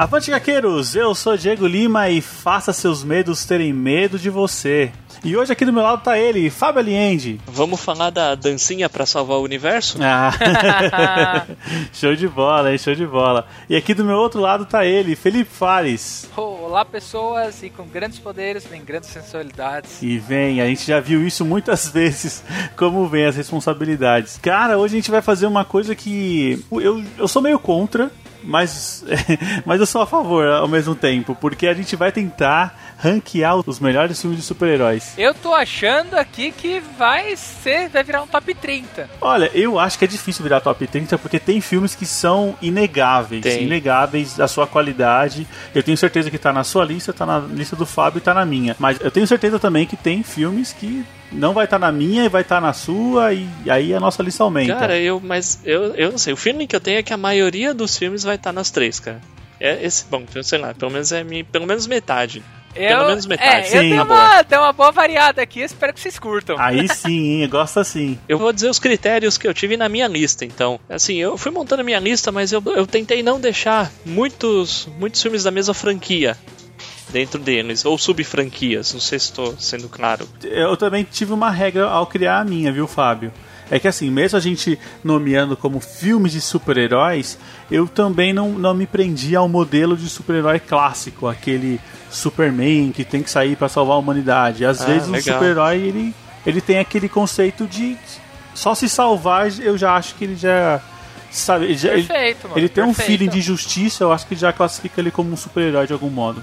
Avante 0.00 0.30
Gaqueiros, 0.30 0.96
eu 0.96 1.14
sou 1.14 1.36
Diego 1.36 1.66
Lima 1.66 2.08
e 2.08 2.22
faça 2.22 2.72
seus 2.72 3.04
medos 3.04 3.44
terem 3.44 3.70
medo 3.70 4.18
de 4.18 4.30
você. 4.30 4.90
E 5.22 5.36
hoje 5.36 5.52
aqui 5.52 5.62
do 5.66 5.74
meu 5.74 5.82
lado 5.82 6.02
tá 6.02 6.18
ele, 6.18 6.48
Fábio 6.48 6.80
Aliende. 6.80 7.38
Vamos 7.46 7.82
falar 7.82 8.08
da 8.08 8.34
dancinha 8.34 8.88
para 8.88 9.04
salvar 9.04 9.36
o 9.36 9.42
universo? 9.42 9.98
Ah, 10.00 11.44
show 11.92 12.16
de 12.16 12.26
bola, 12.26 12.72
hein? 12.72 12.78
Show 12.78 12.94
de 12.94 13.06
bola. 13.06 13.46
E 13.68 13.76
aqui 13.76 13.92
do 13.92 14.02
meu 14.02 14.16
outro 14.16 14.40
lado 14.40 14.64
tá 14.64 14.86
ele, 14.86 15.14
Felipe 15.14 15.50
Fares. 15.52 16.30
Olá, 16.34 16.82
pessoas, 16.82 17.62
e 17.62 17.68
com 17.68 17.84
grandes 17.86 18.18
poderes 18.18 18.64
vem 18.64 18.82
grandes 18.82 19.10
sensualidades. 19.10 20.00
E 20.00 20.16
vem, 20.18 20.62
a 20.62 20.66
gente 20.66 20.86
já 20.86 20.98
viu 20.98 21.26
isso 21.26 21.44
muitas 21.44 21.86
vezes, 21.92 22.42
como 22.74 23.06
vem 23.06 23.26
as 23.26 23.36
responsabilidades. 23.36 24.38
Cara, 24.40 24.78
hoje 24.78 24.94
a 24.94 24.98
gente 24.98 25.10
vai 25.10 25.20
fazer 25.20 25.44
uma 25.44 25.66
coisa 25.66 25.94
que 25.94 26.64
eu, 26.72 27.04
eu 27.18 27.28
sou 27.28 27.42
meio 27.42 27.58
contra, 27.58 28.10
mas, 28.42 29.04
mas 29.64 29.80
eu 29.80 29.86
sou 29.86 30.02
a 30.02 30.06
favor 30.06 30.46
ao 30.46 30.68
mesmo 30.68 30.94
tempo, 30.94 31.34
porque 31.34 31.66
a 31.66 31.74
gente 31.74 31.96
vai 31.96 32.12
tentar 32.12 32.89
ranquear 33.00 33.56
os 33.66 33.80
melhores 33.80 34.20
filmes 34.20 34.38
de 34.38 34.44
super-heróis. 34.44 35.14
Eu 35.16 35.32
tô 35.34 35.54
achando 35.54 36.14
aqui 36.14 36.52
que 36.52 36.80
vai 36.98 37.34
ser, 37.36 37.88
vai 37.88 38.02
virar 38.04 38.22
um 38.22 38.26
top 38.26 38.54
30. 38.54 39.08
Olha, 39.20 39.50
eu 39.54 39.78
acho 39.78 39.98
que 39.98 40.04
é 40.04 40.08
difícil 40.08 40.42
virar 40.42 40.60
top 40.60 40.86
30 40.86 41.16
porque 41.18 41.38
tem 41.38 41.60
filmes 41.60 41.94
que 41.94 42.04
são 42.04 42.54
inegáveis, 42.60 43.42
Tem. 43.42 43.62
inegáveis 43.64 44.36
da 44.36 44.46
sua 44.46 44.66
qualidade. 44.66 45.46
Eu 45.74 45.82
tenho 45.82 45.96
certeza 45.96 46.30
que 46.30 46.38
tá 46.38 46.52
na 46.52 46.64
sua 46.64 46.84
lista, 46.84 47.12
tá 47.12 47.24
na 47.24 47.38
lista 47.38 47.74
do 47.74 47.86
Fábio 47.86 48.18
e 48.18 48.20
tá 48.20 48.34
na 48.34 48.44
minha. 48.44 48.76
Mas 48.78 49.00
eu 49.00 49.10
tenho 49.10 49.26
certeza 49.26 49.58
também 49.58 49.86
que 49.86 49.96
tem 49.96 50.22
filmes 50.22 50.72
que 50.72 51.04
não 51.32 51.52
vai 51.52 51.64
estar 51.64 51.78
na 51.78 51.92
minha 51.92 52.24
e 52.24 52.28
vai 52.28 52.42
estar 52.42 52.60
na 52.60 52.72
sua 52.72 53.32
e 53.32 53.48
aí 53.68 53.94
a 53.94 54.00
nossa 54.00 54.22
lista 54.22 54.42
aumenta. 54.42 54.74
Cara, 54.74 54.98
eu, 54.98 55.20
mas 55.20 55.60
eu, 55.64 55.94
eu 55.94 56.10
não 56.10 56.18
sei. 56.18 56.32
O 56.32 56.36
feeling 56.36 56.66
que 56.66 56.74
eu 56.76 56.80
tenho 56.80 56.98
é 56.98 57.02
que 57.02 57.12
a 57.12 57.16
maioria 57.16 57.72
dos 57.72 57.96
filmes 57.96 58.22
vai 58.24 58.34
estar 58.36 58.52
nas 58.52 58.70
três, 58.70 58.98
cara. 59.00 59.20
É 59.58 59.84
esse, 59.84 60.04
bom, 60.10 60.24
sei 60.42 60.58
lá, 60.58 60.72
pelo 60.74 60.90
menos 60.90 61.12
é 61.12 61.22
mi- 61.22 61.44
pelo 61.44 61.66
menos 61.66 61.86
metade. 61.86 62.42
Pelo 62.74 63.02
Eu, 63.02 63.08
menos 63.08 63.26
metade. 63.26 63.48
É, 63.48 63.60
eu 63.60 63.64
Sim, 63.64 63.78
tenho 63.78 63.96
na 63.96 64.04
uma, 64.04 64.58
uma 64.58 64.72
boa 64.72 64.92
variada 64.92 65.42
aqui, 65.42 65.60
espero 65.60 65.92
que 65.92 66.00
vocês 66.00 66.18
curtam. 66.18 66.56
Aí 66.58 66.86
sim, 66.94 67.34
hein, 67.34 67.42
eu 67.42 67.48
gosto 67.48 67.80
assim. 67.80 68.18
Eu 68.28 68.38
vou 68.38 68.52
dizer 68.52 68.68
os 68.68 68.78
critérios 68.78 69.36
que 69.36 69.46
eu 69.46 69.54
tive 69.54 69.76
na 69.76 69.88
minha 69.88 70.06
lista, 70.06 70.44
então. 70.44 70.78
Assim, 70.88 71.16
eu 71.16 71.36
fui 71.36 71.50
montando 71.50 71.82
a 71.82 71.84
minha 71.84 71.98
lista, 71.98 72.30
mas 72.30 72.52
eu, 72.52 72.62
eu 72.66 72.86
tentei 72.86 73.22
não 73.22 73.40
deixar 73.40 73.90
muitos, 74.06 74.88
muitos 74.98 75.20
filmes 75.20 75.42
da 75.42 75.50
mesma 75.50 75.74
franquia 75.74 76.36
dentro 77.10 77.40
deles, 77.40 77.84
ou 77.84 77.98
sub-franquias, 77.98 78.92
não 78.92 79.00
sei 79.00 79.18
se 79.18 79.26
estou 79.26 79.56
sendo 79.58 79.88
claro. 79.88 80.28
Eu 80.44 80.76
também 80.76 81.02
tive 81.02 81.32
uma 81.32 81.50
regra 81.50 81.86
ao 81.88 82.06
criar 82.06 82.38
a 82.38 82.44
minha, 82.44 82.72
viu, 82.72 82.86
Fábio? 82.86 83.32
É 83.70 83.78
que 83.78 83.86
assim, 83.86 84.10
mesmo 84.10 84.36
a 84.36 84.40
gente 84.40 84.78
nomeando 85.04 85.56
como 85.56 85.78
filmes 85.78 86.32
de 86.32 86.40
super-heróis, 86.40 87.38
eu 87.70 87.86
também 87.86 88.32
não, 88.32 88.50
não 88.50 88.74
me 88.74 88.86
prendi 88.86 89.36
ao 89.36 89.48
modelo 89.48 89.96
de 89.96 90.08
super-herói 90.08 90.58
clássico, 90.58 91.28
aquele 91.28 91.80
Superman 92.10 92.90
que 92.92 93.04
tem 93.04 93.22
que 93.22 93.30
sair 93.30 93.54
pra 93.56 93.68
salvar 93.68 93.96
a 93.96 93.98
humanidade. 94.00 94.64
Às 94.64 94.80
Ah, 94.80 94.86
vezes 94.86 95.08
o 95.08 95.12
legal. 95.12 95.34
super-herói 95.38 95.76
ele, 95.78 96.14
ele 96.44 96.60
tem 96.60 96.78
aquele 96.78 97.08
conceito 97.08 97.66
de 97.66 97.96
só 98.54 98.74
se 98.74 98.88
salvar, 98.88 99.48
eu 99.60 99.78
já 99.78 99.94
acho 99.94 100.16
que 100.16 100.24
ele 100.24 100.34
já 100.36 100.80
sabe, 101.30 101.66
ele, 101.66 101.76
já- 101.76 101.92
ele, 101.94 102.02
Perfeito, 102.08 102.48
mano. 102.48 102.58
ele 102.58 102.68
tem 102.68 102.82
um 102.82 102.88
perfeito. 102.88 103.06
feeling 103.06 103.30
de 103.30 103.40
justiça, 103.40 104.02
eu 104.02 104.12
acho 104.12 104.26
que 104.26 104.34
já 104.34 104.52
classifica 104.52 105.00
ele 105.00 105.12
como 105.12 105.30
um 105.32 105.36
super-herói 105.36 105.86
de 105.86 105.92
algum 105.92 106.10
modo. 106.10 106.42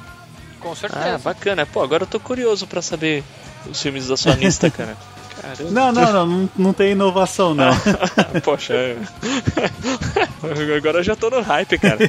Com 0.62 0.72
Ah, 0.72 0.76
certeza. 0.76 1.18
bacana. 1.20 1.66
Pô, 1.66 1.84
agora 1.84 2.04
eu 2.04 2.08
tô 2.08 2.20
curioso 2.22 2.66
pra 2.66 2.82
saber 2.82 3.24
os 3.70 3.82
filmes 3.82 4.08
da 4.08 4.16
sua 4.16 4.34
lista, 4.34 4.70
cara. 4.72 4.96
Caramba. 5.42 5.72
Não, 5.72 5.92
não, 5.92 6.14
não, 6.14 6.26
não, 6.26 6.50
não 6.58 6.74
tem 6.74 6.92
inovação 6.92 7.54
não. 7.54 7.72
Poxa, 8.44 8.74
é. 8.74 8.98
agora 10.78 11.00
eu 11.00 11.04
já 11.04 11.16
tô 11.16 11.30
no 11.30 11.42
hype, 11.42 11.78
cara. 11.78 12.00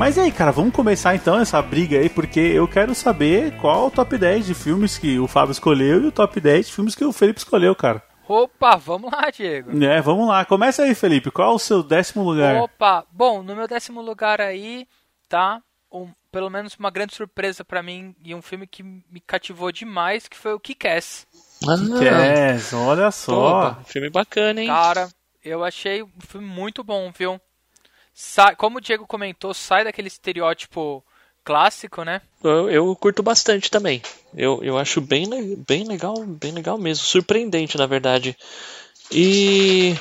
Mas 0.00 0.16
e 0.16 0.20
aí, 0.20 0.32
cara, 0.32 0.50
vamos 0.50 0.72
começar 0.72 1.14
então 1.14 1.38
essa 1.38 1.60
briga 1.60 1.98
aí, 1.98 2.08
porque 2.08 2.40
eu 2.40 2.66
quero 2.66 2.94
saber 2.94 3.54
qual 3.58 3.88
o 3.88 3.90
top 3.90 4.16
10 4.16 4.46
de 4.46 4.54
filmes 4.54 4.96
que 4.96 5.18
o 5.18 5.28
Fábio 5.28 5.52
escolheu 5.52 6.02
e 6.02 6.06
o 6.06 6.10
top 6.10 6.40
10 6.40 6.66
de 6.66 6.72
filmes 6.72 6.94
que 6.94 7.04
o 7.04 7.12
Felipe 7.12 7.38
escolheu, 7.38 7.76
cara. 7.76 8.02
Opa, 8.32 8.76
vamos 8.76 9.10
lá, 9.10 9.28
Diego. 9.30 9.82
É, 9.84 10.00
vamos 10.00 10.28
lá. 10.28 10.44
Começa 10.44 10.84
aí, 10.84 10.94
Felipe. 10.94 11.32
Qual 11.32 11.50
é 11.50 11.54
o 11.54 11.58
seu 11.58 11.82
décimo 11.82 12.22
lugar? 12.22 12.54
Opa, 12.62 13.04
bom, 13.10 13.42
no 13.42 13.56
meu 13.56 13.66
décimo 13.66 14.00
lugar 14.00 14.40
aí 14.40 14.86
tá 15.28 15.60
um, 15.90 16.12
pelo 16.30 16.48
menos 16.48 16.76
uma 16.76 16.90
grande 16.90 17.12
surpresa 17.14 17.64
pra 17.64 17.82
mim 17.82 18.14
e 18.22 18.32
um 18.32 18.40
filme 18.40 18.68
que 18.68 18.82
me 18.84 19.20
cativou 19.26 19.72
demais, 19.72 20.28
que 20.28 20.36
foi 20.36 20.52
o 20.52 20.60
Kick-Ass. 20.60 21.26
Yes, 22.00 22.72
olha 22.72 23.10
só. 23.10 23.48
Opa, 23.70 23.82
filme 23.84 24.08
bacana, 24.10 24.60
hein? 24.60 24.68
Cara, 24.68 25.08
eu 25.44 25.64
achei 25.64 26.02
um 26.02 26.10
filme 26.20 26.46
muito 26.46 26.84
bom, 26.84 27.10
viu? 27.10 27.40
Sa- 28.14 28.54
como 28.54 28.78
o 28.78 28.80
Diego 28.80 29.06
comentou, 29.08 29.52
sai 29.52 29.82
daquele 29.82 30.06
estereótipo 30.08 31.04
clássico, 31.50 32.04
né? 32.04 32.20
Eu, 32.44 32.70
eu 32.70 32.94
curto 32.94 33.24
bastante 33.24 33.68
também. 33.68 34.00
Eu, 34.36 34.62
eu 34.62 34.78
acho 34.78 35.00
bem, 35.00 35.28
bem 35.66 35.82
legal, 35.82 36.24
bem 36.24 36.52
legal 36.52 36.78
mesmo. 36.78 37.04
Surpreendente, 37.04 37.76
na 37.76 37.86
verdade. 37.86 38.36
E. 39.10 39.96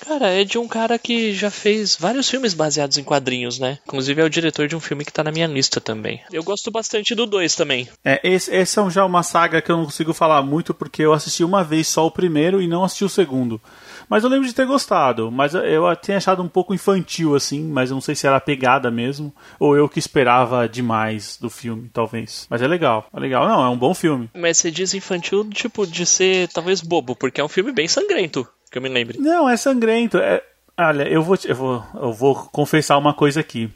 Cara, 0.00 0.30
é 0.30 0.42
de 0.44 0.58
um 0.58 0.66
cara 0.66 0.98
que 0.98 1.32
já 1.32 1.50
fez 1.50 1.96
vários 1.96 2.28
filmes 2.28 2.54
baseados 2.54 2.96
em 2.96 3.04
quadrinhos, 3.04 3.58
né? 3.60 3.78
Inclusive 3.86 4.20
é 4.20 4.24
o 4.24 4.30
diretor 4.30 4.66
de 4.66 4.74
um 4.74 4.80
filme 4.80 5.04
que 5.04 5.12
tá 5.12 5.22
na 5.22 5.32
minha 5.32 5.46
lista 5.46 5.80
também. 5.80 6.20
Eu 6.32 6.42
gosto 6.42 6.70
bastante 6.70 7.14
do 7.14 7.26
2 7.26 7.54
também. 7.54 7.88
É, 8.04 8.20
esse, 8.22 8.54
esse 8.54 8.78
é 8.78 8.90
já 8.90 9.04
uma 9.04 9.22
saga 9.22 9.60
que 9.60 9.70
eu 9.70 9.76
não 9.76 9.84
consigo 9.84 10.12
falar 10.12 10.42
muito 10.42 10.74
porque 10.74 11.02
eu 11.02 11.12
assisti 11.12 11.42
uma 11.42 11.62
vez 11.62 11.88
só 11.88 12.06
o 12.06 12.10
primeiro 12.10 12.60
e 12.60 12.68
não 12.68 12.84
assisti 12.84 13.04
o 13.04 13.08
segundo. 13.08 13.60
Mas 14.08 14.22
eu 14.24 14.30
lembro 14.30 14.46
de 14.46 14.54
ter 14.54 14.66
gostado, 14.66 15.30
mas 15.30 15.54
eu- 15.54 15.96
tinha 15.96 16.16
achado 16.16 16.42
um 16.42 16.48
pouco 16.48 16.72
infantil 16.74 17.34
assim, 17.34 17.62
mas 17.64 17.90
eu 17.90 17.94
não 17.94 18.00
sei 18.00 18.14
se 18.14 18.26
era 18.26 18.36
a 18.36 18.40
pegada 18.40 18.90
mesmo, 18.90 19.34
ou 19.58 19.76
eu 19.76 19.88
que 19.88 19.98
esperava 19.98 20.68
demais 20.68 21.36
do 21.40 21.50
filme, 21.50 21.90
talvez. 21.92 22.46
Mas 22.48 22.62
é 22.62 22.66
legal, 22.66 23.06
é 23.12 23.18
legal. 23.20 23.46
Não, 23.48 23.64
é 23.64 23.68
um 23.68 23.76
bom 23.76 23.94
filme. 23.94 24.30
Mas 24.34 24.58
você 24.58 24.70
diz 24.70 24.94
infantil, 24.94 25.48
tipo, 25.50 25.86
de 25.86 26.06
ser 26.06 26.48
talvez 26.48 26.80
bobo, 26.80 27.16
porque 27.16 27.40
é 27.40 27.44
um 27.44 27.48
filme 27.48 27.72
bem 27.72 27.88
sangrento, 27.88 28.46
que 28.70 28.78
eu 28.78 28.82
me 28.82 28.88
lembre. 28.88 29.18
Não, 29.18 29.48
é 29.48 29.56
sangrento. 29.56 30.18
É... 30.18 30.42
Olha, 30.78 31.08
eu 31.08 31.22
vou, 31.22 31.36
te- 31.36 31.48
eu, 31.48 31.54
vou, 31.56 31.82
eu 31.94 32.12
vou 32.12 32.34
confessar 32.52 32.98
uma 32.98 33.14
coisa 33.14 33.40
aqui. 33.40 33.70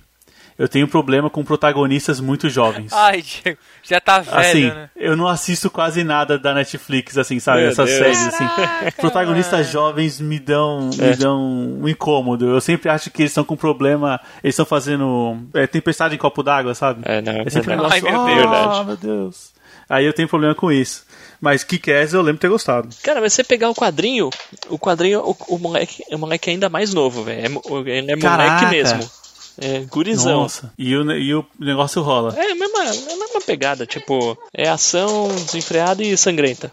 Eu 0.60 0.68
tenho 0.68 0.86
problema 0.86 1.30
com 1.30 1.42
protagonistas 1.42 2.20
muito 2.20 2.50
jovens. 2.50 2.92
Ai, 2.94 3.22
Diego, 3.22 3.58
já 3.82 3.98
tá 3.98 4.18
velho, 4.20 4.36
assim, 4.38 4.64
né? 4.66 4.90
eu 4.94 5.16
não 5.16 5.26
assisto 5.26 5.70
quase 5.70 6.04
nada 6.04 6.38
da 6.38 6.52
Netflix, 6.52 7.16
assim, 7.16 7.40
sabe? 7.40 7.60
Meu 7.62 7.70
Essas 7.70 7.86
Deus. 7.88 7.98
séries, 7.98 8.26
assim. 8.26 8.46
Caraca, 8.46 8.92
Protagonistas 9.00 9.60
mano. 9.60 9.72
jovens 9.72 10.20
me 10.20 10.38
dão, 10.38 10.90
É. 10.98 11.10
me 11.10 11.16
dão 11.16 11.40
um 11.80 11.88
incômodo. 11.88 12.46
Eu 12.46 12.60
sempre 12.60 12.90
acho 12.90 13.10
que 13.10 13.22
eles 13.22 13.30
estão 13.30 13.42
com 13.42 13.56
problema. 13.56 14.20
Eles 14.44 14.52
estão 14.52 14.66
fazendo 14.66 15.38
é, 15.54 15.66
tempestade 15.66 16.14
em 16.14 16.18
copo 16.18 16.42
d'água, 16.42 16.74
sabe? 16.74 17.00
É, 17.06 17.22
não, 17.22 17.32
é 17.32 17.42
É 17.46 17.50
sempre 17.50 17.72
um 17.72 17.76
negócio. 17.76 18.06
Ai, 18.06 18.12
meu 18.34 18.48
"Ah, 18.52 18.64
Deus." 18.84 18.86
meu 18.86 18.96
Deus. 18.96 19.50
Aí 19.88 20.04
eu 20.04 20.12
tenho 20.12 20.28
problema 20.28 20.54
com 20.54 20.70
isso. 20.70 21.04
Mas 21.40 21.64
Kick-Ass 21.64 22.12
eu 22.12 22.20
lembro 22.20 22.34
de 22.34 22.40
ter 22.40 22.48
gostado. 22.50 22.88
Cara, 23.02 23.20
mas 23.20 23.32
você 23.32 23.42
pegar 23.42 23.70
o 23.70 23.74
quadrinho, 23.74 24.28
o 24.68 24.78
quadrinho, 24.78 25.20
o, 25.20 25.34
o 25.54 25.58
moleque, 25.58 26.04
o 26.12 26.18
moleque 26.18 26.50
é 26.50 26.52
ainda 26.52 26.68
mais 26.68 26.92
novo, 26.92 27.24
velho. 27.24 27.62
É 27.86 27.90
Ele 27.98 28.12
é 28.12 28.16
Caraca. 28.18 28.52
moleque 28.66 28.70
mesmo. 28.76 29.10
É 29.58 29.80
gurizão. 29.80 30.42
Nossa. 30.42 30.72
E 30.78 30.96
o, 30.96 31.10
e 31.12 31.34
o 31.34 31.44
negócio 31.58 32.02
rola. 32.02 32.34
É 32.36 32.52
a 32.52 32.54
mesma, 32.54 32.84
é 32.84 33.12
a 33.12 33.16
mesma 33.16 33.40
pegada, 33.44 33.86
tipo, 33.86 34.36
é 34.54 34.68
ação 34.68 35.28
desenfreada 35.28 36.02
e 36.02 36.16
sangrenta. 36.16 36.70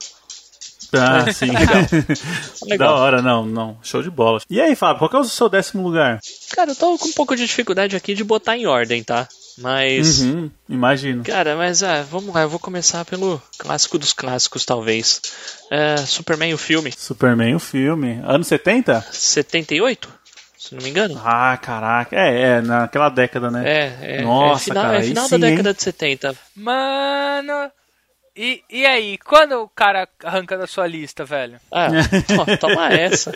Ah, 0.93 1.31
sim. 1.33 1.47
Legal. 2.65 2.87
Da 2.95 2.95
hora, 2.95 3.21
não, 3.21 3.45
não. 3.45 3.77
Show 3.81 4.01
de 4.01 4.09
bola. 4.09 4.39
E 4.49 4.61
aí, 4.61 4.75
Fábio, 4.75 4.99
qual 4.99 5.09
que 5.09 5.15
é 5.15 5.19
o 5.19 5.23
seu 5.23 5.49
décimo 5.49 5.83
lugar? 5.83 6.19
Cara, 6.51 6.71
eu 6.71 6.75
tô 6.75 6.97
com 6.97 7.09
um 7.09 7.13
pouco 7.13 7.35
de 7.35 7.45
dificuldade 7.45 7.95
aqui 7.95 8.13
de 8.13 8.23
botar 8.23 8.57
em 8.57 8.65
ordem, 8.65 9.03
tá? 9.03 9.27
Mas. 9.57 10.21
Uhum, 10.21 10.51
imagino. 10.69 11.23
Cara, 11.23 11.55
mas 11.55 11.81
ah, 11.81 12.03
vamos 12.03 12.33
lá, 12.33 12.43
eu 12.43 12.49
vou 12.49 12.59
começar 12.59 13.03
pelo 13.05 13.41
clássico 13.57 13.97
dos 13.97 14.13
clássicos, 14.13 14.63
talvez. 14.63 15.19
É, 15.71 15.97
Superman, 15.97 16.53
o 16.53 16.57
filme. 16.57 16.93
Superman, 16.95 17.55
o 17.55 17.59
filme. 17.59 18.21
Anos 18.23 18.47
70? 18.47 19.05
78? 19.11 20.09
Se 20.69 20.75
não 20.75 20.83
me 20.83 20.89
engano. 20.89 21.19
Ah, 21.23 21.57
caraca. 21.57 22.15
É, 22.15 22.41
é, 22.41 22.61
naquela 22.61 23.09
década, 23.09 23.49
né? 23.49 23.63
É, 23.65 23.97
é, 24.17 24.21
Nossa, 24.21 24.63
é 24.63 24.65
final, 24.65 24.83
cara, 24.83 24.97
é 24.99 25.03
final 25.03 25.27
sim, 25.27 25.39
da 25.39 25.47
hein? 25.47 25.55
década 25.55 25.73
de 25.73 25.81
70. 25.83 26.35
Mano, 26.55 27.71
E, 28.35 28.61
e 28.69 28.85
aí, 28.85 29.17
quando 29.17 29.53
o 29.63 29.67
cara 29.69 30.07
arranca 30.23 30.55
da 30.57 30.67
sua 30.67 30.85
lista, 30.85 31.25
velho? 31.25 31.59
Ah, 31.71 31.87
ó, 32.37 32.57
toma 32.57 32.89
essa. 32.93 33.31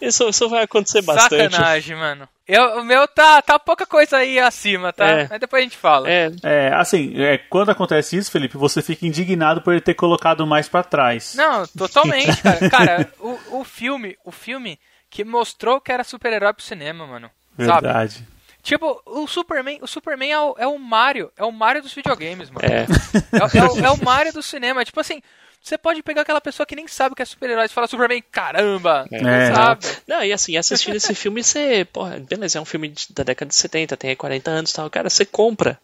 Isso, 0.00 0.26
isso 0.28 0.48
vai 0.48 0.62
acontecer 0.64 1.02
bastante. 1.02 1.52
Sacanagem, 1.52 1.96
mano. 1.96 2.26
Eu, 2.46 2.78
o 2.80 2.84
meu 2.84 3.06
tá, 3.06 3.42
tá 3.42 3.58
pouca 3.58 3.84
coisa 3.84 4.16
aí 4.16 4.38
acima, 4.38 4.90
tá? 4.90 5.06
É. 5.06 5.26
Mas 5.28 5.38
depois 5.40 5.60
a 5.60 5.64
gente 5.64 5.76
fala. 5.76 6.08
É, 6.10 6.30
É, 6.42 6.72
assim, 6.72 7.12
é, 7.22 7.36
quando 7.36 7.70
acontece 7.70 8.16
isso, 8.16 8.30
Felipe, 8.30 8.56
você 8.56 8.80
fica 8.80 9.06
indignado 9.06 9.60
por 9.60 9.74
ele 9.74 9.82
ter 9.82 9.92
colocado 9.92 10.46
mais 10.46 10.66
pra 10.66 10.82
trás. 10.82 11.34
Não, 11.34 11.66
totalmente, 11.66 12.40
cara. 12.40 12.70
Cara, 12.70 13.12
o, 13.20 13.60
o 13.60 13.64
filme, 13.64 14.16
o 14.24 14.32
filme 14.32 14.78
que 15.10 15.24
mostrou 15.24 15.80
que 15.80 15.90
era 15.92 16.04
super-herói 16.04 16.52
pro 16.52 16.62
cinema, 16.64 17.06
mano. 17.06 17.30
Sabe? 17.56 17.70
Verdade. 17.86 18.28
Tipo, 18.62 19.00
o 19.06 19.26
Superman, 19.26 19.78
o 19.80 19.86
Superman 19.86 20.30
é 20.32 20.38
o, 20.40 20.54
é 20.58 20.66
o 20.66 20.78
Mario, 20.78 21.30
é 21.36 21.44
o 21.44 21.50
Mario 21.52 21.80
dos 21.82 21.92
videogames, 21.94 22.50
mano. 22.50 22.66
é. 22.66 22.86
É, 23.32 23.58
é 23.58 23.64
o, 23.64 23.86
é 23.86 23.90
o 23.90 24.04
Mario 24.04 24.32
do 24.32 24.42
cinema. 24.42 24.84
Tipo 24.84 25.00
assim, 25.00 25.22
você 25.62 25.78
pode 25.78 26.02
pegar 26.02 26.22
aquela 26.22 26.40
pessoa 26.40 26.66
que 26.66 26.76
nem 26.76 26.86
sabe 26.86 27.12
o 27.12 27.16
que 27.16 27.22
é 27.22 27.24
super-herói 27.24 27.64
e 27.64 27.68
fala 27.68 27.86
Superman, 27.86 28.22
caramba, 28.30 29.06
É. 29.10 29.54
sabe? 29.54 29.86
Não, 30.06 30.22
e 30.22 30.32
assim, 30.32 30.56
assistindo 30.56 30.96
esse 30.96 31.14
filme, 31.14 31.42
você, 31.42 31.84
porra, 31.84 32.18
beleza, 32.20 32.58
é 32.58 32.60
um 32.60 32.64
filme 32.66 32.92
da 33.10 33.22
década 33.22 33.48
de 33.48 33.56
70, 33.56 33.96
tem 33.96 34.10
aí 34.10 34.16
40 34.16 34.50
anos 34.50 34.70
e 34.70 34.74
tal. 34.74 34.90
Cara, 34.90 35.08
você 35.08 35.24
compra 35.24 35.78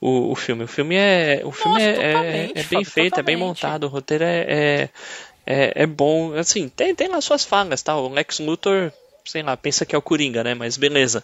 o, 0.00 0.32
o 0.32 0.34
filme. 0.34 0.64
O 0.64 0.68
filme 0.68 0.94
é. 0.96 1.40
O 1.44 1.52
filme 1.52 1.74
Nossa, 1.78 1.86
é, 1.86 2.10
é- 2.10 2.12
totalmente, 2.12 2.50
é 2.50 2.54
bem 2.54 2.64
Fábio, 2.64 2.90
feito, 2.90 3.20
é 3.20 3.22
bem 3.22 3.36
totalmente. 3.36 3.62
montado, 3.64 3.84
o 3.84 3.88
roteiro 3.88 4.24
é, 4.24 4.90
é, 5.46 5.64
é, 5.64 5.72
é 5.82 5.86
bom. 5.86 6.34
Assim, 6.34 6.68
tem, 6.68 6.94
tem 6.94 7.08
lá 7.08 7.20
suas 7.20 7.44
falhas, 7.44 7.82
tá? 7.82 7.96
O 7.96 8.08
Lex 8.08 8.40
Luthor, 8.40 8.92
sei 9.24 9.42
lá, 9.42 9.56
pensa 9.56 9.86
que 9.86 9.94
é 9.94 9.98
o 9.98 10.02
Coringa, 10.02 10.42
né? 10.42 10.54
Mas 10.54 10.76
beleza. 10.76 11.22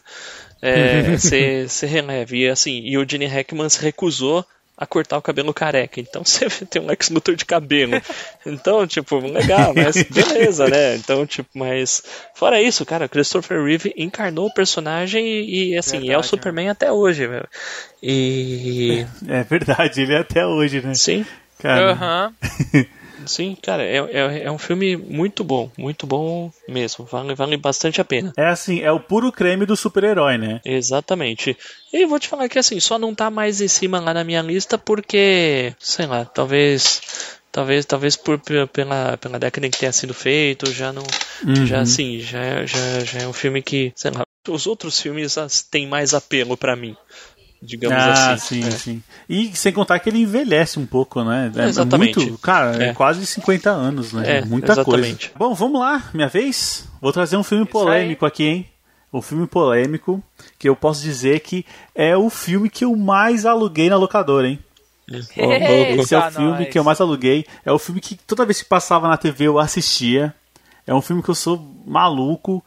É, 0.60 1.16
Você 1.18 1.66
você 1.68 1.86
releva. 1.86 2.36
E 2.36 2.48
assim, 2.48 2.80
e 2.84 2.96
o 2.96 3.08
Gene 3.08 3.26
Hackman 3.26 3.68
se 3.68 3.80
recusou 3.80 4.46
a 4.76 4.86
cortar 4.86 5.18
o 5.18 5.22
cabelo 5.22 5.52
careca. 5.52 6.00
Então 6.00 6.22
você 6.24 6.48
tem 6.66 6.80
um 6.80 6.86
Lex 6.86 7.10
Luthor 7.10 7.34
de 7.34 7.44
cabelo. 7.44 8.00
Então, 8.46 8.86
tipo, 8.86 9.18
legal, 9.18 9.74
mas 9.74 10.02
beleza, 10.10 10.66
né? 10.68 10.96
Então, 10.96 11.26
tipo, 11.26 11.50
mas 11.54 12.02
fora 12.34 12.60
isso, 12.60 12.84
cara, 12.86 13.08
Christopher 13.08 13.62
Reeve 13.62 13.92
encarnou 13.96 14.46
o 14.46 14.54
personagem 14.54 15.26
e, 15.26 15.72
e, 15.72 15.78
assim, 15.78 15.98
é 15.98 16.00
o 16.00 16.02
Verdade, 16.04 16.26
Superman 16.28 16.68
até 16.68 16.90
hoje, 16.90 17.26
velho. 17.26 17.48
E 18.02 19.06
É 19.28 19.44
verdade, 19.44 20.02
ele 20.02 20.14
é 20.14 20.18
até 20.18 20.46
hoje, 20.46 20.80
né? 20.80 20.94
sim, 20.94 21.24
Cara, 21.58 21.92
Aham. 21.92 22.34
Sim, 23.26 23.56
cara, 23.62 23.82
é, 23.82 23.96
é, 23.98 24.42
é 24.44 24.50
um 24.50 24.58
filme 24.58 24.96
muito 24.96 25.42
bom, 25.44 25.70
muito 25.78 26.06
bom 26.06 26.50
mesmo. 26.68 27.04
Vale, 27.04 27.34
vale 27.34 27.56
bastante 27.56 28.00
a 28.00 28.04
pena. 28.04 28.32
é 28.36 28.46
assim, 28.46 28.80
é 28.80 28.90
o 28.92 29.00
puro 29.00 29.30
creme 29.32 29.66
do 29.66 29.76
super-herói, 29.76 30.38
né? 30.38 30.60
Exatamente. 30.64 31.56
E 31.92 32.06
vou 32.06 32.18
te 32.18 32.28
falar 32.28 32.48
que 32.48 32.58
assim, 32.58 32.78
só 32.80 32.98
não 32.98 33.14
tá 33.14 33.30
mais 33.30 33.60
em 33.60 33.68
cima 33.68 34.00
lá 34.00 34.12
na 34.14 34.24
minha 34.24 34.42
lista 34.42 34.76
porque, 34.78 35.74
sei 35.78 36.06
lá, 36.06 36.24
talvez 36.24 37.00
talvez 37.50 37.84
talvez 37.84 38.16
por 38.16 38.38
pe- 38.38 38.66
pela 38.66 39.16
pela 39.18 39.38
década 39.38 39.66
em 39.66 39.70
que 39.70 39.78
tenha 39.78 39.92
sido 39.92 40.14
feito, 40.14 40.70
já 40.72 40.92
não 40.92 41.02
já 41.66 41.80
assim, 41.80 42.18
já 42.20 42.38
é- 42.42 42.66
já 42.66 43.00
já 43.04 43.18
é 43.20 43.28
um 43.28 43.32
filme 43.32 43.60
que, 43.62 43.92
sei 43.94 44.10
lá, 44.10 44.22
os 44.48 44.66
outros 44.66 45.00
filmes 45.00 45.36
têm 45.70 45.86
mais 45.86 46.14
apelo 46.14 46.56
pra 46.56 46.74
mim. 46.74 46.96
Digamos 47.62 47.96
ah, 47.96 48.32
assim. 48.32 48.62
sim, 48.62 48.68
É. 48.68 48.70
sim. 48.72 49.02
E 49.28 49.56
sem 49.56 49.72
contar 49.72 50.00
que 50.00 50.08
ele 50.10 50.18
envelhece 50.18 50.80
um 50.80 50.86
pouco, 50.86 51.22
né? 51.22 51.52
É 51.54 51.68
Exatamente. 51.68 52.18
muito, 52.18 52.38
cara, 52.38 52.82
é. 52.82 52.88
É. 52.88 52.92
quase 52.92 53.24
50 53.24 53.70
anos, 53.70 54.12
né? 54.12 54.38
É, 54.38 54.44
Muita 54.44 54.72
exatamente. 54.72 55.30
coisa. 55.30 55.38
Bom, 55.38 55.54
vamos 55.54 55.80
lá, 55.80 56.10
minha 56.12 56.28
vez. 56.28 56.88
Vou 57.00 57.12
trazer 57.12 57.36
um 57.36 57.44
filme 57.44 57.62
Isso 57.62 57.72
polêmico 57.72 58.26
aqui, 58.26 58.44
hein? 58.44 58.66
Um 59.12 59.22
filme 59.22 59.46
polêmico 59.46 60.22
que 60.58 60.68
eu 60.68 60.74
posso 60.74 61.02
dizer 61.02 61.40
que 61.40 61.64
é 61.94 62.16
o 62.16 62.28
filme 62.28 62.68
que 62.68 62.84
eu 62.84 62.96
mais 62.96 63.46
aluguei 63.46 63.88
na 63.88 63.96
locadora, 63.96 64.48
hein? 64.48 64.58
Esse 65.08 66.14
é 66.14 66.18
o 66.18 66.30
filme 66.30 66.66
que 66.66 66.78
eu 66.78 66.84
mais 66.84 67.00
aluguei. 67.00 67.44
É 67.64 67.70
o 67.70 67.78
filme 67.78 68.00
que 68.00 68.16
toda 68.16 68.44
vez 68.46 68.62
que 68.62 68.68
passava 68.68 69.08
na 69.08 69.16
TV 69.16 69.44
eu 69.46 69.58
assistia. 69.58 70.34
É 70.86 70.92
um 70.94 71.02
filme 71.02 71.22
que 71.22 71.28
eu 71.28 71.34
sou 71.34 71.58
maluco. 71.86 72.64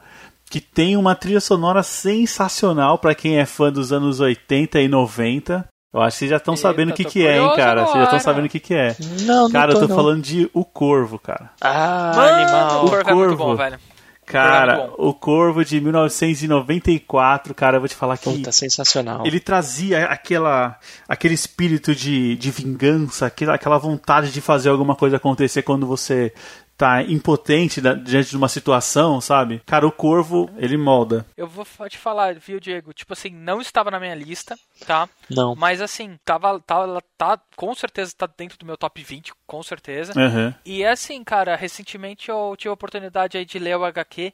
Que 0.50 0.62
tem 0.62 0.96
uma 0.96 1.16
trilha 1.16 1.42
sonora 1.42 1.82
sensacional 1.84 2.98
pra 2.98 3.16
quem 3.16 3.38
é 3.40 3.46
fã 3.46 3.72
dos 3.72 3.92
anos 3.92 4.20
80 4.20 4.80
e 4.80 4.88
90. 4.88 5.66
Eu 5.94 6.02
acho 6.02 6.16
que 6.16 6.20
vocês 6.20 6.32
já 6.32 6.38
estão 6.38 6.56
sabendo 6.58 6.90
o 6.92 6.94
que, 6.94 7.04
tô 7.06 7.10
que 7.10 7.26
é, 7.26 7.38
hein, 7.40 7.54
cara? 7.56 7.86
Vocês 7.86 7.98
já 7.98 8.04
estão 8.04 8.20
sabendo 8.20 8.46
o 8.46 8.50
que, 8.50 8.60
que 8.60 8.74
é. 8.74 8.96
Não, 9.22 9.50
Cara, 9.50 9.74
não 9.74 9.80
eu 9.80 9.82
tô, 9.82 9.88
tô 9.88 9.88
não. 9.88 9.96
falando 9.96 10.22
de 10.22 10.50
O 10.54 10.66
Corvo, 10.66 11.18
cara. 11.18 11.52
Ah, 11.62 12.12
Mano, 12.16 12.34
animal. 12.36 12.86
o 12.86 12.90
Corvo 12.90 13.10
é 13.10 13.14
muito 13.14 13.38
bom, 13.38 13.56
velho. 13.56 13.80
Cara, 14.26 14.76
Programa 14.76 14.96
o 15.10 15.14
Corvo 15.14 15.64
de 15.64 15.80
1994, 15.80 17.54
cara, 17.54 17.78
eu 17.78 17.82
vou 17.82 17.88
te 17.88 17.96
falar 17.96 18.18
que 18.18 18.24
Puta, 18.30 18.52
sensacional. 18.52 19.26
ele 19.26 19.40
trazia 19.40 20.06
aquela, 20.06 20.78
aquele 21.08 21.36
espírito 21.36 21.94
de, 21.94 22.36
de 22.36 22.50
vingança, 22.52 23.28
aquela, 23.28 23.54
aquela 23.54 23.78
vontade 23.78 24.32
de 24.32 24.42
fazer 24.42 24.70
alguma 24.70 24.96
coisa 24.96 25.18
acontecer 25.18 25.62
quando 25.62 25.86
você 25.86 26.34
tá 26.78 27.02
impotente 27.04 27.80
da- 27.80 27.94
diante 27.94 28.30
de 28.30 28.38
uma 28.38 28.50
situação, 28.50 29.22
sabe? 29.22 29.62
Cara, 29.66 29.88
o 29.88 29.92
Corvo, 29.92 30.50
ele 30.58 30.78
molda. 30.78 31.26
Eu 31.38 31.48
vou 31.48 31.66
te 31.90 31.98
falar, 31.98 32.36
viu, 32.36 32.60
Diego? 32.60 32.94
Tipo 32.94 33.14
assim, 33.14 33.30
não 33.30 33.62
estava 33.62 33.90
na 33.90 34.00
minha 34.00 34.16
lista, 34.16 34.58
tá? 34.86 35.08
Não. 35.30 35.56
Mas 35.56 35.82
assim, 35.82 36.20
tava, 36.26 36.60
tava, 36.60 37.02
tá, 37.18 37.40
com 37.56 37.74
certeza 37.74 38.14
tá 38.18 38.28
dentro 38.38 38.58
do 38.58 38.66
meu 38.66 38.78
top 38.78 39.02
20, 39.04 39.34
com 39.48 39.64
certeza. 39.64 40.14
Aham. 40.20 40.54
E 40.66 40.86
assim, 40.86 41.24
cara, 41.24 41.56
recentemente 41.56 42.30
eu 42.30 42.56
tive 42.58 42.70
a 42.70 42.74
oportunidade 42.74 43.38
aí 43.38 43.46
de 43.46 43.58
ler 43.60 43.78
o 43.78 43.86
HQ 43.86 44.34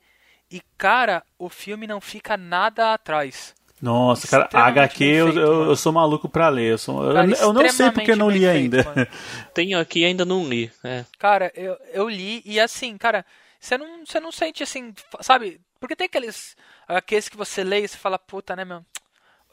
e, 0.51 0.61
cara, 0.77 1.23
o 1.39 1.47
filme 1.47 1.87
não 1.87 2.01
fica 2.01 2.35
nada 2.35 2.93
atrás. 2.93 3.53
Nossa, 3.81 4.27
cara, 4.27 4.47
HQ 4.67 5.03
eu, 5.03 5.33
eu, 5.33 5.63
eu 5.65 5.75
sou 5.75 5.91
maluco 5.91 6.29
pra 6.29 6.49
ler. 6.49 6.71
Eu, 6.73 6.77
sou, 6.77 7.03
eu- 7.03 7.13
Cara, 7.15 7.27
eu 7.31 7.53
não 7.53 7.69
sei 7.69 7.91
porque 7.91 8.11
eu 8.11 8.15
não 8.17 8.29
li 8.29 8.47
ainda. 8.47 8.83
feito. 8.83 9.11
Tenho 9.53 9.79
aqui 9.79 10.01
e 10.01 10.05
ainda 10.05 10.23
não 10.23 10.47
li. 10.47 10.71
É. 10.83 11.03
Cara, 11.17 11.51
eu, 11.55 11.75
eu 11.91 12.07
li 12.09 12.41
e 12.45 12.59
assim, 12.59 12.97
cara, 12.97 13.25
você 13.59 13.77
não, 13.77 14.05
você 14.05 14.19
não 14.19 14.31
sente 14.31 14.61
assim, 14.61 14.93
sabe? 15.21 15.59
Porque 15.79 15.95
tem 15.95 16.05
aqueles 16.05 16.55
HQs 16.87 17.29
que 17.29 17.37
você 17.37 17.63
lê 17.63 17.79
e 17.83 17.87
você 17.87 17.97
fala, 17.97 18.19
puta, 18.19 18.55
né, 18.55 18.63
meu? 18.63 18.85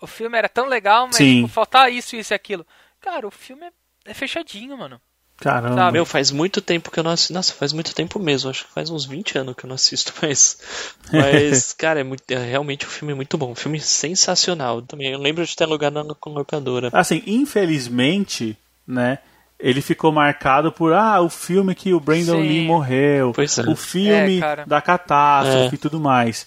O 0.00 0.06
filme 0.06 0.36
era 0.36 0.48
tão 0.48 0.66
legal, 0.66 1.06
mas 1.06 1.16
tipo, 1.36 1.48
faltar 1.48 1.90
isso, 1.90 2.14
isso 2.14 2.32
e 2.32 2.36
aquilo. 2.36 2.66
Cara, 3.00 3.26
o 3.26 3.30
filme 3.30 3.64
é, 3.66 3.70
é 4.10 4.14
fechadinho, 4.14 4.76
mano. 4.76 5.00
Caramba. 5.40 5.74
Sabe? 5.76 5.92
Meu, 5.92 6.04
faz 6.04 6.30
muito 6.32 6.60
tempo 6.60 6.90
que 6.90 6.98
eu 6.98 7.04
não 7.04 7.12
assisto. 7.12 7.32
Nossa, 7.32 7.52
faz 7.52 7.72
muito 7.72 7.94
tempo 7.94 8.18
mesmo. 8.18 8.50
Acho 8.50 8.64
que 8.66 8.72
faz 8.72 8.90
uns 8.90 9.04
20 9.04 9.38
anos 9.38 9.54
que 9.54 9.64
eu 9.64 9.68
não 9.68 9.74
assisto, 9.76 10.12
mas. 10.20 10.58
Mas, 11.12 11.72
cara, 11.72 12.00
é, 12.00 12.04
muito, 12.04 12.22
é 12.28 12.36
realmente 12.44 12.84
um 12.84 12.88
filme 12.90 13.14
muito 13.14 13.38
bom. 13.38 13.52
Um 13.52 13.54
filme 13.54 13.80
sensacional. 13.80 14.82
Também 14.82 15.12
eu 15.12 15.18
lembro 15.18 15.46
de 15.46 15.56
ter 15.56 15.64
alugado 15.64 16.02
na 16.02 16.14
locadora. 16.26 16.90
Assim, 16.92 17.22
infelizmente, 17.26 18.58
né? 18.86 19.18
Ele 19.58 19.80
ficou 19.80 20.12
marcado 20.12 20.70
por 20.70 20.92
ah, 20.92 21.20
o 21.20 21.28
filme 21.28 21.74
que 21.74 21.92
o 21.92 21.98
Brandon 21.98 22.40
Sim. 22.40 22.48
Lee 22.48 22.66
morreu, 22.66 23.32
Pois 23.34 23.58
é. 23.58 23.62
o 23.62 23.74
filme 23.74 24.40
É, 24.40 24.64
da 24.64 24.80
catástrofe 24.80 25.72
É. 25.72 25.74
e 25.74 25.78
tudo 25.78 25.98
mais. 25.98 26.46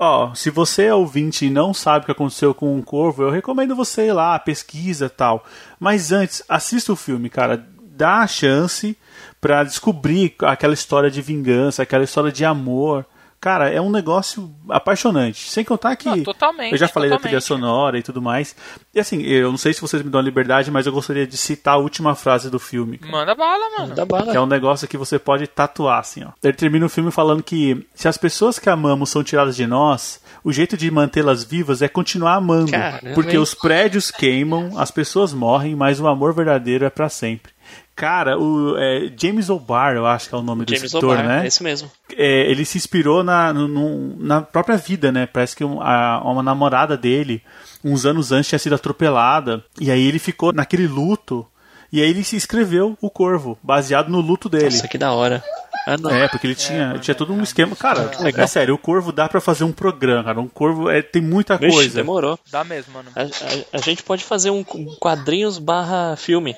Ó, 0.00 0.34
se 0.34 0.50
você 0.50 0.86
é 0.86 0.94
ouvinte 0.94 1.46
e 1.46 1.50
não 1.50 1.72
sabe 1.72 2.02
o 2.02 2.06
que 2.06 2.12
aconteceu 2.12 2.52
com 2.52 2.76
o 2.76 2.82
Corvo, 2.82 3.22
eu 3.22 3.30
recomendo 3.30 3.76
você 3.76 4.06
ir 4.06 4.12
lá, 4.12 4.36
pesquisa 4.38 5.06
e 5.06 5.08
tal. 5.10 5.44
Mas 5.78 6.10
antes, 6.10 6.42
assista 6.48 6.92
o 6.92 6.96
filme, 6.96 7.28
cara. 7.30 7.64
Dá 8.02 8.18
a 8.18 8.26
chance 8.26 8.96
pra 9.40 9.62
descobrir 9.62 10.34
aquela 10.40 10.74
história 10.74 11.08
de 11.08 11.22
vingança, 11.22 11.84
aquela 11.84 12.02
história 12.02 12.32
de 12.32 12.44
amor. 12.44 13.06
Cara, 13.40 13.68
é 13.68 13.80
um 13.80 13.90
negócio 13.90 14.54
apaixonante. 14.68 15.50
Sem 15.50 15.64
contar 15.64 15.96
que. 15.96 16.08
Não, 16.08 16.22
totalmente, 16.22 16.70
eu 16.70 16.78
já 16.78 16.86
falei 16.86 17.10
da 17.10 17.16
totalmente. 17.16 17.30
trilha 17.30 17.40
sonora 17.40 17.98
e 17.98 18.02
tudo 18.02 18.22
mais. 18.22 18.54
E 18.94 19.00
assim, 19.00 19.20
eu 19.22 19.50
não 19.50 19.58
sei 19.58 19.72
se 19.72 19.80
vocês 19.80 20.00
me 20.00 20.10
dão 20.10 20.20
a 20.20 20.22
liberdade, 20.22 20.70
mas 20.70 20.86
eu 20.86 20.92
gostaria 20.92 21.26
de 21.26 21.36
citar 21.36 21.74
a 21.74 21.78
última 21.78 22.14
frase 22.14 22.48
do 22.50 22.60
filme. 22.60 22.98
cara. 22.98 23.10
Manda 23.10 23.34
bala, 23.34 23.64
mano. 23.78 23.94
Da 23.96 24.04
bala. 24.04 24.30
Que 24.30 24.36
é 24.36 24.40
um 24.40 24.46
negócio 24.46 24.86
que 24.86 24.96
você 24.96 25.18
pode 25.18 25.48
tatuar, 25.48 25.98
assim, 25.98 26.22
ó. 26.22 26.30
Ele 26.40 26.52
termina 26.52 26.86
o 26.86 26.88
filme 26.88 27.10
falando 27.10 27.42
que 27.42 27.84
se 27.94 28.06
as 28.06 28.16
pessoas 28.16 28.60
que 28.60 28.70
amamos 28.70 29.10
são 29.10 29.24
tiradas 29.24 29.56
de 29.56 29.66
nós, 29.66 30.20
o 30.44 30.52
jeito 30.52 30.76
de 30.76 30.88
mantê-las 30.88 31.42
vivas 31.42 31.82
é 31.82 31.88
continuar 31.88 32.34
amando. 32.34 32.70
Caramba, 32.70 33.14
porque 33.14 33.36
os 33.38 33.54
prédios 33.54 34.10
queimam, 34.12 34.70
as 34.78 34.92
pessoas 34.92 35.32
morrem, 35.32 35.74
mas 35.74 35.98
o 35.98 36.06
amor 36.06 36.32
verdadeiro 36.32 36.84
é 36.84 36.90
pra 36.90 37.08
sempre. 37.08 37.52
Cara, 37.94 38.38
o 38.38 38.76
é, 38.78 39.12
James 39.20 39.50
O'Barr, 39.50 39.96
eu 39.96 40.06
acho 40.06 40.28
que 40.28 40.34
é 40.34 40.38
o 40.38 40.42
nome 40.42 40.64
do 40.64 40.70
James 40.70 40.84
escritor, 40.84 41.14
O'Barr, 41.14 41.26
né? 41.28 41.44
é 41.44 41.46
esse 41.46 41.62
mesmo. 41.62 41.90
é, 42.16 42.50
ele 42.50 42.64
se 42.64 42.78
inspirou 42.78 43.22
na, 43.22 43.52
no- 43.52 44.16
na 44.18 44.40
própria 44.40 44.76
vida, 44.76 45.12
né? 45.12 45.26
Parece 45.26 45.54
que 45.54 45.64
um- 45.64 45.80
a- 45.80 46.20
uma 46.24 46.42
namorada 46.42 46.96
dele, 46.96 47.42
uns 47.84 48.06
anos 48.06 48.32
antes, 48.32 48.48
tinha 48.48 48.58
sido 48.58 48.74
atropelada. 48.74 49.62
E 49.80 49.90
aí 49.90 50.06
ele 50.06 50.18
ficou 50.18 50.52
naquele 50.52 50.86
luto. 50.86 51.46
E 51.92 52.00
aí 52.00 52.08
ele 52.08 52.24
se 52.24 52.34
escreveu 52.36 52.96
o 53.02 53.10
Corvo, 53.10 53.58
baseado 53.62 54.08
no 54.08 54.20
luto 54.22 54.48
dele. 54.48 54.64
Nossa, 54.64 54.88
que 54.88 54.96
da 54.96 55.12
hora. 55.12 55.44
Ah. 55.86 55.96
É, 56.12 56.28
porque 56.28 56.46
ele 56.46 56.54
tinha, 56.54 56.96
tinha 57.00 57.14
todo 57.14 57.32
um 57.34 57.42
esquema. 57.42 57.74
Cara, 57.76 58.10
legal. 58.20 58.44
é 58.44 58.46
sério, 58.46 58.72
o 58.74 58.78
Corvo 58.78 59.12
dá 59.12 59.28
pra 59.28 59.40
fazer 59.40 59.64
um 59.64 59.72
programa, 59.72 60.24
cara. 60.24 60.40
Um 60.40 60.48
Corvo 60.48 60.88
é, 60.88 61.02
tem 61.02 61.20
muita 61.20 61.58
Vixe, 61.58 61.74
coisa. 61.76 61.94
demorou. 61.96 62.38
Dá 62.50 62.62
mesmo, 62.64 62.94
mano. 62.94 63.10
A, 63.14 63.22
a- 63.22 63.28
a 63.74 63.78
gente 63.78 64.02
pode 64.02 64.24
fazer 64.24 64.48
um 64.50 64.64
um 64.74 64.94
quadrinhos 64.98 65.58
barra 65.58 66.16
filme. 66.16 66.56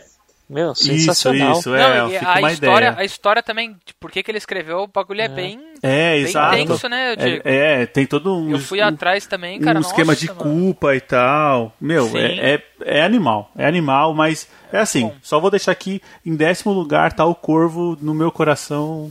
Meu, 0.48 0.72
Isso, 0.72 0.84
sensacional. 0.84 1.52
isso, 1.58 1.74
é, 1.74 1.98
Não, 2.00 2.10
fica 2.10 2.28
a 2.28 2.38
uma 2.38 2.52
história, 2.52 2.86
ideia. 2.88 3.00
a 3.00 3.04
história 3.04 3.42
também, 3.42 3.70
de 3.86 3.94
por 3.98 4.10
que 4.10 4.22
que 4.22 4.30
ele 4.30 4.36
escreveu, 4.36 4.80
o 4.80 4.86
bagulho 4.86 5.22
é, 5.22 5.28
bem, 5.28 5.58
É, 5.82 6.12
bem 6.16 6.22
exato. 6.22 6.54
tenso, 6.56 6.88
né? 6.88 7.14
É, 7.44 7.82
é, 7.82 7.86
tem 7.86 8.04
todo 8.06 8.36
um. 8.36 8.50
Eu 8.50 8.58
fui 8.58 8.78
um- 8.82 8.84
atrás 8.86 9.26
também, 9.26 9.58
um 9.58 9.62
cara. 9.62 9.80
esquema 9.80 10.12
nossa, 10.12 10.20
de 10.20 10.28
mano. 10.28 10.40
culpa 10.40 10.94
e 10.94 11.00
tal. 11.00 11.72
Meu, 11.80 12.10
é, 12.14 12.54
é, 12.56 12.62
é 12.98 13.02
animal, 13.02 13.50
é 13.56 13.66
animal, 13.66 14.12
mas 14.12 14.46
é 14.70 14.78
assim, 14.80 15.02
Bom. 15.06 15.14
só 15.22 15.40
vou 15.40 15.50
deixar 15.50 15.72
aqui, 15.72 16.02
em 16.26 16.36
décimo 16.36 16.74
lugar 16.74 17.14
tá 17.14 17.24
o 17.24 17.34
Corvo 17.34 17.96
no 18.02 18.12
meu 18.12 18.30
coração, 18.30 19.10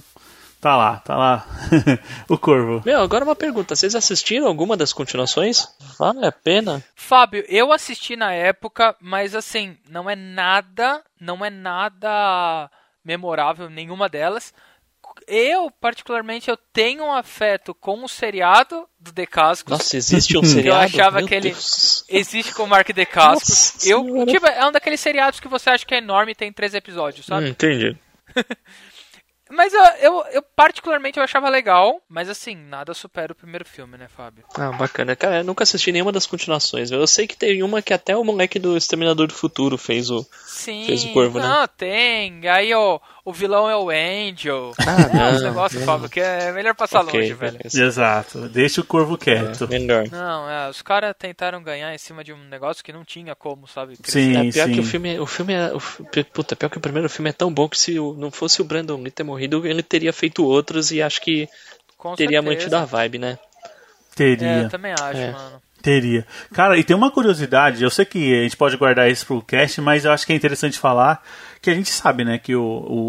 tá 0.63 0.77
lá, 0.77 0.97
tá 0.99 1.17
lá, 1.17 1.45
o 2.29 2.37
Corvo. 2.37 2.81
Meu, 2.85 3.01
agora 3.01 3.25
uma 3.25 3.35
pergunta. 3.35 3.75
Vocês 3.75 3.93
assistiram 3.95 4.47
alguma 4.47 4.77
das 4.77 4.93
continuações? 4.93 5.67
Vale 5.99 6.25
a 6.25 6.31
pena? 6.31 6.81
Fábio, 6.95 7.43
eu 7.49 7.73
assisti 7.73 8.15
na 8.15 8.31
época, 8.31 8.95
mas 9.01 9.35
assim, 9.35 9.77
não 9.89 10.09
é 10.09 10.15
nada, 10.15 11.03
não 11.19 11.43
é 11.43 11.49
nada 11.49 12.71
memorável 13.03 13.69
nenhuma 13.69 14.07
delas. 14.07 14.53
Eu, 15.27 15.69
particularmente, 15.69 16.49
eu 16.49 16.57
tenho 16.71 17.03
um 17.03 17.11
afeto 17.11 17.75
com 17.75 18.01
o 18.03 18.07
seriado 18.07 18.87
do 18.97 19.11
De 19.11 19.27
Cascos. 19.27 19.69
Nossa, 19.71 19.97
existe 19.97 20.37
um 20.37 20.43
seriado? 20.45 20.79
Eu 20.79 20.85
achava 20.85 21.17
Meu 21.19 21.27
que 21.27 21.35
ele 21.35 21.49
Deus. 21.49 22.05
existe 22.07 22.53
com 22.53 22.63
o 22.63 22.67
Mark 22.67 22.87
De 22.89 23.05
Cascos. 23.05 23.85
Eu, 23.85 24.01
Senhora. 24.01 24.31
tipo, 24.31 24.47
é 24.47 24.65
um 24.65 24.71
daqueles 24.71 25.01
seriados 25.01 25.41
que 25.41 25.47
você 25.49 25.69
acha 25.69 25.85
que 25.85 25.93
é 25.93 25.97
enorme 25.97 26.31
e 26.31 26.35
tem 26.35 26.51
três 26.53 26.73
episódios, 26.73 27.25
sabe? 27.25 27.45
Hum, 27.45 27.49
entendi. 27.49 27.97
Mas 29.53 29.71
eu, 29.73 29.83
eu, 30.01 30.25
eu, 30.31 30.41
particularmente, 30.55 31.17
eu 31.17 31.23
achava 31.23 31.47
legal, 31.47 32.01
mas 32.09 32.27
assim, 32.27 32.55
nada 32.55 32.93
supera 32.93 33.33
o 33.33 33.35
primeiro 33.35 33.63
filme, 33.63 33.97
né, 33.97 34.07
Fábio? 34.07 34.43
Ah, 34.55 34.71
bacana. 34.71 35.15
Cara, 35.15 35.37
eu 35.37 35.43
nunca 35.43 35.63
assisti 35.63 35.91
nenhuma 35.91 36.11
das 36.11 36.25
continuações. 36.25 36.89
Eu 36.91 37.05
sei 37.05 37.27
que 37.27 37.37
tem 37.37 37.61
uma 37.61 37.81
que 37.81 37.93
até 37.93 38.17
o 38.17 38.23
moleque 38.23 38.57
do 38.57 38.75
Exterminador 38.75 39.27
do 39.27 39.33
Futuro 39.33 39.77
fez 39.77 40.09
o. 40.09 40.25
Sim, 40.45 40.85
Fez 40.85 41.03
o 41.03 41.13
corvo, 41.13 41.39
né? 41.39 41.47
não, 41.47 41.67
tem. 41.67 42.47
Aí 42.47 42.73
ó, 42.73 42.99
o 43.25 43.31
vilão 43.31 43.69
é 43.69 43.75
o 43.75 43.89
Angel. 43.89 44.73
Ah, 44.79 45.01
é 45.01 45.31
não, 45.33 45.39
negócios, 45.41 45.79
não. 45.79 45.85
Fábio, 45.87 46.09
que 46.09 46.19
é 46.19 46.51
melhor 46.51 46.75
passar 46.75 47.01
Ok, 47.05 47.19
longe, 47.19 47.33
velho. 47.33 47.57
beleza. 47.57 47.83
Exato, 47.83 48.49
deixa 48.49 48.81
o 48.81 48.85
Corvo 48.85 49.17
quieto. 49.17 49.63
É, 49.63 49.67
melhor. 49.67 50.07
Não, 50.11 50.49
é, 50.49 50.69
os 50.69 50.81
caras 50.81 51.15
tentaram 51.17 51.63
ganhar 51.63 51.93
em 51.93 51.97
cima 51.97 52.23
de 52.23 52.33
um 52.33 52.37
negócio 52.49 52.83
que 52.83 52.91
não 52.91 53.05
tinha 53.05 53.33
como, 53.35 53.67
sabe? 53.67 53.95
crescer. 53.97 54.19
Sim, 54.33 54.47
É, 54.49 54.51
pior 54.51 54.67
sim. 54.67 54.73
que 54.73 54.79
o 54.79 54.83
filme, 54.83 55.19
o 55.19 55.25
filme 55.25 55.53
é, 55.53 55.71
o, 55.73 55.79
puta, 56.33 56.55
pior 56.55 56.69
que 56.69 56.77
o 56.77 56.81
primeiro 56.81 57.09
filme 57.09 57.29
é 57.29 57.33
tão 57.33 57.53
bom 57.53 57.69
que 57.69 57.77
se 57.79 57.95
não 57.95 58.29
fosse 58.29 58.61
o 58.61 58.65
Brandon 58.65 58.97
Lee 59.01 59.11
ter 59.11 59.23
morrido, 59.23 59.65
ele 59.65 59.81
teria 59.83 60.11
feito 60.11 60.43
outros 60.45 60.91
e 60.91 61.01
acho 61.01 61.21
que 61.21 61.47
Com 61.97 62.15
teria 62.15 62.41
certeza. 62.41 62.57
mantido 62.59 62.75
a 62.77 62.85
vibe, 62.85 63.19
né? 63.19 63.37
É, 63.39 64.15
Teria, 64.15 64.47
eu 64.63 64.69
também 64.69 64.91
acho, 64.93 65.17
É. 65.19 65.31
mano. 65.31 65.61
teria. 65.81 66.25
Cara, 66.53 66.77
e 66.77 66.83
tem 66.83 66.95
uma 66.95 67.09
curiosidade, 67.11 67.83
eu 67.83 67.89
sei 67.89 68.05
que 68.05 68.39
a 68.39 68.43
gente 68.43 68.55
pode 68.55 68.77
guardar 68.77 69.09
isso 69.09 69.25
pro 69.25 69.41
cast, 69.41 69.81
mas 69.81 70.05
eu 70.05 70.11
acho 70.11 70.25
que 70.25 70.31
é 70.31 70.35
interessante 70.35 70.77
falar 70.77 71.21
que 71.63 71.69
a 71.71 71.73
gente 71.75 71.89
sabe, 71.89 72.23
né, 72.23 72.37
que 72.37 72.55
o, 72.55 72.61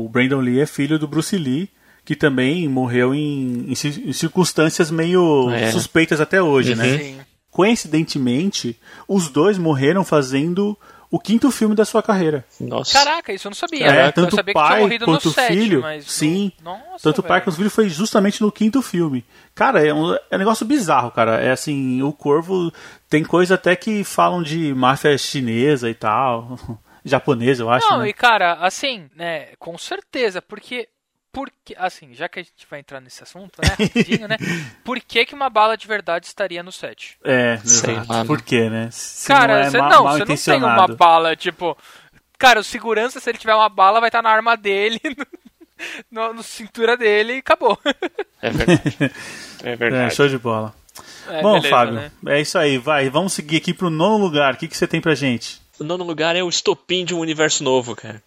o 0.05 0.09
Brandon 0.09 0.41
Lee 0.41 0.61
é 0.61 0.67
filho 0.67 0.99
do 0.99 1.07
Bruce 1.07 1.37
Lee, 1.37 1.69
que 2.05 2.15
também 2.17 2.67
morreu 2.69 3.15
em, 3.15 3.67
em 3.71 3.75
ci- 3.75 4.03
em 4.07 4.13
circunstâncias 4.13 4.91
meio 4.91 5.51
É. 5.51 5.71
suspeitas 5.73 6.21
até 6.21 6.41
hoje, 6.43 6.75
né? 6.75 6.99
Sim. 6.99 7.17
Coincidentemente, 7.51 8.79
os 9.09 9.29
dois 9.29 9.59
morreram 9.59 10.05
fazendo 10.05 10.77
o 11.11 11.19
quinto 11.19 11.51
filme 11.51 11.75
da 11.75 11.85
sua 11.85 12.03
carreira. 12.03 12.45
Nossa. 12.61 12.93
Caraca, 12.93 13.33
isso 13.33 13.47
eu 13.47 13.51
não 13.51 13.55
sabia. 13.57 13.87
É, 13.87 14.09
eu 14.09 14.13
tanto 14.13 14.35
sabia 14.35 14.53
o 14.53 14.55
que 14.55 14.61
tinha 14.61 14.69
pai 14.69 14.81
morrido 14.81 15.05
quanto 15.05 15.29
o 15.29 15.33
filho. 15.33 15.81
mas 15.81 16.11
Sim. 16.11 16.51
no- 16.63 16.71
Nossa, 16.73 17.03
Tanto 17.03 17.21
o 17.21 17.23
pai 17.25 17.41
quanto 17.41 17.55
o 17.55 17.57
filho 17.59 17.71
foi 17.71 17.89
justamente 17.89 18.41
no 18.43 18.51
quinto 18.51 18.81
filme. 18.83 19.25
Cara, 19.55 19.87
é 19.87 19.93
um, 19.95 20.13
é 20.15 20.21
um 20.35 20.39
negócio 20.39 20.65
bizarro, 20.67 21.11
cara. 21.11 21.41
É 21.41 21.51
assim, 21.51 22.03
o 22.03 22.13
Corvo 22.13 22.73
tem 23.09 23.23
coisa 23.23 23.55
até 23.55 23.77
que 23.77 24.03
falam 24.05 24.43
de 24.43 24.75
máfia 24.75 25.17
chinesa 25.19 25.89
e 25.91 25.95
tal. 25.95 26.59
Japonesa, 27.05 27.63
eu 27.63 27.71
acho. 27.71 27.89
Não, 27.89 28.01
né? 28.01 28.09
e 28.09 28.13
cara, 28.13 28.55
assim, 28.55 29.09
né, 29.15 29.49
com 29.59 29.77
certeza, 29.77 30.41
porque 30.41 30.89
porque 31.33 31.75
assim, 31.77 32.15
já 32.15 32.29
que 32.29 32.39
a 32.39 32.43
gente 32.43 32.65
vai 32.71 32.79
entrar 32.79 33.01
nesse 33.01 33.23
assunto, 33.23 33.61
né, 33.61 33.69
rapidinho, 33.77 34.29
né? 34.29 34.37
Por 34.85 35.01
que, 35.01 35.27
que 35.27 35.35
uma 35.35 35.51
bala 35.51 35.77
de 35.77 35.87
verdade 35.87 36.27
estaria 36.27 36.63
no 36.63 36.71
set? 36.71 37.19
É, 37.25 37.59
Sei 37.65 37.95
lá, 37.95 38.21
né? 38.21 38.25
Por 38.25 38.41
quê, 38.41 38.71
né? 38.71 38.89
Se 38.93 39.27
cara, 39.27 39.55
não 39.55 39.61
é 39.61 39.71
você 39.71 39.79
não, 39.79 39.89
mal 39.89 40.19
você 40.19 40.25
não 40.25 40.37
tem 40.37 40.71
uma 40.71 40.89
bala, 40.89 41.35
tipo, 41.35 41.77
cara, 42.39 42.61
o 42.61 42.65
segurança 42.65 43.19
se 43.19 43.29
ele 43.29 43.39
tiver 43.39 43.55
uma 43.55 43.69
bala 43.69 44.01
vai 44.01 44.09
estar 44.09 44.23
na 44.23 44.31
arma 44.31 44.57
dele, 44.57 45.01
no, 46.09 46.29
no, 46.29 46.35
no 46.35 46.43
cintura 46.45 46.97
dele 46.97 47.35
e 47.35 47.39
acabou. 47.39 47.77
É 48.41 48.51
verdade. 48.51 48.97
É 49.01 49.11
É, 49.73 49.77
verdade. 49.77 50.15
show 50.15 50.29
de 50.29 50.39
bola. 50.39 50.75
É, 51.27 51.41
Bom, 51.41 51.55
beleza, 51.55 51.71
Fábio, 51.71 51.95
né? 51.95 52.13
é 52.27 52.41
isso 52.41 52.59
aí. 52.59 52.77
Vai, 52.77 53.09
vamos 53.09 53.33
seguir 53.33 53.57
aqui 53.57 53.73
pro 53.73 53.89
nono 53.89 54.23
lugar. 54.23 54.55
O 54.55 54.57
que, 54.59 54.69
que 54.69 54.77
você 54.77 54.87
tem 54.87 55.01
pra 55.01 55.15
gente? 55.15 55.64
O 55.79 55.85
nono 55.85 56.05
lugar 56.05 56.37
é 56.37 56.43
o 56.43 56.49
estopim 56.49 57.05
de 57.05 57.15
um 57.15 57.19
universo 57.21 57.65
novo, 57.65 57.95
cara. 57.97 58.23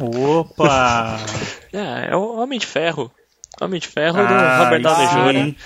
Opa! 0.00 1.18
É, 1.70 2.12
é 2.12 2.16
o 2.16 2.38
Homem 2.38 2.58
de 2.58 2.64
Ferro. 2.66 3.10
Homem 3.60 3.78
de 3.78 3.86
Ferro 3.86 4.16
do 4.26 4.32
Ah, 4.32 4.64
Robert 4.64 4.80
Downey 4.80 5.06
Jr. 5.52 5.56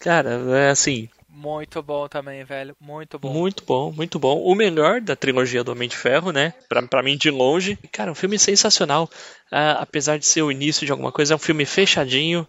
Cara, 0.00 0.30
é 0.58 0.70
assim, 0.70 1.08
Muito 1.28 1.80
bom 1.82 2.08
também, 2.08 2.42
velho, 2.42 2.74
muito 2.80 3.16
bom. 3.16 3.32
Muito 3.32 3.64
bom, 3.64 3.92
muito 3.92 4.18
bom. 4.18 4.42
O 4.42 4.54
melhor 4.56 5.00
da 5.00 5.14
trilogia 5.14 5.62
do 5.62 5.70
Homem 5.70 5.88
de 5.88 5.96
Ferro, 5.96 6.32
né? 6.32 6.52
Pra, 6.68 6.82
pra 6.82 7.02
mim, 7.02 7.16
de 7.16 7.30
longe. 7.30 7.78
Cara, 7.92 8.10
um 8.10 8.14
filme 8.14 8.38
sensacional. 8.40 9.08
Ah, 9.52 9.78
apesar 9.80 10.18
de 10.18 10.26
ser 10.26 10.42
o 10.42 10.50
início 10.50 10.84
de 10.84 10.90
alguma 10.90 11.12
coisa, 11.12 11.32
é 11.32 11.36
um 11.36 11.38
filme 11.38 11.64
fechadinho, 11.64 12.44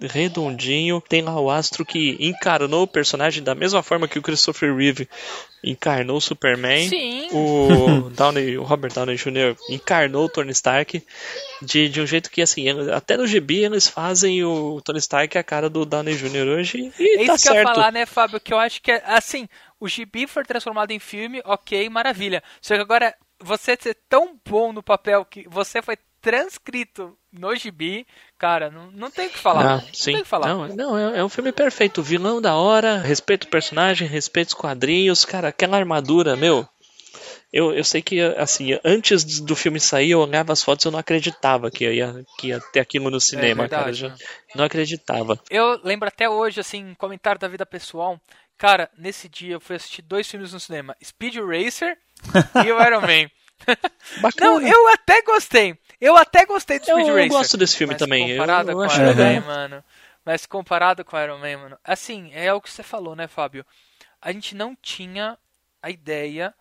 redondinho. 0.00 1.02
Tem 1.08 1.22
lá 1.22 1.38
o 1.40 1.50
Astro 1.50 1.84
que 1.84 2.16
encarnou 2.20 2.82
o 2.82 2.86
personagem 2.86 3.42
da 3.42 3.54
mesma 3.54 3.82
forma 3.82 4.08
que 4.08 4.18
o 4.18 4.22
Christopher 4.22 4.74
Reeve 4.74 5.08
encarnou 5.64 6.18
o 6.18 6.20
Superman. 6.20 6.88
Sim. 6.88 7.28
O, 7.32 8.10
Downey, 8.14 8.56
o 8.56 8.62
Robert 8.62 8.92
Downey 8.92 9.16
Jr. 9.16 9.56
encarnou 9.68 10.26
o 10.26 10.28
Tony 10.28 10.52
Stark 10.52 11.02
de, 11.62 11.88
de 11.88 12.00
um 12.00 12.06
jeito 12.06 12.30
que, 12.30 12.40
assim, 12.42 12.66
até 12.90 13.16
no 13.16 13.26
GB 13.26 13.64
eles 13.64 13.88
fazem 13.88 14.44
o 14.44 14.80
Tony 14.82 14.98
Stark 14.98 15.36
a 15.36 15.42
cara 15.42 15.68
do 15.68 15.84
Downey 15.84 16.14
Jr. 16.16 16.46
hoje 16.46 16.92
e 16.98 17.22
É 17.22 17.26
tá 17.26 17.34
isso 17.34 17.42
que 17.42 17.48
eu 17.48 17.54
ia 17.54 17.62
certo. 17.62 17.74
falar, 17.74 17.92
né, 17.92 18.06
Fábio? 18.06 18.40
Que 18.40 18.52
eu 18.52 18.58
acho 18.58 18.80
que 18.80 18.92
é 18.92 19.02
assim, 19.06 19.48
o 19.80 19.88
gibi 19.88 20.26
foi 20.26 20.44
transformado 20.44 20.90
em 20.92 20.98
filme, 20.98 21.42
ok, 21.44 21.88
maravilha. 21.88 22.42
Só 22.60 22.74
que 22.74 22.80
agora, 22.80 23.14
você 23.40 23.76
ser 23.80 23.96
tão 24.08 24.38
bom 24.48 24.72
no 24.72 24.82
papel 24.82 25.24
que 25.24 25.48
você 25.48 25.82
foi 25.82 25.96
transcrito 26.26 27.16
no 27.32 27.54
gibi, 27.54 28.04
cara, 28.36 28.68
não, 28.68 28.90
não 28.90 29.10
tem 29.12 29.28
o 29.28 29.30
que 29.30 29.38
falar. 29.38 29.64
Ah, 29.64 29.76
não 29.76 29.94
sim. 29.94 30.10
tem 30.10 30.16
o 30.16 30.22
que 30.24 30.28
falar. 30.28 30.48
Não, 30.48 30.66
não 30.66 30.98
é, 30.98 31.20
é 31.20 31.24
um 31.24 31.28
filme 31.28 31.52
perfeito. 31.52 32.02
Vilão 32.02 32.42
da 32.42 32.56
hora, 32.56 32.98
respeito 32.98 33.44
o 33.44 33.48
personagem, 33.48 34.08
respeito 34.08 34.48
os 34.48 34.54
quadrinhos. 34.54 35.24
Cara, 35.24 35.48
aquela 35.48 35.76
armadura, 35.76 36.34
meu. 36.34 36.68
Eu, 37.52 37.72
eu 37.72 37.84
sei 37.84 38.02
que, 38.02 38.20
assim, 38.20 38.76
antes 38.84 39.40
do 39.40 39.54
filme 39.54 39.78
sair, 39.78 40.10
eu 40.10 40.20
olhava 40.20 40.52
as 40.52 40.64
fotos 40.64 40.84
e 40.84 40.88
eu 40.88 40.92
não 40.92 40.98
acreditava 40.98 41.70
que 41.70 41.88
ia, 41.88 42.24
que 42.36 42.48
ia 42.48 42.60
ter 42.72 42.80
aquilo 42.80 43.08
no 43.08 43.20
cinema, 43.20 43.68
cara. 43.68 43.82
Eu 43.82 43.94
verdade, 43.94 43.98
já 44.00 44.08
né? 44.08 44.16
não 44.56 44.64
acreditava. 44.64 45.40
Eu 45.48 45.80
lembro 45.84 46.08
até 46.08 46.28
hoje, 46.28 46.58
assim, 46.58 46.92
comentário 46.98 47.40
da 47.40 47.46
vida 47.46 47.64
pessoal. 47.64 48.20
Cara, 48.58 48.90
nesse 48.98 49.28
dia 49.28 49.54
eu 49.54 49.60
fui 49.60 49.76
assistir 49.76 50.02
dois 50.02 50.28
filmes 50.28 50.52
no 50.52 50.58
cinema: 50.58 50.96
Speed 51.02 51.36
Racer 51.36 51.96
e 52.66 52.72
o 52.72 52.82
Iron 52.82 53.02
Man. 53.02 53.30
Bacana. 54.20 54.50
Não, 54.52 54.60
eu 54.66 54.88
até 54.88 55.22
gostei. 55.22 55.78
Eu 56.00 56.16
até 56.16 56.44
gostei 56.44 56.78
do 56.78 56.84
Eu- 56.88 56.96
Speed 56.96 57.08
eu 57.08 57.14
Racer. 57.14 57.28
gosto 57.30 57.56
desse 57.56 57.76
filme 57.76 57.94
mas 57.94 57.98
também, 57.98 58.30
eu- 58.30 58.36
Comparado 58.38 58.70
eu 58.70 58.76
com 58.76 58.82
acho 58.82 59.00
Iron. 59.00 59.14
Man, 59.14 59.40
mano. 59.40 59.84
Mas 60.24 60.44
comparado 60.46 61.04
com 61.04 61.18
Iron 61.18 61.38
Man, 61.38 61.56
mano. 61.58 61.78
Assim, 61.84 62.30
é 62.34 62.52
o 62.52 62.60
que 62.60 62.70
você 62.70 62.82
falou, 62.82 63.14
né, 63.16 63.26
Fábio? 63.28 63.64
A 64.20 64.32
gente 64.32 64.54
não 64.54 64.76
tinha 64.80 65.38
a 65.82 65.90
ideia 65.90 66.52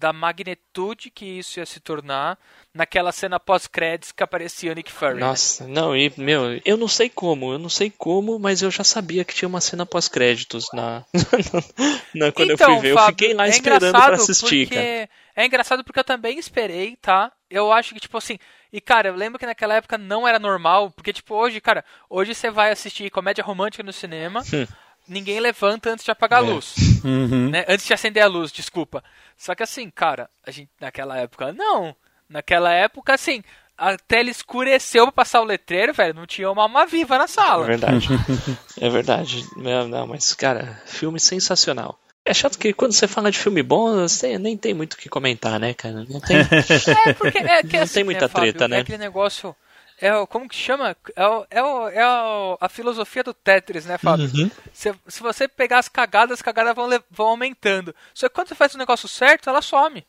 da 0.00 0.12
magnitude 0.14 1.10
que 1.10 1.26
isso 1.26 1.60
ia 1.60 1.66
se 1.66 1.78
tornar 1.78 2.38
naquela 2.72 3.12
cena 3.12 3.38
pós-créditos 3.38 4.12
que 4.12 4.22
aparecia 4.22 4.74
Nick 4.74 4.90
Fury. 4.90 5.14
né? 5.14 5.20
Nossa, 5.20 5.66
não, 5.68 5.94
e, 5.94 6.10
meu, 6.16 6.58
eu 6.64 6.76
não 6.78 6.88
sei 6.88 7.10
como, 7.10 7.52
eu 7.52 7.58
não 7.58 7.68
sei 7.68 7.90
como, 7.90 8.38
mas 8.38 8.62
eu 8.62 8.70
já 8.70 8.82
sabia 8.82 9.24
que 9.24 9.34
tinha 9.34 9.48
uma 9.48 9.60
cena 9.60 9.84
pós-créditos 9.84 10.66
na, 10.72 11.04
na- 12.14 12.32
quando 12.32 12.52
então, 12.52 12.70
eu 12.70 12.74
fui 12.76 12.82
ver. 12.82 12.90
eu 12.92 12.96
Fábio, 12.96 13.12
fiquei 13.12 13.34
lá 13.34 13.46
é 13.46 13.50
esperando 13.50 13.92
pra 13.92 14.14
assistir, 14.14 14.66
porque... 14.68 14.74
cara. 14.74 15.08
É 15.36 15.46
engraçado 15.46 15.84
porque 15.84 16.00
eu 16.00 16.04
também 16.04 16.38
esperei, 16.38 16.96
tá? 16.96 17.30
Eu 17.48 17.70
acho 17.72 17.94
que, 17.94 18.00
tipo 18.00 18.16
assim... 18.18 18.38
E, 18.72 18.80
cara, 18.80 19.08
eu 19.08 19.14
lembro 19.16 19.38
que 19.38 19.46
naquela 19.46 19.74
época 19.74 19.98
não 19.98 20.26
era 20.28 20.38
normal, 20.38 20.90
porque, 20.92 21.12
tipo, 21.12 21.34
hoje, 21.34 21.60
cara, 21.60 21.84
hoje 22.08 22.34
você 22.34 22.50
vai 22.50 22.70
assistir 22.70 23.10
comédia 23.10 23.42
romântica 23.42 23.82
no 23.82 23.92
cinema, 23.92 24.42
Hum. 24.52 24.66
Ninguém 25.08 25.40
levanta 25.40 25.90
antes 25.90 26.04
de 26.04 26.10
apagar 26.10 26.42
a 26.42 26.46
É. 26.46 26.50
luz. 26.50 26.74
Uhum. 27.04 27.48
né? 27.50 27.64
Antes 27.66 27.86
de 27.86 27.94
acender 27.94 28.22
a 28.22 28.26
luz, 28.26 28.52
desculpa. 28.52 29.02
Só 29.36 29.54
que 29.54 29.62
assim, 29.62 29.88
cara, 29.90 30.28
a 30.46 30.50
gente 30.50 30.68
naquela 30.80 31.16
época 31.16 31.52
não. 31.52 31.96
Naquela 32.28 32.72
época, 32.72 33.14
assim, 33.14 33.42
a 33.76 33.96
tela 33.96 34.28
escureceu 34.30 35.04
pra 35.06 35.12
passar 35.12 35.40
o 35.40 35.44
letreiro, 35.44 35.94
velho. 35.94 36.14
Não 36.14 36.26
tinha 36.26 36.50
uma 36.50 36.62
alma 36.62 36.84
viva 36.86 37.16
na 37.18 37.24
É 37.24 37.26
sala. 37.26 37.64
verdade. 37.66 38.06
é 38.80 38.88
verdade. 38.90 39.44
Não, 39.56 39.88
não, 39.88 40.06
mas, 40.06 40.34
cara, 40.34 40.80
filme 40.86 41.18
sensacional. 41.18 41.98
É 42.22 42.34
chato 42.34 42.58
que 42.58 42.72
quando 42.74 42.92
você 42.92 43.08
fala 43.08 43.30
de 43.30 43.38
filme 43.38 43.62
bom, 43.62 43.94
você 44.06 44.38
nem 44.38 44.56
tem 44.56 44.74
muito 44.74 44.92
o 44.92 44.96
que 44.98 45.08
comentar, 45.08 45.58
né, 45.58 45.72
cara? 45.72 46.04
Não 46.08 46.20
tem. 46.20 46.36
É, 47.08 47.14
porque 47.14 47.38
é 47.38 47.62
que 47.62 47.76
Não 47.78 47.82
assim, 47.82 47.94
tem 47.94 48.04
muita 48.04 48.28
Fábio, 48.28 48.52
treta, 48.52 48.68
né? 48.68 48.76
É 48.76 48.80
aquele 48.82 48.98
negócio. 48.98 49.56
É 50.00 50.14
o, 50.16 50.26
como 50.26 50.48
que 50.48 50.56
chama? 50.56 50.96
É, 51.14 51.26
o, 51.26 51.46
é, 51.50 51.62
o, 51.62 51.88
é 51.88 52.06
o- 52.06 52.58
a 52.60 52.68
filosofia 52.68 53.22
do 53.22 53.34
Tetris, 53.34 53.84
né, 53.84 53.98
Fábio? 53.98 54.30
Uhum. 54.34 54.50
Se, 54.72 54.94
se 55.06 55.20
você 55.22 55.46
pegar 55.46 55.78
as 55.78 55.88
cagadas, 55.88 56.38
as 56.38 56.42
cagadas 56.42 56.74
vão, 56.74 56.88
vão 57.10 57.26
aumentando. 57.28 57.94
Só 58.14 58.28
que 58.28 58.34
quando 58.34 58.48
você 58.48 58.54
faz 58.54 58.74
o 58.74 58.78
negócio 58.78 59.08
certo, 59.08 59.50
ela 59.50 59.60
some. 59.60 60.04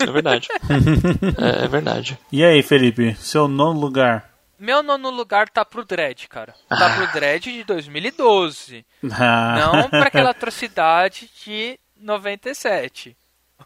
É 0.00 0.06
verdade. 0.06 0.48
é, 1.62 1.64
é 1.64 1.68
verdade. 1.68 2.18
E 2.30 2.44
aí, 2.44 2.62
Felipe, 2.62 3.14
seu 3.14 3.46
nono 3.48 3.78
lugar? 3.78 4.30
Meu 4.58 4.82
nono 4.82 5.10
lugar 5.10 5.48
tá 5.48 5.64
pro 5.64 5.84
Dread, 5.84 6.28
cara. 6.28 6.54
Tá 6.68 6.96
pro 6.96 7.12
Dread 7.12 7.44
de 7.52 7.62
2012. 7.64 8.84
Ah. 9.12 9.54
Não 9.58 9.88
pra 9.90 10.04
aquela 10.08 10.30
atrocidade 10.30 11.30
de 11.44 11.78
97. 11.96 13.16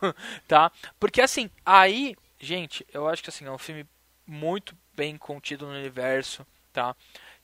tá? 0.47 0.71
Porque 0.99 1.21
assim, 1.21 1.49
aí, 1.65 2.15
gente, 2.41 2.87
eu 2.93 3.09
acho 3.09 3.23
que 3.23 3.31
assim, 3.31 3.47
é 3.47 3.51
um 3.51 3.59
filme 3.59 3.87
muito 4.27 4.75
bem 5.01 5.17
contido 5.17 5.65
no 5.65 5.73
universo, 5.73 6.47
tá? 6.75 6.95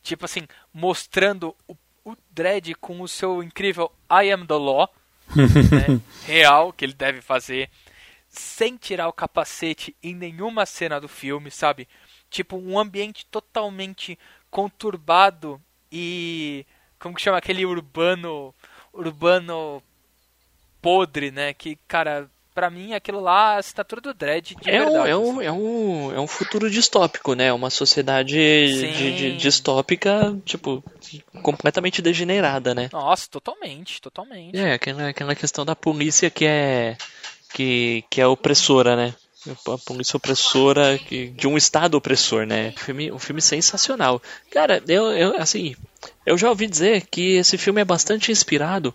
Tipo 0.03 0.27
assim, 0.27 0.47
mostrando 0.75 1.57
o, 1.67 1.75
o 2.05 2.15
Dredd 2.31 2.75
com 2.75 3.01
o 3.01 3.09
seu 3.09 3.43
incrível 3.43 3.91
I 4.11 4.31
am 4.31 4.47
the 4.47 4.53
law, 4.53 4.93
né? 5.35 5.99
real 6.29 6.71
que 6.71 6.85
ele 6.85 6.93
deve 6.93 7.23
fazer, 7.23 7.71
sem 8.29 8.77
tirar 8.77 9.09
o 9.09 9.13
capacete 9.13 9.97
em 10.03 10.15
nenhuma 10.15 10.67
cena 10.67 11.01
do 11.01 11.09
filme, 11.09 11.51
sabe? 11.51 11.89
Tipo, 12.29 12.59
um 12.59 12.79
ambiente 12.79 13.25
totalmente 13.25 14.19
conturbado 14.51 15.59
e. 15.91 16.67
Como 16.99 17.15
que 17.15 17.23
chama? 17.23 17.39
Aquele 17.39 17.65
urbano. 17.65 18.55
Urbano 18.93 19.83
podre, 20.83 21.31
né? 21.31 21.55
Que, 21.55 21.79
cara, 21.89 22.31
pra 22.57 22.71
mim 22.71 22.95
aquilo 22.95 23.21
lá 23.21 23.53
é 23.53 23.57
a 23.57 23.59
assinatura 23.59 24.01
do 24.01 24.15
Dredd 24.15 24.55
de 24.55 24.71
é 24.71 24.81
verdade. 24.81 24.97
Um, 24.97 25.07
é, 25.07 25.15
um, 25.15 25.31
assim. 25.31 25.47
é, 25.47 25.53
um, 25.53 26.15
é 26.15 26.21
um 26.21 26.27
futuro 26.27 26.71
distópico, 26.71 27.35
né? 27.35 27.53
Uma 27.53 27.69
sociedade 27.69 28.35
de, 28.35 29.13
de, 29.13 29.37
distópica, 29.37 30.35
tipo, 30.43 30.83
completamente 31.43 32.01
degenerada, 32.01 32.75
né? 32.75 32.89
Nossa, 32.91 33.29
totalmente, 33.29 34.01
totalmente. 34.01 34.57
É, 34.57 34.73
aquela, 34.73 35.09
aquela 35.09 35.35
questão 35.35 35.67
da 35.67 35.77
polícia 35.77 36.31
que 36.31 36.47
é. 36.47 36.97
que, 37.53 38.03
que 38.09 38.23
é 38.23 38.27
opressora, 38.27 38.97
né? 38.97 39.15
A 39.69 39.79
polícia 39.79 40.17
opressora 40.17 40.99
que, 40.99 41.29
de 41.29 41.47
um 41.47 41.59
estado 41.59 41.95
opressor, 41.95 42.47
né? 42.47 42.73
Um 42.75 42.81
filme, 42.81 43.13
um 43.13 43.19
filme 43.19 43.43
sensacional. 43.43 44.21
Cara, 44.51 44.83
eu, 44.89 45.13
eu 45.13 45.37
assim, 45.37 45.77
eu 46.25 46.39
já 46.39 46.49
ouvi 46.49 46.67
dizer 46.67 47.07
que 47.07 47.37
esse 47.37 47.59
filme 47.59 47.83
é 47.83 47.85
bastante 47.85 48.33
inspirado 48.33 48.95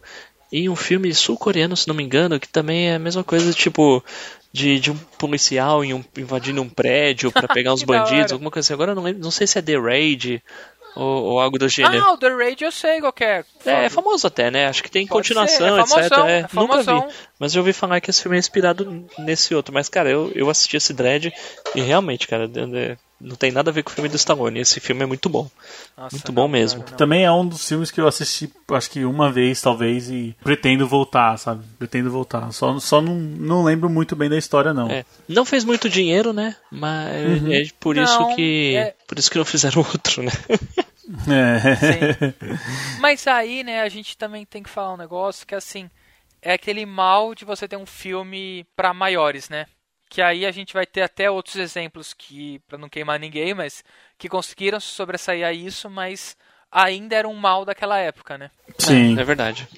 em 0.52 0.70
um 0.70 0.76
filme 0.76 1.14
sul-coreano, 1.14 1.78
se 1.78 1.88
não 1.88 1.96
me 1.96 2.04
engano, 2.04 2.40
que 2.40 2.48
também 2.48 2.90
é 2.90 2.96
a 2.96 3.00
mesma 3.00 3.24
coisa, 3.24 3.54
tipo, 3.54 4.04
de, 4.52 4.80
de 4.80 4.92
um 4.92 4.98
policial 5.18 5.82
um, 5.82 6.04
invadindo 6.18 6.62
um 6.62 6.70
prédio 6.70 7.32
para 7.32 7.48
pegar 7.54 7.74
os 7.74 7.84
bandidos, 7.84 8.34
alguma 8.34 8.52
coisa 8.52 8.68
assim. 8.68 8.74
Agora 8.74 8.92
eu 8.92 8.96
não 8.96 9.04
lembro, 9.04 9.24
não 9.24 9.32
sei 9.32 9.48
se 9.48 9.58
é 9.58 9.62
The 9.62 9.78
Raid 9.78 10.44
ou, 10.96 11.24
ou 11.24 11.40
algo 11.40 11.58
do 11.58 11.70
gênero. 11.70 12.04
Ah, 12.04 12.14
o 12.14 12.18
The 12.18 12.30
Raid 12.30 12.64
eu 12.64 12.72
sei 12.72 13.00
qual 13.00 13.14
é. 13.22 13.46
É, 13.66 13.86
é 13.86 13.90
famoso 13.90 14.28
até, 14.28 14.52
né? 14.52 14.68
Acho 14.68 14.84
que 14.84 14.92
tem 14.92 15.08
Pode 15.08 15.30
continuação, 15.30 15.78
é 15.78 15.82
etc. 15.82 16.18
É, 16.28 16.40
é 16.40 16.48
nunca 16.54 16.84
vi. 16.84 17.14
Mas 17.40 17.56
eu 17.56 17.62
ouvi 17.62 17.74
falar 17.74 18.02
que 18.02 18.10
esse 18.10 18.22
filme 18.22 18.38
é 18.38 18.40
inspirado 18.40 19.06
nesse 19.20 19.56
outro. 19.56 19.74
Mas, 19.74 19.88
cara, 19.88 20.10
eu, 20.10 20.32
eu 20.36 20.50
assisti 20.50 20.78
esse 20.78 20.94
Dread 20.94 21.32
e 21.76 21.82
realmente, 21.82 22.28
cara, 22.28 22.48
não 23.22 23.36
tem 23.36 23.52
nada 23.52 23.70
a 23.70 23.74
ver 23.74 23.84
com 23.84 23.92
o 23.92 23.94
filme 23.94 24.10
do 24.10 24.16
Stallone. 24.16 24.60
Esse 24.60 24.80
filme 24.80 25.04
é 25.04 25.06
muito 25.06 25.30
bom. 25.30 25.50
Nossa, 25.96 26.16
muito 26.16 26.32
bom 26.32 26.48
mesmo. 26.48 26.84
Não. 26.90 26.98
Também 26.98 27.24
é 27.24 27.32
um 27.32 27.48
dos 27.48 27.68
filmes 27.68 27.92
que 27.92 28.02
eu 28.02 28.08
assisti, 28.08 28.52
acho 28.72 28.90
que 28.90 29.06
uma 29.06 29.32
vez, 29.32 29.62
talvez, 29.62 30.10
e 30.10 30.36
pretendo 30.44 30.88
voltar, 30.88 31.38
sabe? 31.38 31.64
Pretendo 31.78 32.10
voltar. 32.10 32.52
Só, 32.52 32.78
só 32.80 33.02
não, 33.02 33.16
não 33.16 33.64
lembro 33.64 33.90
muito 33.90 34.16
bem 34.16 34.30
da 34.30 34.38
história, 34.38 34.74
não. 34.74 34.90
É. 34.90 35.06
Não 35.28 35.46
fez 35.46 35.64
muito 35.64 35.90
dinheiro, 35.90 36.34
né? 36.34 36.56
Mas 36.72 37.42
uhum. 37.42 37.54
é 37.54 37.64
por 37.80 37.96
não, 37.96 38.04
isso 38.04 38.36
que. 38.36 38.76
É... 38.76 38.96
Por 39.08 39.20
isso 39.20 39.30
que 39.30 39.38
não 39.38 39.46
fizeram 39.46 39.82
outro, 39.94 40.24
né? 40.24 40.32
É. 41.28 42.34
Mas 43.00 43.28
aí, 43.28 43.64
né, 43.64 43.82
a 43.82 43.90
gente 43.90 44.18
também 44.18 44.46
tem 44.46 44.64
que 44.64 44.70
falar 44.70 44.94
um 44.94 44.98
negócio 44.98 45.46
que 45.46 45.56
assim. 45.56 45.90
É 46.44 46.54
aquele 46.54 46.88
mal 46.88 47.36
de 47.36 47.46
você 47.46 47.68
ter 47.68 47.78
um 47.78 47.86
filme 47.86 48.66
para 48.76 48.96
maiores, 48.96 49.48
né? 49.48 49.68
Que 50.12 50.22
aí 50.22 50.46
a 50.46 50.52
gente 50.52 50.74
vai 50.74 50.86
ter 50.86 51.04
até 51.04 51.32
outros 51.32 51.56
exemplos 51.56 52.14
que 52.14 52.60
para 52.68 52.78
não 52.78 52.90
queimar 52.90 53.18
ninguém, 53.18 53.54
mas 53.54 53.82
que 54.18 54.28
conseguiram 54.28 54.78
se 54.78 54.88
sobressair 54.88 55.46
a 55.46 55.54
isso, 55.54 55.90
mas 55.90 56.36
ainda 56.70 57.16
era 57.16 57.30
um 57.30 57.34
mal 57.34 57.64
daquela 57.64 57.98
época, 57.98 58.38
né? 58.38 58.52
Sim, 58.78 59.18
é, 59.18 59.22
é 59.22 59.24
verdade. 59.24 59.70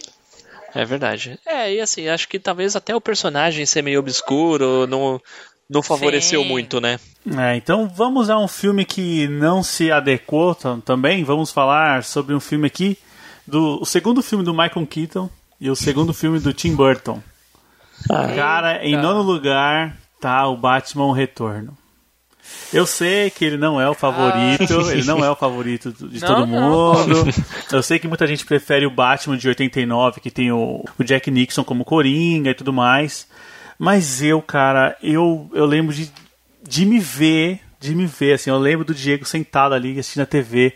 É 0.74 0.84
verdade. 0.84 1.40
É, 1.46 1.72
e 1.76 1.80
assim, 1.80 2.08
acho 2.08 2.28
que 2.28 2.40
talvez 2.40 2.76
até 2.76 2.96
o 2.96 3.00
personagem 3.00 3.64
ser 3.64 3.84
meio 3.84 4.00
obscuro 4.00 4.88
não, 4.88 5.22
não 5.70 5.84
favoreceu 5.84 6.42
Sim. 6.42 6.48
muito, 6.48 6.82
né? 6.82 7.00
É, 7.38 7.56
então 7.56 7.88
vamos 7.88 8.28
a 8.32 8.40
um 8.40 8.48
filme 8.48 8.86
que 8.86 9.28
não 9.28 9.62
se 9.62 9.92
adequou 9.92 10.56
também. 10.84 11.24
Vamos 11.24 11.52
falar 11.52 12.04
sobre 12.04 12.34
um 12.34 12.40
filme 12.40 12.66
aqui, 12.66 12.98
do, 13.46 13.80
o 13.80 13.86
segundo 13.86 14.24
filme 14.24 14.44
do 14.44 14.52
Michael 14.52 14.88
Keaton 14.88 15.30
e 15.62 15.70
o 15.70 15.76
segundo 15.76 16.12
filme 16.12 16.40
do 16.40 16.52
Tim 16.52 16.76
Burton. 16.76 17.22
Ah, 18.10 18.34
Cara, 18.36 18.84
em 18.84 18.98
nono 18.98 19.22
lugar, 19.22 19.96
tá 20.24 20.48
o 20.48 20.56
Batman 20.56 21.14
Retorno. 21.14 21.78
Eu 22.72 22.86
sei 22.86 23.30
que 23.30 23.44
ele 23.44 23.58
não 23.58 23.80
é 23.80 23.90
o 23.90 23.94
favorito, 23.94 24.80
ah. 24.80 24.92
ele 24.92 25.04
não 25.04 25.24
é 25.24 25.30
o 25.30 25.36
favorito 25.36 25.92
de 25.92 26.22
não, 26.22 26.28
todo 26.28 26.48
mundo. 26.48 27.08
Não. 27.08 27.78
Eu 27.78 27.84
sei 27.84 28.00
que 28.00 28.08
muita 28.08 28.26
gente 28.26 28.46
prefere 28.46 28.86
o 28.86 28.92
Batman 28.92 29.38
de 29.38 29.48
89, 29.48 30.22
que 30.22 30.32
tem 30.32 30.52
o, 30.52 30.84
o 30.98 31.04
Jack 31.04 31.30
Nixon 31.30 31.64
como 31.64 31.84
Coringa 31.84 32.52
e 32.52 32.54
tudo 32.54 32.72
mais. 32.72 33.28
Mas 33.78 34.22
eu, 34.22 34.42
cara, 34.42 34.98
eu, 35.04 35.50
eu 35.54 35.66
lembro 35.66 35.94
de, 35.94 36.10
de 36.66 36.86
me 36.86 37.00
ver, 37.00 37.60
de 37.80 37.94
me 37.94 38.06
ver, 38.06 38.34
assim, 38.34 38.50
eu 38.50 38.58
lembro 38.58 38.86
do 38.86 38.94
Diego 38.94 39.26
sentado 39.26 39.74
ali 39.74 40.00
assistindo 40.00 40.24
a 40.24 40.28
TV, 40.28 40.74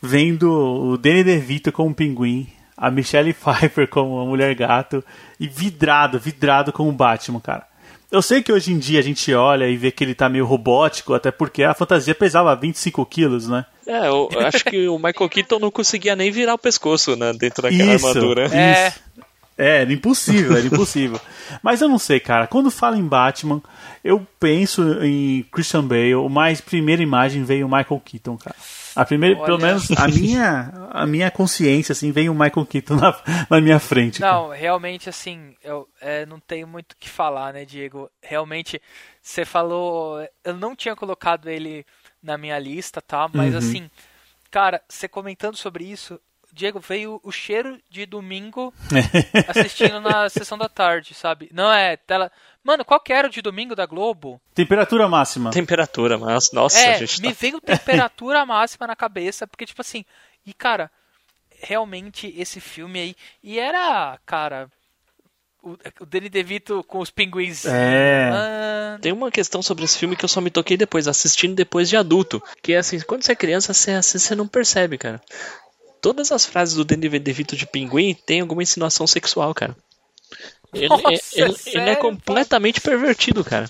vendo 0.00 0.50
o 0.50 0.96
Danny 0.96 1.22
DeVito 1.22 1.70
como 1.70 1.90
um 1.90 1.94
pinguim, 1.94 2.48
a 2.76 2.90
Michelle 2.90 3.34
Pfeiffer 3.34 3.88
como 3.88 4.16
uma 4.16 4.24
mulher 4.24 4.54
gato, 4.54 5.04
e 5.38 5.46
vidrado, 5.48 6.18
vidrado 6.18 6.72
como 6.72 6.88
o 6.88 6.92
Batman, 6.92 7.40
cara. 7.40 7.66
Eu 8.10 8.22
sei 8.22 8.42
que 8.42 8.52
hoje 8.52 8.72
em 8.72 8.78
dia 8.78 9.00
a 9.00 9.02
gente 9.02 9.32
olha 9.34 9.68
e 9.68 9.76
vê 9.76 9.90
que 9.90 10.04
ele 10.04 10.14
tá 10.14 10.28
meio 10.28 10.46
robótico, 10.46 11.12
até 11.12 11.30
porque 11.30 11.64
a 11.64 11.74
fantasia 11.74 12.14
pesava 12.14 12.54
25 12.54 13.04
quilos, 13.06 13.48
né? 13.48 13.64
É, 13.86 14.08
eu 14.08 14.28
acho 14.46 14.64
que 14.64 14.88
o 14.88 14.96
Michael 14.96 15.28
Keaton 15.28 15.58
não 15.58 15.70
conseguia 15.70 16.14
nem 16.14 16.30
virar 16.30 16.54
o 16.54 16.58
pescoço, 16.58 17.16
né, 17.16 17.32
dentro 17.32 17.62
daquela 17.62 17.94
isso, 17.94 18.06
armadura. 18.06 18.46
É. 18.54 18.92
É, 19.58 19.80
era 19.82 19.92
impossível, 19.92 20.56
era 20.56 20.66
impossível. 20.66 21.18
Mas 21.62 21.80
eu 21.80 21.88
não 21.88 21.98
sei, 21.98 22.20
cara. 22.20 22.46
Quando 22.46 22.70
fala 22.70 22.96
em 22.98 23.06
Batman, 23.06 23.62
eu 24.04 24.26
penso 24.38 25.02
em 25.02 25.44
Christian 25.50 25.82
Bale, 25.82 26.28
mas 26.30 26.60
primeira 26.60 27.02
imagem 27.02 27.42
veio 27.42 27.66
o 27.66 27.70
Michael 27.70 28.02
Keaton, 28.04 28.36
cara. 28.36 28.56
A 28.96 29.04
primeira, 29.04 29.36
Olha... 29.36 29.44
pelo 29.44 29.58
menos 29.58 29.90
a 29.92 30.08
minha, 30.08 30.72
a 30.90 31.06
minha 31.06 31.30
consciência, 31.30 31.92
assim, 31.92 32.10
vem 32.10 32.28
o 32.30 32.34
Michael 32.34 32.66
Keaton 32.66 32.96
na, 32.96 33.14
na 33.50 33.60
minha 33.60 33.78
frente. 33.78 34.20
Não, 34.20 34.48
cara. 34.48 34.54
realmente, 34.54 35.08
assim, 35.08 35.54
eu 35.62 35.86
é, 36.00 36.24
não 36.24 36.40
tenho 36.40 36.66
muito 36.66 36.92
o 36.92 36.96
que 36.96 37.08
falar, 37.08 37.52
né, 37.52 37.64
Diego? 37.64 38.10
Realmente, 38.22 38.80
você 39.20 39.44
falou. 39.44 40.26
Eu 40.42 40.54
não 40.54 40.74
tinha 40.74 40.96
colocado 40.96 41.48
ele 41.48 41.84
na 42.22 42.38
minha 42.38 42.58
lista, 42.58 43.02
tá? 43.02 43.28
Mas, 43.32 43.52
uhum. 43.52 43.58
assim, 43.58 43.90
cara, 44.50 44.80
você 44.88 45.06
comentando 45.06 45.56
sobre 45.56 45.84
isso, 45.84 46.18
Diego, 46.56 46.80
veio 46.80 47.20
o 47.22 47.30
cheiro 47.30 47.78
de 47.90 48.06
domingo 48.06 48.72
assistindo 49.46 50.00
na 50.00 50.26
sessão 50.30 50.56
da 50.56 50.70
tarde, 50.70 51.12
sabe? 51.12 51.50
Não 51.52 51.70
é 51.70 51.98
tela. 51.98 52.32
Mano, 52.66 52.84
qual 52.84 52.98
que 52.98 53.12
era 53.12 53.28
o 53.28 53.30
de 53.30 53.40
domingo 53.40 53.76
da 53.76 53.86
Globo? 53.86 54.40
Temperatura 54.52 55.08
máxima. 55.08 55.52
Temperatura 55.52 56.18
máxima. 56.18 56.62
Nossa, 56.62 56.80
é, 56.80 56.98
gente 56.98 57.22
me 57.22 57.28
tá... 57.28 57.36
veio 57.40 57.60
temperatura 57.60 58.44
máxima 58.44 58.88
na 58.88 58.96
cabeça, 58.96 59.46
porque, 59.46 59.64
tipo 59.64 59.80
assim. 59.80 60.04
E, 60.44 60.52
cara, 60.52 60.90
realmente 61.60 62.34
esse 62.36 62.60
filme 62.60 62.98
aí. 62.98 63.16
E 63.40 63.60
era, 63.60 64.18
cara. 64.26 64.68
O, 65.62 65.76
o 66.00 66.06
Danny 66.06 66.28
DeVito 66.28 66.82
com 66.88 66.98
os 66.98 67.08
pinguins. 67.08 67.66
É. 67.66 68.30
Ah... 68.32 68.98
Tem 69.00 69.12
uma 69.12 69.30
questão 69.30 69.62
sobre 69.62 69.84
esse 69.84 69.96
filme 69.96 70.16
que 70.16 70.24
eu 70.24 70.28
só 70.28 70.40
me 70.40 70.50
toquei 70.50 70.76
depois, 70.76 71.06
assistindo 71.06 71.54
depois 71.54 71.88
de 71.88 71.96
adulto. 71.96 72.42
Que 72.60 72.72
é 72.72 72.78
assim, 72.78 72.98
quando 72.98 73.22
você 73.22 73.30
é 73.30 73.36
criança, 73.36 73.72
você, 73.72 73.92
assim, 73.92 74.18
você 74.18 74.34
não 74.34 74.48
percebe, 74.48 74.98
cara 74.98 75.22
todas 76.00 76.30
as 76.30 76.46
frases 76.46 76.76
do 76.76 76.84
Danny 76.84 77.18
DeVito 77.18 77.56
de 77.56 77.66
Pinguim 77.66 78.14
tem 78.14 78.40
alguma 78.40 78.62
insinuação 78.62 79.08
sexual, 79.08 79.52
cara. 79.52 79.74
Ele, 80.72 80.88
Nossa, 80.88 81.08
ele, 81.08 81.20
ele, 81.34 81.56
ele 81.66 81.90
é 81.90 81.96
completamente 81.96 82.80
pervertido, 82.80 83.44
cara. 83.44 83.68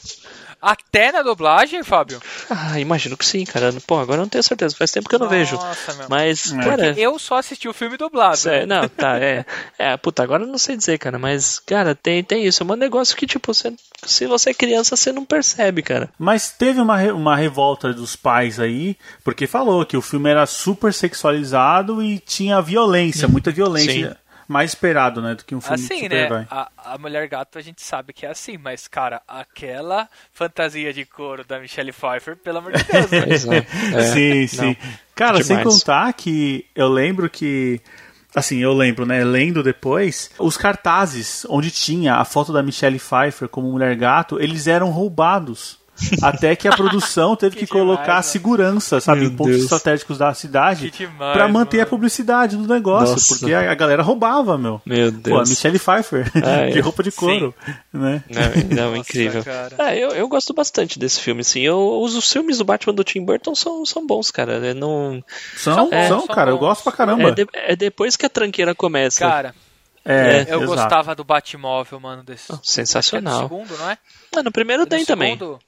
Até 0.61 1.13
na 1.13 1.23
dublagem, 1.23 1.85
Fábio? 1.85 2.21
Ah, 2.51 2.81
imagino 2.81 3.17
que 3.17 3.25
sim, 3.25 3.45
cara. 3.45 3.73
Pô, 3.87 3.99
agora 3.99 4.19
eu 4.19 4.23
não 4.23 4.29
tenho 4.29 4.43
certeza. 4.43 4.75
Faz 4.75 4.91
tempo 4.91 5.09
que 5.09 5.15
eu 5.15 5.19
não 5.19 5.27
Nossa, 5.27 5.37
vejo. 5.37 5.59
Meu. 5.99 6.09
Mas, 6.09 6.53
é. 6.53 6.65
cara. 6.65 6.95
Eu 6.99 7.19
só 7.19 7.37
assisti 7.37 7.69
o 7.69 7.73
filme 7.73 7.97
dublado. 7.97 8.49
É, 8.49 8.65
não, 8.65 8.89
tá, 8.89 9.19
é. 9.19 9.45
É, 9.79 9.97
puta, 9.97 10.23
agora 10.23 10.43
eu 10.43 10.49
não 10.49 10.59
sei 10.59 10.77
dizer, 10.77 10.99
cara. 10.99 11.19
Mas, 11.19 11.59
cara, 11.59 11.95
tem, 11.95 12.25
tem 12.25 12.45
isso. 12.45 12.63
É 12.63 12.67
um 12.67 12.75
negócio 12.75 13.17
que, 13.17 13.27
tipo, 13.27 13.53
você, 13.53 13.73
se 14.05 14.27
você 14.27 14.51
é 14.51 14.55
criança, 14.55 14.97
você 14.97 15.13
não 15.13 15.25
percebe, 15.25 15.83
cara. 15.83 16.09
Mas 16.19 16.51
teve 16.51 16.81
uma, 16.81 17.01
uma 17.13 17.37
revolta 17.37 17.93
dos 17.93 18.17
pais 18.17 18.59
aí, 18.59 18.97
porque 19.23 19.47
falou 19.47 19.85
que 19.85 19.97
o 19.97 20.03
filme 20.03 20.31
era 20.31 20.47
super 20.47 20.93
sexualizado 20.93 22.03
e 22.03 22.19
tinha 22.19 22.61
violência, 22.61 23.29
muita 23.29 23.51
violência. 23.53 24.11
Sim 24.11 24.26
mais 24.49 24.71
esperado, 24.71 25.21
né, 25.21 25.35
do 25.35 25.45
que 25.45 25.55
um 25.55 25.61
filme 25.61 25.75
assim, 25.75 25.95
de 25.95 26.03
super-herói. 26.03 26.41
Né? 26.41 26.47
A, 26.51 26.71
a 26.77 26.99
Mulher 26.99 27.29
Gato 27.29 27.59
a 27.59 27.63
gente 27.63 27.83
sabe 27.83 28.13
que 28.13 28.25
é 28.25 28.31
assim, 28.31 28.57
mas, 28.57 28.87
cara, 28.87 29.23
aquela 29.27 30.09
fantasia 30.33 30.93
de 30.93 31.05
couro 31.05 31.45
da 31.45 31.59
Michelle 31.59 31.93
Pfeiffer, 31.93 32.37
pelo 32.37 32.59
amor 32.59 32.73
de 32.73 32.85
Deus, 32.85 33.45
né? 33.47 33.67
é, 33.95 34.03
sim, 34.03 34.47
sim. 34.47 34.67
Não, 34.67 34.77
cara, 35.15 35.39
demais. 35.39 35.47
sem 35.47 35.63
contar 35.63 36.13
que 36.13 36.67
eu 36.75 36.89
lembro 36.89 37.29
que 37.29 37.81
assim, 38.37 38.59
eu 38.59 38.75
lembro, 38.75 39.07
né, 39.07 39.25
lendo 39.25 39.63
depois, 39.63 40.31
os 40.39 40.59
cartazes 40.59 41.47
onde 41.49 41.71
tinha 41.71 42.17
a 42.17 42.25
foto 42.25 42.53
da 42.53 42.63
Michelle 42.63 42.99
Pfeiffer 42.99 43.49
como 43.49 43.73
mulher 43.73 43.97
gato, 43.97 44.39
eles 44.39 44.67
eram 44.67 44.91
roubados. 44.91 45.79
Até 46.23 46.55
que 46.57 46.69
a 46.69 46.73
produção 46.77 47.35
teve 47.37 47.57
que, 47.57 47.67
Que 47.67 47.73
demais, 47.73 47.87
colocar 47.97 48.13
mano. 48.13 48.23
segurança, 48.23 49.01
sabe, 49.01 49.21
Meu 49.23 49.31
em 49.31 49.37
pontos 49.37 49.53
Deus. 49.53 49.63
estratégicos 49.65 50.19
da 50.19 50.33
cidade 50.35 50.93
pra 51.33 51.49
manter 51.49 51.77
a 51.79 51.81
mano. 51.81 51.91
publicidade 51.91 52.57
do 52.57 52.67
negócio, 52.73 53.13
Nossa. 53.15 53.39
porque 53.39 53.53
a, 53.55 53.71
a 53.71 53.75
galera 53.75 54.03
roubava, 54.03 54.57
meu. 54.59 54.81
Meu 54.85 55.11
Pô, 55.13 55.19
a 55.19 55.21
Deus. 55.39 55.51
Michelle 55.51 55.79
Pfeiffer, 55.79 56.31
Ah, 56.45 56.71
de 56.71 56.79
é. 56.79 56.81
roupa 56.83 57.03
de 57.03 57.11
couro, 57.13 57.55
né? 57.93 58.23
Não, 58.29 58.77
não 58.77 58.87
Nossa, 58.91 58.99
incrível. 58.99 59.43
cara. 59.45 59.75
Ah, 59.79 59.95
eu, 59.97 60.11
eu 60.11 60.29
gosto 60.29 60.53
bastante 60.53 60.99
desse 60.99 61.21
filme, 61.21 61.43
sim. 61.43 61.61
Eu, 61.63 62.01
os, 62.03 62.15
os 62.15 62.31
filmes 62.33 62.59
do 62.59 62.65
Batman 62.65 62.93
do 62.95 63.05
Tim 63.05 63.25
Burton 63.25 63.55
são, 63.55 63.85
são 63.87 64.07
bons, 64.07 64.31
cara. 64.31 64.67
É, 64.67 64.75
não, 64.75 65.23
São, 65.57 65.75
São 65.75 65.91
bons, 65.91 66.09
são, 66.09 66.19
são 66.21 66.35
cara, 66.35 66.51
eu 66.51 66.55
bons. 66.59 66.61
gosto 66.67 66.83
pra 66.85 66.93
caramba. 66.93 67.29
é, 67.29 67.33
de- 67.33 67.47
é 67.55 67.77
depois 67.77 68.17
que 68.17 68.27
a 68.27 68.29
tranqueira 68.31 68.75
começa. 68.75 69.21
Cara, 69.21 69.55
É, 70.05 70.43
eu 70.49 70.63
exato. 70.63 70.67
gostava 70.67 71.15
do 71.15 71.25
Batmóvel, 71.25 71.99
mano, 71.99 72.23
desse. 72.23 72.53
Oh, 72.53 72.55
É 72.55 72.59
sensacional. 72.63 73.43
segundo, 73.43 73.77
não 73.79 73.91
é? 73.91 73.99
Ah, 74.37 74.43
no 74.43 74.53
primeiro 74.53 74.83
É 74.85 74.87
tem 74.87 75.05
também. 75.05 75.33
segundo? 75.37 75.59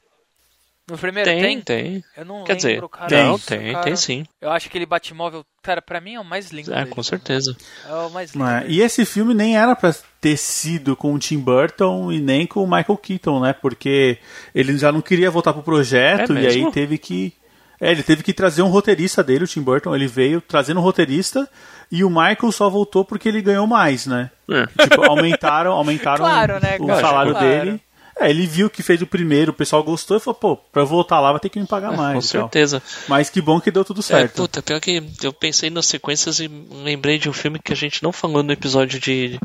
No 0.91 0.97
primeiro 0.97 1.29
Tem, 1.29 1.41
tem? 1.43 1.61
tem. 1.61 2.05
Eu 2.17 2.25
não 2.25 2.45
Quer 2.45 2.57
dizer, 2.57 2.73
lembro, 2.75 2.89
cara. 2.89 3.25
não, 3.25 3.37
isso, 3.37 3.47
tem, 3.47 3.73
cara. 3.73 3.85
tem 3.85 3.97
sim. 3.97 4.25
Eu 4.41 4.51
acho 4.51 4.65
que 4.65 4.69
aquele 4.71 4.87
Batmóvel, 4.87 5.45
cara, 5.63 5.83
pra 5.83 6.01
mim 6.01 6.15
é 6.15 6.21
o 6.21 6.25
mais 6.25 6.51
lindo 6.51 6.73
Ah, 6.73 6.79
dele. 6.79 6.91
com 6.91 7.03
certeza. 7.03 7.55
É 7.87 7.93
o 7.93 8.09
mais 8.11 8.33
lindo. 8.33 8.47
É? 8.49 8.65
E 8.67 8.81
esse 8.81 9.05
filme 9.05 9.35
nem 9.35 9.57
era 9.59 9.77
pra 9.77 9.95
ter 10.21 10.37
sido 10.39 10.97
com 10.97 11.13
o 11.13 11.19
Tim 11.19 11.39
Burton 11.39 12.11
e 12.11 12.21
nem 12.21 12.47
com 12.47 12.63
o 12.65 12.67
Michael 12.67 12.97
Keaton, 12.97 13.41
né? 13.41 13.53
Porque 13.53 14.19
ele 14.55 14.79
já 14.79 14.91
não 14.91 15.03
queria 15.03 15.31
voltar 15.31 15.53
pro 15.53 15.63
projeto 15.63 16.33
É 16.37 16.43
e 16.43 16.47
aí 16.47 16.71
teve 16.73 16.97
que. 16.97 17.35
É, 17.81 17.93
ele 17.93 18.03
teve 18.03 18.25
que 18.25 18.33
trazer 18.33 18.63
um 18.63 18.69
roteirista 18.69 19.23
dele, 19.23 19.45
o 19.45 19.47
Tim 19.47 19.61
Burton. 19.63 19.95
Ele 19.95 20.09
veio 20.09 20.41
trazendo 20.41 20.81
um 20.81 20.83
roteirista 20.83 21.49
e 21.93 22.03
o 22.03 22.09
Michael 22.11 22.51
só 22.51 22.69
voltou 22.69 23.05
porque 23.05 23.29
ele 23.29 23.41
ganhou 23.41 23.67
mais, 23.69 24.05
né? 24.07 24.31
É. 24.51 24.67
Tipo, 24.85 25.05
aumentaram, 25.05 25.73
aumentaram 25.73 26.25
Claro, 26.27 26.55
né, 26.61 26.77
o 26.81 26.87
cara? 26.87 27.01
salário 27.01 27.33
Claro. 27.33 27.47
dele. 27.47 27.81
É, 28.21 28.29
ele 28.31 28.47
viu 28.47 28.69
que 28.69 28.83
fez 28.83 29.01
o 29.01 29.07
primeiro, 29.07 29.53
o 29.53 29.55
pessoal 29.55 29.83
gostou 29.85 30.17
e 30.17 30.21
falou, 30.21 30.35
pô, 30.35 30.57
pra 30.57 30.83
eu 30.83 30.87
voltar 30.87 31.21
lá 31.21 31.31
vai 31.31 31.41
ter 31.41 31.49
que 31.49 31.61
me 31.61 31.67
pagar 31.67 31.93
mais. 31.97 32.11
É, 32.11 32.13
Com 32.13 32.19
e 32.19 32.41
tal. 32.41 32.43
certeza. 32.51 32.83
Mas 33.07 33.31
que 33.31 33.41
bom 33.41 33.61
que 33.61 33.71
deu 33.71 33.85
tudo 33.85 34.01
É, 34.01 34.03
certo. 34.03 34.35
puta, 34.37 34.61
pior 34.63 34.81
que 34.81 35.03
eu 35.23 35.33
pensei 35.33 35.71
nas 35.71 35.87
sequências 35.87 36.41
e 36.41 36.49
lembrei 36.83 37.19
de 37.19 37.29
um 37.29 37.33
filme 37.33 37.59
que 37.59 37.73
a 37.73 37.77
gente 37.77 38.03
não 38.03 38.13
falou 38.13 38.43
no 38.43 38.53
episódio 38.53 38.99
de. 39.01 39.39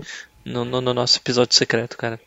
No, 0.45 0.65
no- 0.65 0.81
no 0.81 0.93
nosso 0.93 1.17
episódio 1.19 1.55
secreto, 1.55 1.95
cara. 1.97 2.19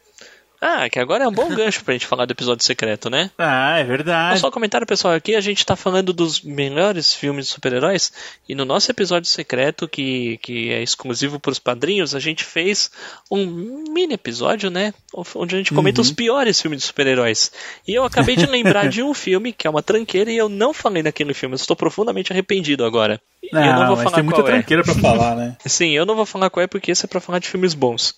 Ah, 0.61 0.89
que 0.89 0.99
agora 0.99 1.25
é 1.25 1.29
um 1.29 1.33
bom 1.33 1.49
gancho 1.55 1.85
pra 1.85 1.95
gente 1.95 2.07
falar 2.07 2.25
do 2.25 2.33
episódio 2.33 2.65
secreto, 2.65 3.11
né? 3.11 3.31
Ah, 3.39 3.79
é 3.79 3.85
verdade. 3.85 4.41
Só 4.41 4.49
um 4.49 4.51
comentário 4.51 4.87
pessoal 4.87 5.15
aqui, 5.15 5.35
a 5.35 5.41
gente 5.41 5.65
tá 5.65 5.77
falando 5.77 6.13
dos 6.13 6.41
melhores 6.41 7.15
filmes 7.15 7.47
de 7.47 7.53
super-heróis 7.53 8.13
e 8.49 8.55
no 8.55 8.65
nosso 8.65 8.91
episódio 8.91 9.29
secreto, 9.31 9.89
que, 9.89 10.39
que 10.39 10.71
é 10.71 10.83
exclusivo 10.83 11.39
pros 11.39 11.59
padrinhos, 11.59 12.15
a 12.15 12.21
gente 12.21 12.45
fez 12.45 12.91
um 13.31 13.85
mini 13.93 14.15
episódio, 14.15 14.71
né? 14.71 14.95
Onde 15.35 15.55
a 15.55 15.59
gente 15.59 15.75
comenta 15.75 16.01
os 16.01 16.11
piores 16.13 16.61
filmes 16.61 16.81
de 16.81 16.87
super-heróis. 16.87 17.51
E 17.87 17.95
eu 17.95 18.05
acabei 18.05 18.37
de 18.37 18.47
lembrar 18.47 18.89
de 18.91 19.03
um 19.03 19.13
filme 19.15 19.53
que 19.53 19.67
é 19.67 19.71
uma 19.71 19.83
tranqueira 19.83 20.31
e 20.31 20.37
eu 20.37 20.49
não 20.49 20.73
falei 20.73 21.03
naquele 21.03 21.35
filme, 21.35 21.55
eu 21.55 21.57
estou 21.57 21.77
profundamente 21.77 22.33
arrependido 22.33 22.85
agora. 22.85 23.21
E 23.43 23.55
eu 23.55 23.61
não 23.61 23.87
vou 23.87 23.97
mas 23.97 24.05
falar 24.05 24.17
tem 24.17 24.25
muita 24.25 24.41
é. 24.41 24.45
tranqueira 24.45 24.83
pra 24.83 24.95
falar, 24.95 25.37
né? 25.37 25.57
Sim, 25.67 25.91
eu 25.91 26.07
não 26.07 26.17
vou 26.17 26.27
falar 26.27 26.51
qual 26.51 26.65
é 26.65 26.67
porque 26.67 26.91
esse 26.91 27.05
é 27.05 27.09
pra 27.09 27.21
falar 27.21 27.39
de 27.39 27.49
filmes 27.49 27.75
bons. 27.75 28.15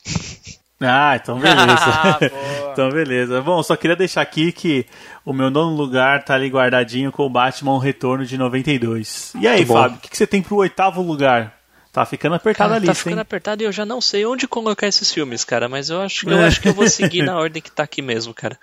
Ah, 0.81 1.17
então 1.17 1.39
beleza. 1.39 1.67
Ah, 1.69 2.19
então 2.73 2.91
beleza. 2.91 3.43
Bom, 3.43 3.63
só 3.63 3.75
queria 3.77 3.97
deixar 3.97 4.23
aqui 4.23 4.53
que 4.53 4.87
o 5.25 5.33
meu 5.33 5.51
nono 5.51 5.75
lugar 5.75 6.25
tá 6.25 6.35
ali 6.35 6.49
guardadinho 6.49 7.11
com 7.11 7.25
o 7.25 7.31
Batman 7.31 7.73
o 7.73 7.79
Retorno 7.79 8.25
de 8.25 8.39
92. 8.39 9.33
E 9.41 9.49
aí. 9.49 9.65
Fábio, 9.65 9.97
o 9.97 10.01
que, 10.01 10.11
que 10.11 10.17
você 10.17 10.27
tem 10.27 10.43
pro 10.43 10.57
oitavo 10.57 11.03
lugar? 11.03 11.59
Tá 11.93 12.05
ficando 12.05 12.35
apertada 12.37 12.75
Cara, 12.75 12.85
a 12.85 12.87
tá 12.87 12.95
ficando 12.95 13.15
hein? 13.15 13.23
apertado 13.23 13.63
e 13.63 13.67
eu 13.67 13.73
já 13.73 13.85
não 13.85 14.01
sei 14.01 14.25
onde 14.25 14.47
colocar 14.47 14.87
esses 14.87 15.13
filmes, 15.13 15.43
cara, 15.43 15.69
mas 15.69 15.89
eu 15.91 16.01
acho, 16.01 16.29
eu 16.29 16.45
acho 16.45 16.61
que 16.61 16.69
eu 16.69 16.75
vou 16.75 16.89
seguir 16.89 17.23
na 17.23 17.35
ordem 17.39 17.63
que 17.63 17.73
tá 17.73 17.83
aqui 17.83 18.03
mesmo, 18.03 18.33
cara. 18.35 18.59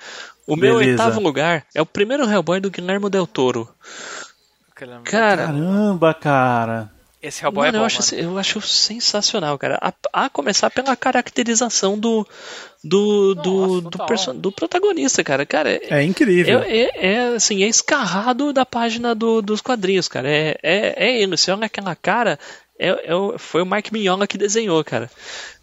O 0.48 0.56
meu 0.56 0.78
Beleza. 0.78 1.04
oitavo 1.04 1.20
lugar 1.20 1.66
é 1.74 1.82
o 1.82 1.86
primeiro 1.86 2.24
Hellboy 2.30 2.62
do 2.62 2.70
Guillermo 2.70 3.10
Del 3.10 3.26
Toro. 3.26 3.68
Caramba. 4.76 5.02
Cara, 5.04 5.46
Caramba, 5.48 6.14
cara. 6.14 6.92
Esse 7.28 7.44
Hellboy 7.44 7.66
mano, 7.68 7.78
é 7.78 7.80
bom, 7.80 7.84
eu, 7.84 7.86
acho, 7.86 8.16
mano. 8.16 8.28
eu 8.34 8.38
acho 8.38 8.62
sensacional, 8.62 9.58
cara. 9.58 9.80
A, 9.82 10.26
a 10.26 10.30
começar 10.30 10.70
pela 10.70 10.96
caracterização 10.96 11.98
do 11.98 12.26
do, 12.84 13.34
do, 13.36 13.52
Nossa, 13.68 13.82
do, 13.82 13.90
total. 13.90 14.08
perso- 14.08 14.34
do 14.34 14.52
protagonista, 14.52 15.24
cara. 15.24 15.46
Cara, 15.46 15.72
é, 15.72 15.80
É 15.90 16.04
incrível. 16.04 16.60
é, 16.60 16.78
é, 16.78 17.14
é, 17.14 17.28
assim, 17.36 17.64
é 17.64 17.68
escarrado 17.68 18.54
da 18.54 18.66
página 18.66 19.16
do- 19.16 19.42
dos 19.42 19.60
quadrinhos, 19.62 20.08
cara. 20.08 20.30
É, 20.30 20.58
é, 20.62 21.06
é 21.08 21.22
ele. 21.22 21.36
Você 21.36 21.52
olha 21.52 21.66
aquela 21.66 21.96
cara, 21.96 22.38
é, 22.80 22.90
é 22.90 23.38
foi 23.38 23.62
o 23.62 23.66
Mike 23.66 23.92
Mignola 23.92 24.28
que 24.28 24.38
desenhou, 24.38 24.84
cara. 24.84 25.10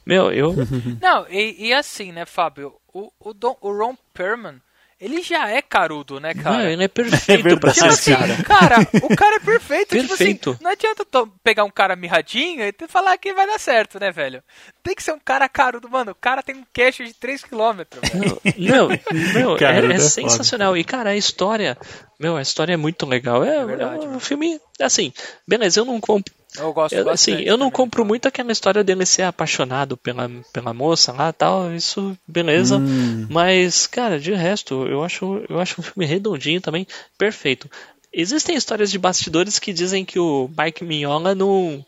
Meu, 0.04 0.32
eu. 0.32 0.52
Não, 1.00 1.26
e, 1.30 1.68
e 1.68 1.72
assim, 1.72 2.10
né, 2.10 2.26
Fábio? 2.26 2.72
O, 2.92 3.10
o, 3.20 3.32
Don, 3.32 3.56
o 3.60 3.70
Ron 3.72 3.94
Perlman, 4.12 4.56
ele 5.04 5.20
já 5.22 5.50
é 5.50 5.60
carudo, 5.60 6.20
né, 6.20 6.32
Não, 6.34 6.42
cara? 6.42 6.70
ele 6.70 6.84
é 6.84 6.88
perfeito 6.88 7.58
pra 7.58 7.72
Tipo 7.72 7.84
ser 7.86 7.88
assim, 7.88 8.12
esse 8.12 8.44
cara. 8.46 8.76
cara, 8.78 8.88
o 9.02 9.16
cara 9.16 9.36
é 9.36 9.40
perfeito. 9.40 9.96
Tipo 9.96 10.08
Perfeito. 10.08 10.50
assim, 10.50 10.58
não 10.62 10.70
adianta 10.70 11.04
pegar 11.42 11.64
um 11.64 11.70
cara 11.70 11.96
mirradinho 11.96 12.62
e 12.64 12.74
falar 12.88 13.16
que 13.18 13.34
vai 13.34 13.46
dar 13.46 13.58
certo, 13.58 13.98
né, 13.98 14.12
velho? 14.12 14.42
Tem 14.82 14.94
que 14.94 15.02
ser 15.02 15.12
um 15.12 15.18
cara 15.18 15.48
carudo. 15.48 15.88
Mano, 15.90 16.12
o 16.12 16.14
cara 16.14 16.42
tem 16.42 16.54
um 16.56 16.64
queixo 16.72 17.04
de 17.04 17.12
3km, 17.14 17.74
velho. 17.76 18.40
Não, 18.58 18.88
meu, 19.34 19.56
Cara, 19.58 19.86
é, 19.86 19.92
é 19.92 19.94
é 19.94 19.98
sensacional. 19.98 20.76
E, 20.76 20.84
cara, 20.84 21.10
a 21.10 21.16
história. 21.16 21.76
Meu, 22.18 22.36
a 22.36 22.42
história 22.42 22.74
é 22.74 22.76
muito 22.76 23.04
legal. 23.06 23.44
É, 23.44 23.64
verdade, 23.64 23.96
é 23.96 24.00
um 24.00 24.06
mano. 24.08 24.20
filme. 24.20 24.60
Assim, 24.80 25.12
beleza, 25.46 25.80
eu 25.80 25.84
não 25.84 26.00
compro. 26.00 26.32
Eu 26.58 26.72
gosto 26.72 26.94
Eu, 26.94 27.08
assim, 27.10 27.32
bastante 27.32 27.48
eu 27.48 27.56
não 27.56 27.66
também. 27.66 27.72
compro 27.72 28.04
muito 28.04 28.28
aquela 28.28 28.52
história 28.52 28.84
dele 28.84 29.06
ser 29.06 29.22
apaixonado 29.22 29.96
pela, 29.96 30.30
pela 30.52 30.74
moça 30.74 31.12
lá 31.12 31.32
tal. 31.32 31.72
Isso, 31.74 32.16
beleza. 32.26 32.78
Hum. 32.78 33.26
Mas, 33.30 33.86
cara, 33.86 34.18
de 34.20 34.32
resto, 34.34 34.86
eu 34.86 35.02
acho, 35.02 35.42
eu 35.48 35.58
acho 35.60 35.80
um 35.80 35.84
filme 35.84 36.04
redondinho 36.06 36.60
também, 36.60 36.86
perfeito. 37.16 37.70
Existem 38.12 38.54
histórias 38.54 38.90
de 38.90 38.98
bastidores 38.98 39.58
que 39.58 39.72
dizem 39.72 40.04
que 40.04 40.18
o 40.18 40.50
Mike 40.58 40.84
Mignola 40.84 41.34
não, 41.34 41.82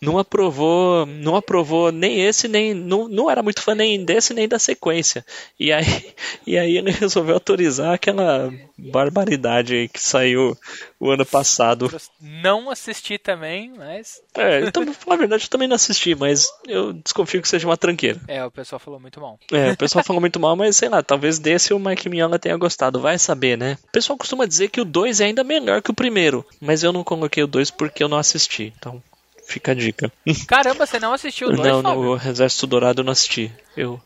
não 0.00 0.18
aprovou, 0.18 1.06
não 1.06 1.36
aprovou 1.36 1.90
nem 1.90 2.20
esse, 2.20 2.48
nem 2.48 2.74
não, 2.74 3.08
não 3.08 3.30
era 3.30 3.42
muito 3.42 3.62
fã 3.62 3.74
nem 3.74 4.04
desse 4.04 4.34
nem 4.34 4.48
da 4.48 4.58
sequência. 4.58 5.24
E 5.58 5.72
aí, 5.72 6.14
e 6.46 6.58
aí 6.58 6.76
ele 6.76 6.90
resolveu 6.90 7.34
autorizar 7.34 7.94
aquela 7.94 8.52
barbaridade 8.76 9.88
que 9.92 10.00
saiu 10.00 10.56
o 11.00 11.10
ano 11.10 11.24
passado. 11.24 11.90
Não 12.20 12.70
assisti 12.70 13.18
também, 13.18 13.72
mas. 13.76 14.20
É, 14.34 14.60
então, 14.60 14.84
falar 14.92 15.16
a 15.16 15.18
verdade, 15.18 15.44
eu 15.44 15.50
também 15.50 15.68
não 15.68 15.76
assisti, 15.76 16.14
mas 16.14 16.48
eu 16.66 16.92
desconfio 16.92 17.40
que 17.40 17.48
seja 17.48 17.66
uma 17.66 17.76
tranqueira. 17.76 18.20
É, 18.28 18.44
o 18.44 18.50
pessoal 18.50 18.78
falou 18.78 19.00
muito 19.00 19.20
mal. 19.20 19.38
É, 19.52 19.72
o 19.72 19.76
pessoal 19.76 20.04
falou 20.04 20.20
muito 20.20 20.38
mal, 20.38 20.56
mas 20.56 20.76
sei 20.76 20.88
lá, 20.88 21.02
talvez 21.02 21.38
desse 21.38 21.72
o 21.72 21.78
Mike 21.78 22.08
Mignola 22.08 22.38
tenha 22.38 22.56
gostado, 22.56 23.00
vai 23.00 23.18
saber, 23.18 23.56
né? 23.56 23.78
O 23.84 23.92
pessoal 23.92 24.18
costuma 24.18 24.46
dizer 24.46 24.68
que 24.68 24.80
o 24.80 24.84
2 24.84 25.20
é 25.20 25.26
ainda 25.26 25.44
melhor 25.44 25.82
que 25.82 25.90
o 25.90 25.94
primeiro, 25.94 26.44
mas 26.60 26.82
eu 26.82 26.92
não 26.92 27.04
coloquei 27.04 27.42
o 27.42 27.46
2 27.46 27.70
porque 27.70 28.02
eu 28.02 28.08
não 28.08 28.18
assisti, 28.18 28.72
então 28.76 29.02
fica 29.46 29.72
a 29.72 29.74
dica. 29.74 30.12
Caramba, 30.46 30.84
você 30.86 30.98
não 31.00 31.12
assistiu 31.12 31.48
o 31.48 31.52
dois, 31.52 31.66
não, 31.72 31.82
Fábio? 31.82 32.02
no 32.16 32.16
Exército 32.30 32.66
Dourado 32.66 33.00
eu 33.00 33.04
não 33.04 33.12
assisti. 33.12 33.52
Eu. 33.76 34.00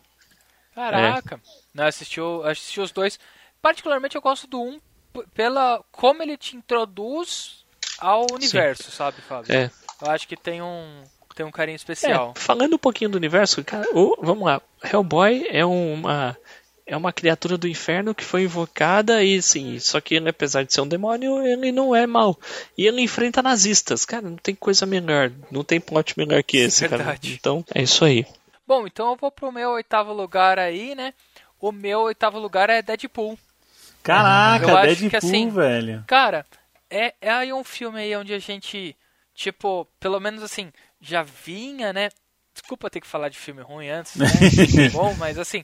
Caraca. 0.73 1.39
Não, 1.73 1.85
assistiu, 1.85 2.43
assistiu 2.43 2.83
os 2.83 2.91
dois. 2.91 3.19
Particularmente 3.61 4.15
eu 4.15 4.21
gosto 4.21 4.47
do 4.47 4.61
um 4.61 4.79
pela 5.33 5.83
como 5.91 6.23
ele 6.23 6.37
te 6.37 6.55
introduz 6.55 7.65
ao 7.99 8.25
universo, 8.33 8.89
sabe, 8.91 9.21
Fábio? 9.21 9.53
É. 9.53 9.69
Eu 10.01 10.09
acho 10.09 10.27
que 10.27 10.35
tem 10.37 10.61
um 10.61 11.03
tem 11.35 11.45
um 11.45 11.51
carinho 11.51 11.75
É, 11.75 11.77
especial. 11.77 12.33
falando 12.35 12.73
um 12.73 12.77
pouquinho 12.77 13.09
do 13.09 13.15
universo, 13.15 13.63
cara, 13.63 13.87
o- 13.93 14.17
vamos 14.21 14.43
lá. 14.45 14.61
Hellboy 14.83 15.47
é 15.49 15.65
uma 15.65 16.35
é 16.85 16.95
uma 16.97 17.13
criatura 17.13 17.57
do 17.57 17.67
inferno 17.67 18.13
que 18.15 18.23
foi 18.23 18.43
invocada 18.43 19.23
e 19.23 19.41
sim, 19.41 19.79
só 19.79 20.01
que 20.01 20.15
ele 20.15 20.29
apesar 20.29 20.63
de 20.63 20.73
ser 20.73 20.81
um 20.81 20.87
demônio, 20.87 21.41
ele 21.45 21.71
não 21.71 21.95
é 21.95 22.05
mal. 22.07 22.37
E 22.77 22.85
ele 22.85 23.01
enfrenta 23.01 23.41
nazistas. 23.41 24.05
Cara, 24.05 24.23
não 24.29 24.37
tem 24.37 24.53
coisa 24.55 24.85
melhor, 24.85 25.31
não 25.51 25.63
tem 25.63 25.79
plot 25.79 26.17
melhor 26.17 26.43
que 26.43 26.57
esse, 26.59 26.87
cara. 26.87 27.03
Verdade. 27.03 27.33
Então, 27.39 27.63
é 27.73 27.83
isso 27.83 28.03
aí. 28.03 28.25
Bom, 28.67 28.85
então 28.87 29.09
eu 29.11 29.15
vou 29.15 29.31
pro 29.31 29.51
meu 29.51 29.71
oitavo 29.71 30.13
lugar 30.13 30.57
aí, 30.59 30.95
né? 30.95 31.13
O 31.59 31.71
meu 31.71 32.01
oitavo 32.01 32.39
lugar 32.39 32.69
é 32.69 32.81
Deadpool. 32.81 33.37
Caraca, 34.03 34.65
Eu 34.69 34.81
Deadpool, 34.81 35.09
que 35.09 35.15
assim- 35.17 35.49
velho. 35.49 36.03
Cara, 36.07 36.45
é, 36.89 37.13
é 37.21 37.29
aí 37.31 37.53
um 37.53 37.63
filme 37.63 37.99
aí 37.99 38.15
onde 38.15 38.33
a 38.33 38.39
gente, 38.39 38.95
tipo, 39.35 39.87
pelo 39.99 40.19
menos 40.19 40.41
assim, 40.41 40.71
já 40.99 41.21
vinha, 41.23 41.93
né? 41.93 42.09
Desculpa 42.53 42.89
ter 42.89 42.99
que 42.99 43.07
falar 43.07 43.29
de 43.29 43.37
filme 43.37 43.61
ruim 43.61 43.89
antes, 43.89 44.15
né? 44.15 44.25
Bom, 44.91 45.13
mas 45.15 45.37
assim, 45.37 45.63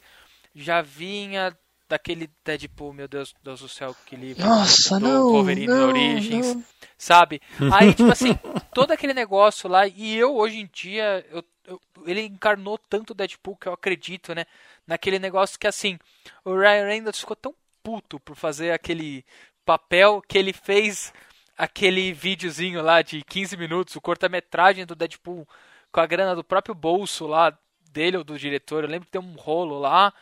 já 0.62 0.82
vinha 0.82 1.58
daquele 1.90 2.30
Deadpool, 2.44 2.92
meu 2.94 3.08
Deus, 3.08 3.34
Deus 3.42 3.62
do 3.62 3.70
céu, 3.70 3.96
que 4.06 4.16
livro. 4.16 4.46
Nossa, 4.46 5.00
do 5.00 5.08
não, 5.08 5.32
Wolverine 5.32 5.68
não, 5.68 5.88
Origins, 5.88 6.56
não. 6.56 6.64
sabe? 6.98 7.42
Aí, 7.74 7.94
tipo 7.94 8.12
assim, 8.12 8.38
todo 8.74 8.92
aquele 8.92 9.14
negócio 9.14 9.70
lá, 9.70 9.88
e 9.88 10.16
eu 10.18 10.36
hoje 10.36 10.58
em 10.60 10.70
dia, 10.74 11.26
eu, 11.32 11.44
eu- 11.66 11.82
ele 12.06 12.22
encarnou 12.24 12.78
tanto 12.78 13.12
o 13.12 13.14
Deadpool 13.14 13.56
que 13.56 13.68
eu 13.68 13.74
acredito, 13.74 14.36
né? 14.36 14.46
Naquele 14.86 15.18
negócio 15.20 15.58
que 15.58 15.68
assim, 15.68 15.98
o 16.44 16.54
Ryan 16.58 16.86
Reynolds 16.88 17.20
ficou 17.22 17.36
tão 17.36 17.56
puto 17.82 18.20
por 18.20 18.36
fazer 18.36 18.72
aquele 18.72 19.24
papel 19.66 20.22
que 20.28 20.38
ele 20.38 20.52
fez 20.52 21.14
aquele 21.58 22.12
videozinho 22.14 22.82
lá 22.82 23.02
de 23.02 23.24
15 23.24 23.56
minutos, 23.58 23.96
o 23.96 24.02
corta-metragem 24.02 24.86
do 24.86 24.96
Deadpool 24.96 25.48
com 25.92 26.00
a 26.02 26.06
grana 26.06 26.36
do 26.36 26.44
próprio 26.44 26.76
bolso 26.76 27.26
lá 27.26 27.58
dele 27.92 28.18
ou 28.18 28.24
do 28.24 28.38
diretor. 28.38 28.84
Eu 28.84 28.90
lembro 28.90 29.06
que 29.06 29.12
tem 29.12 29.22
um 29.22 29.34
rolo 29.36 29.80
lá. 29.80 30.14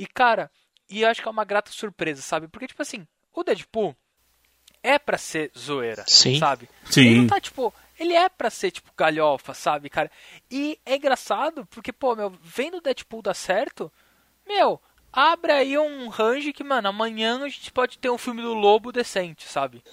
E 0.00 0.06
cara, 0.06 0.50
e 0.88 1.04
acho 1.04 1.20
que 1.20 1.28
é 1.28 1.30
uma 1.30 1.44
grata 1.44 1.70
surpresa, 1.70 2.22
sabe? 2.22 2.48
Porque, 2.48 2.66
tipo 2.66 2.80
assim, 2.80 3.06
o 3.34 3.44
Deadpool 3.44 3.94
é 4.82 4.98
pra 4.98 5.18
ser 5.18 5.50
zoeira, 5.56 6.04
Sim. 6.06 6.38
sabe? 6.38 6.70
Sim. 6.90 7.02
Ele 7.02 7.18
não 7.20 7.26
tá, 7.26 7.38
tipo, 7.38 7.72
ele 7.98 8.14
é 8.14 8.26
pra 8.30 8.48
ser, 8.48 8.70
tipo, 8.70 8.90
galhofa, 8.96 9.52
sabe, 9.52 9.90
cara? 9.90 10.10
E 10.50 10.78
é 10.86 10.96
engraçado, 10.96 11.66
porque, 11.66 11.92
pô, 11.92 12.16
meu, 12.16 12.32
vendo 12.42 12.78
o 12.78 12.80
Deadpool 12.80 13.20
dar 13.20 13.34
certo, 13.34 13.92
meu, 14.48 14.80
abre 15.12 15.52
aí 15.52 15.76
um 15.76 16.08
range 16.08 16.54
que, 16.54 16.64
mano, 16.64 16.88
amanhã 16.88 17.44
a 17.44 17.48
gente 17.50 17.70
pode 17.70 17.98
ter 17.98 18.08
um 18.08 18.16
filme 18.16 18.40
do 18.40 18.54
Lobo 18.54 18.90
decente, 18.90 19.46
sabe? 19.46 19.84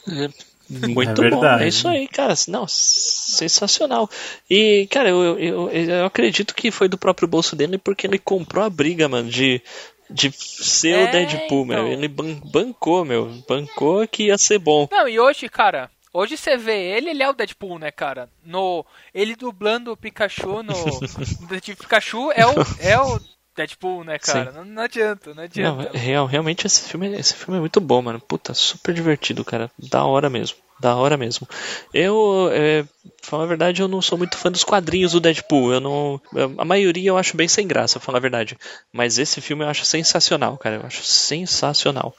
Muito 0.70 1.10
É 1.26 1.30
bom. 1.30 1.40
verdade. 1.42 1.64
É 1.66 1.68
isso 1.68 1.86
aí, 1.88 2.08
cara. 2.08 2.34
Não, 2.48 2.66
sensacional. 2.68 4.10
E, 4.50 4.88
cara, 4.90 5.10
eu, 5.10 5.38
eu, 5.38 5.70
eu 5.70 6.06
acredito 6.06 6.56
que 6.56 6.72
foi 6.72 6.88
do 6.88 6.98
próprio 6.98 7.28
bolso 7.28 7.56
dele 7.56 7.78
porque 7.78 8.08
ele 8.08 8.20
comprou 8.20 8.64
a 8.64 8.70
briga, 8.70 9.08
mano, 9.08 9.30
de, 9.30 9.62
de 10.10 10.32
ser 10.32 10.94
É, 10.96 11.04
o 11.04 11.12
Deadpool, 11.12 11.66
meu. 11.66 11.80
então. 11.80 11.92
Ele 11.92 12.08
ban- 12.08 12.40
bancou, 12.46 13.04
meu. 13.06 13.26
Bancou 13.48 14.08
que 14.08 14.26
ia 14.28 14.38
ser 14.38 14.60
bom. 14.60 14.88
Não, 14.92 15.08
e 15.08 15.20
hoje, 15.20 15.48
cara, 15.50 15.90
hoje 16.14 16.38
você 16.38 16.56
vê 16.58 16.78
ele, 16.98 17.10
ele 17.10 17.24
é 17.24 17.30
o 17.30 17.34
Deadpool, 17.34 17.78
né, 17.80 17.92
cara? 17.92 18.30
No, 18.44 18.86
ele 19.14 19.36
dublando 19.36 19.92
o 19.92 19.98
Pikachu 19.98 20.64
no, 20.64 20.74
Detetive 21.48 21.78
Pikachu 21.78 22.32
é 22.32 22.46
o, 22.46 22.54
é 22.80 23.00
o 23.00 23.20
Deadpool, 23.56 24.04
né, 24.04 24.18
cara? 24.20 24.52
Não, 24.52 24.64
não 24.64 24.84
adianta, 24.84 25.30
não 25.32 25.36
Não, 25.38 25.44
adianta. 25.44 25.98
real, 25.98 26.26
realmente 26.26 26.66
esse 26.68 26.82
filme, 26.88 27.08
esse 27.18 27.34
filme 27.34 27.58
é 27.58 27.60
muito 27.60 27.82
bom, 27.82 28.02
mano. 28.02 28.20
Puta, 28.20 28.54
super 28.54 28.94
divertido, 28.94 29.44
cara. 29.44 29.70
Da 29.78 30.06
hora 30.06 30.30
mesmo. 30.30 30.58
Da 30.80 30.96
hora 30.96 31.18
mesmo. 31.18 31.48
Eu, 31.94 32.50
é, 32.52 32.84
pra 32.84 32.90
falar 33.24 33.44
a 33.44 33.48
verdade, 33.48 33.82
eu 33.82 33.88
não 33.88 34.02
sou 34.02 34.18
muito 34.18 34.38
fã 34.38 34.52
dos 34.52 34.64
quadrinhos 34.64 35.14
do 35.14 35.20
Deadpool. 35.20 35.74
Eu 35.74 35.80
não. 35.82 36.22
A 36.58 36.64
maioria 36.66 37.10
eu 37.10 37.18
acho 37.18 37.36
bem 37.36 37.48
sem 37.48 37.68
graça, 37.68 38.00
falar 38.00 38.20
a 38.20 38.22
verdade. 38.22 38.56
Mas 38.94 39.18
esse 39.18 39.42
filme 39.42 39.64
eu 39.64 39.70
acho 39.70 39.86
sensacional, 39.86 40.58
cara. 40.58 40.76
Eu 40.76 40.86
acho 40.86 41.02
sensacional. 41.04 42.14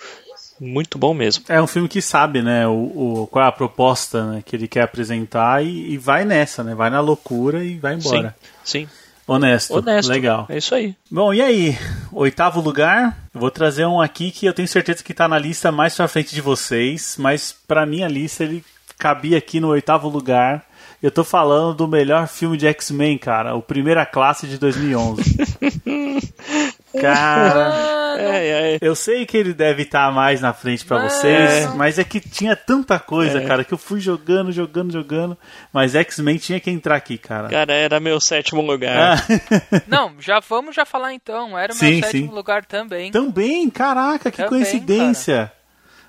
Muito 0.61 0.99
bom 0.99 1.14
mesmo. 1.14 1.44
É 1.49 1.62
um 1.62 1.68
filme 1.68 1.88
que 1.88 2.03
sabe, 2.03 2.42
né, 2.42 2.66
o, 2.66 3.23
o- 3.23 3.27
qual 3.29 3.44
é 3.44 3.49
a 3.49 3.53
proposta 3.53 4.25
né, 4.33 4.42
que 4.44 4.57
ele 4.57 4.66
quer 4.66 4.83
apresentar 4.83 5.64
e, 5.64 5.92
e 5.92 5.97
vai 5.97 6.25
nessa, 6.25 6.64
né? 6.64 6.75
Vai 6.75 6.90
na 6.90 7.01
loucura 7.01 7.64
e 7.64 7.79
vai 7.79 7.94
embora. 7.94 8.35
Sim, 8.64 8.87
sim. 8.87 8.88
Honesto. 9.29 9.75
Honesto. 9.75 10.09
Legal. 10.09 10.47
É 10.49 10.57
isso 10.57 10.75
aí. 10.75 10.97
Bom, 11.11 11.35
e 11.35 11.43
aí? 11.43 11.79
Oitavo 12.12 12.61
lugar. 12.61 13.29
Eu 13.35 13.41
vou 13.41 13.51
trazer 13.51 13.87
um 13.87 14.01
aqui 14.01 14.31
que 14.31 14.47
eu 14.47 14.55
tenho 14.55 14.67
certeza 14.67 15.05
que 15.05 15.12
tá 15.12 15.29
na 15.29 15.38
lista 15.38 15.71
mais 15.71 15.95
pra 15.95 16.09
frente 16.09 16.35
de 16.35 16.41
vocês, 16.41 17.17
mas 17.19 17.55
pra 17.67 17.85
minha 17.85 18.09
lista 18.09 18.43
ele 18.43 18.64
cabia 18.99 19.37
aqui 19.38 19.61
no 19.61 19.69
oitavo 19.69 20.09
lugar. 20.09 20.64
Eu 21.01 21.11
tô 21.13 21.23
falando 21.23 21.75
do 21.77 21.87
melhor 21.87 22.27
filme 22.27 22.57
de 22.57 22.67
X-Men, 22.67 23.19
cara, 23.19 23.55
o 23.55 23.63
Primeira 23.63 24.05
Classe 24.05 24.49
de 24.49 24.59
2011. 24.59 25.23
cara, 27.01 28.17
É, 28.19 28.75
é. 28.75 28.79
eu 28.81 28.97
sei 28.97 29.25
que 29.25 29.37
ele 29.37 29.53
deve 29.55 29.83
estar 29.83 30.11
mais 30.13 30.41
na 30.41 30.53
frente 30.53 30.85
pra 30.85 30.99
Mas- 30.99 31.13
vocês, 31.13 31.75
mas 31.75 31.99
é 32.01 32.05
que 32.05 32.19
tinha 32.19 32.57
tanta 32.57 32.99
coisa, 32.99 33.41
cara, 33.43 33.63
que 33.63 33.73
eu 33.73 33.79
fui 33.79 34.01
jogando, 34.01 34.51
jogando, 34.51 34.93
jogando, 34.93 35.39
mas 35.73 35.95
X-Men 35.95 36.37
tinha 36.39 36.59
que 36.59 36.71
entrar 36.71 36.97
aqui, 36.97 37.17
cara. 37.17 37.49
Cara, 37.49 37.73
era 37.73 38.01
meu 38.01 38.21
sétimo 38.21 38.61
lugar. 38.61 39.19
Ah, 39.19 39.81
Não, 39.87 40.15
já 40.19 40.41
vamos 40.41 40.75
já 40.75 40.85
falar 40.85 41.13
então. 41.15 41.57
Era 41.57 41.73
o 41.73 41.77
Sim, 41.77 41.93
meu 42.01 42.05
sétimo 42.05 42.29
sim. 42.31 42.35
lugar 42.35 42.65
também. 42.65 43.13
Também, 43.13 43.71
caraca, 43.71 44.31
que 44.33 44.39
Também, 44.39 44.49
coincidência. 44.51 45.53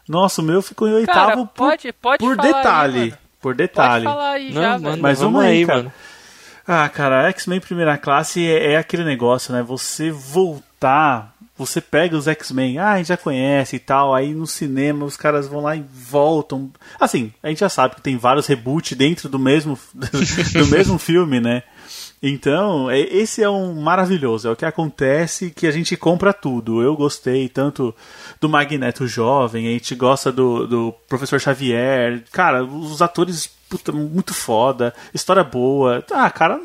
Nossa, 0.08 0.42
o 0.42 0.44
meu 0.44 0.62
ficou 0.64 0.88
em 0.88 1.06
Cara, 1.06 1.20
oitavo 1.28 1.46
por, 1.48 1.54
pode, 1.68 1.94
pode 1.94 2.18
por 2.18 2.36
falar 2.36 2.48
aí, 2.48 2.54
detalhe. 2.56 3.00
mano. 3.12 3.18
Por 3.42 3.56
Pode 3.56 3.58
detalhe. 3.58 4.04
falar 4.06 4.32
aí 4.32 4.52
Não, 4.54 4.62
já, 4.62 4.70
mano, 4.72 4.90
velho. 4.92 5.02
Mas 5.02 5.20
vamos 5.20 5.34
vamos 5.42 5.48
aí, 5.50 5.66
cara. 5.66 5.78
mano. 5.80 5.94
Ah, 6.68 6.88
cara, 6.90 7.28
X-Men 7.30 7.60
Primeira 7.60 7.98
Classe 7.98 8.46
é, 8.46 8.74
é 8.74 8.78
aquele 8.78 9.04
negócio, 9.04 9.52
né? 9.54 9.64
Você 9.64 10.12
voltar, 10.12 11.34
você 11.58 11.82
pega 11.82 12.16
os 12.16 12.28
X-Men, 12.28 12.78
ah, 12.78 12.92
a 12.92 12.98
gente 12.98 13.08
já 13.08 13.18
conhece 13.18 13.76
e 13.78 13.80
tal, 13.80 14.14
aí 14.14 14.34
no 14.34 14.46
cinema 14.46 15.04
os 15.04 15.18
caras 15.18 15.48
vão 15.48 15.62
lá 15.62 15.76
e 15.76 15.84
voltam. 15.92 16.70
Assim, 17.00 17.34
a 17.42 17.50
gente 17.50 17.60
já 17.60 17.70
sabe 17.70 17.96
que 17.96 18.02
tem 18.02 18.18
vários 18.18 18.46
reboots 18.46 18.96
dentro 18.96 19.28
do 19.28 19.40
mesmo, 19.40 19.80
do 19.94 20.68
mesmo 20.68 21.00
filme, 21.00 21.40
né? 21.40 21.64
Então, 22.22 22.92
é- 22.92 23.00
esse 23.00 23.42
é 23.42 23.50
um 23.50 23.74
maravilhoso, 23.80 24.48
é 24.48 24.52
o 24.52 24.56
que 24.56 24.66
acontece 24.66 25.52
que 25.52 25.66
a 25.66 25.72
gente 25.72 25.96
compra 25.96 26.34
tudo. 26.34 26.82
Eu 26.82 26.96
gostei 26.96 27.48
tanto 27.48 27.96
do 28.42 28.50
Magneto 28.50 29.08
jovem, 29.08 29.68
a 29.68 29.72
gente 29.72 29.96
gosta 29.96 30.32
do, 30.32 30.68
do 30.68 30.92
Professor 31.08 31.40
Xavier. 31.40 32.24
Cara, 32.32 32.64
os 32.66 33.02
atores, 33.02 33.48
puta, 33.70 33.94
muito 33.94 34.34
foda, 34.34 34.94
história 35.14 35.44
boa. 35.46 36.04
Ah, 36.12 36.30
cara, 36.30 36.60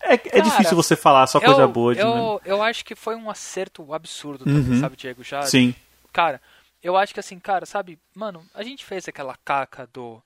é, 0.00 0.14
é 0.14 0.18
Cara, 0.18 0.42
difícil 0.42 0.76
você 0.76 0.94
falar 0.94 1.26
só 1.26 1.40
coisa 1.40 1.66
boa 1.66 1.92
de 1.94 2.00
eu, 2.00 2.40
eu 2.44 2.62
acho 2.62 2.84
que 2.84 2.94
foi 2.94 3.16
um 3.16 3.28
acerto 3.28 3.92
absurdo 3.92 4.44
Uhum. 4.48 4.62
também, 4.62 4.80
sabe, 4.80 4.96
Diego? 4.96 5.24
Já, 5.24 5.42
Sim. 5.42 5.74
Cara, 6.12 6.40
eu 6.82 6.96
acho 6.96 7.12
que 7.12 7.20
assim, 7.20 7.38
cara, 7.38 7.66
sabe, 7.66 7.98
mano, 8.14 8.44
a 8.54 8.62
gente 8.62 8.84
fez 8.84 9.08
aquela 9.08 9.36
caca 9.44 9.88
do, 9.92 10.22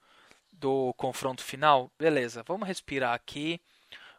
do 0.52 0.92
confronto 0.98 1.42
final, 1.42 1.90
beleza, 1.98 2.44
vamos 2.46 2.68
respirar 2.68 3.14
aqui. 3.14 3.58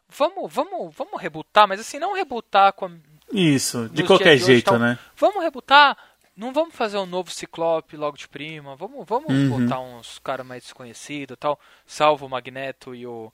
Vamos, 0.08 0.52
vamos, 0.52 0.94
vamos 0.94 1.20
rebutar, 1.20 1.66
mas 1.68 1.80
assim, 1.80 1.98
não 1.98 2.14
rebutar 2.14 2.72
com 2.72 2.86
a, 2.86 2.90
Isso, 3.32 3.88
de 3.88 4.04
qualquer 4.04 4.36
de 4.36 4.42
hoje, 4.44 4.52
jeito, 4.52 4.70
tal. 4.70 4.78
né? 4.78 4.98
Vamos 5.16 5.42
rebutar. 5.42 5.96
Não 6.36 6.52
vamos 6.52 6.74
fazer 6.74 6.98
um 6.98 7.06
novo 7.06 7.30
Ciclope 7.30 7.96
logo 7.96 8.16
de 8.16 8.28
prima. 8.28 8.76
Vamos, 8.76 9.06
vamos 9.06 9.30
Uhum. 9.32 9.48
botar 9.62 9.80
uns 9.80 10.18
caras 10.18 10.46
mais 10.46 10.62
desconhecidos 10.64 11.36
tal. 11.40 11.58
Salvo 11.86 12.26
o 12.26 12.28
Magneto 12.28 12.94
e 12.94 13.06
o, 13.06 13.32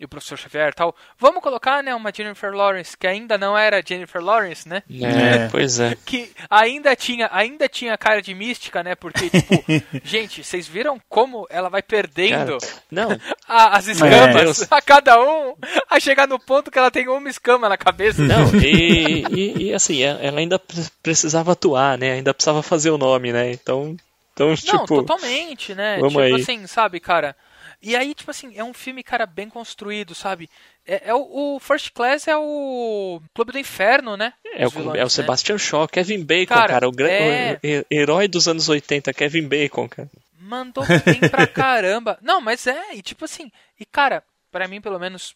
e 0.00 0.04
o 0.04 0.08
Professor 0.08 0.38
Xavier 0.38 0.70
e 0.70 0.74
tal. 0.74 0.96
Vamos 1.18 1.42
colocar, 1.42 1.82
né, 1.82 1.94
uma 1.94 2.10
Jennifer 2.12 2.50
Lawrence, 2.52 2.96
que 2.96 3.06
ainda 3.06 3.36
não 3.36 3.56
era 3.56 3.82
Jennifer 3.86 4.22
Lawrence, 4.22 4.66
né? 4.66 4.82
É, 4.90 5.44
É. 5.44 5.48
pois 5.50 5.78
é. 5.78 5.94
Que 6.06 6.32
ainda 6.48 6.96
tinha, 6.96 7.28
ainda 7.30 7.68
tinha 7.68 7.96
cara 7.98 8.22
de 8.22 8.34
mística, 8.34 8.82
né? 8.82 8.94
Porque, 8.94 9.28
tipo, 9.28 9.52
gente, 10.02 10.42
vocês 10.42 10.66
viram 10.66 10.98
como 11.08 11.46
ela 11.50 11.68
vai 11.68 11.82
perdendo 11.82 12.58
Cara, 12.58 12.72
não, 12.90 13.08
a- 13.46 13.76
as 13.76 13.88
É. 13.88 13.92
escamas 13.92 14.66
a 14.72 14.80
cada 14.80 15.20
um, 15.20 15.54
a 15.90 16.00
chegar 16.00 16.26
no 16.26 16.38
ponto 16.38 16.70
que 16.70 16.78
ela 16.78 16.90
tem 16.90 17.06
uma 17.06 17.28
escama 17.28 17.68
na 17.68 17.76
cabeça. 17.76 18.22
Não, 18.22 18.54
e, 18.58 19.24
e- 19.30 19.62
e, 19.68 19.74
assim, 19.74 20.02
ela 20.02 20.18
ela 20.20 20.40
ainda 20.40 20.58
pre- 20.58 20.86
precisava 21.02 21.52
atuar, 21.52 21.98
né? 21.98 22.12
Ainda 22.12 22.32
precisava 22.32 22.62
fazer 22.62 22.90
o 22.90 22.96
nome, 22.98 23.32
né? 23.32 23.50
Então, 23.52 23.96
então 24.32 24.48
Não, 24.48 24.54
tipo, 24.56 24.86
totalmente, 24.86 25.74
né? 25.74 25.96
vamos 25.96 26.12
tipo 26.14 26.20
aí. 26.22 26.34
assim, 26.40 26.66
sabe, 26.66 27.00
cara? 27.00 27.36
E 27.82 27.96
aí, 27.96 28.14
tipo 28.14 28.30
assim, 28.30 28.52
é 28.58 28.62
um 28.62 28.74
filme, 28.74 29.02
cara, 29.02 29.24
bem 29.24 29.48
construído, 29.48 30.14
sabe? 30.14 30.50
É, 30.86 31.08
é 31.10 31.14
o, 31.14 31.54
o 31.56 31.60
First 31.60 31.92
Class 31.92 32.28
é 32.28 32.36
o 32.36 33.22
Clube 33.34 33.52
do 33.52 33.58
Inferno, 33.58 34.16
né? 34.18 34.34
é 34.44 34.66
Os 34.66 34.74
o, 34.74 34.78
vilões, 34.78 34.98
é 34.98 35.02
o 35.02 35.04
né? 35.04 35.08
Sebastian 35.10 35.56
Shaw, 35.58 35.88
Kevin 35.88 36.22
Bacon, 36.24 36.54
Cara, 36.54 36.68
cara, 36.68 36.88
o, 36.88 36.92
é- 37.00 37.58
o 37.62 37.66
he- 37.66 37.86
herói 37.90 38.28
dos 38.28 38.46
anos 38.48 38.68
80, 38.68 39.14
Kevin 39.14 39.48
Bacon, 39.48 39.88
cara. 39.88 40.10
Mandou 40.38 40.84
bem 41.06 41.20
pra 41.30 41.46
caramba. 41.48 42.18
Não, 42.20 42.40
mas 42.40 42.66
é, 42.66 42.94
e 42.94 43.02
tipo 43.02 43.24
assim, 43.24 43.50
e 43.78 43.86
cara, 43.86 44.22
pra 44.50 44.68
mim, 44.68 44.80
pelo 44.80 44.98
menos, 44.98 45.34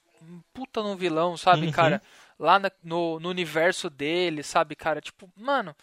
puta 0.52 0.82
no 0.82 0.96
vilão, 0.96 1.36
sabe, 1.38 1.66
Uhum. 1.66 1.72
cara? 1.72 2.02
Lá 2.38 2.58
na- 2.58 2.70
no, 2.82 3.18
no 3.20 3.28
universo 3.30 3.88
dele, 3.88 4.42
sabe, 4.42 4.74
cara? 4.74 5.00
Tipo, 5.00 5.30
mano, 5.36 5.74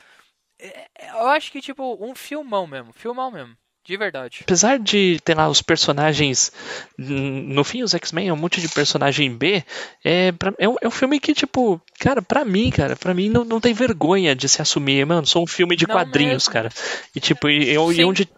é- 0.59 0.87
é- 0.95 1.09
eu 1.11 1.27
acho 1.29 1.51
que, 1.51 1.61
tipo, 1.61 1.97
um 2.05 2.13
filmão 2.13 2.67
mesmo, 2.67 2.91
filmão 2.93 3.31
mesmo. 3.31 3.57
De 3.83 3.97
verdade. 3.97 4.39
Apesar 4.43 4.77
de 4.79 5.19
ter 5.25 5.35
lá 5.35 5.49
os 5.49 5.61
personagens. 5.61 6.51
No 6.97 7.63
fim, 7.63 7.81
os 7.83 7.93
X-Men 7.93 8.29
é 8.29 8.33
um 8.33 8.37
monte 8.37 8.61
de 8.61 8.69
personagem 8.69 9.35
B. 9.35 9.63
É, 10.03 10.31
pra- 10.31 10.53
é, 10.59 10.69
um, 10.69 10.75
é 10.81 10.87
um 10.87 10.91
filme 10.91 11.19
que, 11.19 11.33
tipo, 11.33 11.81
cara, 11.99 12.21
pra 12.21 12.45
mim, 12.45 12.69
cara, 12.69 12.95
pra 12.95 13.13
mim 13.13 13.27
não, 13.29 13.43
não 13.43 13.59
tem 13.59 13.73
vergonha 13.73 14.35
de 14.35 14.47
se 14.47 14.61
assumir. 14.61 15.05
Mano, 15.05 15.25
sou 15.25 15.43
um 15.43 15.47
filme 15.47 15.75
de 15.75 15.87
Não 15.87 15.95
quadrinhos, 15.95 16.43
mesmo. 16.47 16.53
cara. 16.53 16.69
E, 17.15 17.19
tipo, 17.19 17.49
e, 17.49 17.73
e 17.73 17.77
onde. 17.77 18.25
ter- 18.25 18.31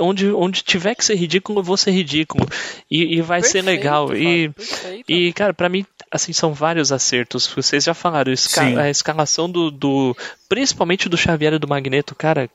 Onde, 0.00 0.30
onde 0.32 0.62
tiver 0.64 0.94
que 0.96 1.04
ser 1.04 1.14
ridículo, 1.14 1.60
eu 1.60 1.64
vou 1.64 1.76
ser 1.76 1.92
ridículo. 1.92 2.44
E, 2.90 3.16
e 3.16 3.20
vai 3.22 3.40
ser 3.42 3.62
Perfeito, 3.62 3.66
legal. 3.76 4.16
E, 4.16 4.48
perfeito. 4.48 5.04
e, 5.12 5.32
cara, 5.32 5.54
pra 5.54 5.68
mim, 5.68 5.84
assim, 6.10 6.32
são 6.32 6.52
vários 6.52 6.90
acertos. 6.90 7.46
Vocês 7.46 7.84
já 7.84 7.94
falaram, 7.94 8.32
esca- 8.32 8.62
Sim. 8.64 8.76
a 8.76 8.90
escalação 8.90 9.48
do, 9.50 9.70
do. 9.70 10.16
Principalmente 10.48 11.08
do 11.08 11.16
Xavier 11.16 11.52
e 11.54 11.58
do 11.58 11.68
Magneto, 11.68 12.14
cara. 12.16 12.50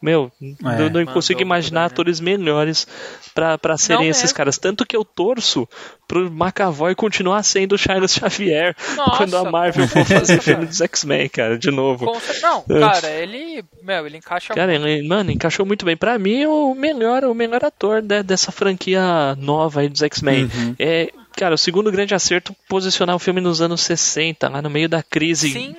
Meu, 0.00 0.30
eu 0.78 0.90
não 0.90 1.04
consigo 1.06 1.38
muito 1.38 1.46
imaginar 1.46 1.80
né? 1.80 1.86
atores 1.86 2.20
melhores 2.20 2.86
pra, 3.34 3.58
pra 3.58 3.76
serem 3.76 4.04
Não 4.04 4.10
esses 4.10 4.24
mesmo. 4.24 4.36
caras. 4.36 4.58
Tanto 4.58 4.86
que 4.86 4.96
eu 4.96 5.04
torço 5.04 5.68
pro 6.06 6.30
McAvoy 6.30 6.94
continuar 6.94 7.42
sendo 7.42 7.74
o 7.74 7.78
Charles 7.78 8.12
Xavier 8.14 8.74
Nossa, 8.96 9.16
quando 9.16 9.36
a 9.36 9.50
Marvel 9.50 9.86
for 9.88 10.04
fazer 10.04 10.40
filme 10.40 10.66
dos 10.66 10.80
X-Men, 10.80 11.28
cara, 11.28 11.58
de 11.58 11.70
novo. 11.70 12.06
Não, 12.42 12.62
cara, 12.80 13.10
ele. 13.10 13.64
Meu, 13.82 14.06
ele 14.06 14.16
encaixa 14.18 14.54
Cara, 14.54 14.74
ele, 14.74 15.06
mano, 15.06 15.30
encaixou 15.30 15.66
muito 15.66 15.84
bem. 15.84 15.96
Pra 15.96 16.18
mim, 16.18 16.46
o 16.46 16.74
melhor, 16.74 17.24
o 17.24 17.34
melhor 17.34 17.64
ator 17.64 18.02
né, 18.02 18.22
dessa 18.22 18.50
franquia 18.52 19.34
nova 19.36 19.80
aí 19.80 19.88
dos 19.88 20.02
X-Men. 20.02 20.44
Uhum. 20.44 20.74
É, 20.78 21.10
cara, 21.36 21.54
o 21.54 21.58
segundo 21.58 21.90
grande 21.90 22.14
acerto 22.14 22.54
posicionar 22.68 23.14
o 23.16 23.18
filme 23.18 23.40
nos 23.40 23.60
anos 23.60 23.80
60, 23.82 24.48
lá 24.48 24.62
no 24.62 24.70
meio 24.70 24.88
da 24.88 25.02
crise 25.02 25.50
Sim. 25.50 25.76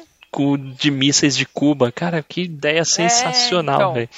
De 0.78 0.92
mísseis 0.92 1.36
de 1.36 1.46
Cuba. 1.46 1.92
Cara, 1.92 2.24
que 2.24 2.44
ideia 2.44 2.86
sensacional, 2.86 3.80
então. 3.80 3.94
velho. 3.94 4.10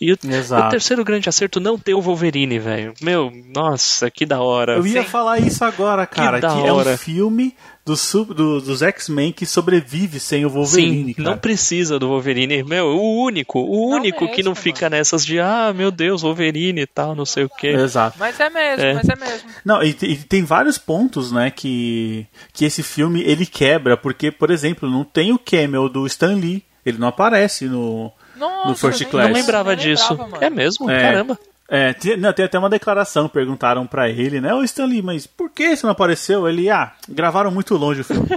E 0.00 0.12
o, 0.12 0.18
Exato. 0.24 0.66
o 0.68 0.70
terceiro 0.70 1.04
grande 1.04 1.28
acerto 1.28 1.60
não 1.60 1.78
ter 1.78 1.94
o 1.94 2.00
Wolverine, 2.00 2.58
velho. 2.58 2.94
Meu, 3.00 3.30
nossa, 3.54 4.10
que 4.10 4.24
da 4.24 4.40
hora. 4.40 4.76
Eu 4.76 4.86
ia 4.86 5.02
Sim. 5.02 5.08
falar 5.08 5.38
isso 5.38 5.64
agora, 5.64 6.06
cara, 6.06 6.36
que, 6.36 6.42
da 6.42 6.52
é 6.52 6.72
um 6.72 6.76
hora. 6.76 6.96
filme 6.96 7.54
dos, 7.86 8.00
sub- 8.00 8.34
do- 8.34 8.60
dos 8.60 8.82
X-Men 8.82 9.32
que 9.32 9.46
sobrevive 9.46 10.18
sem 10.20 10.44
o 10.44 10.50
Wolverine, 10.50 11.04
Sim, 11.06 11.14
cara. 11.14 11.30
não 11.30 11.38
precisa 11.38 11.98
do 11.98 12.08
Wolverine. 12.08 12.64
Meu, 12.64 12.86
o 12.88 13.22
único, 13.22 13.60
o 13.60 13.90
Não 13.90 13.98
único 13.98 14.26
que 14.32 14.42
não 14.42 14.50
mesmo, 14.50 14.62
fica 14.62 14.90
nessas 14.90 15.24
de, 15.24 15.38
ah, 15.38 15.72
meu 15.74 15.92
Deus, 15.92 16.22
Wolverine 16.22 16.80
e 16.80 16.86
tal, 16.86 17.14
não 17.14 17.24
sei 17.24 17.44
o 17.44 17.48
quê. 17.48 17.68
Exato. 17.68 18.16
Mas 18.18 18.38
é 18.40 18.50
mesmo, 18.50 18.84
É. 18.84 18.94
mas 18.94 19.08
é 19.08 19.14
mesmo. 19.16 19.48
Não, 19.64 19.82
e, 19.82 19.90
e 20.02 20.16
tem 20.16 20.42
vários 20.42 20.76
pontos, 20.76 21.30
né, 21.30 21.50
que, 21.50 22.26
que 22.52 22.64
esse 22.64 22.82
filme 22.82 23.22
ele 23.22 23.46
quebra, 23.46 23.96
porque, 23.96 24.32
por 24.32 24.50
exemplo, 24.50 24.90
não 24.90 25.04
tem 25.04 25.32
o 25.32 25.38
cameo 25.38 25.88
do 25.88 26.04
Stan 26.08 26.34
Lee, 26.34 26.64
ele 26.84 26.98
não 26.98 27.06
aparece 27.08 27.66
no... 27.66 28.10
Nossa, 28.36 28.68
No 28.68 28.74
First 28.76 29.04
Class. 29.06 29.28
Não 29.28 29.34
lembrava 29.34 29.74
disso. 29.76 30.10
lembrava, 30.10 30.30
mano. 30.32 30.44
é 30.44 30.50
mesmo? 30.50 30.90
É. 30.90 31.00
Caramba. 31.00 31.38
É, 31.68 31.92
tem, 31.92 32.16
não, 32.16 32.32
tem 32.32 32.44
até 32.44 32.58
uma 32.58 32.70
declaração, 32.70 33.28
perguntaram 33.28 33.86
pra 33.86 34.08
ele, 34.08 34.40
né, 34.40 34.54
ô 34.54 34.62
Stan 34.62 34.84
Lee, 34.84 35.02
mas 35.02 35.26
por 35.26 35.50
que 35.50 35.74
você 35.74 35.84
não 35.84 35.92
apareceu? 35.92 36.48
Ele, 36.48 36.70
ah, 36.70 36.92
gravaram 37.08 37.50
muito 37.50 37.76
longe 37.76 38.02
o 38.02 38.04
filme. 38.04 38.28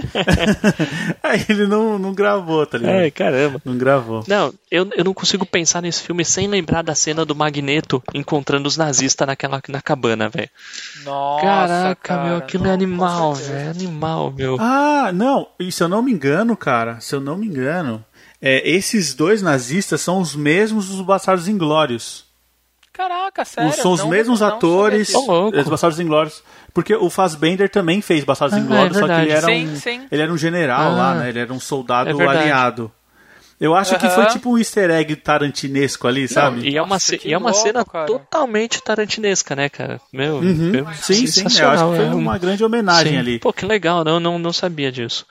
Aí 1.22 1.44
ele 1.48 1.66
não, 1.66 1.98
não 1.98 2.12
gravou, 2.12 2.66
tá 2.66 2.78
ligado? 2.78 2.96
É, 2.96 3.10
caramba. 3.10 3.60
Não 3.64 3.76
gravou. 3.78 4.24
Não, 4.26 4.52
eu, 4.70 4.88
eu 4.96 5.04
não 5.04 5.14
consigo 5.14 5.46
pensar 5.46 5.80
nesse 5.80 6.02
filme 6.02 6.24
sem 6.24 6.48
lembrar 6.48 6.82
da 6.82 6.94
cena 6.94 7.24
do 7.24 7.34
Magneto 7.36 8.02
encontrando 8.12 8.66
os 8.66 8.76
nazistas 8.76 9.26
naquela 9.26 9.60
na 9.68 9.80
cabana, 9.80 10.28
velho. 10.28 10.50
Nossa, 11.04 11.44
Caraca, 11.44 11.96
cara, 12.02 12.24
meu, 12.24 12.36
aquilo 12.36 12.64
é 12.64 12.68
não, 12.68 12.74
animal, 12.74 13.30
com 13.30 13.34
certeza. 13.36 13.58
velho. 13.58 13.70
Animal, 13.70 14.32
meu. 14.32 14.56
Ah, 14.58 15.10
não, 15.12 15.46
e 15.58 15.70
se 15.70 15.82
eu 15.82 15.88
não 15.88 16.02
me 16.02 16.12
engano, 16.12 16.56
cara, 16.56 16.98
se 17.00 17.14
eu 17.14 17.20
não 17.20 17.36
me 17.36 17.46
engano, 17.46 18.04
é, 18.40 18.68
esses 18.68 19.14
dois 19.14 19.42
nazistas 19.42 20.00
são 20.00 20.20
os 20.20 20.34
mesmos 20.34 20.88
dos 20.88 21.00
Bastardos 21.00 21.46
Inglórios. 21.46 22.29
Caraca, 23.08 23.44
sério. 23.44 23.72
são 23.72 23.92
os 23.92 24.00
não- 24.00 24.08
mesmos 24.08 24.40
não 24.40 24.48
atores 24.48 25.10
dos 25.12 25.68
Bastardos 25.68 25.98
Inglórios. 26.00 26.42
Porque 26.74 26.94
o 26.94 27.08
Fassbender 27.10 27.68
também 27.68 28.00
fez 28.00 28.22
Bastardos 28.24 28.56
Ah, 28.58 28.60
Inglórios, 28.60 28.96
é 28.96 29.00
só 29.00 29.06
que 29.06 29.12
ele 29.12 29.30
era, 29.30 29.46
verdade. 29.46 29.66
um, 29.70 29.74
Sim, 29.74 29.80
sim. 30.00 30.06
ele 30.12 30.22
era 30.22 30.32
um 30.32 30.36
general 30.38 30.92
Ah, 30.92 30.96
lá, 30.96 31.14
né? 31.14 31.28
Ele 31.30 31.38
era 31.40 31.52
um 31.52 31.58
soldado 31.58 32.10
é 32.22 32.26
aliado. 32.26 32.92
Eu 33.60 33.74
acho 33.74 33.98
que 33.98 34.08
foi 34.08 34.24
tipo 34.26 34.52
um 34.52 34.56
easter 34.58 34.90
egg 34.90 35.16
tarantinesco 35.16 36.06
ali, 36.08 36.26
sabe? 36.26 36.66
E 36.66 36.78
é 36.78 36.82
uma, 36.82 36.94
Nossa, 36.94 37.14
e 37.16 37.32
é 37.32 37.36
uma 37.36 37.50
louco, 37.50 37.62
cena 37.66 37.84
cara. 37.84 38.06
totalmente 38.06 38.82
tarantinesca, 38.82 39.54
né, 39.54 39.68
cara? 39.68 40.00
Meu, 40.10 40.36
Uhum. 40.36 40.70
meu, 40.70 40.86
Sim, 40.94 41.14
sim, 41.14 41.20
eu 41.20 41.24
acho 41.26 41.32
sensacional. 41.32 41.90
que 41.90 41.96
foi 41.96 42.06
é 42.06 42.08
um- 42.08 42.16
uma 42.18 42.38
grande 42.38 42.64
homenagem 42.64 43.12
sim. 43.12 43.18
ali. 43.18 43.38
Pô, 43.38 43.52
que 43.52 43.66
legal, 43.66 44.02
não, 44.02 44.18
não, 44.18 44.38
não 44.38 44.52
sabia 44.52 44.90
disso. 44.90 45.26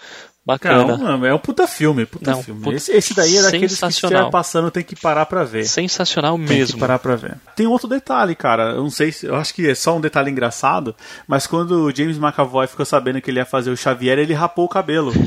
Bacana. 0.45 0.97
não, 0.97 1.23
é 1.25 1.33
um 1.33 1.37
puta 1.37 1.67
filme, 1.67 2.05
puta 2.07 2.31
Não, 2.31 2.41
filme. 2.41 2.61
puta- 2.63 2.75
Esse, 2.75 2.91
esse 2.91 3.13
daí 3.13 3.37
é 3.37 3.41
daqueles 3.43 3.79
que 3.79 3.91
se 3.91 4.01
passando 4.31 4.71
tem 4.71 4.81
que 4.83 4.95
parar 4.95 5.25
pra 5.27 5.43
ver. 5.43 5.65
Sensacional 5.65 6.37
Tem 6.37 6.47
mesmo. 6.57 6.73
que 6.75 6.79
parar 6.79 6.97
pra 6.97 7.15
ver. 7.15 7.35
Tem 7.55 7.67
outro 7.67 7.87
detalhe, 7.87 8.33
cara. 8.35 8.71
Eu 8.71 8.81
não 8.81 8.89
sei 8.89 9.11
se. 9.11 9.27
Eu 9.27 9.35
acho 9.35 9.53
que 9.53 9.69
é 9.69 9.75
só 9.75 9.95
um 9.95 10.01
detalhe 10.01 10.31
engraçado. 10.31 10.95
Mas 11.27 11.45
quando 11.45 11.83
o 11.85 11.95
James 11.95 12.17
McAvoy 12.17 12.65
ficou 12.65 12.85
sabendo 12.85 13.21
que 13.21 13.29
ele 13.29 13.39
ia 13.39 13.45
fazer 13.45 13.69
o 13.69 13.77
Xavier, 13.77 14.17
ele 14.17 14.33
rapou 14.33 14.65
o 14.65 14.69
cabelo. 14.69 15.11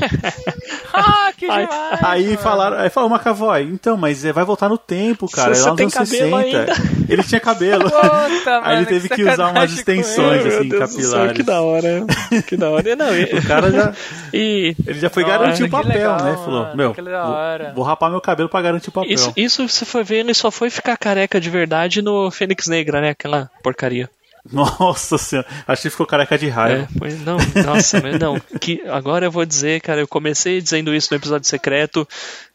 Ah, 0.95 1.33
que 1.35 1.47
Ai, 1.49 1.63
demais. 1.65 1.99
aí 2.03 2.25
mano. 2.27 2.37
falaram. 2.37 2.77
Aí 2.77 2.89
falou, 2.89 3.09
McAvoy, 3.09 3.63
então, 3.63 3.97
mas 3.97 4.23
é, 4.23 4.31
vai 4.31 4.45
voltar 4.45 4.69
no 4.69 4.77
tempo, 4.77 5.27
cara. 5.27 5.55
Você 5.55 5.61
é 5.61 5.63
lá 5.65 5.69
nos 5.71 5.77
tem 5.77 5.85
anos 5.85 5.93
cabelo 5.95 6.37
60. 6.37 6.37
ainda. 6.37 6.73
Ele 7.09 7.23
tinha 7.23 7.39
cabelo. 7.41 7.83
Puta, 7.89 8.61
Aí 8.63 8.77
ele 8.77 8.85
teve 8.85 9.09
que 9.09 9.15
que 9.15 9.23
usar 9.29 9.49
umas 9.49 9.71
extensões, 9.73 10.45
ele. 10.45 10.55
assim, 10.55 10.69
Deus 10.69 10.95
do 10.95 11.01
céu, 11.01 11.09
capilares. 11.09 11.33
que 11.33 11.43
da 11.43 11.61
hora. 11.61 12.05
Que 12.47 12.55
da 12.57 12.69
hora. 12.69 12.95
Não, 12.95 13.15
e, 13.15 13.23
O 13.23 13.45
cara 13.47 13.71
já. 13.71 13.93
e 14.33 14.75
Ele 14.87 14.99
já 15.03 15.09
foi 15.09 15.23
Nossa, 15.23 15.37
garantir 15.37 15.63
o 15.63 15.69
papel, 15.69 15.89
legal, 15.89 16.23
né? 16.23 16.35
Falou, 16.37 16.63
mano, 16.63 16.75
meu, 16.77 16.93
que 16.93 17.01
da 17.01 17.25
hora. 17.27 17.65
vou, 17.65 17.75
vou 17.75 17.83
rapar 17.83 18.09
meu 18.09 18.21
cabelo 18.21 18.49
pra 18.49 18.61
garantir 18.61 18.89
o 18.89 18.91
papel. 18.91 19.11
isso, 19.11 19.33
isso 19.35 19.67
você 19.67 19.85
foi 19.85 20.03
ver, 20.03 20.17
ele 20.19 20.33
só 20.33 20.49
foi 20.49 20.69
ficar 20.69 20.97
careca 20.97 21.39
de 21.39 21.49
verdade 21.49 22.01
no 22.01 22.31
Fênix 22.31 22.67
Negra, 22.67 23.01
né? 23.01 23.09
Aquela 23.09 23.51
porcaria. 23.61 24.09
Nossa 24.51 25.17
senhora, 25.17 25.47
acho 25.67 25.81
que 25.83 25.89
ficou 25.89 26.05
careca 26.05 26.37
de 26.37 26.47
É, 26.47 26.49
raiva. 26.49 26.87
foi, 26.97 27.11
não, 27.13 27.37
nossa, 27.65 28.01
não. 28.19 28.39
Que, 28.59 28.81
agora 28.89 29.25
eu 29.25 29.31
vou 29.31 29.45
dizer, 29.45 29.79
cara, 29.81 30.01
eu 30.01 30.07
comecei 30.07 30.61
dizendo 30.61 30.93
isso 30.93 31.09
no 31.11 31.17
episódio 31.17 31.47
secreto. 31.47 32.07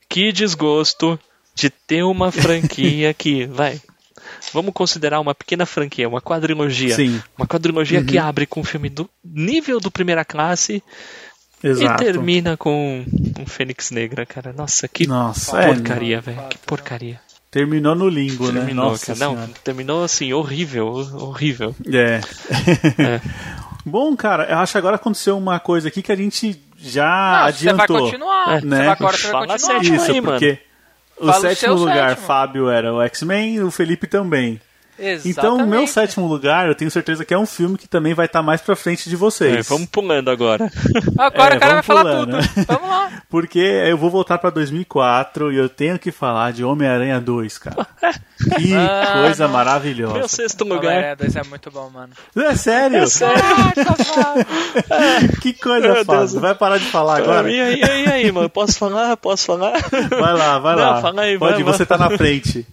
Que 0.09 0.31
desgosto 0.33 1.19
de 1.55 1.71
ter 1.71 2.03
uma 2.03 2.31
franquia 2.33 3.15
que, 3.15 3.47
vai. 3.47 3.81
Vamos 4.53 4.73
considerar 4.75 5.19
uma 5.21 5.35
pequena 5.35 5.65
franquia, 5.65 6.09
uma 6.09 6.21
quadrilogia. 6.21 6.95
Sim, 6.95 7.23
Uma 7.37 7.47
quadrilogia 7.47 8.05
que 8.05 8.19
abre 8.19 8.47
com 8.47 8.61
um 8.61 8.65
filme 8.65 8.89
do 8.91 9.09
nível 9.25 9.81
do 9.81 9.91
primeira 9.91 10.25
classe 10.25 10.83
exato. 11.63 12.03
e 12.03 12.07
termina 12.07 12.57
com 12.57 13.05
um 13.39 13.47
Fênix 13.47 13.91
Negra, 13.91 14.25
cara. 14.27 14.53
Nossa, 14.53 14.87
que 14.89 15.07
Nossa, 15.07 15.61
é, 15.61 15.75
porcaria, 15.75 16.21
velho. 16.21 16.43
Que 16.49 16.59
porcaria. 16.59 17.21
terminou 17.51 17.95
no 17.95 18.09
limbo, 18.09 18.47
né? 18.53 18.61
Terminou, 18.61 18.91
Nossa 18.91 19.15
cara. 19.15 19.19
Não, 19.19 19.49
terminou 19.65 20.05
assim, 20.05 20.33
horrível, 20.33 20.87
horrível. 21.15 21.75
É. 21.93 22.21
É. 23.03 23.21
Bom, 23.85 24.15
cara, 24.17 24.45
eu 24.51 24.59
acho 24.59 24.73
que 24.73 24.79
agora 24.79 24.97
aconteceu 24.97 25.39
uma 25.39 25.59
coisa 25.59 25.89
aqui 25.89 26.03
que 26.03 26.13
a 26.13 26.17
gente 26.17 26.61
já 26.77 27.07
Não, 27.07 27.53
você 27.53 27.65
vai 27.65 27.75
adiantou. 27.75 27.99
continuar. 28.01 28.57
É. 28.57 28.61
Você 28.61 28.67
Né? 28.67 28.77
vai 28.79 28.89
agora 28.89 29.17
você 29.17 29.33
vai 29.33 29.47
continuar. 29.47 29.83
Isso, 29.83 30.13
aí, 30.13 30.21
mano. 30.21 30.39
porque 30.39 30.59
o 31.17 31.27
Fala 31.27 31.39
o 31.39 31.41
sétimo 31.41 31.57
seu 31.57 31.75
lugar, 31.75 32.09
sétimo. 32.11 32.27
Fábio 32.27 32.69
era 32.69 32.93
o 32.93 33.01
X-Men 33.03 33.55
e 33.55 33.61
o 33.63 33.71
Felipe 33.71 34.07
também. 34.07 34.61
Então, 35.25 35.55
o 35.55 35.59
meu 35.59 35.83
Exatamente. 35.83 35.91
sétimo 35.91 36.27
lugar, 36.27 36.67
eu 36.67 36.75
tenho 36.75 36.91
certeza 36.91 37.25
que 37.25 37.33
é 37.33 37.39
um 37.39 37.47
filme 37.47 37.79
que 37.79 37.87
também 37.89 38.15
vai 38.15 38.27
estar 38.27 38.43
mais 38.43 38.61
pra 38.61 38.75
frente 38.75 39.09
de 39.09 39.17
vocês. 39.17 39.57
É, 39.57 39.63
vamos 39.63 39.89
pulando 39.89 40.31
agora. 40.31 40.71
Agora 41.19 41.55
É, 41.55 41.57
o 41.57 41.61
cara 41.61 41.61
vai 41.61 41.69
vamos 41.71 41.87
falar 41.87 42.03
pulando, 42.05 42.39
tudo. 42.39 42.67
Vamos 42.67 42.89
lá. 42.89 43.09
Porque 43.31 43.59
eu 43.59 43.97
vou 43.99 44.11
voltar 44.11 44.39
pra 44.39 44.51
2004 44.51 45.53
e 45.53 45.57
eu 45.57 45.69
tenho 45.69 45.99
que 45.99 46.11
falar 46.11 46.53
de 46.53 46.65
Homem-Aranha 46.65 47.21
2, 47.21 47.59
cara. 47.59 47.87
Que 48.57 48.75
Ah, 48.79 49.21
coisa 49.23 49.47
não. 49.47 49.53
maravilhosa. 49.53 50.15
Meu 50.15 50.29
sexto 50.29 50.65
lugar. 50.65 50.87
Homem-Aranha 50.93 51.17
2 51.17 51.37
é 51.37 51.43
muito 51.45 51.71
bom, 51.71 51.91
mano. 51.91 52.13
É 52.37 52.55
sério? 52.57 52.99
É 52.99 53.07
sério. 53.07 53.35
Que 55.41 55.53
coisa. 55.53 56.05
Deus. 56.05 56.35
Vai 56.35 56.55
parar 56.55 56.79
de 56.79 56.87
falar 56.87 57.19
agora? 57.19 57.51
E 57.51 57.61
aí, 57.61 57.81
e 57.81 57.85
aí, 57.85 58.07
aí, 58.09 58.33
mano? 58.33 58.49
Posso 58.49 58.79
falar? 58.79 59.17
Posso 59.17 59.45
falar? 59.47 59.75
Vai 60.11 60.33
lá, 60.35 60.59
vai 60.59 60.77
Não, 60.77 60.83
lá. 60.83 61.01
fala 61.03 61.23
aí, 61.23 61.39
Pode, 61.39 61.63
vai, 61.63 61.73
você 61.73 61.85
vai. 61.85 61.99
tá 61.99 62.09
na 62.09 62.17
frente. 62.17 62.67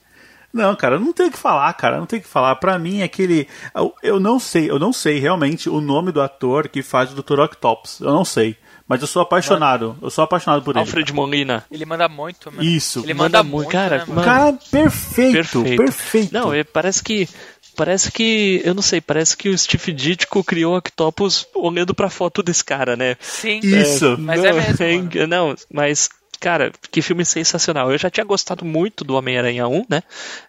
Não, 0.56 0.74
cara, 0.74 0.98
não 0.98 1.12
tem 1.12 1.28
o 1.28 1.32
que 1.32 1.38
falar, 1.38 1.74
cara, 1.74 1.98
não 1.98 2.06
tem 2.06 2.18
o 2.20 2.22
que 2.22 2.28
falar. 2.30 2.56
Pra 2.56 2.80
mim, 2.80 3.02
aquele. 3.02 3.46
Eu, 3.76 3.94
eu 4.02 4.20
não 4.22 4.40
sei, 4.40 4.70
eu 4.72 4.80
não 4.80 4.94
sei 4.94 5.20
realmente 5.20 5.70
o 5.70 5.82
nome 5.82 6.14
do 6.14 6.22
ator 6.22 6.70
que 6.70 6.82
faz 6.82 7.12
o 7.12 7.22
Dr. 7.22 7.42
Octopus. 7.42 8.00
Eu 8.00 8.14
não 8.14 8.24
sei. 8.24 8.56
Mas 8.88 9.02
eu 9.02 9.08
sou 9.08 9.22
apaixonado. 9.22 9.98
Eu 10.02 10.10
sou 10.10 10.24
apaixonado 10.24 10.64
por 10.64 10.72
ele. 10.72 10.80
Alfred 10.80 11.12
Molina. 11.12 11.66
Ele 11.70 11.86
manda 11.86 12.08
muito, 12.08 12.50
mano. 12.50 12.64
Isso. 12.64 13.00
Ele 13.00 13.14
Manda 13.14 13.44
manda, 13.44 13.50
muito, 13.58 13.70
cara, 13.70 13.98
né, 13.98 14.06
mano? 14.08 14.24
cara 14.24 14.54
perfeito, 14.72 15.34
Perfeito. 15.34 15.84
perfeito. 15.84 16.34
Não, 16.34 16.54
é, 16.54 16.64
parece 16.64 17.04
que. 17.04 17.28
Parece 17.76 18.10
que. 18.10 18.62
Eu 18.64 18.74
não 18.74 18.82
sei, 18.82 19.02
parece 19.02 19.36
que 19.36 19.50
o 19.50 19.58
Steve 19.58 19.92
Ditko 19.92 20.42
criou 20.42 20.76
o 20.76 20.78
Octopus 20.78 21.46
olhando 21.54 21.94
pra 21.94 22.10
foto 22.10 22.42
desse 22.42 22.64
cara, 22.64 22.96
né? 22.96 23.18
Sim. 23.20 23.60
Isso. 23.62 24.16
Mas 24.18 24.40
não, 24.42 24.50
é 24.50 24.54
mesmo, 24.54 24.86
mano. 25.20 25.28
Não, 25.28 25.56
mas. 25.74 26.08
Cara, 26.46 26.72
que 26.92 27.02
filme 27.02 27.26
sensacional. 27.26 27.92
Eu 27.92 27.98
já 27.98 28.08
tinha 28.08 28.24
gostado 28.24 28.64
muito 28.64 29.04
do 29.04 29.16
Homem-Aranha 29.16 29.68
1, 29.68 29.86
né? 29.90 30.04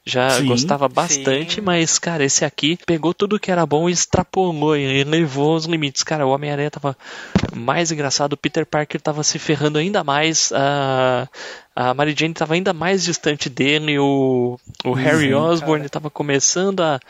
Já 0.05 0.29
Sim. 0.29 0.45
gostava 0.45 0.87
bastante, 0.91 1.55
Sim. 1.55 1.61
mas, 1.63 1.99
cara, 1.99 2.23
esse 2.23 2.45
aqui 2.45 2.79
pegou 2.85 3.15
tudo 3.15 3.41
que 3.41 3.51
era 3.51 3.65
bom 3.65 3.89
e 3.89 3.93
extrapolou 3.93 4.77
e 4.77 5.05
levou 5.05 5.57
os 5.57 5.65
limites. 5.65 6.03
Cara, 6.03 6.27
o 6.27 6.33
Homem-Aranha 6.33 6.71
tava 6.71 6.95
mais 7.55 7.91
engraçado, 7.91 8.35
o 8.35 8.37
Peter 8.37 8.67
Parker 8.67 9.01
tava 9.01 9.23
se 9.23 9.39
ferrando 9.39 9.79
ainda 9.79 10.05
mais, 10.05 10.53
a, 10.53 11.27
a 11.75 11.95
Mary 11.95 12.15
Jane 12.15 12.35
tava 12.35 12.53
ainda 12.53 12.75
mais 12.75 13.03
distante 13.03 13.49
dele, 13.49 13.99
o, 13.99 14.61
o 14.85 14.93
Harry 14.93 15.33
Osborn 15.33 15.89
tava 15.89 16.11
começando 16.11 16.83
a 16.83 17.01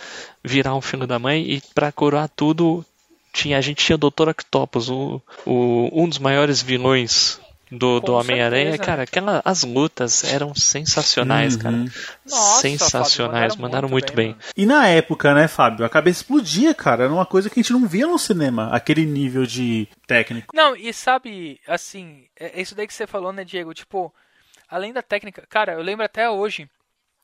virar 0.44 0.76
um 0.76 0.80
filho 0.80 1.08
da 1.08 1.18
mãe 1.18 1.42
e 1.42 1.62
pra 1.74 1.90
coroar 1.90 2.28
tudo, 2.36 2.84
tinha, 3.32 3.58
a 3.58 3.60
gente 3.60 3.84
tinha 3.84 3.96
o 3.96 3.98
Dr. 3.98 4.28
Octopus, 4.28 4.88
o, 4.88 5.20
o, 5.44 5.90
um 5.92 6.08
dos 6.08 6.20
maiores 6.20 6.62
vilões 6.62 7.44
do, 7.70 8.00
do 8.00 8.14
Homem-Aranha, 8.14 8.78
cara, 8.78 9.02
aquela, 9.02 9.42
as 9.44 9.62
lutas 9.62 10.24
eram 10.24 10.54
sensacionais, 10.54 11.56
cara. 11.56 11.74
Uhum. 11.74 11.88
Nossa, 12.24 12.60
sensacionais, 12.60 13.52
Fábio, 13.52 13.62
mandaram 13.62 13.88
muito 13.88 14.12
bem. 14.12 14.30
mano. 14.30 14.40
E 14.56 14.64
na 14.64 14.86
época, 14.88 15.34
né, 15.34 15.48
Fábio? 15.48 15.84
A 15.84 15.88
cabeça 15.88 16.20
explodia, 16.22 16.74
cara. 16.74 17.04
Era 17.04 17.12
uma 17.12 17.26
coisa 17.26 17.50
que 17.50 17.58
a 17.58 17.62
gente 17.62 17.72
não 17.72 17.86
via 17.86 18.06
no 18.06 18.18
cinema, 18.18 18.68
aquele 18.72 19.04
nível 19.04 19.44
de 19.44 19.88
técnico. 20.06 20.54
Não, 20.54 20.76
e 20.76 20.92
sabe, 20.92 21.60
assim, 21.66 22.26
é 22.38 22.58
é 22.58 22.62
isso 22.62 22.74
daí 22.74 22.86
que 22.86 22.94
você 22.94 23.06
falou, 23.06 23.32
né, 23.32 23.44
Diego? 23.44 23.74
Tipo, 23.74 24.14
além 24.68 24.92
da 24.92 25.02
técnica, 25.02 25.44
cara, 25.48 25.72
eu 25.72 25.82
lembro 25.82 26.04
até 26.04 26.30
hoje, 26.30 26.70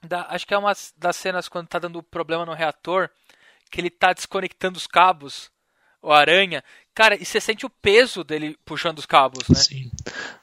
da, 0.03 0.27
acho 0.29 0.47
que 0.47 0.55
é 0.55 0.59
uma 0.59 0.73
das 0.97 1.17
cenas 1.17 1.49
quando 1.49 1.69
tá 1.69 1.79
dando 1.79 2.03
problema 2.03 2.45
no 2.45 2.53
reator, 2.53 3.09
que 3.71 3.81
ele 3.81 3.91
tá 3.91 4.13
desconectando 4.13 4.77
os 4.77 4.87
cabos, 4.87 5.51
o 6.03 6.13
aranha. 6.13 6.63
Cara, 6.95 7.17
e 7.21 7.25
você 7.25 7.41
sente 7.41 7.65
o 7.65 7.71
peso 7.71 8.23
dele 8.23 8.55
puxando 8.67 8.99
os 8.99 9.07
cabos, 9.07 9.49
né? 9.49 9.55
Sim. 9.57 9.91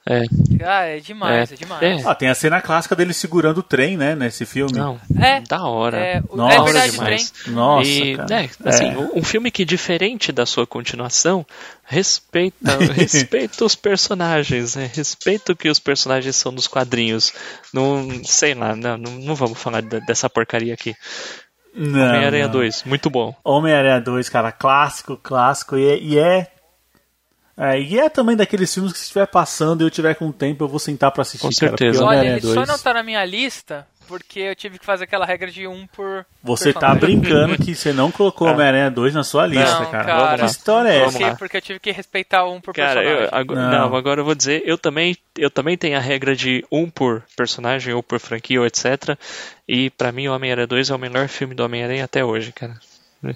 É, 0.04 0.24
Ah, 0.66 0.84
é 0.84 1.00
demais, 1.00 1.52
é, 1.52 1.54
É, 1.54 1.58
demais. 1.58 1.84
é. 1.84 2.10
Ah, 2.10 2.16
tem 2.16 2.28
a 2.28 2.34
cena 2.34 2.60
clássica 2.60 2.96
dele 2.96 3.14
segurando 3.14 3.60
o 3.60 3.64
trem, 3.64 3.96
né, 3.96 4.16
nesse 4.16 4.48
filme. 4.48 4.74
não, 4.74 5.00
É, 5.22 5.42
da 5.42 5.64
hora. 5.64 5.98
É, 5.98 6.24
o- 6.28 6.36
Nossa, 6.36 6.56
é 6.56 6.64
verdade, 6.64 6.92
demais. 6.94 7.30
trem. 7.32 7.54
Nossa, 7.54 7.88
e, 7.88 8.16
cara. 8.18 8.28
né, 8.30 8.50
assim, 8.66 8.86
É. 8.90 8.98
um 8.98 9.24
filme 9.24 9.52
que 9.52 9.64
diferente 9.64 10.32
da 10.32 10.44
sua 10.46 10.66
continuação, 10.66 11.46
respeita, 11.86 12.58
respeita 12.96 13.64
os 13.64 13.76
personagens, 13.76 14.76
né? 14.76 14.90
Respeita 14.94 15.52
o 15.52 15.56
que 15.56 15.70
os 15.70 15.78
personagens 15.80 16.36
são 16.36 16.52
dos 16.52 16.68
quadrinhos. 16.68 17.32
Não, 17.72 18.10
sei 18.26 18.56
lá, 18.56 18.76
não, 18.76 18.98
não, 18.98 19.12
não 19.20 19.36
vamos 19.36 19.60
falar 19.62 19.82
de- 19.82 20.04
dessa 20.06 20.28
porcaria 20.30 20.74
aqui. 20.74 20.96
Não, 21.76 22.00
Homem-Aranha 22.00 22.46
não. 22.46 22.52
2, 22.52 22.84
muito 22.84 23.10
bom. 23.10 23.36
Homem-Aranha 23.44 24.02
2, 24.02 24.28
cara, 24.30 24.52
clássico, 24.52 25.16
clássico. 25.18 25.78
E 25.78 25.88
é, 25.88 25.98
e 26.00 26.20
é- 26.20 26.48
É, 27.58 27.80
e 27.80 28.00
é 28.00 28.10
também 28.10 28.36
daqueles 28.38 28.74
filmes 28.74 28.94
que 28.94 28.98
se 29.00 29.04
estiver 29.06 29.28
passando 29.28 29.82
e 29.82 29.86
eu 29.86 29.90
tiver 29.90 30.16
com 30.16 30.32
tempo, 30.32 30.64
eu 30.64 30.68
vou 30.68 30.80
sentar 30.80 31.12
pra 31.12 31.24
assistir. 31.24 31.42
Com 31.46 31.50
cara, 31.54 31.70
certeza. 31.78 32.00
Olha, 32.00 32.08
Homem-Aranha 32.20 32.34
ele 32.38 32.42
só 32.48 32.54
2, 32.56 32.68
não 32.70 32.80
tá 32.80 32.94
na 32.94 33.04
minha 33.04 33.24
lista 33.26 33.86
porque 34.10 34.40
eu 34.40 34.56
tive 34.56 34.80
que 34.80 34.86
fazer 34.86 35.04
aquela 35.04 35.24
regra 35.26 35.50
de 35.52 35.68
um 35.68 35.86
por. 35.88 36.26
Você 36.44 36.74
tá 36.74 36.90
personagem. 36.96 37.20
brincando 37.20 37.56
que 37.64 37.76
você 37.76 37.94
não 37.94 38.10
colocou 38.12 38.48
É. 38.50 38.52
Homem-Aranha 38.52 38.90
2 38.90 39.14
na 39.14 39.24
sua 39.24 39.46
lista, 39.46 39.80
Não, 39.82 39.92
cara. 39.92 40.04
cara. 40.06 40.38
Que 40.40 40.46
história 40.52 40.90
é 40.90 41.04
essa? 41.04 41.18
Porque, 41.20 41.36
porque 41.38 41.58
eu 41.58 41.62
tive 41.62 41.80
que 41.80 41.92
respeitar 41.92 42.46
um 42.48 42.60
por 42.60 42.74
Cara, 42.74 43.04
eu, 43.04 43.18
personagem. 43.20 43.40
agora, 43.40 43.62
Não. 43.62 43.90
não. 43.90 43.96
agora 43.96 44.22
eu 44.22 44.26
vou 44.26 44.34
dizer, 44.36 44.64
eu 44.66 44.78
também, 44.78 45.16
eu 45.38 45.52
também 45.52 45.78
tenho 45.78 45.96
a 45.96 46.02
regra 46.02 46.36
de 46.36 46.66
um 46.72 46.90
por 46.90 47.24
personagem, 47.38 47.94
ou 47.94 48.02
por 48.02 48.20
franquia, 48.20 48.60
ou 48.60 48.66
etc. 48.66 49.16
E 49.68 49.92
pra 49.92 50.12
mim, 50.12 50.28
o 50.28 50.34
Homem-Aranha 50.36 50.66
2 50.68 50.90
é 50.90 50.96
o 50.96 51.00
melhor 51.00 51.28
filme 51.28 51.54
do 51.54 51.64
Homem-Aranha 51.64 52.04
até 52.06 52.26
hoje, 52.26 52.52
cara. 52.52 52.74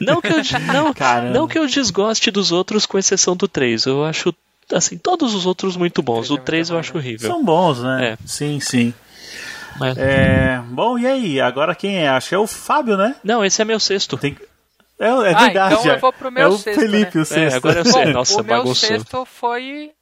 não, 0.00 0.20
que 0.20 0.28
eu, 0.28 0.36
não, 0.72 0.92
Caramba. 0.94 1.32
não 1.38 1.46
que 1.46 1.58
eu 1.58 1.66
desgoste 1.66 2.30
dos 2.30 2.50
outros, 2.52 2.86
com 2.86 2.98
exceção 2.98 3.36
do 3.36 3.46
3. 3.46 3.86
Eu 3.86 4.04
acho, 4.04 4.34
assim, 4.72 4.96
todos 4.98 5.34
os 5.34 5.46
outros 5.46 5.76
muito 5.76 6.02
bons. 6.02 6.26
é 6.26 6.32
O 6.32 6.36
muito 6.36 6.44
3 6.44 6.70
eu 6.70 6.78
acho 6.78 6.94
né? 6.94 6.98
horrível. 6.98 7.30
São 7.30 7.44
bons, 7.44 7.82
né? 7.82 8.12
É. 8.12 8.18
Sim, 8.26 8.58
sim. 8.60 8.94
Mas- 9.80 9.96
É, 9.98 10.62
bom, 10.68 10.98
e 10.98 11.06
aí? 11.06 11.40
Agora 11.40 11.74
quem 11.74 11.96
é? 12.04 12.08
Acho 12.08 12.28
que 12.28 12.34
é 12.34 12.38
o 12.38 12.46
Fábio, 12.46 12.96
né? 12.96 13.16
Não, 13.24 13.44
esse 13.44 13.60
é 13.60 13.64
meu 13.64 13.80
sexto. 13.80 14.16
Tem... 14.18 14.36
É, 14.98 15.06
é 15.06 15.08
Ah, 15.08 15.20
verdade. 15.44 15.74
então 15.74 15.86
eu 15.86 15.92
é. 15.94 15.98
vou 15.98 16.12
pro 16.12 16.30
meu 16.30 16.42
é 16.44 16.46
o 16.48 16.58
sexto, 16.58 16.78
Felipe, 16.80 17.16
né? 17.16 17.22
o 17.22 17.24
sexto. 17.24 17.56
agora 17.56 17.78
eu 17.80 17.84
sei. 17.86 18.04
Bom, 18.06 18.12
Nossa, 18.12 18.34
o 18.40 18.44
meu 18.44 18.56
bagunçou. 18.58 18.74
sexto 18.74 19.24
foi. 19.24 19.92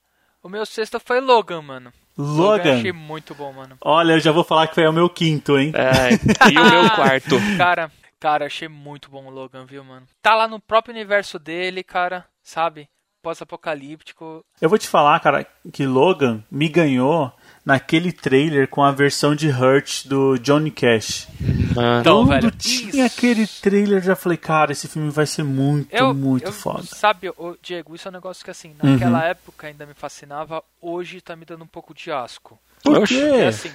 O 0.42 0.48
meu 0.48 0.66
sexto 0.66 0.98
foi 0.98 1.20
Logan, 1.20 1.62
mano. 1.62 1.92
eu 2.18 2.24
Logan. 2.24 2.78
achei 2.78 2.92
muito 2.92 3.34
bom, 3.34 3.52
mano. 3.52 3.76
Olha, 3.80 4.14
eu 4.14 4.20
já 4.20 4.32
vou 4.32 4.42
falar 4.44 4.66
que 4.66 4.74
foi 4.74 4.86
o 4.88 4.92
meu 4.92 5.08
quinto, 5.08 5.56
hein? 5.58 5.72
É, 5.74 6.14
e 6.50 6.58
o 6.58 6.70
meu 6.70 6.90
quarto. 6.90 7.36
Cara, 7.56 7.90
cara, 8.18 8.46
achei 8.46 8.66
muito 8.68 9.08
bom 9.10 9.26
o 9.26 9.30
Logan, 9.30 9.64
viu, 9.66 9.84
mano? 9.84 10.06
Tá 10.20 10.34
lá 10.34 10.48
no 10.48 10.58
próprio 10.60 10.92
universo 10.94 11.38
dele, 11.38 11.82
cara, 11.84 12.24
sabe? 12.42 12.88
Pós-apocalíptico. 13.22 14.44
Eu 14.60 14.68
vou 14.68 14.78
te 14.78 14.88
falar, 14.88 15.18
cara, 15.20 15.46
que 15.72 15.86
Logan 15.86 16.42
me 16.50 16.68
ganhou 16.68 17.32
naquele 17.68 18.10
trailer 18.12 18.66
com 18.66 18.82
a 18.82 18.90
versão 18.90 19.34
de 19.34 19.48
Hurt 19.50 20.06
do 20.06 20.38
Johnny 20.38 20.70
Cash. 20.70 21.28
Mano. 21.76 22.00
Então, 22.00 22.24
Quando 22.26 22.28
velho, 22.40 22.50
tinha 22.52 23.04
isso. 23.06 23.18
aquele 23.18 23.46
trailer, 23.46 24.02
já 24.02 24.16
falei, 24.16 24.38
cara, 24.38 24.72
esse 24.72 24.88
filme 24.88 25.10
vai 25.10 25.26
ser 25.26 25.42
muito, 25.44 25.94
Eu, 25.94 26.14
muito 26.14 26.46
eu- 26.46 26.52
foda. 26.52 26.82
Sabe, 26.84 27.28
ô, 27.36 27.54
Diego, 27.62 27.94
isso 27.94 28.08
é 28.08 28.10
um 28.10 28.14
negócio 28.14 28.42
que 28.42 28.50
assim, 28.50 28.74
Uhum. 28.82 28.92
naquela 28.92 29.22
época 29.24 29.66
ainda 29.66 29.84
me 29.84 29.92
fascinava, 29.92 30.64
hoje 30.80 31.20
tá 31.20 31.36
me 31.36 31.44
dando 31.44 31.62
um 31.64 31.66
pouco 31.68 31.92
de 31.92 32.10
asco. 32.10 32.58
Por 32.82 33.06
quê? 33.06 33.16
É 33.20 33.48
assim. 33.48 33.70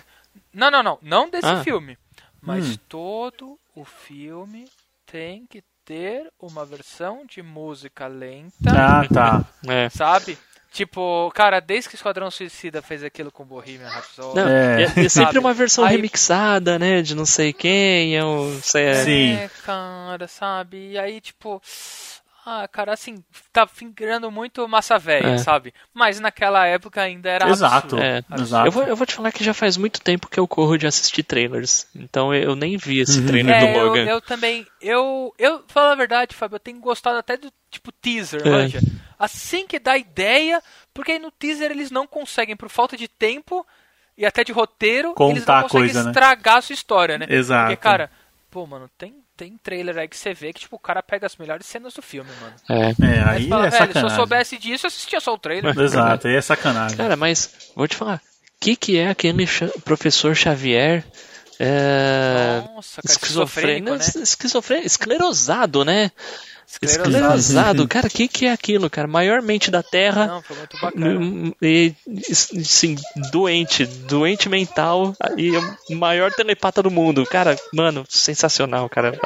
Não, 0.52 0.72
não, 0.72 0.82
não. 0.82 0.98
Não 1.02 1.30
desse 1.30 1.46
Ah. 1.46 1.64
filme. 1.64 1.96
Mas 2.41 2.72
Hum. 2.72 2.76
todo 2.89 3.60
o 3.76 3.86
filme 3.86 4.66
tem 5.06 5.46
que 5.48 5.64
ter 5.86 6.32
uma 6.41 6.66
versão 6.66 7.26
de 7.30 7.44
música 7.44 8.08
lenta, 8.08 8.72
Ah, 8.72 9.06
tá. 9.08 9.46
É. 9.68 9.88
sabe? 9.89 10.36
Tipo, 10.74 11.32
cara, 11.36 11.59
desde 11.59 11.88
que 11.88 11.95
Esquadrão 11.95 12.32
Suicida 12.32 12.82
fez 12.82 13.03
aquilo 13.03 13.32
com 13.32 13.45
Bohemian 13.45 13.88
Rhapsody. 13.88 14.36
Não, 14.36 14.47
É. 14.49 14.84
é, 14.97 15.05
é 15.05 15.09
sempre 15.09 15.38
uma 15.38 15.53
versão 15.53 15.86
Aí- 15.86 15.95
remixada, 15.95 16.80
né? 16.80 16.99
De 17.03 17.13
não 17.13 17.28
sei 17.28 17.53
quem. 17.53 18.17
É 18.17 18.26
um, 18.26 18.59
sei, 18.59 18.86
é, 18.86 19.03
Sim. 19.05 19.34
É, 19.36 19.49
cara, 19.63 20.28
sabe? 20.28 20.93
E 20.93 20.97
aí, 20.97 21.21
tipo. 21.21 21.61
Ah, 22.46 22.68
cara, 22.68 22.91
assim, 22.94 23.24
tá 23.54 23.66
fingrando 23.66 24.30
muito 24.30 24.68
massa 24.68 25.00
velha, 25.00 25.36
É. 25.36 25.38
sabe? 25.38 25.74
Mas 25.94 26.20
naquela 26.20 26.66
época 26.66 27.02
ainda 27.02 27.30
era 27.30 27.48
Exato. 27.50 27.98
É, 27.98 28.22
Exato. 28.38 28.68
Eu 28.68 28.72
vou, 28.72 28.84
eu 28.84 28.96
vou 28.98 29.06
te 29.08 29.14
falar 29.16 29.32
que 29.32 29.44
já 29.44 29.54
faz 29.54 29.78
muito 29.78 30.02
tempo 30.02 30.28
que 30.28 30.38
eu 30.39 30.46
corro 30.48 30.78
de 30.78 30.86
assistir 30.86 31.24
trailers. 31.24 31.88
Então 31.96 32.34
eu 32.34 32.54
nem 32.56 32.76
vi 32.76 33.00
esse 33.00 33.20
Uhum. 33.22 33.28
trailer 33.28 33.56
É, 33.56 33.60
do 33.60 33.66
eu, 33.68 33.86
Logan. 33.88 34.06
eu 34.06 34.20
também. 34.22 34.68
Eu, 34.82 35.34
eu 35.39 35.64
falo 35.68 35.91
a 35.91 35.96
verdade, 35.96 36.36
Fábio, 36.36 36.56
eu 36.56 36.60
tenho 36.60 36.80
gostado 36.82 37.18
até 37.18 37.38
do 37.38 37.50
tipo 37.72 37.91
teaser, 37.94 38.46
É. 38.46 38.50
manja. 38.50 38.80
Assim 39.18 39.66
que 39.66 39.80
dá 39.80 39.98
ideia, 39.98 40.62
porque 40.94 41.14
aí 41.14 41.20
no 41.20 41.32
teaser 41.32 41.72
eles 41.72 41.89
não 41.91 42.06
conseguem, 42.06 42.58
por 42.58 42.68
falta 42.68 42.98
de 42.98 43.08
tempo 43.08 43.66
e 44.18 44.26
até 44.26 44.44
de 44.44 44.52
roteiro, 44.52 45.14
Contar 45.14 45.32
eles 45.32 45.46
não 45.46 45.62
conseguem 45.62 45.86
coisa, 45.86 46.04
né? 46.04 46.10
estragar 46.12 46.58
a 46.58 46.62
sua 46.62 46.74
história, 46.74 47.18
né? 47.18 47.26
Exato. 47.30 47.68
Porque, 47.68 47.82
cara, 47.82 48.12
pô, 48.52 48.68
mano, 48.68 48.89
tem, 48.98 49.16
tem 49.36 49.57
trailer 49.57 49.97
aí 49.97 50.07
que 50.07 50.17
você 50.17 50.34
vê 50.34 50.53
que, 50.53 50.61
tipo, 50.61 50.75
o 50.75 50.79
cara 50.79 51.01
pega 51.01 51.25
as 51.25 51.36
melhores 51.36 51.65
cenas 51.65 51.93
do 51.93 52.01
filme, 52.01 52.29
mano. 52.39 52.55
É. 52.69 52.89
É, 53.05 53.23
Aí 53.23 53.49
fala, 53.49 53.67
é 53.67 53.69
velho, 53.69 53.77
se 53.77 53.84
eu 53.84 53.88
sacanagem. 53.88 54.17
soubesse 54.17 54.57
disso, 54.57 54.86
eu 54.86 54.88
assistia 54.89 55.19
só 55.19 55.34
o 55.34 55.38
trailer. 55.38 55.77
Exato, 55.79 56.27
aí 56.27 56.36
é 56.36 56.41
sacanagem. 56.41 56.97
Cara, 56.97 57.15
mas 57.15 57.71
vou 57.75 57.88
te 57.88 57.95
falar. 57.95 58.17
O 58.17 58.19
que, 58.59 58.75
que 58.75 58.97
é 58.97 59.09
aquele 59.09 59.45
professor 59.84 60.36
Xavier? 60.36 61.03
É... 61.59 62.61
Nossa, 62.75 63.01
cara, 63.01 63.13
esquizofrênico, 63.13 63.91
né? 63.91 64.23
esquizofrênico, 64.23 64.88
esclerosado, 64.88 65.84
né? 65.84 66.11
Esclerosado. 66.82 67.09
Esclerosado. 67.09 67.88
Cara, 67.88 68.07
o 68.07 68.09
que, 68.09 68.28
que 68.28 68.45
é 68.45 68.51
aquilo, 68.51 68.89
cara? 68.89 69.07
Maior 69.07 69.41
mente 69.41 69.69
da 69.69 69.84
Terra. 69.84 70.28
Não, 70.28 70.41
foi 70.41 70.57
muito 70.57 70.80
bacana. 70.80 71.53
E, 71.61 71.93
sim, 72.34 72.95
doente, 73.32 73.86
doente 73.86 74.49
mental 74.49 75.15
e 75.38 75.51
o 75.91 75.95
maior 75.95 76.32
telepata 76.32 76.82
do 76.82 76.91
mundo. 76.91 77.26
Cara, 77.26 77.55
mano, 77.74 78.05
sensacional, 78.09 78.89
cara. 78.89 79.17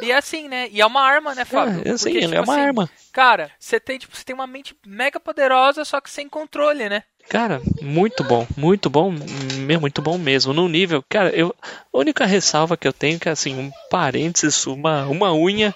E 0.00 0.10
é 0.12 0.16
assim, 0.16 0.48
né? 0.48 0.68
E 0.70 0.80
é 0.80 0.86
uma 0.86 1.02
arma, 1.02 1.34
né, 1.34 1.44
Fábio? 1.44 1.82
É, 1.84 1.96
sei, 1.96 2.12
Porque, 2.12 2.24
ele 2.24 2.34
é 2.34 2.38
tipo 2.38 2.50
uma 2.50 2.54
assim, 2.54 2.62
arma. 2.62 2.90
Cara, 3.12 3.50
você 3.58 3.80
tem, 3.80 3.98
tipo, 3.98 4.16
você 4.16 4.24
tem 4.24 4.34
uma 4.34 4.46
mente 4.46 4.76
mega 4.86 5.18
poderosa, 5.18 5.84
só 5.84 6.00
que 6.00 6.10
sem 6.10 6.28
controle, 6.28 6.88
né? 6.88 7.02
Cara, 7.28 7.62
muito 7.80 8.24
bom, 8.24 8.46
muito 8.56 8.90
bom, 8.90 9.12
muito 9.80 10.02
bom 10.02 10.18
mesmo. 10.18 10.52
No 10.52 10.68
nível, 10.68 11.04
cara, 11.08 11.30
eu, 11.30 11.54
a 11.62 11.98
única 11.98 12.26
ressalva 12.26 12.76
que 12.76 12.86
eu 12.86 12.92
tenho, 12.92 13.18
que 13.18 13.28
é 13.28 13.32
assim, 13.32 13.56
um 13.56 13.70
parênteses, 13.90 14.66
uma, 14.66 15.06
uma 15.06 15.32
unha 15.32 15.74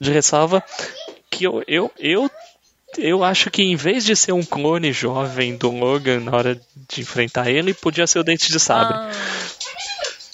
de 0.00 0.10
ressalva, 0.12 0.62
que 1.30 1.44
eu, 1.44 1.62
eu, 1.66 1.90
eu, 1.98 2.30
eu 2.96 3.24
acho 3.24 3.50
que 3.50 3.62
em 3.62 3.76
vez 3.76 4.04
de 4.04 4.14
ser 4.16 4.32
um 4.32 4.44
clone 4.44 4.92
jovem 4.92 5.56
do 5.56 5.70
Logan 5.70 6.20
na 6.20 6.36
hora 6.36 6.60
de 6.88 7.00
enfrentar 7.00 7.50
ele, 7.50 7.74
podia 7.74 8.06
ser 8.06 8.18
o 8.18 8.24
Dente 8.24 8.50
de 8.50 8.58
Sabre. 8.60 8.96
Ah, 8.96 9.10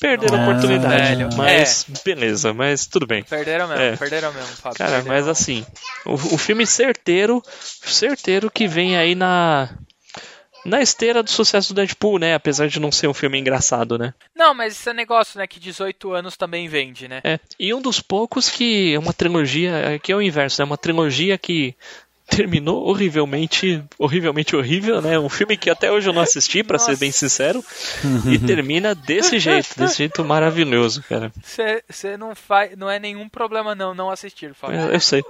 Perderam 0.01 0.37
a 0.37 0.41
Ah, 0.41 0.43
oportunidade, 0.43 1.17
velho, 1.17 1.31
mas 1.35 1.87
beleza, 2.05 2.53
mas 2.53 2.87
tudo 2.87 3.07
bem. 3.07 3.23
perderam 3.25 3.67
mesmo, 3.69 3.83
É. 3.83 3.97
perderam 3.97 4.33
mesmo, 4.35 4.49
Fábio. 4.49 4.77
Cara, 4.77 4.91
perderam. 4.97 5.17
mas 5.17 5.29
assim, 5.29 5.65
o, 6.05 6.13
o 6.13 6.37
filme 6.39 6.67
certeiro, 6.67 7.43
certeiro 7.83 8.51
que 8.51 8.69
vem 8.69 8.99
aí 8.99 9.15
na 9.15 9.71
na 10.65 10.81
esteira 10.81 11.23
do 11.23 11.31
sucesso 11.31 11.73
do 11.73 11.77
Deadpool, 11.77 12.19
né? 12.19 12.35
Apesar 12.35 12.69
de 12.69 12.81
não 12.81 12.91
ser 12.91 13.09
um 13.09 13.15
filme 13.15 13.39
engraçado, 13.39 13.99
né? 13.99 14.15
Não, 14.35 14.55
mas 14.55 14.75
esse 14.75 14.89
é 14.89 14.93
negócio, 14.93 15.39
né, 15.39 15.47
que 15.47 15.61
18 15.61 16.13
anos 16.13 16.37
também 16.37 16.69
vende, 16.69 17.09
né? 17.09 17.21
É. 17.25 17.39
E 17.59 17.73
um 17.75 17.81
dos 17.81 18.01
poucos 18.01 18.49
que 18.49 18.95
é 18.95 18.99
uma 18.99 19.13
trilogia, 19.13 19.99
que 20.03 20.13
é 20.13 20.17
o 20.17 20.23
inverso, 20.23 20.63
é 20.63 20.65
uma 20.65 20.79
trilogia 20.79 21.37
que 21.39 21.75
terminou 22.29 22.89
horrivelmente, 22.89 23.83
horrivelmente 23.99 24.57
horrível, 24.57 25.01
né? 25.01 25.19
Um 25.19 25.29
filme 25.29 25.57
que 25.57 25.71
até 25.71 25.91
hoje 25.91 26.09
eu 26.09 26.13
não 26.13 26.23
assisti, 26.23 26.63
pra 26.63 26.79
ser 26.79 26.97
bem 26.97 27.13
sincero, 27.13 27.65
e 28.27 28.39
termina 28.39 28.95
desse 28.95 29.39
jeito, 29.39 29.69
desse 29.77 29.99
jeito 29.99 30.25
maravilhoso, 30.25 31.03
cara. 31.09 31.31
Você 31.43 32.17
não 32.17 32.35
faz, 32.35 32.77
não 32.77 32.91
é 32.91 32.99
nenhum 32.99 33.29
problema 33.29 33.75
não, 33.75 33.95
não 33.95 34.11
assistir, 34.11 34.55
Fábio. 34.55 34.81
Eu, 34.81 34.93
eu 34.93 35.01
sei. 35.01 35.23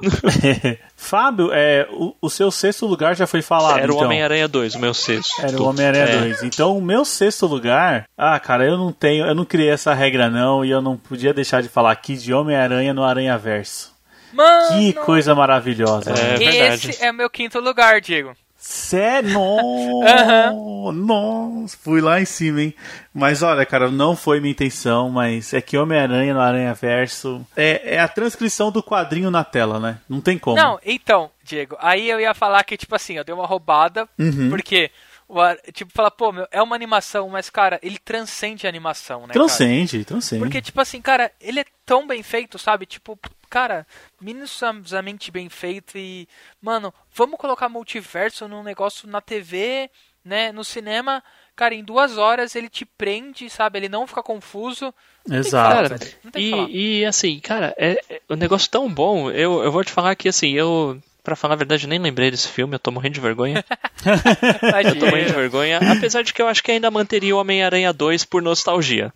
Fábio, 0.97 1.51
é, 1.53 1.87
o, 1.91 2.15
o 2.21 2.31
seu 2.31 2.51
sexto 2.51 2.87
lugar 2.87 3.15
já 3.17 3.27
foi 3.27 3.43
falado. 3.43 3.79
Era 3.79 3.93
o 3.93 3.97
então. 3.97 4.07
Homem-Aranha 4.07 4.49
2, 4.49 4.75
o 4.75 4.79
meu 4.79 4.95
sexto. 4.95 5.35
Era 5.41 5.61
o 5.61 5.65
Homem-Aranha 5.65 6.05
É. 6.05 6.19
2. 6.19 6.43
Então, 6.45 6.77
o 6.77 6.83
meu 6.83 7.05
sexto 7.05 7.47
lugar. 7.47 8.07
Ah, 8.17 8.39
cara, 8.39 8.65
eu 8.65 8.77
não 8.77 8.93
tenho. 8.93 9.27
Eu 9.27 9.35
não 9.35 9.45
criei 9.45 9.71
essa 9.71 9.93
regra, 9.95 10.31
não. 10.31 10.65
E 10.65 10.71
eu 10.71 10.81
não 10.81 10.97
podia 10.97 11.35
deixar 11.35 11.63
de 11.63 11.69
falar 11.69 11.93
aqui 11.93 12.17
de 12.17 12.33
Homem-Aranha 12.33 12.95
no 12.95 13.03
Aranha 13.03 13.37
Verso. 13.37 13.94
Mano, 14.35 14.79
Que 14.79 14.93
coisa 14.95 15.35
maravilhosa. 15.35 16.11
É 16.11 16.15
né? 16.15 16.37
verdade. 16.37 16.91
esse 16.91 17.03
é 17.05 17.11
o 17.11 17.15
meu 17.15 17.31
quinto 17.31 17.61
lugar, 17.61 18.01
Diego. 18.01 18.35
Sério? 18.57 19.39
Aham. 20.03 20.93
Nossa, 20.93 21.77
fui 21.83 22.01
lá 22.01 22.21
em 22.21 22.25
cima, 22.25 22.63
hein? 22.63 22.75
Mas 23.13 23.43
olha, 23.43 23.65
cara, 23.67 23.91
não 23.91 24.17
foi 24.17 24.41
minha 24.41 24.53
intenção, 24.53 25.11
mas 25.11 25.53
é 25.53 25.61
que 25.61 25.77
Homem-Aranha 25.77 26.33
no 26.35 26.41
Aranha 26.41 26.73
Verso 26.75 27.47
é, 27.57 27.97
é 27.97 28.01
a 28.01 28.09
transcrição 28.09 28.71
do 28.73 28.83
quadrinho 28.83 29.31
na 29.31 29.45
tela, 29.45 29.79
né? 29.79 29.99
Não 30.09 30.21
tem 30.21 30.39
como. 30.39 30.57
Não, 30.57 30.79
então, 30.85 31.31
Diego, 31.43 31.77
aí 31.79 32.09
eu 32.09 32.19
ia 32.21 32.33
falar 32.35 32.65
que, 32.65 32.77
tipo 32.77 32.95
assim, 32.95 33.15
eu 33.19 33.25
dei 33.25 33.35
uma 33.35 33.47
roubada, 33.47 34.09
Uhum. 34.19 34.49
porque, 34.51 34.91
o 35.29 35.41
ar- 35.41 35.59
tipo, 35.73 35.93
falar, 35.93 36.11
pô, 36.11 36.33
meu, 36.33 36.47
é 36.51 36.63
uma 36.63 36.75
animação, 36.77 37.29
mas, 37.29 37.49
cara, 37.51 37.79
ele 37.83 37.99
transcende 37.99 38.67
a 38.67 38.71
animação, 38.71 39.21
né, 39.23 39.29
cara? 39.29 39.41
Transcende, 39.41 40.05
transcende. 40.05 40.43
Porque, 40.43 40.61
tipo 40.63 40.81
assim, 40.81 41.01
cara, 41.01 41.31
ele 41.41 41.61
é 41.61 41.65
tão 41.85 42.07
bem 42.07 42.23
feito, 42.23 42.59
sabe? 42.59 42.87
Tipo, 42.87 43.19
cara, 43.55 43.87
minuciosamente 44.21 45.31
bem 45.31 45.49
feito 45.49 45.97
e, 45.97 46.27
mano, 46.61 46.93
vamos 47.15 47.39
colocar 47.39 47.69
multiverso 47.69 48.49
num 48.49 48.65
negócio 48.65 49.09
na 49.09 49.21
TV, 49.21 49.89
né, 50.25 50.51
no 50.51 50.65
cinema, 50.65 51.23
cara, 51.55 51.73
em 51.73 51.85
duas 51.85 52.19
horas 52.19 52.57
ele 52.57 52.69
te 52.69 52.85
prende, 52.85 53.49
sabe? 53.49 53.79
Ele 53.79 53.89
não 53.89 54.09
fica 54.09 54.25
confuso. 54.25 54.93
Não 55.25 55.37
Exato. 55.37 55.95
Falar. 56.33 56.69
e, 56.69 56.99
e 56.99 57.05
assim, 57.05 57.39
cara, 57.39 57.73
é, 57.79 58.01
é 58.11 58.21
um 58.29 58.35
negócio 58.35 58.69
tão 58.69 58.93
bom. 58.93 59.31
Eu, 59.31 59.63
eu 59.63 59.71
vou 59.71 59.85
te 59.85 59.93
falar 59.93 60.17
que 60.17 60.29
assim, 60.29 60.51
eu, 60.51 61.01
pra 61.23 61.37
falar 61.37 61.55
a 61.55 61.59
verdade, 61.59 61.87
nem 61.87 62.01
lembrei 62.01 62.33
desse 62.33 62.49
filme, 62.49 62.75
eu 62.75 62.81
tô 62.81 62.91
morrendo 62.91 63.15
de 63.15 63.21
vergonha. 63.21 63.65
Eu 64.85 64.99
tô 64.99 65.07
morrendo 65.07 65.29
de 65.29 65.33
vergonha. 65.33 65.79
Apesar 65.93 66.23
de 66.23 66.35
que 66.35 66.43
eu 66.43 66.49
acho 66.49 66.63
que 66.63 66.73
ainda 66.73 66.91
manteria 66.91 67.35
o 67.35 67.39
Homem-Aranha 67.39 67.93
2 67.93 68.25
por 68.25 68.43
nostalgia. 68.43 69.13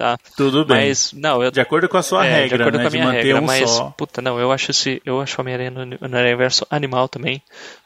Tá? 0.00 0.18
Tudo 0.34 0.64
bem. 0.64 0.88
Mas, 0.88 1.12
não, 1.12 1.42
eu, 1.42 1.50
De 1.50 1.60
acordo 1.60 1.86
com 1.86 1.98
a 1.98 2.02
sua 2.02 2.24
é, 2.24 2.32
regra, 2.32 2.56
de 2.56 2.62
acordo 2.62 2.78
né? 2.78 2.84
com 2.84 2.86
a 2.86 2.90
de 2.90 2.96
minha 2.96 3.06
manter 3.06 3.22
regra, 3.22 3.42
um 3.42 3.44
mas, 3.44 3.68
só. 3.68 3.90
puta, 3.90 4.22
não, 4.22 4.40
eu 4.40 4.50
acho 4.50 4.70
esse, 4.70 5.02
eu 5.04 5.20
acho 5.20 5.38
o 5.38 5.40
Homem-Aranha 5.42 5.70
no, 5.70 5.84
no 5.84 5.98
universo 6.00 6.66
animal 6.70 7.06
também. 7.06 7.42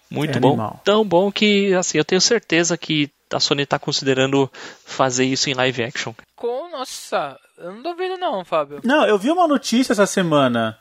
Muito 0.09 0.39
É 0.39 0.41
bom. 0.41 0.51
animal. 0.51 0.81
Tão 0.85 1.05
bom 1.05 1.33
que, 1.33 1.75
assim, 1.75 1.99
eu 1.99 2.05
tenho 2.05 2.21
certeza 2.21 2.79
que 2.79 3.11
a 3.33 3.41
Sony 3.41 3.67
tá 3.67 3.81
considerando 3.81 4.49
fazer 4.87 5.25
isso 5.25 5.51
em 5.51 5.55
live 5.55 5.83
action. 5.83 6.12
Com, 6.37 6.71
nossa, 6.71 7.37
eu 7.59 7.73
não 7.73 7.83
duvido 7.83 8.17
não, 8.17 8.45
Fábio. 8.45 8.81
Não, 8.85 9.05
eu 9.05 9.19
vi 9.19 9.33
uma 9.33 9.49
notícia 9.49 9.93
essa 9.93 10.07
semana. 10.07 10.79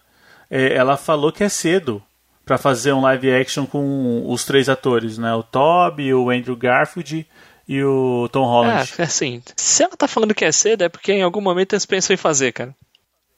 É, 0.51 0.75
ela 0.75 0.97
falou 0.97 1.31
que 1.31 1.43
é 1.43 1.49
cedo 1.49 2.03
pra 2.45 2.59
fazer 2.59 2.93
um 2.93 3.01
live 3.01 3.33
action 3.33 3.65
com 3.65 4.23
os 4.27 4.45
três 4.45 4.69
atores, 4.69 5.17
né? 5.17 5.33
O 5.33 5.41
Toby, 5.41 6.13
o 6.13 6.29
Andrew 6.29 6.55
Garfield 6.55 7.25
e 7.67 7.83
o 7.83 8.27
Tom 8.31 8.45
Holland. 8.45 8.93
É, 8.97 9.03
assim, 9.03 9.41
se 9.55 9.83
ela 9.83 9.95
tá 9.97 10.07
falando 10.07 10.33
que 10.35 10.45
é 10.45 10.51
cedo, 10.51 10.83
é 10.83 10.89
porque 10.89 11.11
em 11.13 11.21
algum 11.23 11.41
momento 11.41 11.73
eles 11.73 11.85
pensam 11.85 12.13
em 12.13 12.17
fazer, 12.17 12.51
cara. 12.51 12.75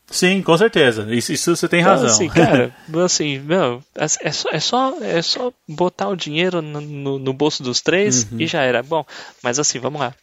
Sim, 0.08 0.44
com 0.44 0.56
certeza. 0.56 1.08
Isso, 1.14 1.34
isso 1.34 1.56
você 1.56 1.68
tem 1.68 1.82
Então, 1.82 1.94
razão. 1.94 2.10
assim, 2.10 2.30
cara, 2.30 2.72
assim, 3.04 3.40
meu, 3.40 3.84
é 3.96 4.06
é 4.28 4.32
só, 4.32 4.50
é 4.52 4.60
só, 4.60 4.98
é 5.02 5.22
só 5.22 5.52
botar 5.68 6.10
o 6.10 6.16
dinheiro 6.16 6.62
no, 6.62 6.80
no- 6.80 7.18
no 7.20 7.34
bolso 7.34 7.64
dos 7.64 7.82
três 7.82 8.24
Uhum. 8.32 8.40
e 8.42 8.46
já 8.46 8.62
era. 8.62 8.84
Bom, 8.84 9.04
mas 9.42 9.58
assim, 9.58 9.80
vamos 9.80 10.00
lá. 10.00 10.14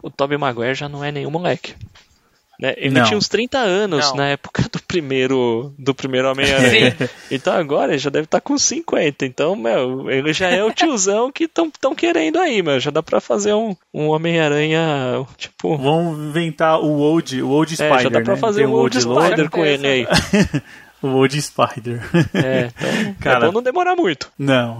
O 0.00 0.10
Tobey 0.10 0.38
Maguire 0.38 0.74
já 0.76 0.88
não 0.88 1.02
é 1.02 1.10
nenhum 1.10 1.30
moleque. 1.30 1.74
Né? 2.60 2.74
Ele 2.78 2.94
Não. 2.94 3.04
tinha 3.04 3.18
uns 3.18 3.28
30 3.28 3.58
anos 3.58 4.08
Não. 4.10 4.16
na 4.16 4.28
época 4.28 4.62
do 4.72 4.82
primeiro 4.82 5.74
do 5.78 5.94
primeiro 5.94 6.30
Homem-Aranha. 6.30 6.96
Então 7.30 7.52
agora 7.54 7.92
ele 7.92 7.98
já 7.98 8.08
deve 8.10 8.24
estar 8.24 8.40
com 8.40 8.56
50. 8.56 9.26
Então, 9.26 9.54
meu, 9.54 10.10
ele 10.10 10.32
já 10.32 10.48
é 10.48 10.64
o 10.64 10.72
tiozão 10.72 11.30
que 11.30 11.44
estão 11.44 11.94
querendo 11.94 12.38
aí, 12.38 12.62
meu. 12.62 12.80
Já 12.80 12.90
dá 12.90 13.02
pra 13.02 13.20
fazer 13.20 13.52
um, 13.52 13.76
um 13.92 14.08
Homem-Aranha, 14.08 15.26
tipo. 15.36 15.76
Vamos 15.76 16.18
inventar 16.18 16.80
o 16.80 16.98
Old, 16.98 17.42
o 17.42 17.48
Old 17.50 17.72
É, 17.74 17.76
Spider, 17.76 18.00
já 18.02 18.08
dá 18.08 18.20
pra 18.22 18.34
né? 18.34 18.40
fazer 18.40 18.60
Tem 18.62 18.70
um 18.70 18.74
Old 18.74 19.04
Logan. 19.04 19.26
Spider 19.26 19.50
com 19.50 19.64
ele 19.64 19.86
aí. 19.86 20.06
o 21.06 21.16
Old 21.16 21.40
Spider. 21.40 22.00
É, 22.34 22.66
então, 22.76 23.14
Cara. 23.20 23.44
é 23.44 23.46
bom 23.48 23.52
não 23.52 23.62
demorar 23.62 23.94
muito. 23.96 24.30
Não. 24.38 24.78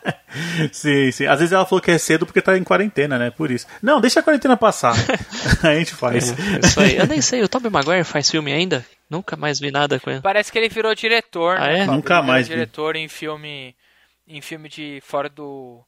sim, 0.72 1.10
sim. 1.12 1.26
Às 1.26 1.38
vezes 1.38 1.52
ela 1.52 1.64
falou 1.64 1.80
que 1.82 1.90
é 1.90 1.98
cedo 1.98 2.26
porque 2.26 2.42
tá 2.42 2.56
em 2.56 2.64
quarentena, 2.64 3.18
né? 3.18 3.30
Por 3.30 3.50
isso. 3.50 3.66
Não, 3.82 4.00
deixa 4.00 4.20
a 4.20 4.22
quarentena 4.22 4.56
passar. 4.56 4.94
a 5.62 5.74
gente 5.74 5.94
faz. 5.94 6.32
É 6.32 6.66
isso 6.66 6.80
aí. 6.80 6.96
Eu 6.96 7.06
nem 7.06 7.20
sei, 7.20 7.42
o 7.42 7.48
Tobey 7.48 7.70
Maguire 7.70 8.04
faz 8.04 8.30
filme 8.30 8.52
ainda? 8.52 8.84
Nunca 9.08 9.36
mais 9.36 9.60
vi 9.60 9.70
nada 9.70 10.00
com 10.00 10.10
ele. 10.10 10.20
Parece 10.20 10.50
que 10.50 10.58
ele 10.58 10.68
virou 10.68 10.94
diretor, 10.94 11.56
Ah, 11.56 11.66
né, 11.66 11.74
é? 11.74 11.78
Fábio? 11.84 11.94
Nunca 11.94 12.14
Ele 12.14 12.20
virou 12.22 12.32
mais 12.34 12.48
vi. 12.48 12.54
diretor 12.54 12.96
em 12.96 13.08
filme 13.08 13.74
em 14.26 14.40
filme 14.40 14.68
de 14.70 15.02
fora 15.06 15.28
do 15.28 15.80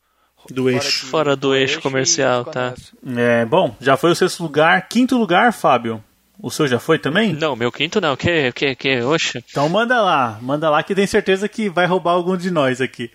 Do 0.50 0.64
fora 0.64 0.74
eixo. 0.74 1.04
de- 1.06 1.10
Fora 1.10 1.34
do 1.36 1.54
eixo 1.54 1.78
e 1.78 1.82
comercial, 1.82 2.44
tá. 2.44 2.74
É, 3.16 3.44
bom, 3.46 3.74
já 3.80 3.96
foi 3.96 4.10
o 4.10 4.14
sexto 4.14 4.42
lugar. 4.42 4.86
Quinto 4.88 5.16
lugar, 5.16 5.52
Fábio. 5.52 6.04
O 6.38 6.50
seu 6.50 6.66
já 6.68 6.78
foi 6.78 6.98
também? 6.98 7.32
Não, 7.32 7.56
meu 7.56 7.72
quinto 7.72 8.00
não. 8.00 8.14
Que, 8.16 8.52
que, 8.52 8.74
que, 8.74 9.00
oxe. 9.02 9.42
Então 9.50 9.68
manda 9.68 10.00
lá, 10.02 10.38
manda 10.42 10.68
lá 10.68 10.82
que 10.82 10.94
tem 10.94 11.06
certeza 11.06 11.48
que 11.48 11.68
vai 11.68 11.86
roubar 11.86 12.12
algum 12.12 12.36
de 12.36 12.50
nós 12.50 12.80
aqui. 12.80 13.10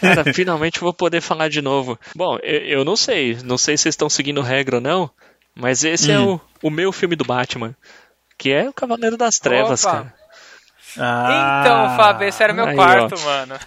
Cara, 0.00 0.24
finalmente 0.32 0.80
vou 0.80 0.92
poder 0.94 1.20
falar 1.20 1.48
de 1.48 1.60
novo. 1.60 1.98
Bom, 2.14 2.38
eu, 2.42 2.60
eu 2.78 2.84
não 2.84 2.96
sei. 2.96 3.36
Não 3.44 3.58
sei 3.58 3.76
se 3.76 3.82
vocês 3.82 3.92
estão 3.92 4.08
seguindo 4.08 4.40
regra 4.40 4.76
ou 4.76 4.80
não. 4.82 5.10
Mas 5.54 5.84
esse 5.84 6.10
é 6.10 6.18
Hum. 6.18 6.40
o, 6.62 6.68
o 6.68 6.70
meu 6.70 6.92
filme 6.92 7.14
do 7.14 7.24
Batman. 7.24 7.74
Que 8.38 8.52
é 8.52 8.68
o 8.68 8.72
Cavaleiro 8.72 9.16
das 9.16 9.38
Trevas, 9.38 9.84
Opa. 9.84 9.92
cara. 9.94 10.14
Ah, 10.98 11.60
Então, 11.62 11.96
Fábio, 11.96 12.28
esse 12.28 12.42
era 12.42 12.52
o 12.52 12.56
meu 12.56 12.66
aí, 12.66 12.74
quarto, 12.74 13.18
mano. 13.20 13.54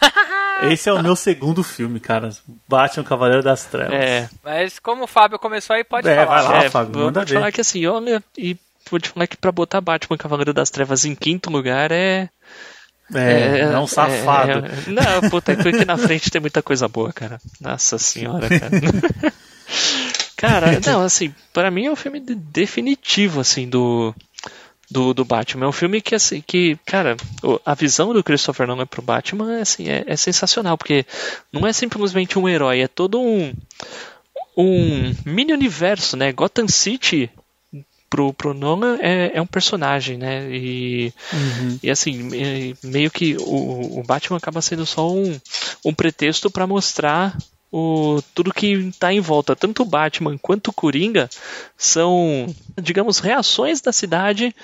Esse 0.64 0.90
é 0.90 0.94
o 0.94 1.02
meu 1.02 1.16
segundo 1.16 1.64
filme, 1.64 2.02
cara. 2.02 2.32
Batman 2.68 3.04
Cavaleiro 3.06 3.42
das 3.42 3.64
Trevas. 3.64 3.94
É, 3.94 4.30
Mas 4.44 4.78
como 4.78 5.06
o 5.06 5.08
Fábio 5.08 5.40
começou 5.40 5.74
aí, 5.74 5.86
pode 5.86 6.06
É, 6.10 6.26
falar. 6.26 6.42
vai 6.42 6.52
lá. 6.60 6.64
é 6.66 6.70
Fábio, 6.70 6.92
vou, 6.94 7.04
manda 7.06 7.24
ver. 7.24 7.36
falar 7.36 7.52
que 7.54 7.62
assim, 7.62 7.86
olha, 7.88 8.22
e 8.38 8.58
vou 8.90 9.00
te 9.00 9.10
falar 9.10 9.28
que 9.28 9.38
pra 9.38 9.52
botar 9.52 9.82
Batman 9.82 10.18
Cavaleiro 10.18 10.54
das 10.54 10.70
Trevas 10.70 11.06
em 11.06 11.16
quinto 11.16 11.50
lugar 11.50 11.92
é. 11.92 12.30
É, 13.14 13.60
é, 13.62 13.78
um 13.80 13.88
safado. 13.88 14.52
é- 14.52 14.56
é- 14.88 14.90
não, 14.92 15.30
puta, 15.30 15.54
é 15.54 15.56
porque 15.56 15.84
na 15.84 15.98
frente 15.98 16.30
tem 16.30 16.40
muita 16.40 16.62
coisa 16.62 16.88
boa, 16.88 17.12
cara. 17.12 17.40
Nossa 17.60 17.98
senhora, 17.98 18.48
cara. 18.48 18.70
cara, 20.38 20.80
não, 20.86 21.02
assim, 21.02 21.34
para 21.52 21.72
mim 21.72 21.86
é 21.88 21.92
um 21.92 21.96
filme 21.96 22.20
de- 22.20 22.36
definitivo, 22.36 23.40
assim, 23.40 23.68
do, 23.68 24.14
do, 24.92 25.14
do 25.14 25.26
Batman. 25.26 25.66
É 25.66 25.70
um 25.70 25.74
filme 25.74 26.02
que, 26.02 26.14
assim, 26.14 26.44
que, 26.46 26.78
cara, 26.86 27.18
a 27.66 27.74
visão 27.74 28.14
do 28.14 28.24
Christopher 28.24 28.68
Nolan 28.68 28.86
pro 28.86 29.02
Batman, 29.02 29.60
assim, 29.60 29.90
é, 29.90 30.04
é 30.06 30.16
sensacional, 30.16 30.78
porque 30.78 31.04
não 31.52 31.66
é 31.66 31.74
simplesmente 31.74 32.38
um 32.38 32.48
herói, 32.48 32.82
é 32.82 32.88
todo 32.88 33.20
um, 33.20 33.52
um 34.56 35.16
mini 35.26 35.52
universo, 35.54 36.16
né? 36.16 36.32
Gotham 36.32 36.68
City 36.68 37.30
pro, 38.10 38.34
pro 38.34 38.54
Nolan 38.54 38.98
é, 39.02 39.32
é 39.36 39.42
um 39.42 39.46
personagem, 39.48 40.18
né? 40.18 40.50
E, 40.52 41.14
e 41.84 41.90
assim, 41.90 42.24
me- 42.24 42.76
meio 42.84 43.12
que 43.12 43.36
o, 43.38 44.00
o 44.00 44.04
Batman 44.04 44.38
acaba 44.38 44.62
sendo 44.62 44.86
só 44.86 45.12
um, 45.12 45.40
um 45.86 45.94
pretexto 45.94 46.50
para 46.50 46.68
mostrar 46.68 47.38
o, 47.72 48.22
tudo 48.34 48.54
que 48.54 48.68
está 48.74 49.14
em 49.14 49.20
volta. 49.20 49.56
Tanto 49.56 49.84
o 49.84 49.86
Batman 49.86 50.38
quanto 50.38 50.70
o 50.70 50.74
Coringa 50.74 51.30
são, 51.78 52.54
digamos, 52.82 53.20
reações 53.20 53.82
da 53.82 53.92
cidade 53.92 54.56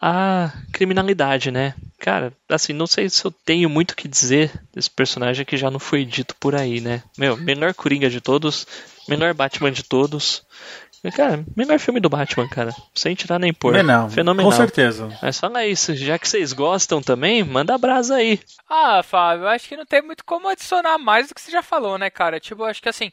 à 0.00 0.52
criminalidade, 0.72 1.50
né? 1.50 1.74
Cara, 1.98 2.32
assim, 2.48 2.72
não 2.72 2.86
sei 2.86 3.08
se 3.08 3.24
eu 3.24 3.30
tenho 3.30 3.70
muito 3.70 3.92
o 3.92 3.96
que 3.96 4.06
dizer 4.06 4.52
desse 4.74 4.90
personagem 4.90 5.44
que 5.46 5.56
já 5.56 5.70
não 5.70 5.78
foi 5.78 6.04
dito 6.04 6.34
por 6.38 6.54
aí, 6.54 6.80
né? 6.80 7.02
Meu, 7.16 7.36
melhor 7.36 7.72
Coringa 7.72 8.10
de 8.10 8.20
todos, 8.20 8.66
melhor 9.08 9.32
Batman 9.32 9.72
de 9.72 9.82
todos. 9.82 10.42
Cara, 11.10 11.44
melhor 11.56 11.78
filme 11.78 12.00
do 12.00 12.08
Batman, 12.08 12.48
cara. 12.48 12.74
Sem 12.94 13.14
tirar 13.14 13.38
nem 13.38 13.52
pôr. 13.52 13.72
Não, 13.72 13.80
é 13.80 13.82
não, 13.82 14.10
Fenomenal. 14.10 14.50
com 14.50 14.56
certeza. 14.56 15.08
Mas 15.20 15.38
fala 15.38 15.66
isso, 15.66 15.94
já 15.94 16.18
que 16.18 16.28
vocês 16.28 16.52
gostam 16.52 17.02
também, 17.02 17.44
manda 17.44 17.76
brasa 17.76 18.16
aí. 18.16 18.40
Ah, 18.68 19.02
Fábio, 19.02 19.44
eu 19.44 19.48
acho 19.48 19.68
que 19.68 19.76
não 19.76 19.86
tem 19.86 20.02
muito 20.02 20.24
como 20.24 20.48
adicionar 20.48 20.96
mais 20.98 21.28
do 21.28 21.34
que 21.34 21.40
você 21.40 21.50
já 21.50 21.62
falou, 21.62 21.98
né, 21.98 22.08
cara? 22.08 22.40
Tipo, 22.40 22.64
acho 22.64 22.80
que 22.80 22.88
assim, 22.88 23.12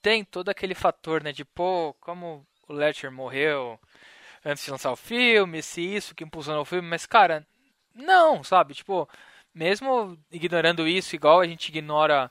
tem 0.00 0.24
todo 0.24 0.48
aquele 0.48 0.74
fator, 0.74 1.22
né, 1.22 1.32
de 1.32 1.44
pô, 1.44 1.94
como 2.00 2.46
o 2.68 2.72
Ledger 2.72 3.12
morreu 3.12 3.78
antes 4.44 4.64
de 4.64 4.70
lançar 4.70 4.90
o 4.90 4.96
filme, 4.96 5.62
se 5.62 5.80
isso 5.80 6.14
que 6.14 6.24
impulsionou 6.24 6.62
o 6.62 6.66
filme, 6.66 6.88
mas, 6.88 7.06
cara, 7.06 7.46
não, 7.94 8.42
sabe? 8.42 8.74
Tipo, 8.74 9.08
mesmo 9.54 10.18
ignorando 10.30 10.88
isso, 10.88 11.14
igual 11.14 11.40
a 11.40 11.46
gente 11.46 11.68
ignora 11.68 12.30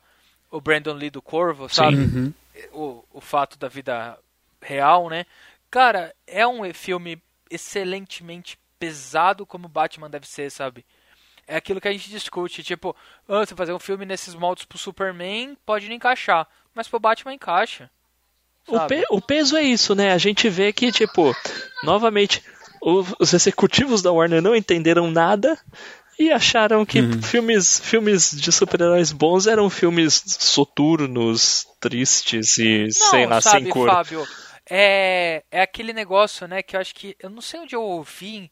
o 0.50 0.60
Brandon 0.60 0.94
Lee 0.94 1.10
do 1.10 1.22
Corvo, 1.22 1.70
sabe? 1.70 1.98
Uhum. 1.98 2.34
o, 2.74 3.06
o 3.14 3.22
fato 3.22 3.58
da 3.58 3.70
vida 3.70 4.18
real, 4.62 5.10
né? 5.10 5.26
Cara, 5.70 6.14
é 6.28 6.46
um 6.46 6.74
filme 6.74 7.22
excelentemente 7.50 8.58
pesado 8.80 9.46
como 9.46 9.68
Batman 9.68 10.10
deve 10.10 10.28
ser, 10.28 10.50
sabe? 10.52 10.86
É 11.48 11.56
aquilo 11.56 11.82
que 11.82 11.88
a 11.88 11.92
gente 11.92 12.10
discute, 12.10 12.64
tipo, 12.64 12.96
ah, 13.28 13.46
você 13.46 13.56
fazer 13.56 13.74
um 13.74 13.80
filme 13.80 14.06
nesses 14.06 14.34
moldes 14.36 14.66
pro 14.66 14.78
Superman 14.78 15.58
pode 15.66 15.88
não 15.88 15.96
encaixar, 15.96 16.48
mas 16.74 16.88
pro 16.88 17.00
Batman 17.00 17.34
encaixa. 17.34 17.90
O, 18.68 18.80
pe- 18.88 19.06
o 19.10 19.20
peso 19.22 19.58
é 19.58 19.64
isso, 19.64 19.94
né? 19.96 20.14
A 20.14 20.18
gente 20.18 20.48
vê 20.48 20.72
que, 20.72 20.92
tipo, 20.92 21.36
novamente, 21.84 22.42
os 22.82 23.34
executivos 23.34 24.02
da 24.02 24.12
Warner 24.12 24.42
não 24.42 24.56
entenderam 24.56 25.10
nada 25.12 25.58
e 26.18 26.32
acharam 26.32 26.86
que 26.86 27.02
Uhum. 27.02 27.22
filmes, 27.22 27.80
filmes 27.80 28.32
de 28.40 28.52
super-heróis 28.52 29.12
bons 29.12 29.48
eram 29.48 29.70
filmes 29.70 30.24
soturnos, 30.40 31.66
tristes 31.80 32.58
e, 32.60 32.84
Não, 32.84 32.90
sei 32.92 33.26
lá, 33.26 33.42
sabe, 33.42 33.64
sem 33.64 33.70
cor. 33.74 33.90
Fábio, 33.90 34.28
é, 34.74 35.44
é 35.52 35.62
aquele 35.62 35.92
negócio, 35.92 36.48
né, 36.48 36.64
que 36.64 36.78
eu 36.78 36.80
acho 36.80 36.96
que, 36.96 37.14
eu 37.20 37.30
não 37.30 37.42
sei 37.42 37.60
onde 37.60 37.76
eu 37.76 37.84
ouvi, 37.84 38.50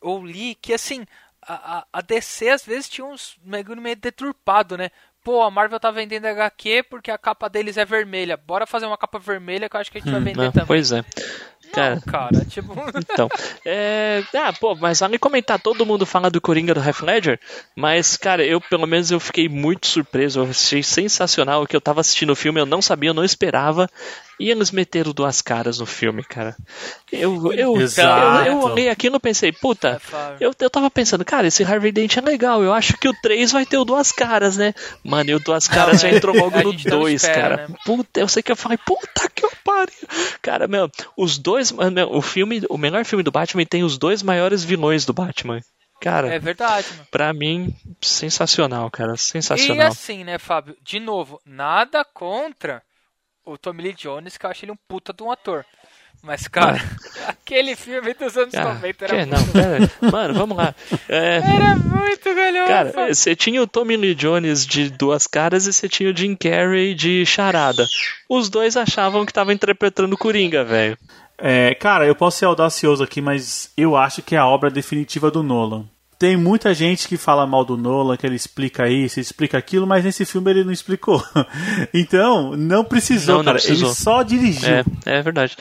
ou 0.00 0.24
li, 0.24 0.54
que 0.54 0.72
assim, 0.72 1.04
a, 1.42 1.86
a, 1.92 2.00
DC 2.00 2.48
às 2.48 2.64
vezes 2.64 2.88
tinha 2.88 3.04
uns 3.04 3.36
meio, 3.44 3.76
meio 3.76 3.96
deturpado, 3.96 4.78
né? 4.78 4.90
Pô, 5.22 5.42
a 5.42 5.50
Marvel 5.50 5.78
tá 5.78 5.90
vendendo 5.90 6.24
HQ 6.24 6.84
porque 6.84 7.10
a 7.10 7.18
capa 7.18 7.50
deles 7.50 7.76
é 7.76 7.84
vermelha. 7.84 8.36
Bora 8.36 8.66
fazer 8.66 8.86
uma 8.86 8.96
capa 8.96 9.18
vermelha 9.18 9.68
que 9.68 9.76
eu 9.76 9.80
acho 9.80 9.92
que 9.92 9.98
a 9.98 10.00
gente 10.00 10.10
vai 10.10 10.20
vender 10.20 10.46
Ah, 10.46 10.52
também. 10.52 10.66
pois 10.66 10.90
é. 10.90 11.04
Cara, 11.72 11.94
Não, 11.94 12.00
cara, 12.02 12.44
tipo. 12.48 12.74
Então, 12.96 13.28
é... 13.64 14.22
Ah, 14.34 14.52
pô, 14.52 14.74
mas 14.74 15.00
vale 15.00 15.18
comentar, 15.18 15.60
todo 15.60 15.86
mundo 15.86 16.04
fala 16.04 16.30
do 16.30 16.40
Coringa 16.40 16.74
do 16.74 16.80
Half 16.80 17.02
Ledger, 17.02 17.40
mas, 17.74 18.16
cara, 18.16 18.44
eu, 18.44 18.60
pelo 18.60 18.86
menos, 18.86 19.10
eu 19.10 19.18
fiquei 19.18 19.48
muito 19.48 19.86
surpreso, 19.86 20.40
eu 20.40 20.50
achei 20.50 20.82
sensacional 20.82 21.62
o 21.62 21.66
que 21.66 21.74
eu 21.74 21.80
tava 21.80 22.00
assistindo 22.00 22.30
o 22.30 22.36
filme, 22.36 22.60
eu 22.60 22.66
não 22.66 22.82
sabia, 22.82 23.10
eu 23.10 23.14
não 23.14 23.24
esperava, 23.24 23.88
e 24.38 24.50
eles 24.50 24.70
meteram 24.70 25.12
duas 25.12 25.40
caras 25.40 25.78
no 25.78 25.86
filme, 25.86 26.24
cara. 26.24 26.56
Eu, 27.12 27.52
eu, 27.52 27.80
Exato. 27.80 28.46
eu, 28.46 28.52
eu 28.52 28.60
olhei 28.60 28.88
aquilo 28.88 29.16
e 29.16 29.20
pensei, 29.20 29.52
puta, 29.52 30.00
É, 30.12 30.44
eu, 30.44 30.52
eu 30.58 30.70
tava 30.70 30.90
pensando, 30.90 31.24
cara, 31.24 31.46
esse 31.46 31.62
Harvey 31.62 31.92
Dent 31.92 32.16
é 32.16 32.20
legal, 32.20 32.62
eu 32.62 32.72
acho 32.72 32.96
que 32.96 33.08
o 33.08 33.14
3 33.22 33.52
vai 33.52 33.64
ter 33.64 33.78
o 33.78 33.84
duas 33.84 34.10
caras, 34.10 34.56
né? 34.56 34.74
Mano, 35.04 35.30
e 35.30 35.34
o 35.34 35.40
duas 35.40 35.68
caras 35.68 36.00
já 36.00 36.10
entrou 36.10 36.34
logo 36.34 36.60
no 36.60 36.72
gente 36.72 36.88
não 36.88 37.00
2, 37.00 37.22
espera, 37.22 37.56
cara. 37.56 37.68
né? 37.68 37.74
Puta, 37.84 38.20
eu 38.20 38.26
sei 38.28 38.42
que 38.42 38.50
eu 38.50 38.56
falei, 38.56 38.78
puta 38.78 39.30
que 39.32 39.44
eu 39.44 39.52
pariu. 39.64 39.94
Cara, 40.40 40.66
meu, 40.66 40.90
os 41.16 41.38
dois. 41.38 41.61
Meu, 41.70 42.10
o 42.12 42.20
filme, 42.22 42.62
o 42.68 42.76
melhor 42.78 43.04
filme 43.04 43.22
do 43.22 43.30
Batman 43.30 43.64
tem 43.64 43.84
os 43.84 43.96
dois 43.98 44.22
maiores 44.22 44.64
vilões 44.64 45.04
do 45.04 45.12
Batman. 45.12 45.60
Cara, 46.00 46.34
É 46.34 46.38
verdade, 46.40 46.88
mano. 46.96 47.06
pra 47.12 47.32
mim, 47.32 47.72
sensacional, 48.00 48.90
cara. 48.90 49.14
E 49.14 49.18
Sensacional. 49.18 49.86
assim, 49.86 50.24
né, 50.24 50.36
Fábio? 50.38 50.76
De 50.82 50.98
novo, 50.98 51.40
nada 51.46 52.04
contra 52.04 52.82
o 53.44 53.56
Tommy 53.56 53.82
Lee 53.84 53.92
Jones, 53.94 54.36
que 54.36 54.44
eu 54.44 54.50
acho 54.50 54.64
ele 54.64 54.72
um 54.72 54.76
puta 54.88 55.12
de 55.12 55.22
um 55.22 55.30
ator. 55.30 55.64
Mas, 56.22 56.46
cara, 56.46 56.76
aquele 57.26 57.74
filme 57.74 58.14
dos 58.14 58.36
anos 58.36 58.54
Ah, 58.54 58.74
90 58.74 59.04
era 59.04 59.24
que? 59.24 59.30
muito, 59.30 59.46
Não, 59.46 59.52
pera. 59.52 59.90
Mano, 60.12 60.34
vamos 60.34 60.56
lá. 60.56 60.74
É, 61.08 61.36
era 61.38 61.74
muito 61.76 62.34
galhofa. 62.34 62.68
Cara, 62.92 63.14
você 63.14 63.34
tinha 63.34 63.60
o 63.62 63.66
Tommy 63.66 63.96
Lee 63.96 64.14
Jones 64.14 64.64
de 64.66 64.88
Duas 64.90 65.26
Caras 65.26 65.66
e 65.66 65.72
você 65.72 65.88
tinha 65.88 66.10
o 66.12 66.16
Jim 66.16 66.36
Carrey 66.36 66.94
de 66.94 67.24
Charada. 67.26 67.84
Os 68.28 68.48
dois 68.48 68.76
achavam 68.76 69.26
que 69.26 69.32
tava 69.32 69.52
interpretando 69.52 70.16
Coringa, 70.16 70.62
velho. 70.64 70.96
É, 71.44 71.74
cara, 71.74 72.06
eu 72.06 72.14
posso 72.14 72.38
ser 72.38 72.44
audacioso 72.44 73.02
aqui, 73.02 73.20
mas 73.20 73.72
eu 73.76 73.96
acho 73.96 74.22
que 74.22 74.36
é 74.36 74.38
a 74.38 74.46
obra 74.46 74.70
definitiva 74.70 75.28
do 75.28 75.42
Nolan. 75.42 75.84
Tem 76.16 76.36
muita 76.36 76.72
gente 76.72 77.08
que 77.08 77.16
fala 77.16 77.44
mal 77.44 77.64
do 77.64 77.76
Nolan, 77.76 78.16
que 78.16 78.24
ele 78.24 78.36
explica 78.36 78.88
isso, 78.88 79.18
explica 79.18 79.58
aquilo, 79.58 79.84
mas 79.84 80.04
nesse 80.04 80.24
filme 80.24 80.52
ele 80.52 80.62
não 80.62 80.72
explicou. 80.72 81.20
Então, 81.92 82.56
não 82.56 82.84
precisou, 82.84 83.38
Não, 83.38 83.38
não 83.40 83.44
cara. 83.46 83.58
precisou. 83.58 83.88
Ele 83.88 83.94
só 83.96 84.22
dirigiu. 84.22 84.68
É, 84.68 84.84
é 85.04 85.20
verdade. 85.20 85.56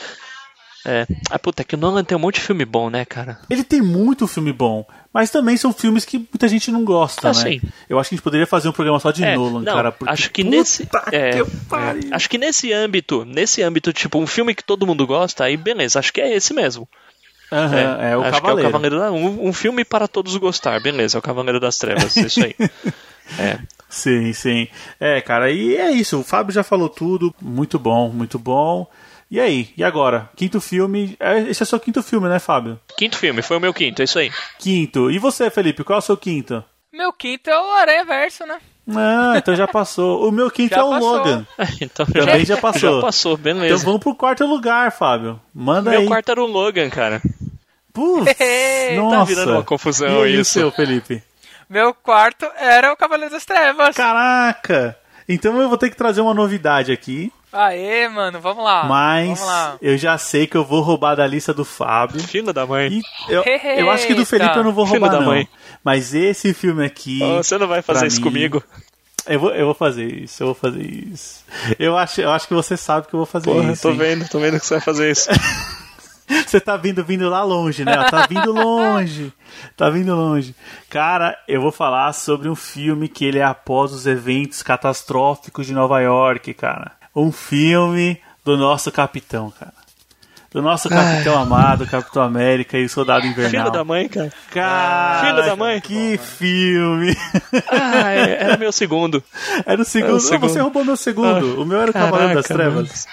É. 0.85 1.05
Ah, 1.29 1.37
puta, 1.37 1.61
é 1.61 1.65
que 1.65 1.75
o 1.75 1.77
Nolan 1.77 2.03
tem 2.03 2.17
um 2.17 2.21
monte 2.21 2.35
de 2.35 2.41
filme 2.41 2.65
bom, 2.65 2.89
né, 2.89 3.05
cara? 3.05 3.39
Ele 3.49 3.63
tem 3.63 3.81
muito 3.81 4.27
filme 4.27 4.51
bom, 4.51 4.83
mas 5.13 5.29
também 5.29 5.55
são 5.55 5.71
filmes 5.71 6.03
que 6.05 6.17
muita 6.17 6.47
gente 6.47 6.71
não 6.71 6.83
gosta, 6.83 7.27
Ah, 7.29 7.33
né? 7.33 7.33
sim. 7.35 7.61
Eu 7.87 7.99
acho 7.99 8.09
que 8.09 8.15
a 8.15 8.17
gente 8.17 8.23
poderia 8.23 8.47
fazer 8.47 8.67
um 8.67 8.71
programa 8.71 8.99
só 8.99 9.11
de 9.11 9.23
É, 9.23 9.35
Nolan, 9.35 9.61
não, 9.61 9.73
cara. 9.75 9.91
Porque, 9.91 10.11
acho 10.11 10.31
que 10.31 10.43
nesse 10.43 10.83
é, 11.11 11.31
que 11.33 11.39
é, 11.39 11.43
acho 12.15 12.29
que 12.29 12.37
nesse 12.37 12.73
âmbito, 12.73 13.23
nesse 13.25 13.61
âmbito, 13.61 13.93
tipo, 13.93 14.17
um 14.19 14.25
filme 14.25 14.55
que 14.55 14.63
todo 14.63 14.87
mundo 14.87 15.05
gosta, 15.05 15.43
aí 15.43 15.55
beleza, 15.55 15.99
acho 15.99 16.11
que 16.11 16.19
é 16.21 16.35
esse 16.35 16.53
mesmo. 16.53 16.87
Aham, 17.51 17.77
é, 18.01 18.17
o 18.17 18.21
acho 18.21 18.31
Cavaleiro. 18.41 18.41
que 18.41 18.65
é 18.65 18.67
o 18.67 18.71
Cavaleiro 18.71 18.97
da, 18.99 19.11
um, 19.11 19.49
um 19.49 19.53
filme 19.53 19.83
para 19.85 20.07
todos 20.07 20.35
gostar, 20.37 20.81
beleza, 20.81 21.17
é 21.17 21.19
o 21.19 21.21
Cavaleiro 21.21 21.59
das 21.59 21.77
Trevas, 21.77 22.15
isso 22.15 22.43
aí. 22.43 22.55
É. 23.39 23.59
Sim, 23.87 24.33
sim. 24.33 24.67
É, 24.99 25.21
cara, 25.21 25.49
e 25.51 25.77
é 25.77 25.89
isso. 25.91 26.19
O 26.19 26.23
Fábio 26.23 26.53
já 26.53 26.63
falou 26.63 26.89
tudo. 26.89 27.33
Muito 27.41 27.79
bom, 27.79 28.09
muito 28.09 28.37
bom. 28.37 28.85
E 29.31 29.39
aí? 29.39 29.69
E 29.77 29.83
agora? 29.83 30.29
Quinto 30.35 30.59
filme. 30.59 31.15
É, 31.17 31.39
Esse 31.39 31.63
é 31.63 31.65
o 31.65 31.67
seu 31.67 31.79
quinto 31.79 32.03
filme, 32.03 32.27
né, 32.27 32.37
Fábio? 32.37 32.77
Quinto 32.97 33.17
filme, 33.17 33.41
foi 33.41 33.55
o 33.55 33.61
meu 33.61 33.73
quinto, 33.73 34.01
é 34.01 34.05
isso 34.05 34.19
aí. 34.19 34.29
Quinto. 34.59 35.09
E 35.09 35.17
você, 35.17 35.49
Felipe? 35.49 35.83
Qual 35.85 35.95
é 35.95 35.99
o 35.99 36.01
seu 36.01 36.17
quinto? 36.17 36.61
Meu 36.91 37.13
quinto 37.13 37.49
é 37.49 37.57
o 37.57 37.71
Aranha 37.71 38.03
Verso, 38.03 38.45
né? 38.45 38.59
Ah, 38.93 39.35
então 39.37 39.55
já 39.55 39.65
passou. 39.69 40.27
O 40.27 40.31
meu 40.33 40.51
quinto 40.51 40.75
Já 40.75 40.81
é 40.81 40.83
o 40.83 40.89
passou. 40.89 41.17
Logan. 41.17 41.47
então 41.79 42.05
Também 42.05 42.43
já 42.45 42.57
passou. 42.57 42.95
Já 42.99 43.01
passou, 43.01 43.37
beleza. 43.37 43.67
Então 43.75 43.85
vamos 43.85 44.01
pro 44.01 44.13
quarto 44.15 44.45
lugar, 44.45 44.91
Fábio. 44.91 45.39
Manda 45.53 45.91
Meu 45.91 46.01
aí. 46.01 46.07
quarto 46.07 46.29
era 46.29 46.43
o 46.43 46.45
Logan, 46.45 46.89
cara. 46.89 47.21
Putz, 47.93 48.25
Tá 48.37 48.95
nossa. 48.95 49.25
virando 49.25 49.51
uma 49.53 49.63
confusão 49.63 50.27
e 50.27 50.39
isso. 50.41 50.51
seu, 50.51 50.71
Felipe? 50.71 51.23
Meu 51.69 51.93
quarto 51.93 52.45
era 52.57 52.91
o 52.91 52.97
Cavaleiro 52.97 53.33
das 53.33 53.45
Trevas. 53.45 53.95
Caraca! 53.95 54.97
Então 55.27 55.61
eu 55.61 55.69
vou 55.69 55.77
ter 55.77 55.89
que 55.89 55.95
trazer 55.95 56.19
uma 56.19 56.33
novidade 56.33 56.91
aqui. 56.91 57.31
Aê, 57.51 58.07
mano, 58.07 58.39
vamos 58.39 58.63
lá. 58.63 58.85
Mas 58.85 59.39
Vamos 59.39 59.45
lá. 59.45 59.77
eu 59.81 59.97
já 59.97 60.17
sei 60.17 60.47
que 60.47 60.55
eu 60.55 60.63
vou 60.63 60.81
roubar 60.81 61.15
da 61.15 61.27
lista 61.27 61.53
do 61.53 61.65
Fábio. 61.65 62.21
Filho 62.21 62.53
da 62.53 62.65
mãe. 62.65 62.89
E 62.89 63.01
eu, 63.33 63.43
eu 63.77 63.91
acho 63.91 64.07
que 64.07 64.13
do 64.13 64.25
Felipe 64.25 64.55
eu 64.57 64.63
não 64.63 64.71
vou 64.71 64.85
Filho 64.85 64.99
roubar, 64.99 65.15
da 65.17 65.19
não. 65.19 65.27
mãe. 65.27 65.47
Mas 65.83 66.13
esse 66.13 66.53
filme 66.53 66.85
aqui. 66.85 67.19
Oh, 67.21 67.43
você 67.43 67.57
não 67.57 67.67
vai 67.67 67.81
fazer 67.81 68.07
isso 68.07 68.17
mim, 68.17 68.23
comigo. 68.23 68.63
Eu 69.27 69.39
vou, 69.39 69.51
eu 69.51 69.65
vou 69.65 69.75
fazer 69.75 70.05
isso, 70.11 70.41
eu 70.41 70.47
vou 70.47 70.55
fazer 70.55 70.81
isso. 70.81 71.43
Eu 71.77 71.97
acho, 71.97 72.21
eu 72.21 72.31
acho 72.31 72.47
que 72.47 72.53
você 72.53 72.75
sabe 72.75 73.07
que 73.07 73.13
eu 73.13 73.19
vou 73.19 73.25
fazer 73.27 73.51
Porra, 73.51 73.71
isso. 73.73 73.81
tô 73.83 73.91
hein? 73.91 73.97
vendo, 73.97 74.27
tô 74.29 74.39
vendo 74.39 74.59
que 74.59 74.65
você 74.65 74.75
vai 74.75 74.81
fazer 74.81 75.11
isso. 75.11 75.29
Você 76.47 76.61
tá 76.61 76.77
vindo, 76.77 77.03
vindo 77.03 77.27
lá 77.29 77.43
longe, 77.43 77.83
né? 77.83 77.91
Tá 78.09 78.25
vindo 78.25 78.53
longe. 78.53 79.33
Tá 79.75 79.89
vindo 79.89 80.15
longe. 80.15 80.55
Cara, 80.89 81.37
eu 81.45 81.59
vou 81.59 81.73
falar 81.73 82.13
sobre 82.13 82.47
um 82.47 82.55
filme 82.55 83.09
que 83.09 83.25
ele 83.25 83.39
é 83.39 83.43
após 83.43 83.91
os 83.91 84.07
eventos 84.07 84.63
catastróficos 84.63 85.67
de 85.67 85.73
Nova 85.73 85.99
York, 85.99 86.53
cara. 86.53 86.93
Um 87.15 87.31
filme 87.31 88.19
do 88.45 88.57
nosso 88.57 88.91
capitão, 88.91 89.51
cara. 89.59 89.73
Do 90.51 90.61
nosso 90.61 90.89
capitão 90.89 91.39
amado, 91.41 91.87
Capitão 91.87 92.21
América 92.21 92.77
e 92.77 92.83
o 92.83 92.89
Soldado 92.89 93.25
Invernal. 93.25 93.49
Filho 93.67 93.71
da 93.71 93.85
mãe, 93.85 94.09
cara. 94.09 94.33
Cara, 94.51 95.21
Filho 95.29 95.45
da 95.45 95.55
mãe. 95.55 95.79
Que 95.79 96.17
filme. 96.17 97.15
Ah, 97.69 98.11
é- 98.11 98.43
era 98.43 98.57
meu 98.57 98.71
segundo. 98.73 99.23
Era 99.65 99.81
o 99.81 99.85
segundo. 99.85 100.07
Era 100.09 100.11
o 100.11 100.13
Não, 100.15 100.19
segundo. 100.19 100.49
você 100.49 100.59
roubou 100.59 100.83
meu 100.83 100.97
segundo. 100.97 101.55
Ah, 101.57 101.61
o 101.61 101.65
meu 101.65 101.79
era 101.81 101.91
o 101.91 101.93
Cavaleiro 101.93 102.33
das 102.35 102.45
Trevas. 102.47 103.07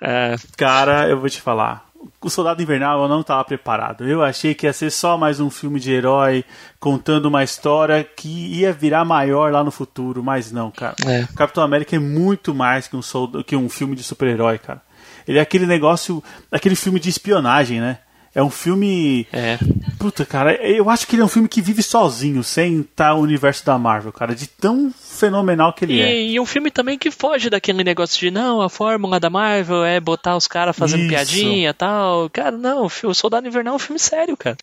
É, 0.00 0.34
Cara, 0.56 1.08
eu 1.08 1.20
vou 1.20 1.28
te 1.28 1.42
falar. 1.42 1.84
O 2.20 2.28
Soldado 2.30 2.60
Invernal 2.62 3.02
eu 3.02 3.08
não 3.08 3.20
estava 3.20 3.44
preparado. 3.44 4.06
Eu 4.06 4.22
achei 4.22 4.54
que 4.54 4.66
ia 4.66 4.72
ser 4.72 4.90
só 4.90 5.16
mais 5.16 5.38
um 5.40 5.50
filme 5.50 5.78
de 5.78 5.92
herói 5.92 6.44
contando 6.80 7.26
uma 7.26 7.42
história 7.44 8.02
que 8.04 8.28
ia 8.28 8.72
virar 8.72 9.04
maior 9.04 9.52
lá 9.52 9.62
no 9.62 9.70
futuro, 9.70 10.22
mas 10.22 10.50
não, 10.50 10.70
cara. 10.70 10.96
É. 11.06 11.26
Capitão 11.36 11.62
América 11.62 11.94
é 11.96 11.98
muito 11.98 12.54
mais 12.54 12.88
que 12.88 12.96
um, 12.96 13.02
solda- 13.02 13.42
que 13.44 13.54
um 13.56 13.68
filme 13.68 13.94
de 13.94 14.02
super-herói, 14.02 14.58
cara. 14.58 14.80
Ele 15.26 15.38
é 15.38 15.40
aquele 15.40 15.66
negócio, 15.66 16.22
aquele 16.50 16.74
filme 16.74 16.98
de 16.98 17.08
espionagem, 17.08 17.80
né? 17.80 17.98
É 18.34 18.42
um 18.42 18.50
filme. 18.50 19.26
é. 19.32 19.58
Puta, 19.98 20.24
cara, 20.24 20.54
eu 20.54 20.90
acho 20.90 21.06
que 21.06 21.14
ele 21.14 21.22
é 21.22 21.24
um 21.24 21.28
filme 21.28 21.48
que 21.48 21.60
vive 21.60 21.82
sozinho, 21.82 22.42
sem 22.42 22.80
estar 22.80 23.14
no 23.14 23.20
universo 23.20 23.64
da 23.64 23.78
Marvel, 23.78 24.12
cara. 24.12 24.34
De 24.34 24.46
tão 24.46 24.92
fenomenal 24.92 25.72
que 25.72 25.84
ele 25.84 26.00
é. 26.00 26.20
E, 26.20 26.32
e 26.32 26.40
um 26.40 26.46
filme 26.46 26.70
também 26.70 26.98
que 26.98 27.10
foge 27.10 27.48
daquele 27.48 27.84
negócio 27.84 28.18
de 28.18 28.30
não, 28.30 28.60
a 28.60 28.68
fórmula 28.68 29.20
da 29.20 29.30
Marvel 29.30 29.84
é 29.84 30.00
botar 30.00 30.36
os 30.36 30.48
caras 30.48 30.76
fazendo 30.76 31.00
Isso. 31.02 31.10
piadinha 31.10 31.70
e 31.70 31.72
tal. 31.72 32.28
Cara, 32.30 32.56
não, 32.56 32.86
o 32.86 33.14
Soldado 33.14 33.46
Invernal 33.46 33.74
é 33.74 33.76
um 33.76 33.78
filme 33.78 34.00
sério, 34.00 34.36
cara. 34.36 34.56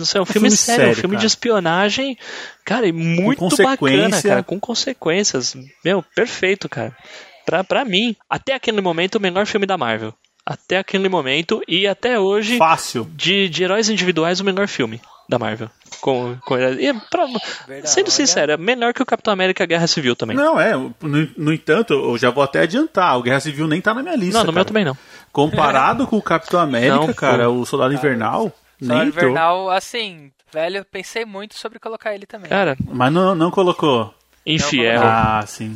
Isso 0.00 0.16
é 0.16 0.20
um 0.20 0.24
filme, 0.24 0.48
filme 0.48 0.56
sério, 0.56 0.80
é 0.80 0.84
um 0.84 0.88
sério, 0.88 1.00
filme 1.00 1.16
de 1.16 1.20
cara. 1.20 1.26
espionagem, 1.26 2.18
cara, 2.64 2.86
e 2.86 2.92
muito 2.92 3.56
bacana, 3.56 4.22
cara, 4.22 4.42
com 4.42 4.58
consequências. 4.58 5.54
Meu, 5.84 6.02
perfeito, 6.16 6.68
cara. 6.68 6.96
Pra, 7.44 7.62
pra 7.62 7.84
mim, 7.84 8.16
até 8.28 8.54
aquele 8.54 8.80
momento, 8.80 9.16
o 9.16 9.20
melhor 9.20 9.46
filme 9.46 9.66
da 9.66 9.76
Marvel. 9.76 10.14
Até 10.46 10.78
aquele 10.78 11.08
momento 11.08 11.62
e 11.66 11.86
até 11.86 12.18
hoje, 12.20 12.58
Fácil. 12.58 13.10
de, 13.14 13.48
de 13.48 13.64
heróis 13.64 13.88
individuais, 13.88 14.40
o 14.40 14.44
melhor 14.44 14.68
filme 14.68 15.00
da 15.28 15.38
Marvel. 15.38 15.70
Com, 16.00 16.36
com, 16.44 16.58
e 16.58 16.92
pra, 17.10 17.24
Verdade, 17.66 17.88
sendo 17.90 18.10
sincero, 18.10 18.52
é 18.52 18.56
melhor 18.58 18.92
que 18.92 19.02
o 19.02 19.06
Capitão 19.06 19.32
América 19.32 19.64
Guerra 19.64 19.86
Civil 19.86 20.14
também. 20.14 20.36
Não, 20.36 20.60
é. 20.60 20.76
No, 20.76 20.92
no 21.38 21.52
entanto, 21.52 21.94
eu 21.94 22.18
já 22.18 22.28
vou 22.30 22.44
até 22.44 22.60
adiantar. 22.60 23.18
O 23.18 23.22
Guerra 23.22 23.40
Civil 23.40 23.66
nem 23.66 23.80
tá 23.80 23.94
na 23.94 24.02
minha 24.02 24.16
lista. 24.16 24.38
Não, 24.38 24.44
no 24.44 24.52
meu 24.52 24.56
cara. 24.56 24.64
também 24.66 24.84
não. 24.84 24.96
Comparado 25.32 26.04
com 26.08 26.18
o 26.18 26.22
Capitão 26.22 26.60
América, 26.60 26.94
Não, 26.94 27.14
cara, 27.14 27.48
o 27.48 27.64
Soldado 27.64 27.94
Invernal, 27.94 28.52
nem 28.78 28.88
Soldado. 28.90 29.08
Invernal, 29.08 29.70
assim, 29.70 30.30
velho, 30.52 30.78
eu 30.78 30.84
pensei 30.84 31.24
muito 31.24 31.54
sobre 31.54 31.78
colocar 31.78 32.14
ele 32.14 32.26
também. 32.26 32.50
Cara, 32.50 32.76
Mas 32.86 33.10
não, 33.10 33.34
não 33.34 33.50
colocou. 33.50 34.12
infiel. 34.44 35.00
Ah, 35.02 35.42
sim. 35.46 35.74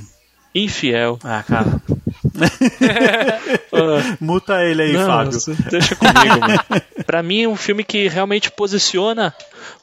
Infiel. 0.55 1.19
Ah, 1.25 1.43
cara. 1.43 1.81
Muta 4.21 4.65
ele 4.65 4.83
aí, 4.83 4.93
não, 4.93 5.07
Fábio. 5.07 5.39
Deixa 5.71 5.97
comigo, 5.97 6.41
mano. 6.41 6.83
Pra 7.07 7.23
mim 7.23 7.43
é 7.43 7.49
um 7.49 7.57
filme 7.57 7.85
que 7.85 8.09
realmente 8.09 8.51
posiciona 8.51 9.35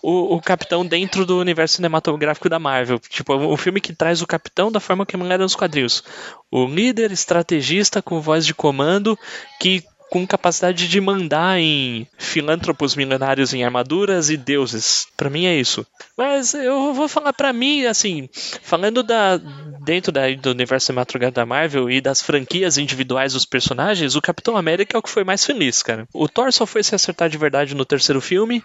o, 0.01 0.35
o 0.35 0.41
Capitão 0.41 0.85
dentro 0.85 1.25
do 1.25 1.39
universo 1.39 1.75
cinematográfico 1.75 2.49
da 2.49 2.59
Marvel. 2.59 2.99
Tipo, 2.99 3.35
um 3.35 3.57
filme 3.57 3.81
que 3.81 3.93
traz 3.93 4.21
o 4.21 4.27
Capitão 4.27 4.71
da 4.71 4.79
forma 4.79 5.05
que 5.05 5.15
ele 5.15 5.25
era 5.25 5.43
nos 5.43 5.55
quadrinhos. 5.55 6.03
O 6.51 6.65
líder 6.65 7.11
estrategista 7.11 8.01
com 8.01 8.21
voz 8.21 8.45
de 8.45 8.53
comando 8.53 9.17
que 9.59 9.83
com 10.09 10.25
capacidade 10.25 10.87
de 10.87 11.01
mandar 11.01 11.59
em 11.59 12.07
filântropos 12.17 12.95
milenários 12.95 13.53
em 13.53 13.63
armaduras 13.63 14.29
e 14.29 14.37
deuses. 14.37 15.07
Pra 15.17 15.29
mim 15.29 15.45
é 15.45 15.55
isso. 15.55 15.85
Mas 16.17 16.53
eu 16.53 16.93
vou 16.93 17.07
falar 17.07 17.33
pra 17.33 17.51
mim, 17.51 17.85
assim, 17.85 18.29
falando 18.61 19.03
da 19.03 19.37
dentro 19.83 20.11
da, 20.11 20.21
do 20.33 20.49
universo 20.51 20.87
cinematográfico 20.87 21.35
da 21.35 21.45
Marvel 21.45 21.89
e 21.91 22.01
das 22.01 22.21
franquias 22.21 22.77
individuais 22.77 23.33
dos 23.33 23.45
personagens, 23.45 24.15
o 24.15 24.21
Capitão 24.21 24.57
América 24.57 24.95
é 24.95 24.99
o 24.99 25.01
que 25.01 25.09
foi 25.09 25.23
mais 25.23 25.45
feliz, 25.45 25.83
cara. 25.83 26.07
O 26.13 26.27
Thor 26.27 26.51
só 26.51 26.65
foi 26.65 26.81
se 26.83 26.95
acertar 26.95 27.29
de 27.29 27.37
verdade 27.37 27.75
no 27.75 27.85
terceiro 27.85 28.19
filme. 28.21 28.63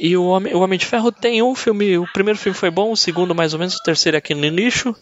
E 0.00 0.16
o 0.16 0.24
Homem, 0.24 0.54
o 0.54 0.60
Homem 0.60 0.78
de 0.78 0.86
Ferro 0.86 1.10
tem 1.12 1.42
um 1.42 1.54
filme, 1.54 1.98
o 1.98 2.06
primeiro 2.12 2.38
filme 2.38 2.56
foi 2.56 2.70
bom, 2.70 2.92
o 2.92 2.96
segundo 2.96 3.34
mais 3.34 3.52
ou 3.52 3.58
menos, 3.58 3.74
o 3.76 3.82
terceiro 3.82 4.16
é 4.16 4.18
aquele 4.18 4.48
lixo. 4.50 4.94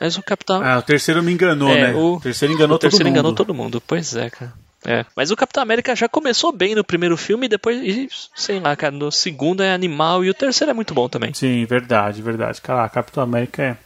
Mas 0.00 0.16
o 0.16 0.22
Capitão 0.22 0.60
Ah, 0.64 0.78
o 0.78 0.82
terceiro 0.82 1.22
me 1.22 1.32
enganou, 1.32 1.68
É, 1.68 1.92
né? 1.92 1.94
o- 1.94 2.14
O 2.16 2.20
terceiro 2.20 2.54
enganou 2.54 2.76
o 2.76 2.78
terceiro 2.78 3.04
todo 3.04 3.06
mundo. 3.08 3.14
enganou 3.18 3.32
todo 3.34 3.54
mundo. 3.54 3.80
Pois 3.86 4.16
é, 4.16 4.30
cara. 4.30 4.52
É. 4.84 5.04
Mas 5.16 5.30
o 5.30 5.36
Capitão 5.36 5.62
América 5.62 5.94
já 5.94 6.08
começou 6.08 6.50
bem 6.52 6.74
no 6.74 6.82
primeiro 6.82 7.16
filme 7.16 7.46
e 7.46 7.48
depois, 7.48 7.80
e, 7.82 8.08
sei 8.34 8.58
lá, 8.58 8.74
cara, 8.74 8.92
no 8.94 9.10
segundo 9.12 9.62
é 9.62 9.72
animal 9.72 10.24
e 10.24 10.30
o 10.30 10.34
terceiro 10.34 10.70
é 10.70 10.74
muito 10.74 10.92
bom 10.92 11.08
também. 11.08 11.32
Sim, 11.34 11.64
verdade, 11.64 12.20
verdade. 12.20 12.60
Cara, 12.60 12.88
Capitão 12.88 13.22
América 13.22 13.62
é. 13.62 13.76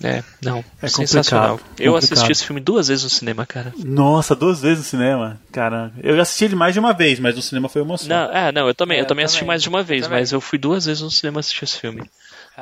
É, 0.00 0.22
não, 0.40 0.64
É 0.80 0.86
sensacional. 0.86 1.58
complicado, 1.58 1.80
Eu 1.80 1.92
complicado. 1.92 2.12
assisti 2.18 2.30
esse 2.30 2.44
filme 2.44 2.60
duas 2.60 2.86
vezes 2.86 3.02
no 3.02 3.10
cinema, 3.10 3.44
cara. 3.44 3.72
Nossa, 3.84 4.36
duas 4.36 4.60
vezes 4.62 4.78
no 4.78 4.84
cinema. 4.84 5.40
Caramba. 5.50 5.92
Eu 6.00 6.20
assisti 6.20 6.44
ele 6.44 6.54
mais 6.54 6.72
de 6.72 6.78
uma 6.78 6.92
vez, 6.92 7.18
mas 7.18 7.34
no 7.34 7.42
cinema 7.42 7.68
foi 7.68 7.82
emoção. 7.82 8.08
Não, 8.08 8.32
é, 8.32 8.52
não, 8.52 8.68
eu 8.68 8.74
também, 8.76 8.98
É, 8.98 9.00
eu 9.00 9.02
eu 9.04 9.08
também 9.08 9.24
assisti 9.24 9.40
também. 9.40 9.48
mais 9.48 9.62
de 9.64 9.68
uma 9.68 9.82
vez, 9.82 10.02
Também. 10.04 10.20
mas 10.20 10.30
eu 10.30 10.40
fui 10.40 10.56
duas 10.56 10.86
vezes 10.86 11.02
no 11.02 11.10
cinema 11.10 11.40
assistir 11.40 11.64
esse 11.64 11.80
filme. 11.80 12.08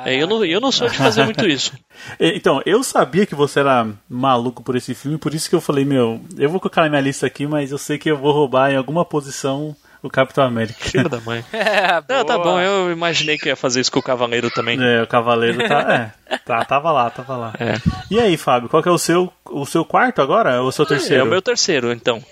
É, 0.05 0.15
eu, 0.15 0.27
não, 0.27 0.45
eu 0.45 0.61
não 0.61 0.71
sou 0.71 0.87
de 0.87 0.97
fazer 0.97 1.23
muito 1.23 1.47
isso. 1.47 1.73
Então, 2.19 2.61
eu 2.65 2.83
sabia 2.83 3.25
que 3.25 3.33
você 3.33 3.59
era 3.59 3.87
maluco 4.07 4.63
por 4.63 4.75
esse 4.75 4.93
filme, 4.93 5.17
por 5.17 5.33
isso 5.33 5.49
que 5.49 5.55
eu 5.55 5.59
falei, 5.59 5.83
meu, 5.83 6.21
eu 6.37 6.49
vou 6.49 6.59
colocar 6.59 6.83
na 6.83 6.89
minha 6.89 7.01
lista 7.01 7.25
aqui, 7.25 7.47
mas 7.47 7.71
eu 7.71 7.77
sei 7.77 7.97
que 7.97 8.09
eu 8.09 8.15
vou 8.15 8.31
roubar 8.31 8.71
em 8.71 8.75
alguma 8.77 9.03
posição 9.03 9.75
o 10.01 10.09
Capitão 10.09 10.43
América. 10.43 10.79
Filho 10.79 11.09
da 11.09 11.19
mãe. 11.19 11.43
É, 11.51 12.03
Não, 12.07 12.23
tá 12.23 12.37
bom, 12.37 12.59
eu 12.59 12.91
imaginei 12.91 13.37
que 13.37 13.49
ia 13.49 13.55
fazer 13.55 13.81
isso 13.81 13.91
com 13.91 13.99
o 13.99 14.03
Cavaleiro 14.03 14.49
também. 14.51 14.77
É, 14.81 15.01
o 15.01 15.07
Cavaleiro 15.07 15.67
tá. 15.67 16.13
É, 16.29 16.37
tá, 16.45 16.63
tava 16.65 16.91
lá, 16.91 17.09
tava 17.09 17.35
lá. 17.35 17.53
É. 17.59 17.73
E 18.09 18.19
aí, 18.19 18.37
Fábio, 18.37 18.69
qual 18.69 18.81
que 18.81 18.89
é 18.89 18.91
o 18.91 18.97
seu, 18.97 19.31
o 19.45 19.65
seu 19.65 19.83
quarto 19.83 20.21
agora? 20.21 20.61
Ou 20.61 20.69
o 20.69 20.71
seu 20.71 20.85
terceiro? 20.85 21.21
É 21.21 21.23
o 21.23 21.29
meu 21.29 21.41
terceiro, 21.41 21.91
então. 21.91 22.23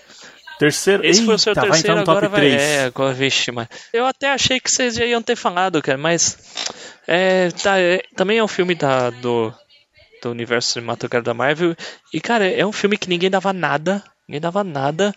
Terceiro. 0.57 1.05
Esse 1.05 1.25
foi 1.25 1.35
o 1.35 1.39
seu 1.39 1.51
Eita, 1.51 1.61
vai 1.61 1.79
entrar 1.79 1.95
terceiro, 1.95 1.99
no 1.99 2.05
top 2.05 2.17
agora 2.17 2.29
vai. 2.29 2.39
3. 2.41 2.61
É, 2.61 2.85
agora, 2.85 3.13
vixe, 3.13 3.51
mas. 3.51 3.67
Eu 3.91 4.05
até 4.05 4.31
achei 4.31 4.59
que 4.59 4.71
vocês 4.71 4.95
já 4.95 5.05
iam 5.05 5.21
ter 5.21 5.35
falado, 5.35 5.81
cara, 5.81 5.97
mas. 5.97 6.37
É, 7.07 7.51
tá, 7.51 7.79
é, 7.79 8.01
também 8.15 8.37
é 8.37 8.43
um 8.43 8.47
filme 8.47 8.75
da, 8.75 9.09
do, 9.09 9.53
do 10.21 10.31
universo 10.31 10.71
cinematográfico 10.71 11.25
da 11.25 11.33
Marvel. 11.33 11.75
E, 12.13 12.19
cara, 12.19 12.47
é 12.47 12.65
um 12.65 12.71
filme 12.71 12.97
que 12.97 13.09
ninguém 13.09 13.29
dava 13.29 13.53
nada. 13.53 14.03
Ninguém 14.27 14.41
dava 14.41 14.63
nada. 14.63 15.13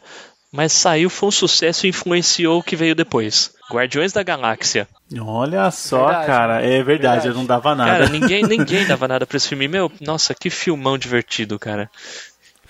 Mas 0.50 0.72
saiu, 0.72 1.10
foi 1.10 1.28
um 1.28 1.32
sucesso 1.32 1.86
e 1.86 1.90
influenciou 1.90 2.58
o 2.58 2.62
que 2.62 2.74
veio 2.74 2.94
depois. 2.94 3.52
Guardiões 3.70 4.12
da 4.12 4.22
Galáxia. 4.22 4.88
Olha 5.20 5.70
só, 5.70 6.06
Verdade, 6.06 6.26
cara. 6.26 6.62
É 6.62 6.82
verdade, 6.82 6.86
verdade. 6.86 7.28
eu 7.28 7.34
não 7.34 7.44
dava 7.44 7.74
nada. 7.74 7.90
Cara, 7.90 8.08
ninguém, 8.08 8.42
ninguém 8.44 8.86
dava 8.86 9.06
nada 9.06 9.26
pra 9.26 9.36
esse 9.36 9.48
filme. 9.48 9.68
Meu, 9.68 9.92
nossa, 10.00 10.34
que 10.34 10.48
filmão 10.48 10.96
divertido, 10.96 11.58
cara. 11.58 11.90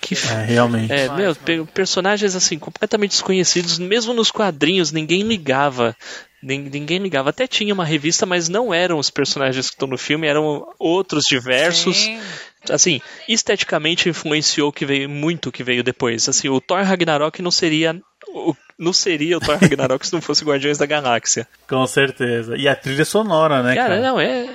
Que 0.01 0.15
É, 0.15 0.45
realmente. 0.45 0.91
É, 0.91 1.09
meu, 1.09 1.35
personagens 1.65 2.35
assim, 2.35 2.57
completamente 2.57 3.11
desconhecidos, 3.11 3.77
mesmo 3.79 4.13
nos 4.13 4.31
quadrinhos, 4.31 4.91
ninguém 4.91 5.21
ligava. 5.23 5.95
Nin- 6.41 6.69
Ninguém 6.71 6.99
ligava. 6.99 7.29
Até 7.31 7.45
tinha 7.47 7.73
uma 7.73 7.83
revista, 7.83 8.25
mas 8.25 8.47
não 8.47 8.73
eram 8.73 8.97
os 8.97 9.09
personagens 9.09 9.67
que 9.69 9.75
estão 9.75 9.87
no 9.89 9.97
filme, 9.97 10.25
eram 10.25 10.65
outros 10.79 11.25
diversos. 11.25 11.97
Sim. 11.97 12.19
Assim, 12.69 13.01
esteticamente 13.27 14.07
influenciou 14.09 14.71
que 14.71 14.85
veio 14.85 15.09
muito 15.09 15.49
o 15.49 15.51
que 15.51 15.63
veio 15.63 15.83
depois. 15.83 16.27
Assim, 16.29 16.47
o 16.49 16.59
Thor 16.61 16.81
Ragnarok 16.83 17.41
não 17.41 17.51
seria 17.51 17.99
o- 18.33 18.55
não 18.77 18.93
seria 18.93 19.37
o 19.37 19.39
Thor 19.41 19.57
Ragnarok 19.59 20.05
se 20.07 20.13
não 20.13 20.21
fosse 20.21 20.45
Guardiões 20.45 20.77
da 20.77 20.85
Galáxia. 20.85 21.45
Com 21.67 21.85
certeza. 21.87 22.55
E 22.57 22.67
a 22.67 22.75
trilha 22.75 23.03
sonora, 23.05 23.61
né, 23.61 23.75
cara? 23.75 23.89
Cara, 23.95 24.01
não, 24.01 24.19
é. 24.19 24.47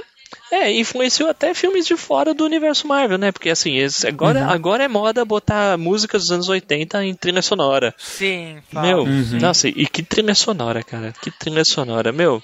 É, 0.54 0.70
influenciou 0.72 1.28
até 1.28 1.52
filmes 1.52 1.84
de 1.86 1.96
fora 1.96 2.32
do 2.32 2.44
universo 2.44 2.86
Marvel, 2.86 3.18
né? 3.18 3.32
Porque 3.32 3.50
assim, 3.50 3.76
agora, 4.06 4.40
Uhum. 4.40 4.50
agora 4.50 4.84
é 4.84 4.88
moda 4.88 5.24
botar 5.24 5.76
músicas 5.76 6.22
dos 6.22 6.30
anos 6.32 6.48
80 6.48 7.04
em 7.04 7.12
trilha 7.14 7.42
sonora. 7.42 7.92
Sim, 7.98 8.58
Meu, 8.72 8.98
Fábio. 9.04 9.12
Uhum. 9.12 9.40
nossa, 9.40 9.68
e 9.68 9.86
que 9.86 10.02
trilha 10.02 10.34
sonora, 10.34 10.82
cara. 10.82 11.12
Que 11.20 11.30
trilha 11.30 11.64
sonora. 11.64 12.12
Meu, 12.12 12.42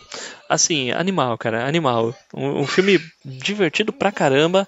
assim, 0.49 0.91
animal, 0.91 1.39
cara, 1.39 1.67
animal. 1.67 2.13
Um, 2.35 2.61
um 2.63 2.67
filme 2.67 3.01
divertido 3.25 3.93
pra 3.93 4.11
caramba. 4.11 4.67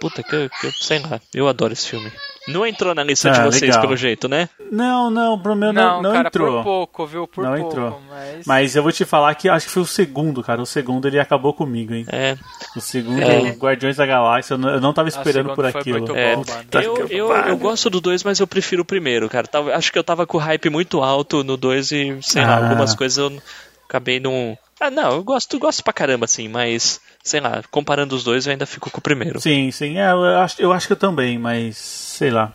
Puta, 0.00 0.22
que, 0.22 0.34
eu- 0.34 0.50
que 0.50 0.72
sei 0.72 0.98
lá, 1.00 1.20
eu 1.34 1.46
adoro 1.46 1.72
esse 1.72 1.86
filme. 1.88 2.10
Não 2.48 2.66
entrou 2.66 2.94
na 2.94 3.04
lista 3.04 3.30
de 3.30 3.38
Ah, 3.38 3.44
vocês, 3.44 3.60
legal. 3.62 3.82
pelo 3.82 3.96
jeito, 3.96 4.26
né? 4.26 4.48
Não, 4.72 5.10
não, 5.10 5.38
pro 5.38 5.54
meu 5.54 5.74
não, 5.74 5.96
Não, 5.96 6.02
não 6.02 6.12
cara, 6.12 6.28
entrou. 6.28 6.54
por 6.56 6.64
pouco, 6.64 7.06
viu? 7.06 7.28
Por 7.28 7.44
Não 7.44 7.54
pouco. 7.54 7.68
entrou. 7.70 8.00
Mas... 8.08 8.46
Mas 8.46 8.76
eu 8.76 8.82
vou 8.82 8.90
te 8.90 9.04
falar 9.04 9.34
que 9.34 9.46
acho 9.48 9.66
que 9.66 9.72
foi 9.72 9.82
o 9.82 9.86
segundo, 9.86 10.42
cara. 10.42 10.60
O 10.62 10.64
segundo 10.66 11.06
ele 11.06 11.20
acabou 11.20 11.52
comigo, 11.52 11.92
hein? 11.92 12.06
É. 12.10 12.36
O 12.74 12.80
segundo, 12.80 13.20
É. 13.22 13.50
Guardiões 13.52 13.96
da 13.98 14.06
Galáxia, 14.06 14.54
eu 14.54 14.58
não, 14.58 14.70
eu 14.70 14.80
não 14.80 14.92
tava 14.94 15.08
A 15.08 15.10
esperando 15.10 15.54
por 15.54 15.66
aquilo. 15.66 16.16
É, 16.16 16.34
bom, 16.34 16.44
eu, 16.82 17.06
eu, 17.08 17.30
eu 17.32 17.56
gosto 17.58 17.90
do 17.90 18.00
2, 18.00 18.24
mas 18.24 18.40
eu 18.40 18.46
prefiro 18.46 18.82
o 18.82 18.86
primeiro, 18.86 19.28
cara. 19.28 19.46
Tava- 19.46 19.74
Acho 19.74 19.92
que 19.92 19.98
eu 19.98 20.04
tava 20.04 20.26
com 20.26 20.38
o 20.38 20.40
hype 20.40 20.70
muito 20.70 21.02
alto 21.02 21.44
no 21.44 21.58
2 21.58 21.92
e, 21.92 22.16
sei 22.22 22.42
lá, 22.42 22.54
Ah. 22.56 22.62
algumas 22.68 22.94
coisas 22.94 23.18
eu 23.18 23.40
acabei 23.86 24.18
não. 24.18 24.56
Ah, 24.80 24.90
não, 24.90 25.12
eu 25.16 25.22
gosto, 25.22 25.58
gosto 25.58 25.84
pra 25.84 25.92
caramba, 25.92 26.24
assim, 26.24 26.48
mas, 26.48 27.00
sei 27.22 27.40
lá, 27.40 27.62
comparando 27.70 28.14
os 28.14 28.24
dois, 28.24 28.46
eu 28.46 28.52
ainda 28.52 28.66
fico 28.66 28.90
com 28.90 28.98
o 28.98 29.02
primeiro. 29.02 29.40
Sim, 29.40 29.70
sim, 29.70 29.98
é, 29.98 30.10
eu, 30.10 30.24
acho, 30.38 30.60
eu 30.60 30.72
acho 30.72 30.86
que 30.86 30.92
eu 30.92 30.96
também, 30.98 31.38
mas 31.38 31.76
sei 31.76 32.30
lá. 32.30 32.52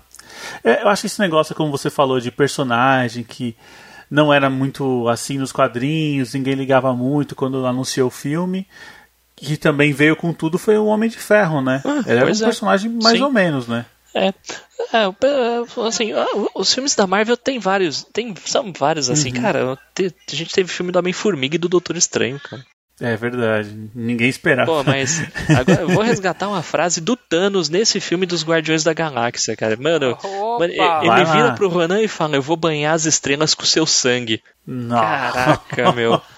É, 0.64 0.84
eu 0.84 0.90
acho 0.90 1.02
que 1.02 1.08
esse 1.08 1.20
negócio, 1.20 1.56
como 1.56 1.72
você 1.72 1.90
falou, 1.90 2.20
de 2.20 2.32
personagem 2.32 3.24
que 3.24 3.56
não 4.10 4.34
era 4.34 4.50
muito 4.50 5.08
assim 5.10 5.38
nos 5.38 5.52
quadrinhos, 5.52 6.34
ninguém 6.34 6.54
ligava 6.56 6.94
muito 6.94 7.36
quando 7.36 7.66
anunciou 7.66 8.08
o 8.08 8.12
filme. 8.12 8.68
Que 9.38 9.58
também 9.58 9.92
veio 9.92 10.16
com 10.16 10.32
tudo 10.32 10.58
foi 10.58 10.78
o 10.78 10.86
Homem 10.86 11.10
de 11.10 11.18
Ferro, 11.18 11.62
né? 11.62 11.82
Ah, 11.84 12.02
Ele 12.08 12.20
era 12.20 12.26
um 12.26 12.30
é. 12.30 12.38
personagem 12.40 12.90
mais 12.90 13.18
Sim. 13.18 13.24
ou 13.24 13.32
menos, 13.32 13.68
né? 13.68 13.86
É, 14.14 14.28
é, 14.28 14.34
é, 14.94 15.86
assim, 15.86 16.12
os 16.54 16.74
filmes 16.74 16.96
da 16.96 17.06
Marvel 17.06 17.36
tem 17.36 17.60
vários, 17.60 18.02
tem, 18.14 18.34
são 18.46 18.72
vários, 18.72 19.10
assim, 19.10 19.34
Uhum. 19.36 19.42
cara, 19.42 19.78
te- 19.94 20.16
a 20.32 20.36
gente 20.36 20.54
teve 20.54 20.72
filme 20.72 20.90
do 20.90 21.00
Homem-Formiga 21.00 21.56
e 21.56 21.60
do 21.60 21.68
Doutor 21.68 21.98
Estranho, 21.98 22.40
cara. 22.40 22.64
É 23.00 23.16
verdade. 23.18 23.90
Ninguém 23.94 24.30
esperava. 24.30 24.72
Pô, 24.72 24.84
mas 24.84 25.22
agora 25.50 25.82
eu 25.82 25.90
vou 25.90 26.04
resgatar 26.04 26.48
uma 26.48 26.64
frase 26.64 27.02
do 27.02 27.16
Thanos 27.16 27.68
nesse 27.68 28.00
filme 28.00 28.26
dos 28.26 28.44
Guardiões 28.44 28.84
da 28.84 28.94
Galáxia, 28.94 29.56
cara. 29.56 29.76
Mano, 29.76 30.12
Opa! 30.12 30.60
mano, 30.60 30.74
ele 30.74 31.26
vira 31.26 31.54
pro 31.54 31.68
Ronan 31.68 32.02
e 32.02 32.08
fala: 32.08 32.38
Eu 32.38 32.42
vou 32.42 32.56
banhar 32.56 32.94
as 32.94 33.06
estrelas 33.06 33.54
com 33.54 33.66
seu 33.66 33.86
sangue. 33.86 34.42
Nossa. 34.66 35.34
Caraca, 35.34 35.92
meu. 35.92 36.22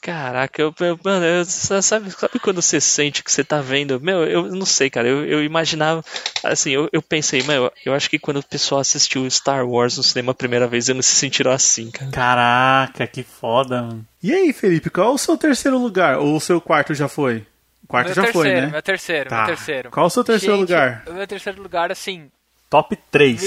Caraca, 0.00 0.62
eu, 0.62 0.74
eu- 0.80 0.98
mano, 1.04 1.24
eu- 1.26 1.44
sabe, 1.44 2.10
sabe 2.10 2.38
quando 2.40 2.62
você 2.62 2.80
sente 2.80 3.22
que 3.22 3.30
você 3.30 3.44
tá 3.44 3.60
vendo? 3.60 4.00
Meu, 4.00 4.24
eu 4.24 4.44
não 4.44 4.64
sei, 4.64 4.88
cara. 4.88 5.06
Eu, 5.06 5.26
eu 5.26 5.44
imaginava. 5.44 6.02
Assim, 6.42 6.70
eu, 6.70 6.88
eu 6.90 7.02
pensei, 7.02 7.42
meu, 7.42 7.70
eu 7.84 7.92
acho 7.92 8.08
que 8.08 8.18
quando 8.18 8.38
o 8.38 8.42
pessoal 8.42 8.80
assistiu 8.80 9.30
Star 9.30 9.66
Wars 9.68 9.98
no 9.98 10.02
cinema 10.02 10.32
a 10.32 10.34
primeira 10.34 10.66
vez, 10.66 10.88
eles 10.88 11.04
se 11.04 11.16
sentiram 11.16 11.50
assim, 11.52 11.90
cara. 11.90 12.10
Caraca, 12.10 13.06
que 13.06 13.22
foda, 13.22 13.82
mano. 13.82 14.06
E 14.22 14.32
aí, 14.32 14.52
Felipe, 14.54 14.88
qual 14.88 15.08
é 15.08 15.14
o 15.14 15.18
seu 15.18 15.36
terceiro 15.36 15.76
lugar? 15.78 16.18
Ou 16.18 16.34
o 16.36 16.40
seu 16.40 16.60
quarto 16.62 16.94
já 16.94 17.06
foi? 17.08 17.46
O 17.84 17.86
quarto 17.86 18.06
meu 18.06 18.14
já 18.14 18.22
terceiro, 18.22 18.48
foi, 18.50 18.60
né? 18.60 18.66
Meu 18.72 18.82
terceiro, 18.82 19.28
Tá. 19.28 19.36
meu 19.38 19.46
terceiro. 19.46 19.90
Qual 19.90 20.06
o 20.06 20.10
seu 20.10 20.24
terceiro 20.24 20.54
Gente, 20.56 20.62
lugar? 20.68 21.04
O 21.08 21.12
meu 21.12 21.26
terceiro 21.26 21.60
lugar, 21.62 21.92
assim, 21.92 22.30
Top 22.70 22.96
3. 23.10 23.40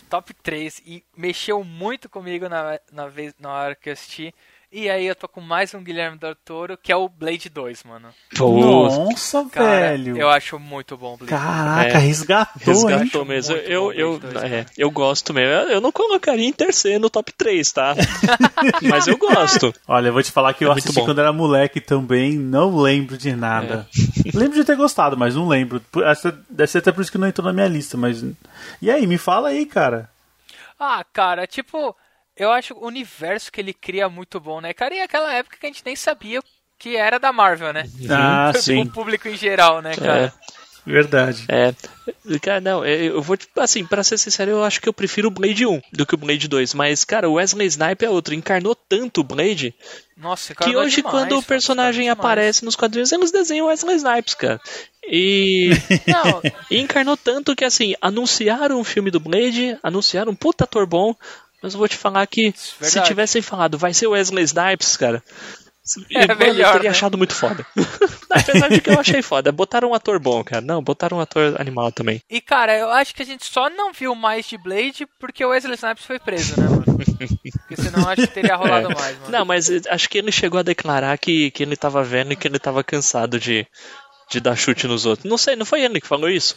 vi- 0.00 0.02
top 0.08 0.32
3 0.42 0.80
e 0.86 1.02
mexeu 1.16 1.62
muito 1.62 2.08
comigo 2.08 2.48
na, 2.48 2.78
na, 2.90 3.06
vez, 3.08 3.34
na 3.38 3.50
hora 3.52 3.74
que 3.74 3.88
eu 3.90 3.92
assisti. 3.92 4.32
E 4.72 4.88
aí 4.88 5.04
eu 5.04 5.16
tô 5.16 5.26
com 5.26 5.40
mais 5.40 5.74
um 5.74 5.82
Guilherme 5.82 6.16
Del 6.16 6.36
Toro, 6.36 6.78
que 6.80 6.92
é 6.92 6.96
o 6.96 7.08
Blade 7.08 7.48
2, 7.48 7.82
mano. 7.82 8.08
Nossa, 8.38 9.44
Cara, 9.50 9.66
velho. 9.96 10.16
eu 10.16 10.30
acho 10.30 10.60
muito 10.60 10.96
bom 10.96 11.14
o 11.14 11.16
Blade. 11.16 11.30
Caraca, 11.32 11.88
É. 11.94 11.98
resgatou, 11.98 12.72
hein? 12.72 12.86
Resgatou 12.96 13.24
mesmo. 13.24 13.56
Muito 13.56 13.68
Eu, 13.68 13.92
eu, 13.92 14.18
Blade 14.20 14.32
dois, 14.34 14.44
é, 14.44 14.48
cara. 14.62 14.66
eu 14.78 14.88
gosto 14.92 15.34
mesmo. 15.34 15.52
Eu 15.72 15.80
não 15.80 15.90
colocaria 15.90 16.46
em 16.46 16.52
terceiro 16.52 17.00
no 17.00 17.10
top 17.10 17.32
3, 17.32 17.72
tá? 17.72 17.96
Mas 18.88 19.08
eu 19.08 19.18
gosto. 19.18 19.74
Olha, 19.88 20.06
eu 20.08 20.12
vou 20.12 20.22
te 20.22 20.30
falar 20.30 20.54
que 20.54 20.62
É 20.62 20.68
eu 20.68 20.72
assisti 20.72 20.92
bom. 21.00 21.04
quando 21.04 21.20
era 21.20 21.32
moleque 21.32 21.80
também, 21.80 22.34
não 22.38 22.76
lembro 22.80 23.18
de 23.18 23.34
nada. 23.34 23.88
É. 24.24 24.38
lembro 24.38 24.54
de 24.56 24.62
ter 24.64 24.76
gostado, 24.76 25.16
mas 25.18 25.34
não 25.34 25.48
lembro. 25.48 25.82
Deve 26.48 26.70
ser 26.70 26.78
até 26.78 26.92
por 26.92 27.00
isso 27.00 27.10
que 27.10 27.18
não 27.18 27.26
entrou 27.26 27.44
na 27.44 27.52
minha 27.52 27.66
lista, 27.66 27.96
mas. 27.96 28.24
E 28.80 28.88
aí, 28.88 29.04
me 29.04 29.18
fala 29.18 29.48
aí, 29.48 29.66
cara. 29.66 30.08
Ah, 30.78 31.04
cara, 31.12 31.44
tipo, 31.44 31.94
eu 32.40 32.50
acho 32.50 32.72
o 32.72 32.86
universo 32.86 33.52
que 33.52 33.60
ele 33.60 33.74
cria 33.74 34.08
muito 34.08 34.40
bom, 34.40 34.62
né? 34.62 34.72
Cara, 34.72 34.94
e 34.94 35.00
aquela 35.00 35.30
época 35.34 35.58
que 35.60 35.66
a 35.66 35.68
gente 35.68 35.84
nem 35.84 35.94
sabia 35.94 36.40
que 36.78 36.96
era 36.96 37.18
da 37.18 37.30
Marvel, 37.30 37.70
né? 37.70 37.84
Ah, 38.08 38.50
O 38.56 38.58
sim. 38.58 38.86
público 38.86 39.28
em 39.28 39.36
geral, 39.36 39.82
né, 39.82 39.94
cara? 39.94 40.32
Verdade. 40.86 41.44
É, 41.46 41.74
cara, 42.40 42.58
não, 42.58 42.82
é, 42.82 42.94
eu 43.02 43.20
vou, 43.20 43.36
assim, 43.58 43.84
pra 43.84 44.02
ser 44.02 44.16
sincero, 44.16 44.52
eu 44.52 44.64
acho 44.64 44.80
que 44.80 44.88
eu 44.88 44.92
prefiro 44.94 45.28
o 45.28 45.30
Blade 45.30 45.66
1 45.66 45.82
do 45.92 46.06
que 46.06 46.14
o 46.14 46.18
Blade 46.18 46.48
2, 46.48 46.72
mas, 46.72 47.04
cara, 47.04 47.28
o 47.28 47.34
Wesley 47.34 47.66
Snipe 47.66 48.06
é 48.06 48.08
outro, 48.08 48.32
encarnou 48.32 48.74
tanto 48.74 49.20
o 49.20 49.24
Blade, 49.24 49.74
Nossa, 50.16 50.54
que 50.54 50.74
hoje 50.74 51.02
quando 51.02 51.36
o 51.36 51.42
personagem 51.42 52.08
aparece 52.08 52.64
nos 52.64 52.74
quadrinhos, 52.74 53.12
eles 53.12 53.30
desenham 53.30 53.66
Wesley 53.66 53.96
Snipes, 53.96 54.32
cara. 54.32 54.58
E, 55.06 55.70
Não, 56.08 56.40
e 56.70 56.78
encarnou 56.78 57.18
tanto 57.18 57.54
que, 57.54 57.66
assim, 57.66 57.94
anunciaram 58.00 58.80
um 58.80 58.84
filme 58.84 59.10
do 59.10 59.20
Blade, 59.20 59.78
anunciaram 59.82 60.32
um 60.32 60.36
puta 60.36 60.64
ator 60.64 60.86
bom, 60.86 61.14
mas 61.62 61.72
eu 61.74 61.78
vou 61.78 61.88
te 61.88 61.96
falar 61.96 62.26
que 62.26 62.52
se 62.56 62.74
verdade. 62.80 63.06
tivessem 63.06 63.42
falado, 63.42 63.78
vai 63.78 63.92
ser 63.94 64.06
o 64.06 64.10
Wesley 64.12 64.44
Snipes, 64.44 64.96
cara... 64.96 65.22
É 66.14 66.26
mano, 66.28 66.38
melhor, 66.38 66.68
eu 66.68 66.72
teria 66.74 66.90
né? 66.90 66.96
achado 66.96 67.18
muito 67.18 67.34
foda. 67.34 67.66
Apesar 68.30 68.68
de 68.68 68.80
que 68.80 68.90
eu 68.90 69.00
achei 69.00 69.22
foda. 69.22 69.50
Botaram 69.50 69.90
um 69.90 69.94
ator 69.94 70.20
bom, 70.20 70.44
cara. 70.44 70.60
Não, 70.60 70.80
botaram 70.82 71.16
um 71.18 71.20
ator 71.20 71.60
animal 71.60 71.90
também. 71.90 72.22
E 72.30 72.40
cara, 72.40 72.76
eu 72.78 72.90
acho 72.90 73.14
que 73.14 73.22
a 73.22 73.26
gente 73.26 73.44
só 73.44 73.68
não 73.68 73.92
viu 73.92 74.14
mais 74.14 74.46
de 74.46 74.56
Blade 74.56 75.06
porque 75.18 75.44
o 75.44 75.48
Wesley 75.48 75.74
Snipes 75.74 76.04
foi 76.04 76.18
preso, 76.20 76.60
né, 76.60 76.68
mano? 76.68 76.84
Porque 76.84 77.76
senão 77.76 78.08
acho 78.08 78.22
que 78.22 78.34
teria 78.34 78.54
rolado 78.56 78.90
mais, 78.94 79.18
mano. 79.18 79.30
Não, 79.30 79.44
mas 79.44 79.68
eh, 79.68 79.80
acho 79.88 80.08
que 80.08 80.18
ele 80.18 80.30
chegou 80.30 80.60
a 80.60 80.62
declarar 80.62 81.16
que, 81.18 81.50
que 81.50 81.62
ele 81.62 81.76
tava 81.76 82.04
vendo 82.04 82.32
e 82.32 82.36
que 82.36 82.46
ele 82.46 82.58
tava 82.58 82.84
cansado 82.84 83.40
de, 83.40 83.66
de 84.30 84.38
dar 84.38 84.56
chute 84.56 84.86
nos 84.86 85.06
outros. 85.06 85.28
Não 85.28 85.38
sei, 85.38 85.56
não 85.56 85.66
foi 85.66 85.82
ele 85.82 86.00
que 86.00 86.06
falou 86.06 86.28
isso? 86.28 86.54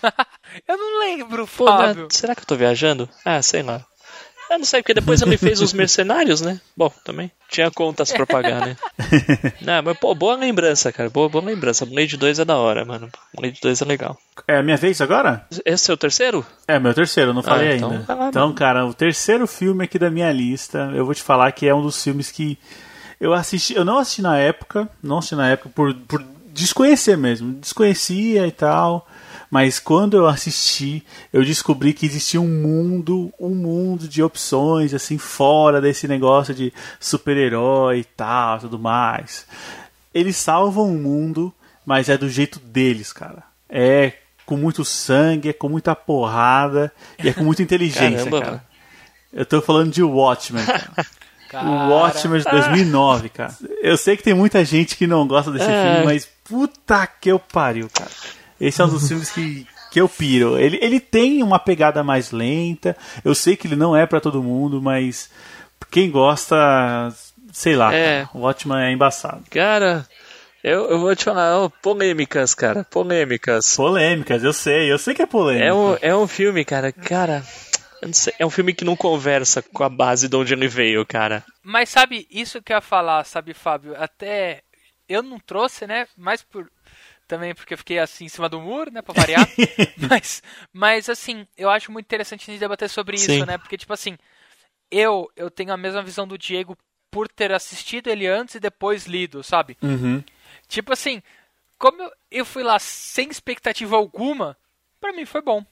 Eu 0.68 0.78
não 0.78 1.00
lembro, 1.00 1.48
Pô, 1.48 1.66
né, 1.66 1.88
Fábio. 1.88 2.08
será 2.12 2.36
que 2.36 2.42
eu 2.42 2.46
tô 2.46 2.56
viajando? 2.56 3.10
Ah, 3.26 3.42
sei 3.42 3.64
lá. 3.64 3.84
Eu 4.50 4.60
não 4.60 4.66
sei, 4.66 4.82
porque 4.82 4.94
depois 4.94 5.22
ele 5.22 5.38
fez 5.38 5.62
os 5.62 5.74
mercenários, 5.74 6.42
né? 6.42 6.60
Bom, 6.76 6.92
também 7.04 7.32
tinha 7.50 7.70
contas 7.72 8.12
pra 8.12 8.26
pagar, 8.26 8.66
né? 8.66 8.76
Não, 9.62 9.82
mas 9.84 9.98
pô, 9.98 10.14
boa 10.16 10.36
lembrança, 10.36 10.92
cara. 10.92 11.10
Boa, 11.10 11.30
boa 11.30 11.44
lembrança. 11.44 11.86
Blade 11.86 12.18
2 12.18 12.40
é 12.40 12.46
da 12.46 12.58
hora, 12.58 12.84
mano. 12.84 13.10
Blade 13.36 13.60
2 13.62 13.82
é 13.82 13.86
legal. 13.86 14.18
É 14.48 14.58
a 14.58 14.64
minha 14.64 14.78
vez 14.78 15.02
agora? 15.02 15.46
Esse 15.64 15.92
é 15.92 15.94
o 15.94 15.98
terceiro? 15.98 16.46
É, 16.68 16.80
meu 16.80 16.94
terceiro, 16.94 17.30
eu 17.30 17.34
não 17.34 17.44
falei 17.44 17.78
então 17.78 17.92
ainda. 17.92 18.16
lá, 18.16 18.30
então, 18.30 18.54
cara, 18.54 18.86
o 18.86 18.94
terceiro 18.94 19.46
filme 19.48 19.84
aqui 19.86 20.00
da 20.00 20.10
minha 20.10 20.32
lista, 20.32 20.92
eu 20.96 21.06
vou 21.06 21.14
te 21.14 21.22
falar 21.22 21.52
que 21.52 21.68
é 21.68 21.74
um 21.74 21.82
dos 21.82 22.02
filmes 22.04 22.32
que 22.32 22.58
eu 23.20 23.34
assisti, 23.34 23.76
eu 23.76 23.86
não 23.86 24.00
assisti 24.00 24.22
na 24.22 24.38
época, 24.38 24.90
não 25.02 25.20
assisti 25.20 25.36
na 25.36 25.50
época 25.50 25.70
por, 25.74 25.94
por 25.94 26.24
desconhecer 26.52 27.18
mesmo, 27.18 27.54
desconhecia 27.54 28.46
e 28.48 28.52
tal, 28.52 29.08
mas 29.54 29.78
quando 29.78 30.18
eu 30.18 30.26
assisti, 30.28 31.06
eu 31.32 31.46
descobri 31.46 31.94
que 31.94 32.08
existia 32.08 32.42
um 32.42 32.48
mundo, 32.48 33.32
um 33.40 33.50
mundo 33.54 34.08
de 34.08 34.24
opções 34.24 34.96
assim 34.96 35.20
fora 35.20 35.80
desse 35.80 36.08
negócio 36.08 36.56
de 36.56 36.74
super-herói 37.00 38.00
e 38.00 38.04
tal, 38.04 38.58
tudo 38.62 38.80
mais. 38.80 39.46
Eles 40.12 40.38
salvam 40.38 40.90
o 40.92 40.98
mundo, 40.98 41.54
mas 41.86 42.10
é 42.10 42.18
do 42.18 42.28
jeito 42.28 42.58
deles, 42.60 43.14
cara. 43.14 43.44
É 43.70 44.14
com 44.44 44.58
muito 44.58 44.84
sangue, 44.84 45.50
é 45.50 45.54
com 45.54 45.70
muita 45.70 45.96
porrada 45.96 46.92
e 47.24 47.30
é 47.30 47.34
com 47.34 47.44
muita 47.44 47.62
inteligência, 47.64 48.18
Caramba, 48.18 48.40
cara. 48.40 48.52
mano. 48.54 48.62
Eu 49.32 49.46
tô 49.46 49.62
falando 49.62 49.92
de 49.92 50.02
Watchmen. 50.02 50.66
Cara. 50.66 50.90
Cara, 51.54 51.68
O 51.70 51.90
Watchmen 51.92 52.40
de 52.40 52.50
2009, 52.50 53.30
cara. 53.30 53.56
Eu 53.84 53.96
sei 53.96 54.18
que 54.18 54.24
tem 54.24 54.34
muita 54.34 54.66
gente 54.66 54.98
que 54.98 55.06
não 55.06 55.28
gosta 55.28 55.52
desse 55.52 55.70
É. 55.70 55.84
filme, 55.92 56.06
mas 56.06 56.28
puta 56.44 57.06
que 57.06 57.30
eu 57.30 57.38
pariu, 57.38 57.88
cara. 57.94 58.10
Esse 58.64 58.82
é 58.82 58.86
um 58.86 58.90
dos 58.90 59.08
filmes 59.08 59.30
que, 59.30 59.68
que 59.92 60.00
eu 60.00 60.08
piro. 60.08 60.58
Ele, 60.58 60.80
ele 60.82 61.00
tem 61.00 61.44
uma 61.44 61.60
pegada 61.60 62.04
mais 62.04 62.32
lenta. 62.32 62.96
Eu 63.24 63.36
sei 63.36 63.58
que 63.58 63.68
ele 63.68 63.76
não 63.76 63.96
é 63.96 64.06
pra 64.06 64.22
todo 64.22 64.42
mundo, 64.42 64.82
mas 64.82 65.30
quem 65.92 66.10
gosta, 66.10 66.56
sei 67.52 67.76
lá. 67.76 67.94
É. 67.94 68.28
O 68.34 68.40
Watchmen 68.40 68.86
é 68.86 68.92
embaçado. 68.92 69.44
Cara, 69.50 70.08
eu, 70.64 70.90
eu 70.90 71.00
vou 71.00 71.14
te 71.14 71.26
falar, 71.26 71.60
ó, 71.60 71.70
polêmicas, 71.82 72.56
cara, 72.56 72.86
polêmicas. 72.86 73.76
Polêmicas, 73.76 74.44
eu 74.46 74.54
sei, 74.54 74.90
eu 74.90 74.98
sei 74.98 75.14
que 75.14 75.22
é 75.22 75.26
polêmica. 75.26 75.66
É 75.66 75.74
um, 75.74 75.98
é 76.02 76.16
um 76.16 76.26
filme, 76.26 76.64
cara, 76.64 76.90
cara. 76.94 77.44
sei, 78.14 78.34
é 78.40 78.46
um 78.46 78.50
filme 78.50 78.74
que 78.74 78.86
não 78.86 78.96
conversa 78.96 79.62
com 79.62 79.84
a 79.84 79.90
base 79.90 80.30
de 80.30 80.36
onde 80.38 80.54
ele 80.54 80.70
veio, 80.70 81.06
cara. 81.06 81.44
Mas 81.62 81.90
sabe, 81.90 82.26
isso 82.32 82.62
que 82.62 82.72
eu 82.72 82.78
ia 82.78 82.82
falar, 82.82 83.26
sabe, 83.26 83.54
Fábio? 83.54 83.94
Até 83.98 84.62
eu 85.08 85.22
não 85.22 85.38
trouxe, 85.38 85.86
né? 85.86 86.08
Mais 86.18 86.42
por. 86.42 86.72
Também 87.34 87.56
porque 87.56 87.74
eu 87.74 87.78
fiquei 87.80 87.98
assim 87.98 88.26
em 88.26 88.30
cima 88.30 88.48
do 88.48 88.62
muro, 88.62 88.92
né? 88.92 89.02
Pra 89.02 89.12
variar. 89.12 89.50
mas, 90.08 90.44
mas, 90.72 91.10
assim, 91.10 91.48
eu 91.58 91.68
acho 91.68 91.92
muito 91.92 92.06
interessante 92.06 92.44
a 92.44 92.54
gente 92.54 92.60
debater 92.60 92.88
sobre 92.88 93.18
Sim. 93.18 93.38
isso, 93.38 93.46
né? 93.48 93.58
Porque, 93.58 93.76
tipo 93.76 93.92
assim, 93.92 94.20
eu, 94.92 95.28
eu 95.36 95.50
tenho 95.50 95.74
a 95.74 95.78
mesma 95.78 96.04
visão 96.04 96.28
do 96.28 96.38
Diego 96.38 96.78
por 97.10 97.28
ter 97.28 97.52
assistido 97.52 98.08
ele 98.08 98.28
antes 98.28 98.54
e 98.54 98.60
depois 98.60 99.08
lido, 99.08 99.42
sabe? 99.42 99.76
Uhum. 99.82 100.24
Tipo 100.68 100.94
assim, 100.94 101.24
como 101.80 102.04
eu, 102.04 102.12
eu 102.30 102.46
fui 102.46 102.62
lá 102.62 102.78
sem 102.78 103.28
expectativa 103.32 103.96
alguma, 103.96 104.56
pra 105.02 105.12
mim 105.12 105.26
foi 105.26 105.42
bom. 105.42 105.66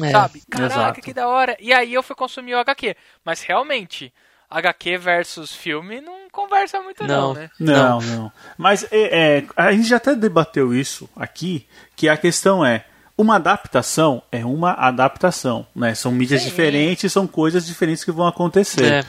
É, 0.00 0.10
sabe? 0.12 0.44
Caraca, 0.48 0.74
exato. 0.74 1.00
que 1.00 1.12
da 1.12 1.26
hora. 1.26 1.56
E 1.58 1.72
aí 1.72 1.92
eu 1.92 2.04
fui 2.04 2.14
consumir 2.14 2.54
o 2.54 2.58
HQ. 2.60 2.94
Mas 3.24 3.42
realmente, 3.42 4.14
HQ 4.50 4.98
versus 4.98 5.54
filme 5.54 6.00
não 6.00 6.28
conversa 6.32 6.80
muito 6.80 7.04
não, 7.04 7.28
Não. 7.28 7.34
né? 7.34 7.50
Não, 7.58 8.00
não. 8.00 8.32
Mas 8.58 8.84
é, 8.90 9.38
é, 9.38 9.44
a 9.56 9.72
gente 9.72 9.88
já 9.88 9.96
até 9.96 10.14
debateu 10.14 10.74
isso 10.74 11.08
aqui, 11.14 11.66
que 11.94 12.08
a 12.08 12.16
questão 12.16 12.64
é, 12.64 12.84
uma 13.16 13.36
adaptação 13.36 14.22
é 14.32 14.44
uma 14.44 14.72
adaptação, 14.72 15.66
né? 15.74 15.94
São 15.94 16.10
mídias 16.10 16.42
Sim. 16.42 16.48
diferentes, 16.48 17.12
são 17.12 17.26
coisas 17.26 17.66
diferentes 17.66 18.02
que 18.02 18.10
vão 18.10 18.26
acontecer. 18.26 18.92
É. 18.92 19.04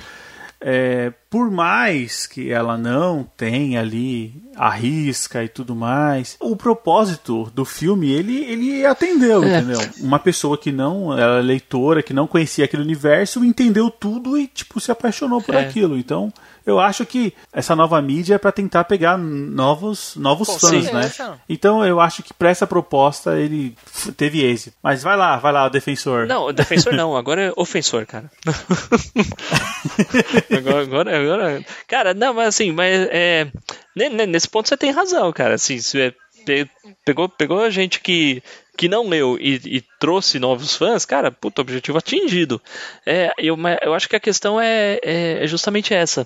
É, 0.64 1.12
por 1.28 1.50
mais 1.50 2.28
que 2.28 2.52
ela 2.52 2.78
não 2.78 3.28
tenha 3.36 3.80
ali 3.80 4.32
a 4.56 4.70
risca 4.70 5.44
e 5.44 5.48
tudo 5.48 5.76
mais, 5.76 6.38
o 6.40 6.56
propósito 6.56 7.52
do 7.56 7.66
filme 7.66 8.12
ele, 8.12 8.44
ele 8.46 8.86
atendeu, 8.86 9.44
É. 9.44 9.58
entendeu? 9.58 9.80
Uma 10.02 10.20
pessoa 10.20 10.56
que 10.58 10.72
não 10.72 11.18
era 11.18 11.40
leitora, 11.40 12.04
que 12.04 12.14
não 12.14 12.28
conhecia 12.28 12.66
aquele 12.66 12.84
universo, 12.84 13.44
entendeu 13.44 13.90
tudo 13.90 14.38
e 14.38 14.46
tipo 14.46 14.80
se 14.80 14.92
apaixonou 14.92 15.42
por 15.42 15.56
É. 15.56 15.62
aquilo. 15.66 15.98
Então, 15.98 16.32
eu 16.66 16.80
acho 16.80 17.06
que 17.06 17.34
essa 17.54 17.76
nova 17.76 18.02
mídia 18.02 18.36
é 18.36 18.38
para 18.38 18.52
tentar 18.52 18.84
pegar 18.84 19.18
novos 19.18 20.16
novos 20.16 20.48
Com 20.48 20.60
fãs, 20.60 20.86
certeza. 20.86 21.30
né? 21.30 21.38
Então, 21.50 21.86
eu 21.86 22.00
acho 22.00 22.22
que 22.24 22.34
para 22.34 22.50
essa 22.50 22.68
proposta 22.68 23.38
ele 23.40 23.76
teve 24.18 24.44
êxito. 24.44 24.76
Mas 24.84 25.02
vai 25.04 25.18
lá, 25.18 25.38
vai 25.38 25.52
lá, 25.52 25.66
o 25.66 25.70
defensor. 25.70 26.28
Não, 26.28 26.52
defensor 26.54 26.94
não, 26.94 27.16
agora 27.16 27.42
é 27.48 27.54
ofensor, 27.56 28.06
cara. 28.06 28.30
agora, 30.58 30.82
agora, 30.84 31.20
agora. 31.22 31.66
Cara, 31.88 32.14
não, 32.14 32.34
mas 32.34 32.48
assim, 32.50 32.72
mas 32.72 33.08
é. 33.12 33.48
ne- 33.96 34.10
ne- 34.10 34.26
Nesse 34.28 34.48
ponto 34.50 34.68
você 34.70 34.78
tem 34.78 34.92
razão, 34.92 35.32
cara. 35.32 35.56
Assim, 35.56 35.80
se 35.80 36.00
é- 36.02 36.14
pe- 36.46 36.70
pegou, 37.06 37.30
pegou 37.30 37.62
a 37.62 37.70
gente 37.70 38.00
que, 38.00 38.42
que 38.82 38.90
não 38.90 39.08
leu 39.08 39.38
e, 39.40 39.62
e 39.78 39.84
trouxe 40.00 40.40
novos 40.40 40.76
fãs, 40.76 41.06
cara, 41.06 41.32
puta, 41.32 41.62
objetivo 41.62 42.00
atingido. 42.00 42.60
É, 43.06 43.32
eu, 43.38 43.56
eu 43.80 43.94
acho 43.94 44.10
que 44.10 44.16
a 44.16 44.20
questão 44.20 44.60
é, 44.60 45.00
é, 45.04 45.44
é 45.44 45.46
justamente 45.46 45.94
essa. 45.94 46.26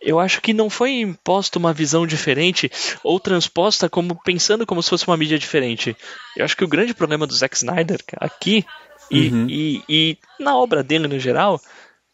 Eu 0.00 0.20
acho 0.20 0.40
que 0.40 0.54
não 0.54 0.70
foi 0.70 1.00
imposta 1.00 1.58
uma 1.58 1.72
visão 1.72 2.06
diferente 2.06 2.70
ou 3.02 3.18
transposta 3.18 3.88
como 3.88 4.14
pensando 4.22 4.64
como 4.64 4.80
se 4.80 4.90
fosse 4.90 5.08
uma 5.08 5.16
mídia 5.16 5.40
diferente. 5.40 5.96
Eu 6.36 6.44
acho 6.44 6.56
que 6.56 6.62
o 6.62 6.68
grande 6.68 6.94
problema 6.94 7.26
do 7.26 7.34
Zack 7.34 7.56
Snyder 7.56 7.98
aqui 8.18 8.64
e, 9.10 9.28
Uhum. 9.30 9.46
e, 9.50 9.82
e 9.88 10.18
na 10.38 10.56
obra 10.56 10.84
dele 10.84 11.08
no 11.08 11.18
geral 11.18 11.60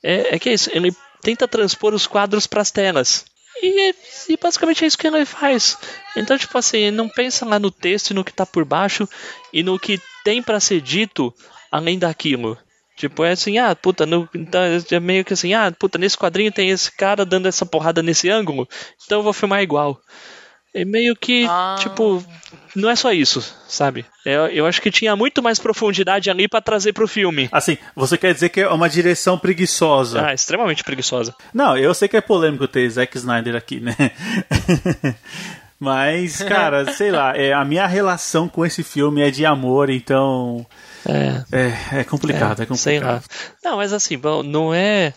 é, 0.02 0.34
é 0.34 0.38
que 0.38 0.48
é 0.48 0.54
isso. 0.54 0.70
Ele 0.72 0.96
tenta 1.20 1.46
transpor 1.46 1.92
os 1.92 2.06
quadros 2.06 2.46
para 2.46 2.62
as 2.62 2.70
telas. 2.70 3.26
E, 3.62 3.88
é- 3.90 3.94
e 4.28 4.36
basicamente 4.36 4.84
é 4.84 4.86
isso 4.86 4.98
que 4.98 5.06
ele 5.06 5.24
faz. 5.24 5.76
Então, 6.16 6.36
tipo 6.38 6.56
assim, 6.58 6.78
ele 6.78 6.96
não 6.96 7.08
pensa 7.08 7.44
lá 7.44 7.58
no 7.58 7.70
texto 7.70 8.10
e 8.10 8.14
no 8.14 8.24
que 8.24 8.32
tá 8.32 8.44
por 8.46 8.64
baixo 8.64 9.08
e 9.52 9.62
no 9.62 9.78
que 9.78 10.00
tem 10.24 10.42
para 10.42 10.60
ser 10.60 10.80
dito 10.80 11.32
além 11.70 11.98
daquilo. 11.98 12.58
Tipo, 12.96 13.24
é 13.24 13.32
assim, 13.32 13.58
ah, 13.58 13.74
puta, 13.74 14.06
no, 14.06 14.28
então 14.34 14.60
é 14.62 15.00
meio 15.00 15.24
que 15.24 15.32
assim, 15.32 15.52
ah, 15.52 15.72
puta, 15.72 15.98
nesse 15.98 16.16
quadrinho 16.16 16.52
tem 16.52 16.70
esse 16.70 16.92
cara 16.96 17.24
dando 17.24 17.48
essa 17.48 17.66
porrada 17.66 18.00
nesse 18.02 18.30
ângulo, 18.30 18.68
então 19.04 19.18
eu 19.18 19.22
vou 19.24 19.32
filmar 19.32 19.62
igual. 19.62 20.00
É 20.74 20.84
meio 20.84 21.14
que, 21.14 21.46
Ah. 21.48 21.76
tipo, 21.78 22.22
não 22.74 22.90
é 22.90 22.96
só 22.96 23.12
isso, 23.12 23.40
sabe? 23.68 24.04
Eu, 24.26 24.46
eu 24.48 24.66
acho 24.66 24.82
que 24.82 24.90
tinha 24.90 25.14
muito 25.14 25.40
mais 25.40 25.60
profundidade 25.60 26.28
ali 26.28 26.48
pra 26.48 26.60
trazer 26.60 26.92
pro 26.92 27.06
filme. 27.06 27.48
Assim, 27.52 27.78
você 27.94 28.18
quer 28.18 28.34
dizer 28.34 28.48
que 28.48 28.60
é 28.60 28.68
uma 28.68 28.88
direção 28.88 29.38
preguiçosa? 29.38 30.26
Ah, 30.26 30.34
extremamente 30.34 30.82
preguiçosa. 30.82 31.32
Não, 31.54 31.76
eu 31.78 31.94
sei 31.94 32.08
que 32.08 32.16
é 32.16 32.20
polêmico 32.20 32.66
ter 32.66 32.88
Zack 32.90 33.16
Snyder 33.16 33.54
aqui, 33.54 33.78
né? 33.78 33.94
Mas, 35.78 36.40
cara, 36.42 36.90
sei 36.94 37.10
lá, 37.10 37.36
é, 37.36 37.52
a 37.52 37.64
minha 37.64 37.86
relação 37.86 38.48
com 38.48 38.64
esse 38.64 38.82
filme 38.82 39.20
é 39.20 39.30
de 39.30 39.44
amor, 39.44 39.90
então 39.90 40.64
É, 41.06 41.42
é, 41.52 42.00
é 42.00 42.04
complicado, 42.04 42.62
é, 42.62 42.76
sei 42.76 42.98
lá. 43.00 43.14
complicado. 43.20 43.24
Não, 43.62 43.76
mas 43.76 43.92
assim, 43.92 44.16
bom, 44.16 44.42
não 44.42 44.72
é. 44.72 45.12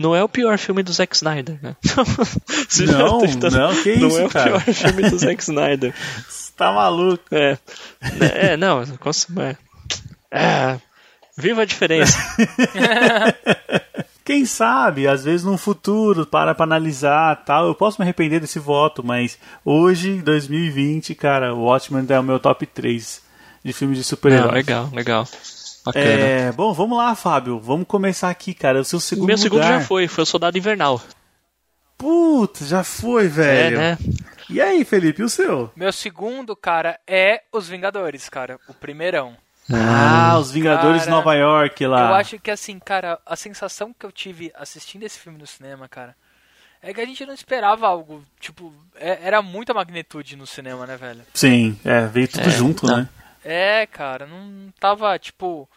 Não 0.00 0.16
é 0.16 0.24
o 0.24 0.28
pior 0.28 0.56
filme 0.58 0.82
do 0.82 0.92
Zack 0.92 1.14
Snyder, 1.14 1.58
né? 1.62 1.76
Não, 2.90 3.20
tentando- 3.20 3.56
não, 3.56 3.82
que 3.82 3.96
Não 3.96 4.08
isso, 4.08 4.18
é 4.20 4.24
o 4.24 4.28
cara. 4.30 4.50
pior 4.60 4.74
filme 4.74 5.10
do 5.10 5.18
Zack 5.18 5.42
Snyder. 5.42 5.94
Você 6.26 6.52
tá 6.56 6.72
maluco. 6.72 7.22
É. 7.30 7.58
É, 8.34 8.56
não, 8.56 8.80
é. 8.82 9.56
É, 10.32 10.80
Viva 11.36 11.62
a 11.62 11.64
diferença. 11.66 12.16
Quem 14.24 14.44
sabe, 14.46 15.08
às 15.08 15.24
vezes 15.24 15.44
no 15.44 15.56
futuro, 15.58 16.24
para 16.24 16.54
pra 16.54 16.64
analisar 16.64 17.36
tal, 17.44 17.66
eu 17.66 17.74
posso 17.74 18.00
me 18.00 18.04
arrepender 18.04 18.40
desse 18.40 18.58
voto, 18.58 19.02
mas 19.04 19.38
hoje, 19.64 20.10
em 20.10 20.20
2020, 20.20 21.14
cara, 21.14 21.54
o 21.54 21.64
Watchmen 21.64 22.06
é 22.08 22.18
o 22.18 22.22
meu 22.22 22.38
top 22.38 22.64
3 22.66 23.22
de 23.64 23.72
filmes 23.72 23.98
de 23.98 24.02
Não, 24.04 24.08
super-heróis. 24.08 24.52
legal, 24.52 24.88
legal. 24.92 25.28
Bacana. 25.84 26.04
É, 26.04 26.52
bom, 26.52 26.72
vamos 26.72 26.96
lá, 26.98 27.14
Fábio. 27.14 27.58
Vamos 27.58 27.86
começar 27.86 28.28
aqui, 28.30 28.52
cara. 28.54 28.80
O 28.80 28.84
seu 28.84 29.00
segundo 29.00 29.28
Meu 29.28 29.38
segundo 29.38 29.60
lugar. 29.62 29.80
já 29.80 29.86
foi, 29.86 30.06
foi 30.08 30.22
o 30.22 30.26
Soldado 30.26 30.58
Invernal. 30.58 31.00
Putz, 31.96 32.68
já 32.68 32.82
foi, 32.82 33.28
velho. 33.28 33.76
É, 33.76 33.78
né? 33.96 33.98
E 34.48 34.60
aí, 34.60 34.84
Felipe, 34.84 35.20
e 35.22 35.24
o 35.24 35.28
seu? 35.28 35.70
Meu 35.76 35.92
segundo, 35.92 36.56
cara, 36.56 36.98
é 37.06 37.42
Os 37.52 37.68
Vingadores, 37.68 38.28
cara. 38.28 38.58
O 38.68 38.74
primeirão. 38.74 39.36
Ah, 39.72 40.36
os 40.38 40.50
Vingadores 40.50 41.02
de 41.02 41.06
Cara, 41.06 41.16
Nova 41.16 41.34
York 41.34 41.86
lá. 41.86 42.08
Eu 42.08 42.14
acho 42.14 42.38
que, 42.40 42.50
assim, 42.50 42.78
cara, 42.80 43.20
a 43.24 43.36
sensação 43.36 43.94
que 43.96 44.04
eu 44.04 44.10
tive 44.10 44.50
assistindo 44.56 45.04
esse 45.04 45.18
filme 45.18 45.38
no 45.38 45.46
cinema, 45.46 45.88
cara, 45.88 46.16
é 46.82 46.92
que 46.92 47.00
a 47.00 47.06
gente 47.06 47.24
não 47.24 47.32
esperava 47.34 47.86
algo, 47.86 48.24
tipo, 48.40 48.72
é- 48.96 49.20
era 49.22 49.40
muita 49.40 49.72
magnitude 49.72 50.34
no 50.34 50.46
cinema, 50.46 50.86
né, 50.86 50.96
velho? 50.96 51.20
Sim, 51.32 51.78
é, 51.84 52.06
veio 52.06 52.26
tudo 52.26 52.48
É, 52.48 52.50
junto, 52.50 52.84
não. 52.86 52.96
né? 52.96 53.08
É, 53.44 53.86
cara, 53.86 54.26
não 54.26 54.72
tava, 54.78 55.18
tipo, 55.18 55.68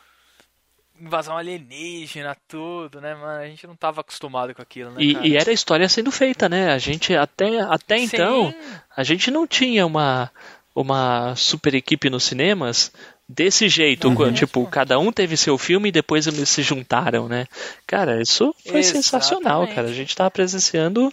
invasão 0.99 1.37
alienígena, 1.37 2.35
tudo, 2.47 3.01
né, 3.01 3.13
mano? 3.15 3.41
A 3.41 3.47
gente 3.47 3.65
não 3.67 3.75
tava 3.75 4.01
acostumado 4.01 4.53
com 4.53 4.61
aquilo, 4.61 4.91
né, 4.91 4.97
E, 5.01 5.13
cara? 5.13 5.27
e 5.27 5.37
era 5.37 5.49
a 5.49 5.53
história 5.53 5.89
sendo 5.89 6.11
feita, 6.11 6.47
né? 6.47 6.71
A 6.71 6.77
gente 6.77 7.15
até, 7.15 7.59
até 7.61 7.97
Sim. 7.97 8.03
então, 8.05 8.53
a 8.95 9.03
gente 9.03 9.31
não 9.31 9.47
tinha 9.47 9.85
uma, 9.85 10.31
uma 10.75 11.35
super 11.35 11.73
equipe 11.73 12.09
nos 12.09 12.23
cinemas 12.23 12.91
desse 13.27 13.67
jeito. 13.69 14.09
Mesmo. 14.09 14.33
tipo, 14.33 14.65
cada 14.67 14.99
um 14.99 15.11
teve 15.11 15.37
seu 15.37 15.57
filme 15.57 15.89
e 15.89 15.91
depois 15.91 16.27
eles 16.27 16.49
se 16.49 16.61
juntaram, 16.61 17.27
né? 17.27 17.45
Cara, 17.87 18.21
isso 18.21 18.53
foi 18.67 18.79
Exatamente. 18.79 18.87
sensacional, 18.87 19.67
cara. 19.67 19.87
A 19.87 19.93
gente 19.93 20.15
tava 20.15 20.29
presenciando. 20.31 21.11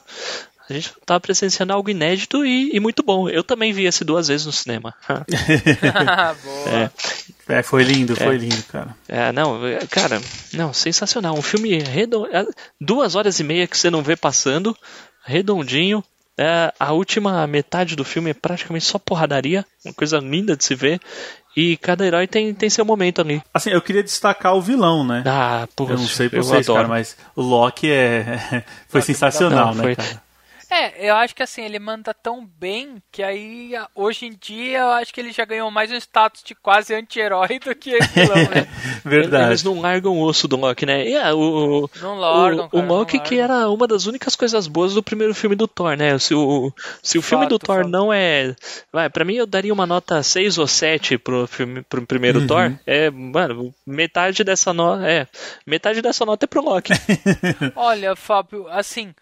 A 0.71 0.75
gente 0.75 0.93
tava 1.05 1.21
presenciando 1.21 1.73
algo 1.73 1.91
inédito 1.91 2.45
e, 2.45 2.71
e 2.75 2.81
muito 2.81 3.03
bom. 3.03 3.29
Eu 3.29 3.43
também 3.43 3.73
vi 3.73 3.85
esse 3.85 4.05
duas 4.05 4.29
vezes 4.29 4.47
no 4.47 4.53
cinema. 4.53 4.95
Boa. 6.43 6.71
É. 6.71 6.91
É, 7.49 7.63
foi 7.63 7.83
lindo, 7.83 8.15
foi 8.15 8.37
lindo, 8.37 8.63
cara. 8.71 8.95
É, 9.09 9.33
não, 9.33 9.67
é, 9.67 9.85
cara, 9.87 10.21
não, 10.53 10.73
sensacional. 10.73 11.35
Um 11.37 11.43
filme 11.43 11.79
redondo, 11.83 12.29
é, 12.33 12.47
duas 12.81 13.17
horas 13.17 13.41
e 13.41 13.45
meia 13.45 13.67
que 13.67 13.77
você 13.77 13.91
não 13.91 14.03
vê 14.03 14.15
passando, 14.15 14.77
redondinho. 15.25 16.05
É, 16.39 16.73
a 16.79 16.93
última 16.93 17.47
metade 17.47 17.97
do 17.97 18.05
filme 18.05 18.31
é 18.31 18.35
praticamente 18.35 18.85
só 18.85 18.99
porradaria, 18.99 19.67
uma 19.85 19.93
coisa 19.93 20.19
linda 20.19 20.57
de 20.57 20.65
se 20.65 20.75
ver. 20.75 21.01
E 21.57 21.77
cada 21.77 22.07
herói 22.07 22.29
tem, 22.29 22.55
tem 22.55 22.71
seu 22.71 22.85
momento 22.85 23.21
ali. 23.21 23.43
Assim, 23.53 23.71
eu 23.71 23.83
queria 23.83 24.03
destacar 24.05 24.55
o 24.55 24.63
vilão, 24.63 25.05
né? 25.05 25.25
Ah, 25.27 25.67
pô, 25.75 25.85
eu 25.89 25.99
não 25.99 26.07
sei 26.07 26.29
pra 26.29 26.39
eu 26.39 26.45
vocês, 26.45 26.65
adoro. 26.67 26.79
cara, 26.79 26.89
mas 26.89 27.17
o 27.35 27.43
Loki 27.43 27.91
é... 27.91 28.63
foi 28.89 29.01
Loki 29.01 29.07
sensacional, 29.13 29.75
não, 29.75 29.75
né, 29.75 29.83
foi- 29.83 29.97
cara? 29.97 30.23
É, 30.71 31.11
eu 31.11 31.17
acho 31.17 31.35
que 31.35 31.43
assim, 31.43 31.63
ele 31.63 31.79
manda 31.79 32.15
tão 32.15 32.47
bem 32.47 33.03
que 33.11 33.23
aí, 33.23 33.73
hoje 33.95 34.27
em 34.27 34.37
dia, 34.41 34.79
eu 34.79 34.89
acho 34.91 35.13
que 35.13 35.21
ele 35.21 35.33
já 35.33 35.45
ganhou 35.45 35.71
mais 35.71 35.91
um 35.91 35.97
status 35.97 36.43
de 36.45 36.55
quase 36.55 36.95
anti-herói 36.95 37.59
do 37.59 37.75
que 37.75 37.99
vilão, 38.15 38.37
né? 38.37 38.69
Verdade. 39.05 39.49
Eles 39.49 39.65
não 39.65 39.81
largam 39.81 40.17
o 40.17 40.23
osso 40.23 40.47
do 40.47 40.57
Loki, 40.57 40.87
né? 40.87 41.09
E, 41.09 41.17
ah, 41.17 41.35
o, 41.35 41.91
Não 42.01 42.19
largam, 42.19 42.67
o, 42.67 42.69
cara, 42.71 42.85
o 42.85 42.87
Loki 42.87 43.19
que 43.19 43.39
era 43.39 43.69
uma 43.69 43.87
das 43.87 44.07
únicas 44.07 44.37
coisas 44.37 44.69
boas 44.69 44.95
do 44.95 45.03
primeiro 45.03 45.35
filme 45.35 45.57
do 45.57 45.67
Thor, 45.67 45.97
né? 45.97 46.17
Se 46.19 46.35
o, 46.35 46.73
se 47.03 47.19
o 47.19 47.23
filme 47.23 47.47
do 47.47 47.57
Fato, 47.57 47.67
Thor 47.67 47.77
fato. 47.79 47.89
não 47.89 48.13
é. 48.13 48.55
Vai, 48.93 49.11
pra 49.11 49.25
mim 49.25 49.35
eu 49.35 49.47
daria 49.47 49.73
uma 49.73 49.87
nota 49.87 50.23
6 50.23 50.59
ou 50.59 50.69
7 50.69 51.19
pro, 51.19 51.49
filme, 51.49 51.83
pro 51.83 52.07
primeiro 52.07 52.47
Thor. 52.47 52.73
É, 52.87 53.11
mano, 53.11 53.75
metade 53.85 54.45
dessa 54.45 54.73
nota. 54.73 55.05
É, 55.09 55.27
metade 55.67 56.01
dessa 56.01 56.25
nota 56.25 56.45
é 56.45 56.49
pro 56.49 56.63
Loki. 56.63 56.93
Olha, 57.75 58.15
Fábio, 58.15 58.69
assim, 58.69 59.13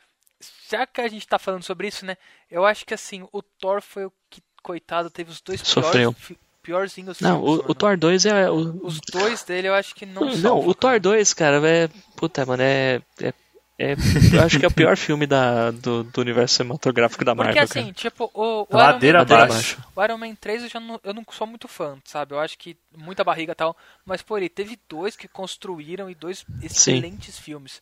já 0.68 0.86
que 0.86 1.00
a 1.00 1.08
gente 1.08 1.26
tá 1.26 1.38
falando 1.38 1.62
sobre 1.62 1.88
isso, 1.88 2.04
né? 2.04 2.16
Eu 2.50 2.64
acho 2.64 2.84
que 2.84 2.94
assim, 2.94 3.26
o 3.32 3.42
Thor 3.42 3.80
foi 3.80 4.06
o 4.06 4.12
que, 4.30 4.42
coitado, 4.62 5.10
teve 5.10 5.30
os 5.30 5.40
dois 5.40 5.60
Sofreu. 5.60 6.12
piores, 6.12 6.38
piorzinhos 6.62 7.20
Não, 7.20 7.40
filmes, 7.40 7.64
o, 7.66 7.70
o. 7.70 7.74
Thor 7.74 7.96
2 7.96 8.26
é. 8.26 8.50
O, 8.50 8.86
Os 8.86 9.00
dois 9.00 9.42
dele 9.42 9.68
eu 9.68 9.74
acho 9.74 9.94
que 9.94 10.04
não 10.04 10.26
não, 10.26 10.36
salvam, 10.36 10.68
o 10.68 10.74
Thor 10.74 10.90
cara. 10.90 11.00
2, 11.00 11.34
cara, 11.34 11.68
é. 11.68 11.88
Puta, 12.16 12.44
mano, 12.44 12.62
é. 12.62 13.00
é 13.20 13.32
é, 13.80 13.92
eu 14.34 14.42
acho 14.42 14.58
que 14.58 14.64
é 14.64 14.68
o 14.68 14.72
pior 14.72 14.96
filme 14.96 15.24
da, 15.24 15.70
do, 15.70 16.02
do 16.02 16.20
universo 16.20 16.56
cinematográfico 16.56 17.24
da 17.24 17.32
Marvel. 17.32 17.54
Porque 17.54 17.64
assim, 17.64 17.92
cara. 17.92 17.94
tipo, 17.94 18.28
o, 18.34 18.66
o 18.68 18.76
Ladeira 18.76 19.20
Iron 19.20 19.28
Man 19.28 19.44
abaixo. 19.44 19.76
3, 19.76 19.88
o 19.94 20.04
Iron 20.04 20.18
Man 20.18 20.34
3 20.34 20.62
eu 20.64 20.68
já 20.68 20.80
não, 20.80 21.00
eu 21.04 21.14
não 21.14 21.24
sou 21.30 21.46
muito 21.46 21.68
fã, 21.68 21.96
sabe? 22.04 22.34
Eu 22.34 22.40
acho 22.40 22.58
que 22.58 22.76
muita 22.96 23.22
barriga 23.22 23.52
e 23.52 23.54
tal, 23.54 23.76
mas 24.04 24.20
pô, 24.20 24.36
ele 24.36 24.48
teve 24.48 24.76
dois 24.88 25.16
que 25.16 25.28
construíram 25.28 26.10
e 26.10 26.14
dois 26.16 26.44
excelentes 26.60 27.38
filmes. 27.38 27.80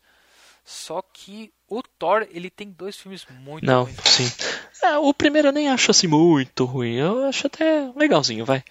Só 0.68 1.00
que 1.12 1.52
o 1.68 1.80
Thor, 1.80 2.26
ele 2.32 2.50
tem 2.50 2.68
dois 2.76 2.96
filmes 2.96 3.24
muito 3.40 3.64
Não, 3.64 3.84
ruins. 3.84 3.96
sim. 4.04 4.32
É, 4.82 4.98
o 4.98 5.14
primeiro 5.14 5.48
eu 5.48 5.52
nem 5.52 5.68
acho 5.68 5.92
assim 5.92 6.08
muito 6.08 6.64
ruim. 6.64 6.96
Eu 6.96 7.24
acho 7.26 7.46
até 7.46 7.88
legalzinho, 7.94 8.44
vai. 8.44 8.64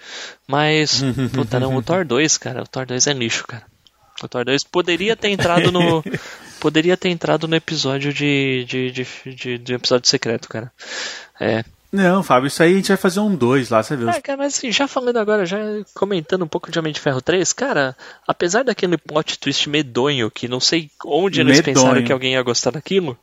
Mas, 0.45 1.01
puta, 1.33 1.57
não, 1.57 1.73
o 1.73 1.81
Thor 1.81 2.05
2, 2.05 2.37
cara, 2.37 2.63
o 2.63 2.67
Thor 2.67 2.85
2 2.85 3.07
é 3.07 3.13
lixo, 3.13 3.47
cara. 3.47 3.65
O 4.21 4.27
Thor 4.27 4.43
2 4.43 4.65
poderia 4.65 5.15
ter 5.15 5.29
entrado 5.29 5.71
no. 5.71 6.03
poderia 6.59 6.97
ter 6.97 7.09
entrado 7.09 7.47
no 7.47 7.55
episódio 7.55 8.13
de. 8.13 8.65
de, 8.67 8.91
de, 8.91 9.07
de, 9.33 9.57
de 9.57 9.73
episódio 9.73 10.09
secreto, 10.09 10.49
cara. 10.49 10.71
É. 11.39 11.63
Não, 11.95 12.21
Fábio, 12.21 12.47
isso 12.47 12.61
aí 12.61 12.73
a 12.73 12.75
gente 12.75 12.87
vai 12.89 12.97
fazer 12.97 13.19
um 13.19 13.33
2 13.35 13.69
lá, 13.69 13.81
você 13.81 13.95
viu? 13.95 14.09
É, 14.09 14.21
cara, 14.21 14.37
mas 14.37 14.55
assim, 14.55 14.71
já 14.71 14.87
falando 14.87 15.17
agora, 15.17 15.45
já 15.45 15.57
comentando 15.93 16.43
um 16.43 16.47
pouco 16.47 16.69
de 16.69 16.77
Homem 16.77 16.93
de 16.93 16.99
Ferro 16.99 17.21
3, 17.21 17.53
cara, 17.53 17.95
apesar 18.27 18.63
daquele 18.63 18.97
plot 18.97 19.39
twist 19.39 19.69
medonho, 19.69 20.29
que 20.29 20.47
não 20.47 20.59
sei 20.59 20.89
onde 21.05 21.41
eles 21.41 21.57
Medonho. 21.57 21.75
pensaram 21.75 22.03
que 22.03 22.11
alguém 22.11 22.33
ia 22.33 22.43
gostar 22.43 22.71
daquilo, 22.71 23.17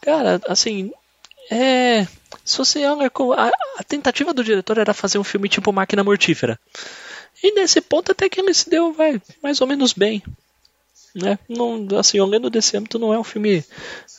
cara, 0.00 0.40
assim, 0.48 0.90
é. 1.50 2.06
Se 2.44 2.58
você 2.58 2.86
olha. 2.86 3.10
A, 3.36 3.50
a 3.78 3.84
tentativa 3.84 4.32
do 4.32 4.44
diretor 4.44 4.78
era 4.78 4.94
fazer 4.94 5.18
um 5.18 5.24
filme 5.24 5.48
tipo 5.48 5.72
Máquina 5.72 6.04
Mortífera. 6.04 6.58
E 7.42 7.52
nesse 7.54 7.80
ponto 7.80 8.12
até 8.12 8.28
que 8.28 8.40
ele 8.40 8.54
se 8.54 8.70
deu, 8.70 8.92
vai, 8.92 9.20
mais 9.42 9.60
ou 9.60 9.66
menos 9.66 9.92
bem. 9.92 10.22
Né? 11.14 11.38
Não, 11.48 11.86
assim, 11.98 12.20
olhando 12.20 12.48
desse 12.50 12.76
âmbito, 12.76 12.98
não 12.98 13.12
é 13.12 13.18
um 13.18 13.24
filme. 13.24 13.64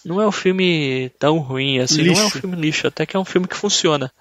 Não 0.03 0.21
é 0.21 0.27
um 0.27 0.31
filme 0.31 1.11
tão 1.19 1.37
ruim, 1.37 1.79
assim, 1.79 2.03
não 2.03 2.13
é 2.13 2.17
um 2.17 2.23
Lixo. 2.25 2.39
filme 2.39 2.55
lixo, 2.55 2.87
até 2.87 3.05
que 3.05 3.15
é 3.15 3.19
um 3.19 3.25
filme 3.25 3.47
que 3.47 3.55
funciona. 3.55 4.11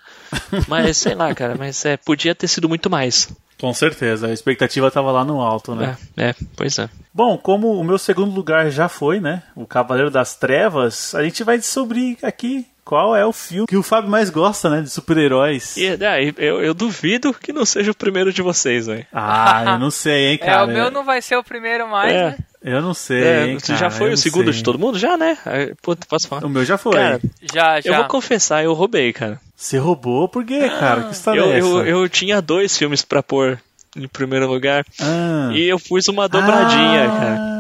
Mas, 0.69 0.99
sei 0.99 1.15
lá, 1.15 1.35
cara, 1.35 1.55
mas 1.59 1.85
é, 1.85 1.97
podia 1.97 2.35
ter 2.35 2.47
sido 2.49 2.69
muito 2.69 2.89
mais. 2.91 3.29
Com 3.59 3.73
certeza, 3.75 4.29
a 4.29 4.33
expectativa 4.33 4.91
tava 4.91 5.11
lá 5.11 5.25
no 5.25 5.41
alto, 5.41 5.75
né? 5.75 5.97
É, 6.17 6.29
é, 6.31 6.35
pois 6.57 6.79
é. 6.79 6.89
Bom, 7.13 7.37
como 7.37 7.73
o 7.79 7.85
meu 7.85 7.99
segundo 7.99 8.33
lugar 8.35 8.71
já 8.71 8.89
foi, 8.89 9.21
né? 9.21 9.43
O 9.57 9.67
Cavaleiro 9.67 10.11
das 10.11 10.35
Trevas, 10.37 11.15
a 11.15 11.23
gente 11.23 11.43
vai 11.45 11.59
descobrir 11.59 12.17
aqui 12.23 12.67
qual 12.85 13.15
é 13.15 13.25
o 13.25 13.33
filme 13.33 13.67
que 13.67 13.77
o 13.77 13.83
Fábio 13.83 14.11
mais 14.11 14.31
gosta, 14.31 14.69
né? 14.71 14.81
De 14.83 14.91
super-heróis. 14.91 15.77
E 15.77 15.87
é, 15.87 16.33
eu, 16.39 16.63
eu 16.63 16.75
duvido 16.75 17.33
que 17.35 17.53
não 17.53 17.65
seja 17.67 17.91
o 17.91 17.95
primeiro 17.95 18.33
de 18.33 18.41
vocês, 18.43 18.87
velho. 18.87 19.07
Ah, 19.13 19.65
eu 19.75 19.79
não 19.79 19.91
sei, 19.91 20.29
hein, 20.29 20.39
É, 20.43 20.45
cara. 20.47 20.65
o 20.65 20.69
meu 20.69 20.91
não 20.91 21.05
vai 21.05 21.21
ser 21.23 21.37
o 21.37 21.45
primeiro 21.45 21.87
mais, 21.89 22.13
É. 22.13 22.31
né? 22.31 22.39
Eu 22.63 22.83
não 22.83 22.93
sei, 22.93 23.23
É, 23.23 23.47
hein, 23.47 23.59
você 23.59 23.69
cara, 23.69 23.79
já 23.79 23.91
foi 23.91 24.13
o 24.13 24.17
segundo 24.19 24.45
sei. 24.45 24.53
de 24.55 24.63
todo 24.63 24.79
mundo? 24.79 24.99
Já, 24.99 25.17
né? 25.17 25.39
Pô, 25.83 25.97
posso 26.09 26.29
falar? 26.29 26.45
O 26.45 26.49
meu 26.49 26.65
já 26.65 26.77
foi. 26.77 26.93
Cara, 26.93 27.21
Já, 27.53 27.81
já. 27.81 27.91
eu 27.91 27.95
vou 27.97 28.05
confessar, 28.05 28.63
eu 28.63 28.75
roubei, 28.75 29.13
cara. 29.13 29.41
Você 29.57 29.79
roubou 29.79 30.29
por 30.29 30.45
quê, 30.45 30.69
cara? 30.69 31.05
Que 31.05 31.13
história 31.13 31.41
Eu, 31.41 31.53
é 31.53 31.59
essa? 31.59 31.67
eu, 31.69 31.87
eu 31.87 32.09
tinha 32.09 32.41
dois 32.43 32.77
filmes 32.77 33.03
pra 33.03 33.23
pôr 33.23 33.59
em 33.97 34.07
primeiro 34.07 34.47
lugar 34.47 34.85
Ah. 35.01 35.51
e 35.53 35.69
eu 35.69 35.79
pus 35.81 36.07
uma 36.09 36.29
dobradinha, 36.29 37.05
Ah. 37.09 37.19
cara. 37.19 37.51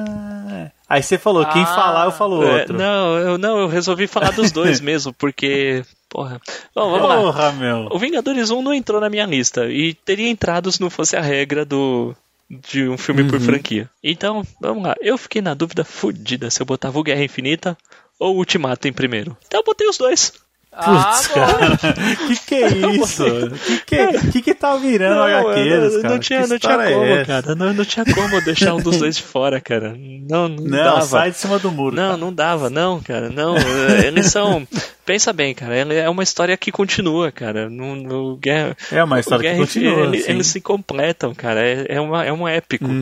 Aí 0.88 1.02
você 1.02 1.16
falou, 1.16 1.46
quem 1.46 1.62
Ah. 1.62 1.66
falar, 1.66 2.04
eu 2.06 2.12
falo 2.12 2.42
É, 2.42 2.60
outro. 2.62 2.76
não, 2.76 3.16
eu 3.16 3.38
não, 3.38 3.58
eu 3.60 3.68
resolvi 3.68 4.06
falar 4.08 4.32
dos 4.32 4.50
dois 4.52 4.80
mesmo, 4.82 5.12
porque. 5.14 5.82
Porra. 6.08 6.40
Bom, 6.74 6.90
vamos 6.90 7.08
lá. 7.08 7.16
Porra, 7.16 7.52
meu. 7.52 7.88
O 7.92 7.98
Vingadores 7.98 8.50
1 8.50 8.60
não 8.60 8.74
entrou 8.74 9.00
na 9.00 9.08
minha 9.08 9.24
lista. 9.24 9.66
E 9.66 9.94
teria 9.94 10.28
entrado 10.28 10.70
se 10.72 10.80
não 10.80 10.90
fosse 10.90 11.16
a 11.16 11.20
regra 11.22 11.64
do. 11.64 12.14
De 12.50 12.88
um 12.88 12.98
filme 12.98 13.22
por 13.24 13.38
franquia. 13.40 13.88
Então, 14.02 14.42
vamos 14.60 14.82
lá. 14.82 14.96
Eu 15.00 15.16
fiquei 15.16 15.40
na 15.40 15.54
dúvida 15.54 15.84
fodida 15.84 16.50
se 16.50 16.60
eu 16.60 16.66
botava 16.66 16.98
o 16.98 17.02
Guerra 17.02 17.22
Infinita 17.22 17.78
ou 18.18 18.34
o 18.34 18.38
Ultimato 18.38 18.88
em 18.88 18.92
primeiro. 18.92 19.36
Então 19.46 19.60
eu 19.60 19.64
botei 19.64 19.88
os 19.88 19.96
dois. 19.96 20.32
Ah, 20.72 20.84
Putz, 21.14 21.26
bom. 21.28 21.34
cara. 21.34 21.76
que 22.28 22.36
que 22.46 22.54
é 22.54 22.68
isso? 22.96 23.24
que 23.66 23.78
que, 23.86 24.32
que 24.32 24.42
que 24.42 24.54
tá 24.54 24.76
virando 24.76 25.16
Não, 25.16 25.24
HQs, 25.26 25.94
não, 25.94 26.02
cara? 26.02 26.08
não 26.14 26.18
tinha, 26.20 26.46
não 26.46 26.58
tinha 26.60 26.72
é 26.74 26.92
como, 26.92 27.04
essa? 27.06 27.24
cara. 27.26 27.54
Não, 27.56 27.72
não 27.72 27.84
tinha 27.84 28.04
como 28.04 28.40
deixar 28.44 28.74
um 28.74 28.80
dos 28.80 28.98
dois 28.98 29.16
de 29.16 29.22
fora, 29.22 29.60
cara. 29.60 29.96
Não, 29.96 30.48
não, 30.48 30.64
Não, 30.64 30.84
dava. 30.84 31.02
sai 31.02 31.30
de 31.32 31.38
cima 31.38 31.58
do 31.58 31.72
muro. 31.72 31.94
Não, 31.96 32.04
cara. 32.04 32.16
não 32.16 32.32
dava, 32.32 32.70
não, 32.70 33.00
cara. 33.00 33.30
Não, 33.30 33.56
é, 33.56 34.06
eles 34.06 34.26
são. 34.26 34.66
Pensa 35.10 35.32
bem, 35.32 35.52
cara. 35.54 35.74
É 35.74 36.08
uma 36.08 36.22
história 36.22 36.56
que 36.56 36.70
continua, 36.70 37.32
cara. 37.32 37.68
No, 37.68 37.96
no 37.96 38.36
Guerra, 38.36 38.76
É 38.92 39.02
uma 39.02 39.18
história 39.18 39.42
que 39.42 39.48
Guerra 39.56 39.66
continua. 39.66 40.04
ele- 40.06 40.22
sim. 40.22 40.30
Eles 40.30 40.46
se 40.46 40.60
completam, 40.60 41.34
cara. 41.34 41.60
É, 41.66 41.86
é, 41.96 42.00
uma, 42.00 42.24
é 42.24 42.32
um 42.32 42.46
épico. 42.46 42.84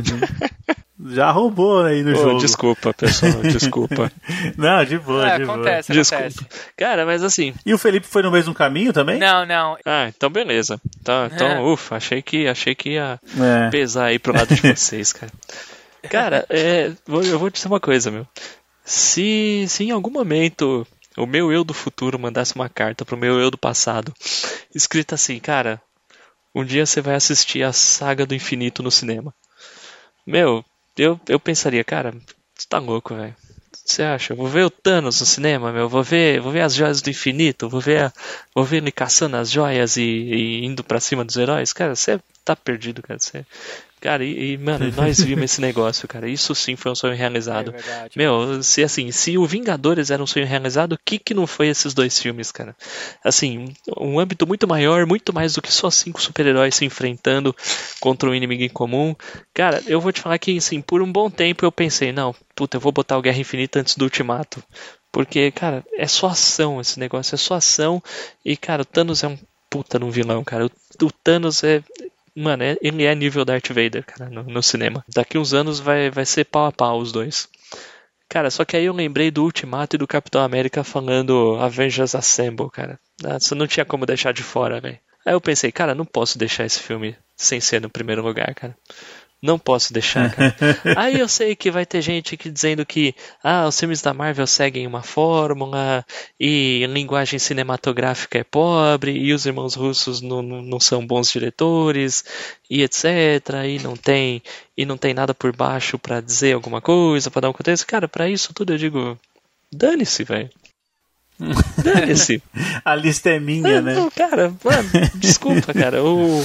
Já 1.10 1.30
roubou 1.30 1.84
aí 1.84 2.02
no 2.02 2.12
Ô, 2.12 2.14
jogo. 2.14 2.38
desculpa, 2.40 2.94
pessoal, 2.94 3.32
desculpa. 3.42 4.10
Não, 4.56 4.84
de 4.86 4.98
boa, 4.98 5.28
É, 5.30 5.38
de 5.38 5.44
boa. 5.44 5.54
acontece, 5.56 5.92
desculpa. 5.92 6.24
acontece. 6.24 6.46
Cara, 6.76 7.04
mas 7.04 7.22
assim. 7.22 7.52
E 7.66 7.74
o 7.74 7.78
Felipe 7.78 8.06
foi 8.06 8.22
no 8.22 8.30
mesmo 8.30 8.54
caminho 8.54 8.92
também? 8.92 9.18
Não, 9.18 9.44
não. 9.44 9.76
Ah, 9.84 10.08
então 10.08 10.30
beleza. 10.30 10.80
Tá, 11.04 11.28
então, 11.32 11.46
É. 11.46 11.60
ufa, 11.60 11.96
achei 11.96 12.22
que, 12.22 12.48
achei 12.48 12.74
que 12.74 12.90
ia 12.94 13.20
É. 13.38 13.68
pesar 13.70 14.06
aí 14.06 14.18
pro 14.18 14.34
lado 14.34 14.52
de 14.54 14.60
vocês, 14.74 15.12
cara. 15.12 15.30
Cara, 16.10 16.46
é, 16.48 16.90
vou- 17.06 17.22
eu 17.22 17.38
vou 17.38 17.50
te 17.50 17.56
dizer 17.56 17.68
uma 17.68 17.80
coisa, 17.80 18.10
meu. 18.10 18.26
Se, 18.84 19.66
se 19.68 19.84
em 19.84 19.90
algum 19.90 20.10
momento 20.10 20.86
o 21.18 21.26
meu 21.26 21.52
eu 21.52 21.64
do 21.64 21.74
futuro 21.74 22.18
mandasse 22.18 22.54
uma 22.54 22.68
carta 22.68 23.04
pro 23.04 23.16
meu 23.16 23.40
eu 23.40 23.50
do 23.50 23.58
passado, 23.58 24.12
escrita 24.74 25.14
assim, 25.16 25.38
cara, 25.40 25.80
um 26.54 26.64
dia 26.64 26.86
você 26.86 27.00
vai 27.00 27.14
assistir 27.16 27.62
a 27.64 27.72
saga 27.72 28.26
do 28.26 28.34
infinito 28.34 28.82
no 28.82 28.90
cinema. 28.90 29.34
Meu, 30.26 30.64
eu, 30.96 31.18
eu 31.28 31.40
pensaria, 31.40 31.84
cara, 31.84 32.12
você 32.56 32.66
tá 32.68 32.78
louco, 32.78 33.14
velho. 33.14 33.34
Você 33.72 34.02
acha? 34.02 34.34
Vou 34.34 34.46
ver 34.46 34.64
o 34.64 34.70
Thanos 34.70 35.20
no 35.20 35.26
cinema, 35.26 35.72
meu. 35.72 35.88
Vou 35.88 36.02
ver, 36.02 36.40
vou 36.40 36.52
ver 36.52 36.60
as 36.62 36.74
joias 36.74 37.00
do 37.00 37.08
infinito. 37.10 37.68
Vou 37.68 37.80
ver, 37.80 38.04
a- 38.04 38.12
vou 38.54 38.64
ver 38.64 38.78
ele 38.78 38.92
caçando 38.92 39.36
as 39.36 39.50
joias 39.50 39.96
e, 39.96 40.02
e 40.02 40.64
indo 40.66 40.84
pra 40.84 41.00
cima 41.00 41.24
dos 41.24 41.36
heróis. 41.36 41.72
Cara, 41.72 41.94
você 41.94 42.20
tá 42.44 42.54
perdido, 42.54 43.02
cara. 43.02 43.18
Você, 43.18 43.46
cara, 44.00 44.24
e, 44.24 44.52
e, 44.52 44.58
mano, 44.58 44.92
nós 44.96 45.20
vimos 45.20 45.44
esse 45.44 45.60
negócio, 45.60 46.06
cara. 46.08 46.28
Isso 46.28 46.54
sim 46.54 46.76
foi 46.76 46.92
um 46.92 46.94
sonho 46.94 47.14
realizado. 47.14 47.70
É 47.70 47.78
verdade. 47.78 48.10
Meu, 48.16 48.62
se 48.62 48.82
assim, 48.82 49.10
se 49.10 49.36
o 49.36 49.46
Vingadores 49.46 50.10
era 50.10 50.22
um 50.22 50.26
sonho 50.26 50.46
realizado, 50.46 50.92
o 50.92 50.98
que 51.04 51.18
que 51.18 51.34
não 51.34 51.46
foi 51.46 51.68
esses 51.68 51.94
dois 51.94 52.18
filmes, 52.18 52.50
cara? 52.50 52.76
Assim, 53.22 53.72
um 53.96 54.18
âmbito 54.18 54.46
muito 54.46 54.66
maior, 54.66 55.06
muito 55.06 55.32
mais 55.32 55.54
do 55.54 55.62
que 55.62 55.72
só 55.72 55.90
cinco 55.90 56.20
super-heróis 56.20 56.74
se 56.74 56.84
enfrentando 56.84 57.54
contra 58.00 58.28
um 58.28 58.34
inimigo 58.34 58.62
em 58.62 58.68
comum. 58.68 59.14
Cara, 59.52 59.82
eu 59.86 60.00
vou 60.00 60.12
te 60.12 60.20
falar 60.20 60.38
que, 60.38 60.56
assim, 60.56 60.80
por 60.80 61.02
um 61.02 61.10
bom 61.10 61.30
tempo 61.30 61.64
eu 61.64 61.72
pensei, 61.72 62.12
não, 62.12 62.34
puta, 62.54 62.76
eu 62.76 62.80
vou 62.80 62.92
botar 62.92 63.18
o 63.18 63.22
Guerra 63.22 63.38
Infinita 63.38 63.80
antes 63.80 63.96
do 63.96 64.04
Ultimato. 64.04 64.62
Porque, 65.10 65.50
cara, 65.50 65.84
é 65.96 66.06
só 66.06 66.28
ação 66.28 66.80
esse 66.80 66.98
negócio, 67.00 67.34
é 67.34 67.38
só 67.38 67.54
ação. 67.54 68.02
E, 68.44 68.56
cara, 68.56 68.82
o 68.82 68.84
Thanos 68.84 69.24
é 69.24 69.28
um 69.28 69.38
puta 69.70 69.98
num 69.98 70.10
vilão, 70.10 70.44
cara. 70.44 70.66
O, 70.66 70.70
o 71.04 71.10
Thanos 71.10 71.64
é. 71.64 71.82
Mano, 72.38 72.62
é- 72.62 72.76
ele 72.80 73.04
é 73.04 73.14
nível 73.14 73.44
Darth 73.44 73.68
Vader, 73.68 74.04
cara, 74.04 74.30
no, 74.30 74.42
no 74.44 74.62
cinema. 74.62 75.04
Daqui 75.08 75.36
uns 75.38 75.52
anos 75.52 75.80
vai, 75.80 76.10
vai 76.10 76.24
ser 76.24 76.44
pau 76.44 76.66
a 76.66 76.72
pau 76.72 76.98
os 76.98 77.12
dois. 77.12 77.48
Cara, 78.28 78.50
só 78.50 78.64
que 78.64 78.76
aí 78.76 78.84
eu 78.84 78.92
lembrei 78.92 79.30
do 79.30 79.42
Ultimato 79.44 79.96
e 79.96 79.98
do 79.98 80.06
Capitão 80.06 80.42
América 80.42 80.84
falando 80.84 81.56
Avengers 81.60 82.14
Assemble, 82.14 82.70
cara. 82.70 83.00
Ah, 83.24 83.38
Isso 83.38 83.54
não 83.54 83.66
tinha 83.66 83.84
como 83.86 84.06
deixar 84.06 84.32
de 84.32 84.42
fora, 84.42 84.80
velho. 84.80 84.98
Aí 85.24 85.32
eu 85.34 85.40
pensei, 85.40 85.72
cara, 85.72 85.94
não 85.94 86.04
posso 86.04 86.38
deixar 86.38 86.64
esse 86.64 86.80
filme 86.80 87.16
sem 87.36 87.60
ser 87.60 87.80
no 87.80 87.90
primeiro 87.90 88.22
lugar, 88.22 88.54
cara. 88.54 88.76
Não 89.40 89.56
posso 89.56 89.92
deixar, 89.92 90.34
cara. 90.34 90.56
Aí 90.96 91.20
eu 91.20 91.28
sei 91.28 91.54
que 91.54 91.70
vai 91.70 91.86
ter 91.86 92.02
gente 92.02 92.34
aqui 92.34 92.50
dizendo 92.50 92.84
que 92.84 93.14
ah, 93.42 93.68
os 93.68 93.78
filmes 93.78 94.02
da 94.02 94.12
Marvel 94.12 94.46
seguem 94.48 94.84
uma 94.84 95.02
fórmula 95.02 96.04
e 96.40 96.84
linguagem 96.88 97.38
cinematográfica 97.38 98.38
é 98.38 98.44
pobre 98.44 99.12
e 99.12 99.32
os 99.32 99.46
irmãos 99.46 99.76
russos 99.76 100.20
não, 100.20 100.42
não, 100.42 100.60
não 100.60 100.80
são 100.80 101.06
bons 101.06 101.30
diretores 101.30 102.24
e 102.68 102.82
etc. 102.82 103.04
E 103.64 103.78
não 103.78 103.96
tem 103.96 104.42
e 104.76 104.84
não 104.84 104.96
tem 104.96 105.14
nada 105.14 105.32
por 105.32 105.54
baixo 105.54 105.98
pra 105.98 106.20
dizer 106.20 106.54
alguma 106.54 106.80
coisa, 106.80 107.30
pra 107.30 107.40
dar 107.40 107.50
um 107.50 107.52
contexto. 107.52 107.86
Cara, 107.86 108.08
pra 108.08 108.28
isso 108.28 108.52
tudo 108.52 108.72
eu 108.72 108.78
digo, 108.78 109.16
dane-se, 109.72 110.24
velho. 110.24 110.50
Dane-se. 111.82 112.42
A 112.84 112.94
lista 112.94 113.30
é 113.30 113.38
minha, 113.38 113.80
né? 113.80 113.94
Não, 113.94 114.10
cara, 114.10 114.52
mano, 114.62 114.88
desculpa, 115.14 115.72
cara. 115.72 116.02
O, 116.02 116.44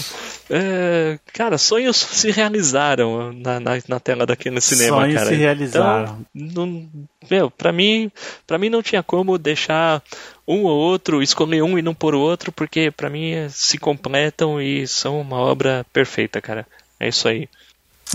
é, 0.49 1.17
cara, 1.33 1.57
sonhos 1.57 1.97
se 1.97 2.29
realizaram 2.29 3.33
na, 3.33 3.59
na, 3.59 3.71
na 3.87 3.99
tela 3.99 4.25
daquele 4.25 4.61
cinema, 4.61 5.01
Sonhos 5.01 5.15
cara. 5.15 5.25
se 5.29 5.35
realizaram. 5.35 6.25
Então, 6.35 6.65
não, 6.65 6.89
meu, 7.29 7.49
pra 7.49 7.71
mim, 7.71 8.11
pra 8.45 8.57
mim 8.57 8.69
não 8.69 8.83
tinha 8.83 9.01
como 9.01 9.37
deixar 9.37 10.01
um 10.47 10.63
ou 10.63 10.77
outro, 10.77 11.23
escolher 11.23 11.63
um 11.63 11.77
e 11.77 11.81
não 11.81 11.95
pôr 11.95 12.13
o 12.13 12.19
outro, 12.19 12.51
porque 12.51 12.91
pra 12.91 13.09
mim 13.09 13.33
se 13.49 13.77
completam 13.77 14.61
e 14.61 14.87
são 14.87 15.19
uma 15.19 15.37
obra 15.37 15.85
perfeita, 15.91 16.39
cara. 16.39 16.67
É 16.99 17.07
isso 17.07 17.27
aí. 17.27 17.49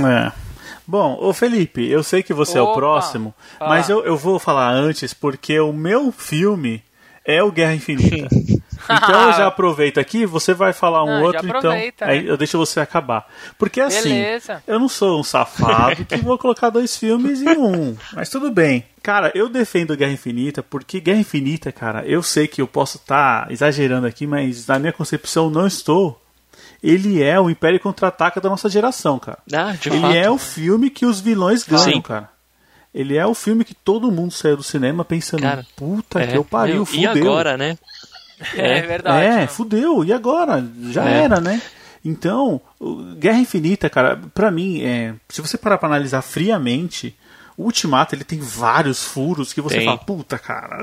É. 0.00 0.32
Bom, 0.90 1.18
ô 1.20 1.34
Felipe, 1.34 1.86
eu 1.86 2.02
sei 2.02 2.22
que 2.22 2.32
você 2.32 2.56
é 2.56 2.62
o 2.62 2.64
Opa, 2.64 2.76
próximo, 2.76 3.34
fala. 3.58 3.68
mas 3.68 3.90
eu, 3.90 4.02
eu 4.06 4.16
vou 4.16 4.38
falar 4.38 4.70
antes 4.72 5.12
porque 5.12 5.60
o 5.60 5.70
meu 5.70 6.10
filme 6.10 6.82
é 7.26 7.42
o 7.42 7.52
Guerra 7.52 7.74
Infinita. 7.74 8.26
então 8.88 9.26
eu 9.26 9.32
já 9.34 9.46
aproveito 9.48 10.00
aqui, 10.00 10.24
você 10.24 10.54
vai 10.54 10.72
falar 10.72 11.04
um 11.04 11.18
Não, 11.18 11.22
outro, 11.24 11.44
então 11.46 11.58
aproveita, 11.58 12.06
né? 12.06 12.12
aí 12.12 12.26
eu 12.26 12.38
deixo 12.38 12.56
você 12.56 12.80
acabar. 12.80 13.28
Porque 13.58 13.82
assim, 13.82 14.14
Beleza. 14.14 14.62
eu 14.66 14.78
não 14.78 14.88
sou 14.88 15.20
um 15.20 15.22
safado 15.22 16.06
que 16.06 16.16
vou 16.16 16.38
colocar 16.38 16.70
dois 16.70 16.96
filmes 16.96 17.42
em 17.42 17.58
um, 17.58 17.94
mas 18.14 18.30
tudo 18.30 18.50
bem. 18.50 18.82
Cara, 19.02 19.30
eu 19.34 19.46
defendo 19.50 19.94
Guerra 19.94 20.12
Infinita 20.12 20.62
porque 20.62 21.00
Guerra 21.00 21.20
Infinita, 21.20 21.70
cara, 21.70 22.02
eu 22.06 22.22
sei 22.22 22.48
que 22.48 22.62
eu 22.62 22.66
posso 22.66 22.96
estar 22.96 23.52
exagerando 23.52 24.06
aqui, 24.06 24.26
mas 24.26 24.66
na 24.66 24.78
minha 24.78 24.92
concepção 24.94 25.50
não 25.50 25.66
estou. 25.66 26.18
Ele 26.82 27.22
é 27.22 27.38
o 27.40 27.50
Império 27.50 27.80
Contra-Ataca 27.80 28.40
da 28.40 28.48
nossa 28.48 28.68
geração, 28.68 29.18
cara. 29.18 29.38
Ah, 29.52 29.72
de 29.72 29.88
Ele 29.88 30.00
fato. 30.00 30.14
é 30.14 30.30
o 30.30 30.38
filme 30.38 30.90
que 30.90 31.04
os 31.04 31.20
vilões 31.20 31.64
ganham, 31.64 31.82
Sim. 31.84 32.00
cara. 32.00 32.28
Ele 32.94 33.16
é 33.16 33.26
o 33.26 33.34
filme 33.34 33.64
que 33.64 33.74
todo 33.74 34.10
mundo 34.10 34.32
saiu 34.32 34.56
do 34.56 34.62
cinema 34.62 35.04
pensando, 35.04 35.42
Cara, 35.42 35.66
puta 35.76 36.20
É, 36.20 36.26
que 36.28 36.36
eu 36.36 36.44
pariu, 36.44 36.76
meu, 36.76 36.84
fudeu. 36.86 37.02
E 37.02 37.06
agora, 37.06 37.56
né? 37.56 37.76
É, 38.54 38.78
É. 38.78 38.82
verdade. 38.82 39.26
É, 39.26 39.46
fudeu, 39.46 40.04
e 40.04 40.12
agora? 40.12 40.64
Já 40.90 41.04
É. 41.08 41.22
era, 41.24 41.40
né? 41.40 41.60
Então, 42.04 42.60
Guerra 43.18 43.38
Infinita, 43.38 43.90
cara, 43.90 44.18
pra 44.32 44.50
mim, 44.50 44.80
é, 44.82 45.14
se 45.28 45.40
você 45.42 45.58
parar 45.58 45.76
pra 45.78 45.88
analisar 45.88 46.22
friamente, 46.22 47.14
o 47.56 47.64
Ultimato 47.64 48.14
ele 48.14 48.22
tem 48.24 48.38
vários 48.38 49.02
furos 49.04 49.52
que 49.52 49.60
você 49.60 49.78
Tem. 49.78 49.84
fala, 49.84 49.98
puta, 49.98 50.38
cara, 50.38 50.78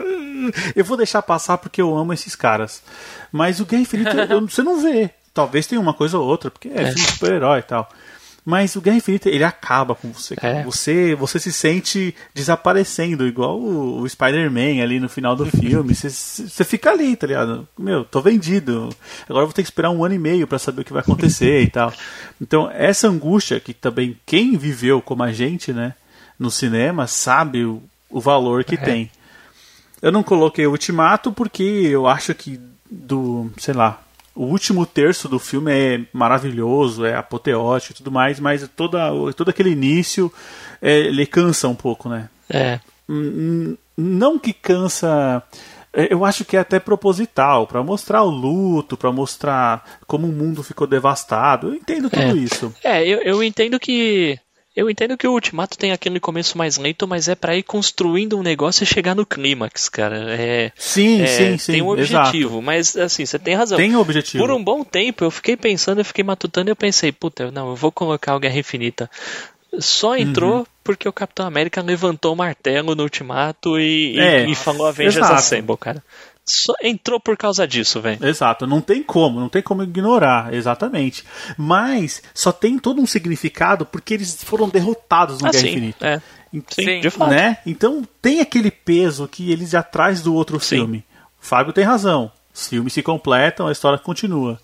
eu 0.75 0.83
vou 0.83 0.97
deixar 0.97 1.21
passar 1.21 1.57
porque 1.57 1.81
eu 1.81 1.97
amo 1.97 2.11
esses 2.13 2.35
caras. 2.35 2.83
Mas 3.31 3.59
o 3.61 3.65
Guerra 3.65 3.81
Infinita 3.83 4.11
eu- 4.29 4.41
você 4.47 4.61
não 4.61 4.81
vê. 4.81 5.09
Talvez 5.35 5.67
tenha 5.67 5.79
uma 5.79 5.93
coisa 5.93 6.17
ou 6.17 6.25
outra, 6.25 6.49
porque 6.49 6.69
é, 6.69 6.81
É. 6.81 6.85
filme 6.93 7.01
super-herói 7.11 7.59
e 7.59 7.63
tal. 7.63 7.87
Mas 8.47 8.75
o 8.75 8.81
Guerra 8.81 8.97
Infinita, 8.97 9.27
ele 9.27 9.43
acaba 9.43 9.95
com 9.95 10.11
você. 10.11 10.35
É. 10.39 10.61
Você, 10.63 11.15
você 11.15 11.39
se 11.39 11.51
sente 11.51 12.15
desaparecendo, 12.31 13.25
igual 13.27 13.59
o, 13.59 14.01
o 14.01 14.07
Spider-Man 14.07 14.83
ali 14.83 14.99
no 14.99 15.09
final 15.09 15.35
do 15.35 15.45
filme. 15.49 15.95
Você, 15.95 16.09
você 16.09 16.63
fica 16.63 16.91
ali, 16.91 17.15
tá 17.15 17.25
ligado? 17.25 17.67
Meu, 17.77 18.05
tô 18.05 18.21
vendido. 18.21 18.89
Agora 19.27 19.41
eu 19.43 19.47
vou 19.47 19.53
ter 19.53 19.63
que 19.63 19.67
esperar 19.67 19.89
um 19.89 20.05
ano 20.05 20.13
e 20.13 20.19
meio 20.19 20.45
pra 20.47 20.59
saber 20.59 20.81
o 20.81 20.85
que 20.85 20.93
vai 20.93 21.01
acontecer 21.01 21.61
e 21.61 21.67
tal. 21.67 21.91
Então, 22.39 22.69
essa 22.71 23.07
angústia 23.07 23.59
que 23.61 23.73
também 23.73 24.15
quem 24.25 24.57
viveu 24.57 25.01
como 25.01 25.23
a 25.23 25.31
gente, 25.31 25.71
né, 25.73 25.93
no 26.37 26.51
cinema, 26.51 27.07
sabe 27.07 27.63
o, 27.63 27.81
o 28.09 28.19
valor 28.19 28.63
que 28.65 28.75
tem. 28.77 29.09
Eu 30.01 30.11
não 30.11 30.21
coloquei 30.21 30.67
o 30.67 30.71
Ultimato 30.71 31.31
porque 31.31 31.63
eu 31.63 32.05
acho 32.05 32.35
que 32.35 32.59
do, 32.91 33.49
sei 33.57 33.73
lá, 33.73 34.01
o 34.35 34.43
último 34.45 34.85
terço 34.85 35.29
do 35.29 35.39
filme 35.39 35.71
é 35.71 36.01
maravilhoso, 36.13 37.05
é 37.05 37.15
apoteótico 37.15 37.93
e 37.93 37.95
tudo 37.97 38.11
mais, 38.11 38.39
mas 38.39 38.67
toda, 38.75 38.99
todo 39.33 39.49
aquele 39.49 39.69
início 39.71 40.31
é, 40.81 40.99
ele 40.99 41.25
cansa 41.25 41.67
um 41.67 41.75
pouco, 41.75 42.09
né? 42.09 42.29
É. 42.49 42.79
Não 43.97 44.37
que 44.37 44.51
cansa. 44.53 45.41
é, 45.93 46.11
Eu 46.13 46.25
acho 46.25 46.43
que 46.43 46.57
é 46.57 46.59
até 46.59 46.79
proposital, 46.79 47.65
pra 47.65 47.81
mostrar 47.83 48.23
o 48.23 48.29
luto, 48.29 48.97
pra 48.97 49.11
mostrar 49.11 49.83
como 50.05 50.27
o 50.27 50.31
mundo 50.31 50.61
ficou 50.63 50.85
devastado. 50.85 51.69
Eu 51.69 51.75
entendo 51.75 52.09
tudo 52.09 52.21
É. 52.21 52.33
isso. 52.33 52.73
É, 52.83 53.07
eu, 53.07 53.19
eu 53.21 53.43
entendo 53.43 53.79
que. 53.79 54.37
Eu 54.75 54.89
entendo 54.89 55.17
que 55.17 55.25
o 55.27 55.31
Ultimato 55.31 55.77
tem 55.77 55.91
aquele 55.93 56.19
começo 56.19 56.57
mais 56.57 56.75
lento, 56.77 57.07
mas 57.07 57.29
é 57.29 57.35
pra 57.35 57.55
ir 57.55 57.63
construindo 57.63 58.37
um 58.37 58.43
negócio 58.43 58.83
e 58.83 58.85
chegar 58.85 59.15
no 59.15 59.25
clímax, 59.25 59.87
cara. 59.87 60.35
É, 60.35 60.71
Sim, 60.75 61.21
é, 61.21 61.27
sim, 61.27 61.57
sim. 61.57 61.71
Tem 61.73 61.81
um 61.81 61.95
exato. 61.97 62.27
objetivo, 62.27 62.61
mas 62.61 62.95
assim, 62.97 63.25
você 63.25 63.39
tem 63.39 63.55
razão. 63.55 63.77
Tem 63.77 63.95
um 63.95 63.99
objetivo. 63.99 64.43
Por 64.43 64.51
um 64.53 64.61
bom 64.61 64.83
tempo 64.83 65.23
eu 65.23 65.31
fiquei 65.31 65.55
pensando, 65.55 66.01
eu 66.01 66.05
fiquei 66.05 66.23
matutando 66.25 66.69
e 66.69 66.71
eu 66.71 66.75
pensei, 66.75 67.11
puta, 67.11 67.49
não, 67.51 67.69
eu 67.69 67.75
vou 67.75 67.91
colocar 67.91 68.35
o 68.35 68.39
Guerra 68.39 68.59
Infinita. 68.59 69.09
Só 69.79 70.15
entrou 70.15 70.59
Uhum. 70.59 70.65
porque 70.83 71.07
o 71.07 71.13
Capitão 71.13 71.45
América 71.45 71.81
levantou 71.81 72.33
o 72.33 72.35
martelo 72.35 72.95
no 72.95 73.03
Ultimato 73.03 73.79
e, 73.79 74.15
e- 74.15 74.19
É, 74.19 74.49
e 74.49 74.55
falou 74.55 74.87
Avengers 74.87 75.17
exato. 75.17 75.33
Assemble, 75.33 75.77
cara. 75.77 76.03
Só 76.47 76.73
entrou 76.83 77.19
por 77.19 77.35
causa 77.35 77.67
disso, 77.67 77.99
velho. 77.99 78.23
Exato, 78.25 78.67
não 78.67 78.79
tem 78.79 79.01
como, 79.01 79.39
não 79.39 79.49
tem 79.49 79.61
como 79.63 79.81
ignorar, 79.81 80.53
exatamente. 80.53 81.23
Mas 81.57 82.21
só 82.33 82.51
tem 82.51 82.77
todo 82.77 83.01
um 83.01 83.07
significado 83.07 83.85
porque 83.85 84.13
eles 84.13 84.43
foram 84.43 84.69
derrotados 84.69 85.41
no 85.41 85.47
Ah, 85.47 85.51
Guerra 85.51 85.61
sim, 85.63 85.69
Infinita. 85.71 86.07
é. 86.07 86.21
Então, 86.53 86.75
Sim, 86.75 86.85
Sim. 86.85 86.99
de 87.01 87.09
fato. 87.09 87.31
né? 87.31 87.57
Então 87.65 88.07
tem 88.21 88.39
aquele 88.39 88.69
peso 88.71 89.27
que 89.27 89.51
eles 89.51 89.71
já 89.71 89.81
traz 89.83 90.21
do 90.21 90.33
outro 90.33 90.59
Sim. 90.59 90.77
filme. 90.77 91.03
O 91.41 91.45
Fábio 91.45 91.73
tem 91.73 91.83
razão. 91.83 92.31
Os 92.53 92.67
filmes 92.67 92.93
se 92.93 93.01
completam, 93.01 93.67
a 93.67 93.71
história 93.71 93.97
continua. 93.99 94.57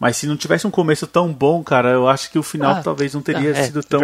Mas 0.00 0.16
se 0.16 0.26
não 0.26 0.36
tivesse 0.36 0.66
um 0.66 0.70
começo 0.70 1.06
tão 1.06 1.32
bom, 1.32 1.62
cara, 1.62 1.90
eu 1.90 2.08
acho 2.08 2.30
que 2.30 2.38
o 2.38 2.42
final 2.42 2.76
Ah, 2.76 2.82
talvez 2.82 3.14
não 3.14 3.22
teria 3.22 3.50
ah, 3.52 3.58
é, 3.58 3.62
sido 3.62 3.82
tão. 3.84 4.00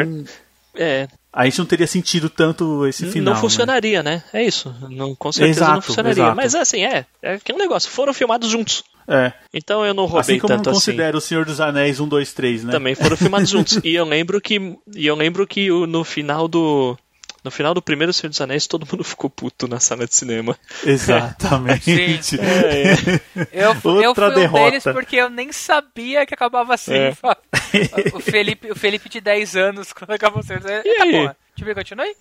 É, 0.75 1.09
A 1.33 1.45
gente 1.47 1.59
não 1.59 1.67
teria 1.67 1.87
sentido 1.87 2.29
tanto 2.29 2.87
esse 2.87 3.07
final. 3.07 3.33
não 3.35 3.41
funcionaria, 3.41 4.03
né? 4.03 4.23
É 4.33 4.45
isso. 4.45 4.75
Não, 4.91 5.15
com 5.15 5.33
certeza 5.33 5.61
não 5.61 5.67
Exato, 5.69 5.87
funcionaria. 5.87 6.23
exato. 6.25 6.37
Mas 6.37 6.55
assim, 6.55 6.85
é. 6.85 7.07
É 7.23 7.35
aquele 7.35 7.59
negócio. 7.59 7.91
Foram 7.91 8.13
filmados 8.13 8.51
juntos. 8.51 8.85
Né? 9.09 9.27
É. 9.29 9.33
Então 9.55 9.85
eu 9.85 9.95
não 9.95 10.05
roubei 10.05 10.21
Assim 10.21 10.39
como 10.39 10.53
eu 10.53 10.57
tanto 10.59 10.67
não 10.67 10.73
assim. 10.77 10.91
considero 10.91 11.19
o 11.19 11.21
Senhor 11.21 11.45
dos 11.45 11.61
Anéis 11.61 12.01
1, 12.01 12.07
2, 12.07 12.33
3, 12.35 12.65
né? 12.65 12.73
Também 12.73 12.95
foram 12.95 13.17
filmados 13.17 13.49
juntos. 13.49 13.81
E 13.83 13.95
eu 13.95 14.05
lembro 14.05 14.41
que. 14.41 14.77
E 14.95 15.07
eu 15.07 15.17
lembro 15.17 15.47
que 15.47 15.69
no 15.87 16.05
final 16.05 16.47
do. 16.47 16.97
No 17.45 17.51
final 17.51 17.75
do 17.75 17.83
primeiro 17.83 18.13
Senhor 18.13 18.29
dos 18.31 18.41
Anéis, 18.41 18.67
todo 18.67 18.87
mundo 18.91 19.03
ficou 19.05 19.29
puto 19.29 19.67
na 19.67 19.81
sala 19.81 20.07
de 20.07 20.15
cinema. 20.15 20.57
Exatamente. 20.85 22.23
Sim. 22.23 22.39
É, 23.53 23.65
Eu, 23.65 23.75
eu 24.01 24.09
Outra 24.11 24.27
fui 24.27 24.37
um 24.37 24.41
derrota. 24.41 24.65
deles 24.65 24.85
porque 24.85 25.17
eu 25.17 25.29
nem 25.31 25.53
sabia 25.53 26.25
que 26.27 26.35
acabava 26.35 26.75
assim. 26.75 26.95
É. 26.95 27.13
O 28.15 28.21
Felipe, 28.21 28.71
o 28.71 28.77
Felipe 28.77 29.09
de 29.09 29.21
10 29.21 29.57
anos, 29.57 29.93
quando 29.93 30.11
acabou 30.13 30.41
o 30.41 30.43
Senhor 30.45 30.61
dos 30.61 30.71
Anéis, 30.71 30.85
E 30.85 30.89
Eita 30.89 31.03
aí? 31.05 31.13
porra, 31.13 31.37
deixa 31.55 31.61
eu 31.61 31.65
ver, 31.67 31.75
continue? 31.75 32.17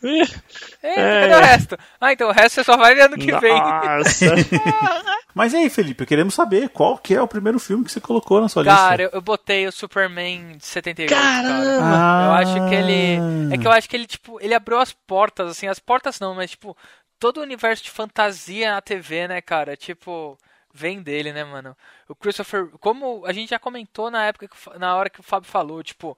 É. 0.82 0.88
É, 0.88 1.00
É. 1.00 1.22
cadê 1.30 1.36
o 1.36 1.48
resto? 1.48 1.78
Ah, 2.00 2.14
então 2.14 2.30
o 2.30 2.32
resto 2.32 2.56
você 2.56 2.64
só 2.64 2.78
vai 2.78 2.94
ver 2.96 3.04
ano 3.04 3.18
que 3.18 3.32
vem. 3.40 3.58
Nossa! 3.60 4.26
Mas 5.34 5.54
e 5.54 5.58
aí, 5.58 5.70
Felipe, 5.70 6.06
queremos 6.06 6.34
saber 6.34 6.70
qual 6.70 6.98
que 6.98 7.14
é 7.16 7.22
o 7.22 7.28
primeiro 7.28 7.58
filme 7.60 7.86
que 7.86 7.92
você 7.92 8.02
colocou 8.02 8.42
na 8.42 8.50
sua 8.50 8.64
Cara, 8.66 9.04
lista. 9.04 9.04
eu, 9.04 9.18
eu 9.18 9.22
botei 9.22 9.66
o 9.66 9.72
Superman 9.72 10.58
de 10.58 10.66
78. 10.66 11.10
cara. 11.10 11.42
Caramba! 11.48 11.82
Ah. 11.82 12.26
Eu 12.26 12.32
acho 12.34 12.70
que 12.70 12.76
ele. 12.76 13.54
É 13.54 13.58
que 13.58 13.66
eu 13.68 13.72
acho 13.72 13.90
que 13.90 13.96
ele, 13.96 14.06
tipo, 14.08 14.38
ele 14.42 14.54
abriu 14.54 14.78
as 14.80 14.92
portas, 14.92 15.50
assim, 15.50 15.68
as 15.68 15.80
portas 15.80 16.20
não, 16.20 16.36
mas, 16.36 16.52
tipo, 16.52 16.76
todo 17.18 17.38
o 17.38 17.44
universo 17.44 17.84
de 17.84 17.90
fantasia 17.92 18.72
na 18.74 18.82
TV, 18.82 19.28
né, 19.30 19.40
cara? 19.42 19.78
Tipo, 19.78 20.38
vem 20.74 21.02
dele, 21.02 21.32
né, 21.32 21.46
mano? 21.46 21.78
O 22.10 22.16
Christopher. 22.16 22.68
Como 22.82 23.26
a 23.26 23.32
gente 23.32 23.52
já 23.52 23.60
comentou 23.60 24.12
na 24.12 24.26
época, 24.26 24.50
que 24.50 24.80
na 24.80 24.96
hora 24.98 25.10
que 25.10 25.22
o 25.22 25.24
Fábio 25.24 25.50
falou, 25.50 25.82
tipo, 25.82 26.18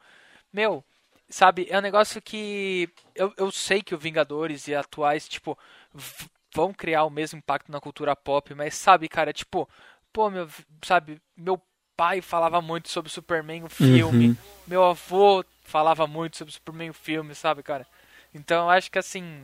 meu, 0.51 0.84
sabe, 1.34 1.67
é 1.69 1.77
um 1.77 1.81
negócio 1.81 2.21
que. 2.21 2.88
Eu, 3.15 3.34
eu 3.38 3.51
sei 3.51 3.81
que 3.81 3.95
o 3.95 3.97
Vingadores 3.97 4.67
e 4.67 4.75
atuais, 4.75 5.27
tipo, 5.27 5.57
vão 6.53 6.73
criar 6.73 7.03
o 7.05 7.09
mesmo 7.09 7.39
impacto 7.39 7.72
na 7.72 7.80
cultura 7.81 8.15
pop, 8.15 8.53
mas 8.53 8.76
sabe, 8.76 9.10
cara, 9.10 9.34
tipo, 9.34 9.68
pô, 10.11 10.30
meu, 10.30 10.47
sabe, 10.84 11.19
meu 11.35 11.60
pai 11.97 12.22
falava 12.22 12.61
muito 12.61 12.89
sobre 12.89 13.11
Superman, 13.11 13.64
o 13.64 13.69
filme. 13.69 14.30
Uhum. 14.30 14.35
Meu 14.68 14.84
avô 14.84 15.43
falava 15.64 16.05
muito 16.07 16.38
sobre 16.38 16.53
Superman, 16.53 16.89
o 16.91 16.93
filme, 16.93 17.34
sabe, 17.34 17.64
cara? 17.64 17.85
Então 18.34 18.64
eu 18.65 18.69
acho 18.69 18.89
que 18.91 18.97
assim, 18.99 19.43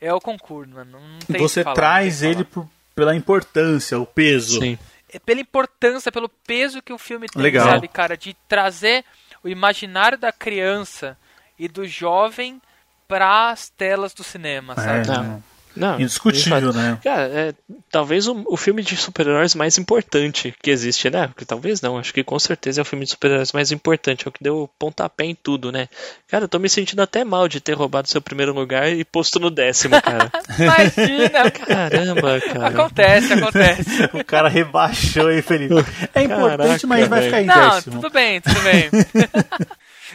eu 0.00 0.20
concordo, 0.20 0.74
mano. 0.74 0.98
Não 1.00 1.18
tem 1.20 1.36
o 1.36 1.38
que 1.38 1.48
Você 1.48 1.62
falar, 1.62 1.74
traz 1.74 2.22
ele 2.22 2.44
por- 2.44 2.68
pela 2.94 3.14
importância, 3.14 3.98
o 3.98 4.06
peso. 4.06 4.60
Sim. 4.60 4.78
é 5.12 5.18
pela 5.18 5.40
importância, 5.40 6.12
pelo 6.12 6.28
peso 6.28 6.80
que 6.80 6.92
o 6.92 6.98
filme 6.98 7.28
tem, 7.28 7.42
Legal. 7.42 7.66
sabe, 7.68 7.88
cara, 7.88 8.16
de 8.16 8.34
trazer 8.48 9.04
o 9.42 9.48
imaginário 9.48 10.18
da 10.18 10.32
criança 10.32 11.16
e 11.58 11.68
do 11.68 11.86
jovem 11.86 12.60
para 13.08 13.50
as 13.50 13.68
telas 13.68 14.14
do 14.14 14.22
cinema, 14.22 14.74
É, 14.74 15.04
sabe? 15.04 15.08
Não. 15.08 15.42
Não, 15.76 16.00
Indiscutível, 16.00 16.72
né? 16.72 16.98
Cara, 17.02 17.22
é, 17.22 17.54
talvez 17.90 18.26
o, 18.26 18.44
o 18.48 18.56
filme 18.56 18.82
de 18.82 18.96
super-heróis 18.96 19.54
mais 19.54 19.78
importante 19.78 20.54
que 20.62 20.70
existe, 20.70 21.08
né? 21.10 21.28
Porque 21.28 21.44
talvez 21.44 21.80
não, 21.80 21.96
acho 21.98 22.12
que 22.12 22.24
com 22.24 22.38
certeza 22.38 22.80
é 22.80 22.82
o 22.82 22.84
filme 22.84 23.04
de 23.04 23.12
super-heróis 23.12 23.52
mais 23.52 23.70
importante, 23.70 24.26
é 24.26 24.28
o 24.28 24.32
que 24.32 24.42
deu 24.42 24.68
pontapé 24.78 25.24
em 25.24 25.34
tudo, 25.34 25.70
né? 25.70 25.88
Cara, 26.28 26.44
eu 26.44 26.48
tô 26.48 26.58
me 26.58 26.68
sentindo 26.68 27.00
até 27.02 27.24
mal 27.24 27.48
de 27.48 27.60
ter 27.60 27.74
roubado 27.74 28.08
seu 28.08 28.20
primeiro 28.20 28.52
lugar 28.52 28.90
e 28.90 29.04
posto 29.04 29.38
no 29.38 29.50
décimo, 29.50 30.00
cara. 30.02 30.30
Imagina! 30.58 31.50
Caramba, 31.50 32.40
cara. 32.40 32.66
acontece, 32.68 33.32
acontece. 33.32 33.90
O 34.20 34.24
cara 34.24 34.48
rebaixou 34.48 35.28
aí, 35.28 35.40
Felipe. 35.42 35.74
É 36.14 36.22
importante, 36.22 36.58
Caraca, 36.58 36.86
mas 36.86 37.08
vai 37.08 37.22
ficar 37.22 37.42
em 37.42 37.46
Não, 37.46 37.70
décimo. 37.70 37.94
tudo 37.96 38.10
bem, 38.10 38.40
tudo 38.40 38.60
bem. 38.60 38.90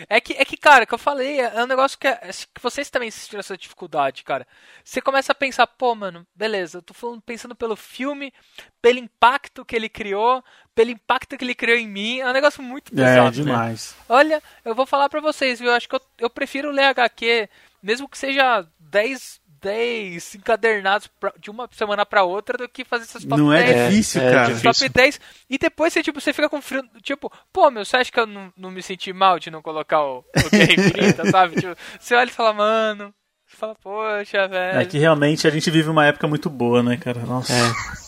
É 0.09 0.19
que, 0.19 0.33
é 0.33 0.45
que, 0.45 0.57
cara, 0.57 0.85
que 0.85 0.93
eu 0.93 0.97
falei, 0.97 1.39
é 1.39 1.63
um 1.63 1.67
negócio 1.67 1.97
que, 1.97 2.07
é, 2.07 2.17
que 2.53 2.61
vocês 2.61 2.89
também 2.89 3.11
sentiram 3.11 3.39
essa 3.39 3.57
dificuldade, 3.57 4.23
cara. 4.23 4.47
Você 4.83 5.01
começa 5.01 5.31
a 5.31 5.35
pensar, 5.35 5.67
pô, 5.67 5.95
mano, 5.95 6.25
beleza, 6.35 6.79
eu 6.79 6.81
tô 6.81 6.93
falando, 6.93 7.21
pensando 7.21 7.55
pelo 7.55 7.75
filme, 7.75 8.33
pelo 8.81 8.99
impacto 8.99 9.65
que 9.65 9.75
ele 9.75 9.89
criou, 9.89 10.43
pelo 10.73 10.91
impacto 10.91 11.37
que 11.37 11.45
ele 11.45 11.55
criou 11.55 11.77
em 11.77 11.87
mim. 11.87 12.19
É 12.19 12.29
um 12.29 12.33
negócio 12.33 12.61
muito 12.61 12.91
pesado. 12.91 13.27
É, 13.27 13.31
demais. 13.31 13.95
Né? 13.97 14.05
Olha, 14.09 14.43
eu 14.63 14.75
vou 14.75 14.85
falar 14.85 15.09
pra 15.09 15.21
vocês, 15.21 15.59
viu? 15.59 15.69
Eu 15.69 15.75
acho 15.75 15.87
que 15.87 15.95
eu, 15.95 16.01
eu 16.19 16.29
prefiro 16.29 16.71
ler 16.71 16.85
HQ, 16.85 17.49
mesmo 17.81 18.09
que 18.09 18.17
seja 18.17 18.67
10 18.79 19.41
10 19.61 20.35
encadernados 20.35 21.07
pra, 21.19 21.33
de 21.39 21.49
uma 21.49 21.67
semana 21.71 22.05
para 22.05 22.23
outra 22.23 22.57
do 22.57 22.69
que 22.69 22.83
fazer 22.83 23.03
essas 23.03 23.23
top 23.23 23.41
não 23.41 23.49
10. 23.49 23.65
Não 23.65 23.81
é 23.81 23.89
difícil, 23.89 24.21
é, 24.21 24.31
cara. 24.31 24.51
É 24.53 24.59
top 24.59 24.89
10. 24.89 25.21
E 25.49 25.57
depois 25.57 25.93
você, 25.93 26.03
tipo, 26.03 26.19
você 26.19 26.33
fica 26.33 26.49
com 26.49 26.61
frio. 26.61 26.83
Tipo, 27.01 27.31
pô, 27.51 27.69
meu, 27.71 27.85
você 27.85 27.97
acha 27.97 28.11
que 28.11 28.19
eu 28.19 28.25
não, 28.25 28.51
não 28.57 28.71
me 28.71 28.81
senti 28.81 29.11
mal 29.13 29.39
de 29.39 29.51
não 29.51 29.61
colocar 29.61 30.03
o, 30.03 30.19
o 30.19 30.49
Guerra 30.49 30.73
Infinita, 30.73 31.25
sabe? 31.29 31.55
Tipo, 31.55 31.75
você 31.99 32.15
olha 32.15 32.29
e 32.29 32.33
fala, 32.33 32.53
mano. 32.53 33.13
Você 33.47 33.57
fala, 33.57 33.75
poxa, 33.75 34.47
velho. 34.47 34.79
É 34.79 34.85
que 34.85 34.97
realmente 34.97 35.47
a 35.47 35.51
gente 35.51 35.69
vive 35.69 35.89
uma 35.89 36.05
época 36.05 36.27
muito 36.27 36.49
boa, 36.49 36.81
né, 36.81 36.97
cara? 36.97 37.19
Nossa. 37.21 37.53
É. 37.53 38.05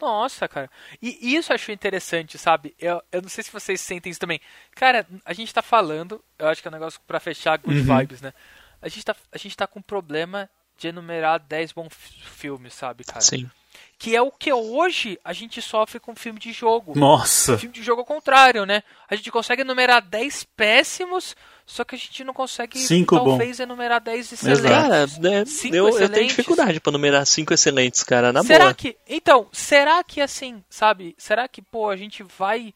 Nossa, 0.00 0.46
cara. 0.46 0.70
E 1.02 1.34
isso 1.34 1.50
eu 1.50 1.54
acho 1.54 1.72
interessante, 1.72 2.38
sabe? 2.38 2.74
Eu, 2.78 3.02
eu 3.10 3.20
não 3.20 3.28
sei 3.28 3.42
se 3.42 3.50
vocês 3.50 3.80
sentem 3.80 4.10
isso 4.10 4.20
também. 4.20 4.40
Cara, 4.74 5.04
a 5.24 5.32
gente 5.32 5.52
tá 5.52 5.60
falando, 5.60 6.22
eu 6.38 6.46
acho 6.46 6.62
que 6.62 6.68
é 6.68 6.70
um 6.70 6.74
negócio 6.74 7.00
pra 7.06 7.18
fechar 7.18 7.58
good 7.58 7.80
uhum. 7.80 7.98
vibes, 7.98 8.20
né? 8.20 8.32
A 8.80 8.88
gente, 8.88 9.04
tá, 9.04 9.16
a 9.32 9.38
gente 9.38 9.56
tá 9.56 9.66
com 9.66 9.80
um 9.80 9.82
problema 9.82 10.48
de 10.78 10.88
enumerar 10.88 11.40
10 11.40 11.72
bons 11.72 11.92
filmes, 12.22 12.72
sabe, 12.72 13.04
cara? 13.04 13.20
Sim. 13.20 13.50
Que 13.98 14.14
é 14.14 14.22
o 14.22 14.30
que 14.30 14.52
hoje 14.52 15.18
a 15.24 15.32
gente 15.32 15.60
sofre 15.60 15.98
com 15.98 16.14
filme 16.14 16.38
de 16.38 16.52
jogo. 16.52 16.96
Nossa! 16.96 17.58
Filme 17.58 17.74
de 17.74 17.82
jogo 17.82 18.00
ao 18.00 18.06
contrário, 18.06 18.64
né? 18.64 18.84
A 19.10 19.16
gente 19.16 19.30
consegue 19.30 19.62
enumerar 19.62 20.00
10 20.00 20.44
péssimos, 20.56 21.34
só 21.66 21.82
que 21.82 21.96
a 21.96 21.98
gente 21.98 22.22
não 22.22 22.32
consegue 22.32 22.78
cinco 22.78 23.16
talvez 23.16 23.56
bom. 23.56 23.64
enumerar 23.64 24.00
10 24.00 24.32
excelentes. 24.32 24.62
Cara, 24.62 25.06
né, 25.18 25.44
eu, 25.72 25.88
eu, 25.98 26.08
tenho 26.08 26.28
dificuldade 26.28 26.78
para 26.78 26.92
numerar 26.92 27.26
5 27.26 27.52
excelentes, 27.52 28.04
cara, 28.04 28.32
na 28.32 28.44
será 28.44 28.66
boa. 28.66 28.74
Que, 28.74 28.96
então, 29.08 29.48
será 29.50 30.02
que 30.04 30.20
assim, 30.20 30.62
sabe? 30.70 31.16
Será 31.18 31.48
que, 31.48 31.60
pô, 31.60 31.90
a 31.90 31.96
gente 31.96 32.22
vai. 32.22 32.72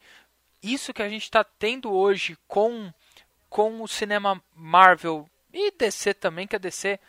Isso 0.61 0.93
que 0.93 1.01
a 1.01 1.09
gente 1.09 1.31
tá 1.31 1.43
tendo 1.43 1.91
hoje 1.91 2.37
com, 2.49 2.91
com 3.49 3.81
o 3.81 3.87
cinema 3.87 4.41
Marvel 4.53 5.25
e 5.53 5.71
DC 5.71 6.15
também, 6.15 6.47
que 6.47 6.55
a 6.55 6.59
DC 6.59 6.99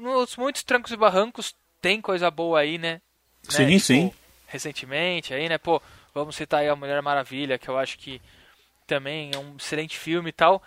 nos 0.00 0.36
muitos 0.36 0.62
trancos 0.62 0.92
e 0.92 0.96
barrancos 0.96 1.54
tem 1.80 2.00
coisa 2.00 2.30
boa 2.30 2.60
aí, 2.60 2.78
né? 2.78 3.00
Sim, 3.42 3.62
né? 3.64 3.68
tipo, 3.72 3.80
sim. 3.80 4.12
Recentemente 4.46 5.34
aí, 5.34 5.48
né? 5.48 5.58
Pô, 5.58 5.80
vamos 6.14 6.36
citar 6.36 6.60
aí 6.60 6.68
a 6.68 6.76
Mulher 6.76 7.00
Maravilha, 7.02 7.58
que 7.58 7.68
eu 7.68 7.78
acho 7.78 7.98
que 7.98 8.20
também 8.86 9.30
é 9.34 9.38
um 9.38 9.56
excelente 9.56 9.98
filme 9.98 10.30
e 10.30 10.32
tal. 10.32 10.62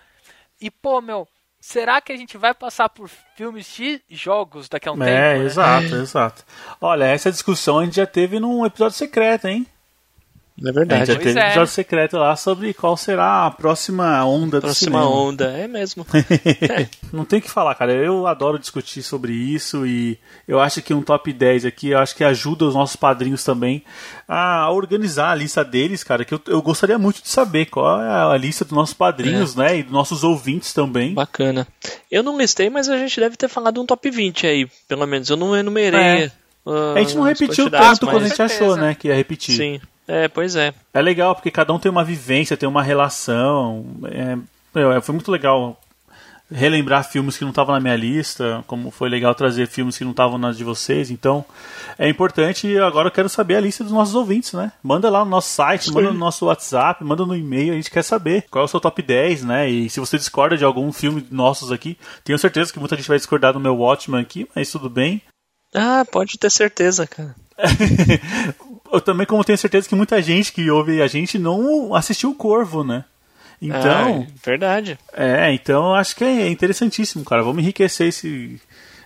E, 0.61 0.69
pô, 0.69 1.01
meu, 1.01 1.27
será 1.59 2.01
que 2.01 2.11
a 2.11 2.17
gente 2.17 2.37
vai 2.37 2.53
passar 2.53 2.89
por 2.89 3.09
filmes 3.35 3.73
de 3.75 4.01
jogos 4.09 4.67
daqui 4.67 4.89
a 4.89 4.91
um 4.91 5.01
é, 5.01 5.05
tempo? 5.05 5.17
É, 5.17 5.39
né? 5.39 5.45
exato, 5.45 5.95
exato. 5.95 6.45
Olha, 6.81 7.05
essa 7.05 7.31
discussão 7.31 7.79
a 7.79 7.85
gente 7.85 7.95
já 7.95 8.05
teve 8.05 8.39
num 8.39 8.65
episódio 8.65 8.97
secreto, 8.97 9.47
hein? 9.47 9.65
É 10.65 10.71
verdade. 10.71 11.01
A 11.01 11.05
gente 11.05 11.13
já 11.13 11.19
teve 11.19 11.39
um 11.39 11.43
episódio 11.43 11.73
secreto 11.73 12.17
lá 12.17 12.35
sobre 12.35 12.73
qual 12.73 12.97
será 12.97 13.45
a 13.45 13.51
próxima 13.51 14.23
onda 14.25 14.59
próxima 14.59 14.99
do 14.99 15.03
cinema. 15.03 15.09
onda, 15.09 15.45
é 15.51 15.67
mesmo. 15.67 16.05
é. 16.13 16.87
Não 17.13 17.25
tem 17.25 17.39
o 17.39 17.41
que 17.41 17.49
falar, 17.49 17.75
cara. 17.75 17.93
Eu 17.93 18.27
adoro 18.27 18.59
discutir 18.59 19.01
sobre 19.01 19.33
isso 19.33 19.85
e 19.85 20.17
eu 20.47 20.59
acho 20.59 20.81
que 20.81 20.93
um 20.93 21.01
top 21.01 21.31
10 21.31 21.65
aqui, 21.65 21.89
eu 21.89 21.99
acho 21.99 22.15
que 22.15 22.23
ajuda 22.23 22.65
os 22.65 22.73
nossos 22.73 22.95
padrinhos 22.95 23.43
também 23.43 23.83
a 24.27 24.69
organizar 24.71 25.31
a 25.31 25.35
lista 25.35 25.63
deles, 25.63 26.03
cara, 26.03 26.23
que 26.25 26.33
eu, 26.33 26.41
eu 26.47 26.61
gostaria 26.61 26.97
muito 26.97 27.21
de 27.21 27.29
saber 27.29 27.65
qual 27.65 28.01
é 28.01 28.33
a 28.33 28.37
lista 28.37 28.63
dos 28.63 28.73
nossos 28.73 28.93
padrinhos, 28.93 29.57
é. 29.57 29.59
né, 29.59 29.77
e 29.79 29.83
dos 29.83 29.91
nossos 29.91 30.23
ouvintes 30.23 30.73
também. 30.73 31.13
Bacana. 31.13 31.67
Eu 32.11 32.21
não 32.21 32.37
listei, 32.37 32.69
mas 32.69 32.89
a 32.89 32.97
gente 32.97 33.19
deve 33.19 33.35
ter 33.35 33.47
falado 33.47 33.81
um 33.81 33.85
top 33.85 34.09
20 34.09 34.45
aí, 34.45 34.67
pelo 34.87 35.05
menos. 35.07 35.29
Eu 35.29 35.37
não 35.37 35.55
enumerei. 35.55 35.99
É. 35.99 36.31
Uh, 36.65 36.95
a 36.95 36.99
gente 36.99 37.15
não 37.15 37.23
repetiu 37.23 37.69
tanto 37.69 38.05
quanto 38.05 38.25
a 38.25 38.27
gente 38.27 38.41
achou, 38.41 38.75
né, 38.75 38.93
que 38.93 39.07
ia 39.07 39.15
repetir. 39.15 39.55
Sim. 39.55 39.81
É, 40.09 40.27
pois 40.27 40.55
é. 40.55 40.73
É 40.91 41.01
legal, 41.03 41.35
porque 41.35 41.51
cada 41.51 41.71
um 41.71 41.77
tem 41.77 41.91
uma 41.91 42.03
vivência, 42.03 42.57
tem 42.57 42.67
uma 42.67 42.81
relação. 42.81 43.85
É, 44.05 44.37
é 44.97 45.01
foi 45.01 45.13
muito 45.13 45.31
legal 45.31 45.79
relembrar 46.51 47.07
filmes 47.07 47.37
que 47.37 47.43
não 47.43 47.51
estavam 47.51 47.75
na 47.75 47.79
minha 47.79 47.95
lista, 47.95 48.63
como 48.65 48.89
foi 48.89 49.07
legal 49.07 49.35
trazer 49.35 49.67
filmes 49.67 49.99
que 49.99 50.03
não 50.03 50.09
estavam 50.09 50.39
nas 50.39 50.57
de 50.57 50.63
vocês. 50.63 51.11
Então, 51.11 51.45
é 51.95 52.09
importante 52.09 52.67
e 52.67 52.79
agora 52.79 53.09
eu 53.09 53.11
quero 53.11 53.29
saber 53.29 53.57
a 53.57 53.59
lista 53.59 53.83
dos 53.83 53.93
nossos 53.93 54.15
ouvintes, 54.15 54.53
né? 54.53 54.71
Manda 54.81 55.11
lá 55.11 55.23
no 55.23 55.29
nosso 55.29 55.49
site, 55.49 55.85
Sim. 55.85 55.93
manda 55.93 56.11
no 56.11 56.17
nosso 56.17 56.47
WhatsApp, 56.47 57.03
manda 57.03 57.23
no 57.23 57.35
e-mail, 57.35 57.73
a 57.73 57.75
gente 57.75 57.91
quer 57.91 58.01
saber 58.01 58.45
qual 58.49 58.63
é 58.63 58.65
o 58.65 58.67
seu 58.67 58.79
top 58.79 59.03
10, 59.03 59.43
né? 59.43 59.69
E 59.69 59.91
se 59.91 59.99
você 59.99 60.17
discorda 60.17 60.57
de 60.57 60.65
algum 60.65 60.91
filme 60.91 61.23
nossos 61.29 61.71
aqui, 61.71 61.95
tenho 62.23 62.39
certeza 62.39 62.73
que 62.73 62.79
muita 62.79 62.95
gente 62.95 63.07
vai 63.07 63.17
discordar 63.17 63.53
do 63.53 63.59
meu 63.59 63.75
Watchman 63.75 64.21
aqui, 64.21 64.49
mas 64.55 64.71
tudo 64.71 64.89
bem. 64.89 65.21
Ah, 65.75 66.03
pode 66.11 66.39
ter 66.39 66.49
certeza, 66.49 67.05
cara. 67.05 67.35
eu 68.91 69.01
também, 69.01 69.25
como 69.25 69.43
tenho 69.43 69.57
certeza 69.57 69.87
que 69.87 69.95
muita 69.95 70.21
gente 70.21 70.51
que 70.51 70.69
ouve 70.69 71.01
a 71.01 71.07
gente 71.07 71.37
não 71.37 71.93
assistiu 71.93 72.31
o 72.31 72.35
Corvo, 72.35 72.83
né? 72.83 73.05
Então. 73.61 74.27
Ah, 74.27 74.33
verdade. 74.43 74.97
É, 75.13 75.51
então 75.53 75.93
acho 75.93 76.15
que 76.15 76.23
é 76.23 76.47
interessantíssimo, 76.47 77.25
cara. 77.25 77.43
Vamos 77.43 77.61
enriquecer 77.61 78.07
esse, 78.07 78.59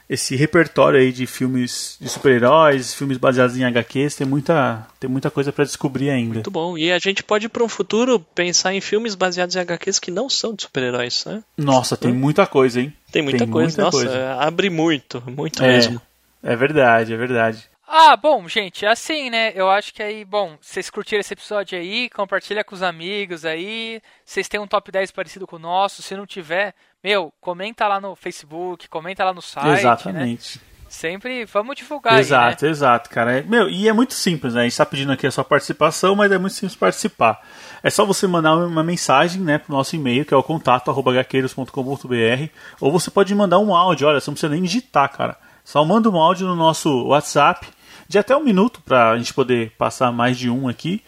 esse 0.07 0.35
repertório 0.35 0.99
aí 0.99 1.11
de 1.11 1.26
filmes 1.26 1.97
de 1.99 2.07
super-heróis, 2.07 2.93
filmes 2.93 3.18
baseados 3.18 3.57
em 3.57 3.64
HQs. 3.64 4.15
Tem 4.15 4.27
muita, 4.27 4.88
tem 4.99 5.10
muita 5.10 5.31
coisa 5.31 5.51
para 5.51 5.65
descobrir 5.65 6.11
ainda. 6.11 6.35
Muito 6.35 6.51
bom. 6.51 6.77
E 6.77 6.91
a 6.91 6.99
gente 6.99 7.23
pode, 7.23 7.49
para 7.49 7.64
um 7.64 7.69
futuro, 7.69 8.19
pensar 8.19 8.73
em 8.73 8.81
filmes 8.81 9.15
baseados 9.15 9.55
em 9.55 9.60
HQs 9.60 9.99
que 9.99 10.11
não 10.11 10.30
são 10.30 10.53
de 10.53 10.64
super-heróis, 10.64 11.26
né? 11.26 11.43
Nossa, 11.57 11.97
tem 11.97 12.14
muita 12.14 12.45
coisa, 12.45 12.80
hein? 12.80 12.93
Tem 13.11 13.22
muita 13.22 13.39
tem 13.39 13.49
coisa. 13.49 13.81
Muita 13.81 13.97
Nossa, 13.97 13.97
coisa. 13.97 14.35
abre 14.35 14.69
muito, 14.69 15.23
muito 15.26 15.64
é, 15.64 15.68
mesmo. 15.68 16.01
É 16.43 16.55
verdade, 16.55 17.14
é 17.14 17.18
verdade. 17.18 17.72
Ah, 17.88 18.15
bom, 18.15 18.47
gente, 18.47 18.85
assim, 18.85 19.30
né? 19.30 19.51
Eu 19.53 19.69
acho 19.69 19.93
que 19.93 20.01
aí, 20.01 20.23
bom, 20.23 20.57
vocês 20.60 20.89
curtiram 20.89 21.19
esse 21.19 21.34
episódio 21.34 21.77
aí, 21.77 22.10
compartilha 22.10 22.64
com 22.64 22.73
os 22.73 22.81
amigos 22.81 23.45
aí. 23.45 24.01
Vocês 24.26 24.47
têm 24.47 24.60
um 24.60 24.68
top 24.68 24.91
10 24.91 25.11
parecido 25.11 25.45
com 25.45 25.57
o 25.57 25.60
nosso. 25.60 26.01
Se 26.01 26.15
não 26.15 26.26
tiver, 26.26 26.73
meu, 27.03 27.34
comenta 27.41 27.88
lá 27.88 27.99
no 27.99 28.15
Facebook, 28.15 28.88
comenta 28.88 29.23
lá 29.23 29.34
no 29.34 29.41
site. 29.41 29.68
Né? 29.68 29.80
Exatamente. 29.80 30.57
Né? 30.57 30.73
Sempre 30.93 31.43
vamos 31.45 31.76
divulgar 31.76 32.19
Exato, 32.19 32.65
aí, 32.65 32.69
né? 32.69 32.72
exato, 32.72 33.10
cara. 33.10 33.39
É, 33.39 33.41
meu, 33.41 33.68
e 33.68 33.88
é 33.88 33.93
muito 33.93 34.14
simples, 34.14 34.53
né? 34.53 34.61
A 34.61 34.64
gente 34.64 34.77
tá 34.77 34.85
pedindo 34.85 35.11
aqui 35.11 35.26
a 35.26 35.31
sua 35.31 35.43
participação, 35.43 36.15
mas 36.15 36.31
é 36.31 36.38
muito 36.38 36.53
simples 36.53 36.76
participar. 36.76 37.41
É 37.81 37.89
só 37.89 38.05
você 38.05 38.27
mandar 38.27 38.55
uma 38.55 38.84
mensagem, 38.84 39.41
né, 39.41 39.57
pro 39.57 39.73
nosso 39.73 39.95
e-mail, 39.95 40.23
que 40.23 40.35
é 40.35 40.38
o 40.38 40.43
contato 40.43 40.93
gaqueiros.com.br, 40.93 42.47
ou 42.80 42.91
você 42.91 43.10
pode 43.10 43.34
mandar 43.34 43.57
um 43.57 43.76
áudio, 43.76 44.07
olha, 44.07 44.19
você 44.19 44.30
não 44.30 44.35
precisa 44.35 44.53
nem 44.53 44.61
digitar, 44.61 45.11
cara. 45.11 45.35
Só 45.64 45.84
manda 45.85 46.10
um 46.10 46.18
áudio 46.18 46.48
no 46.48 46.56
nosso 46.56 47.07
WhatsApp 47.07 47.68
de 48.07 48.18
até 48.18 48.35
um 48.35 48.44
minuto 48.44 48.81
para 48.81 49.11
a 49.11 49.18
gente 49.18 49.34
poder 49.34 49.72
passar 49.77 50.11
mais 50.11 50.38
de 50.38 50.49
um 50.49 50.68
aqui. 50.68 51.02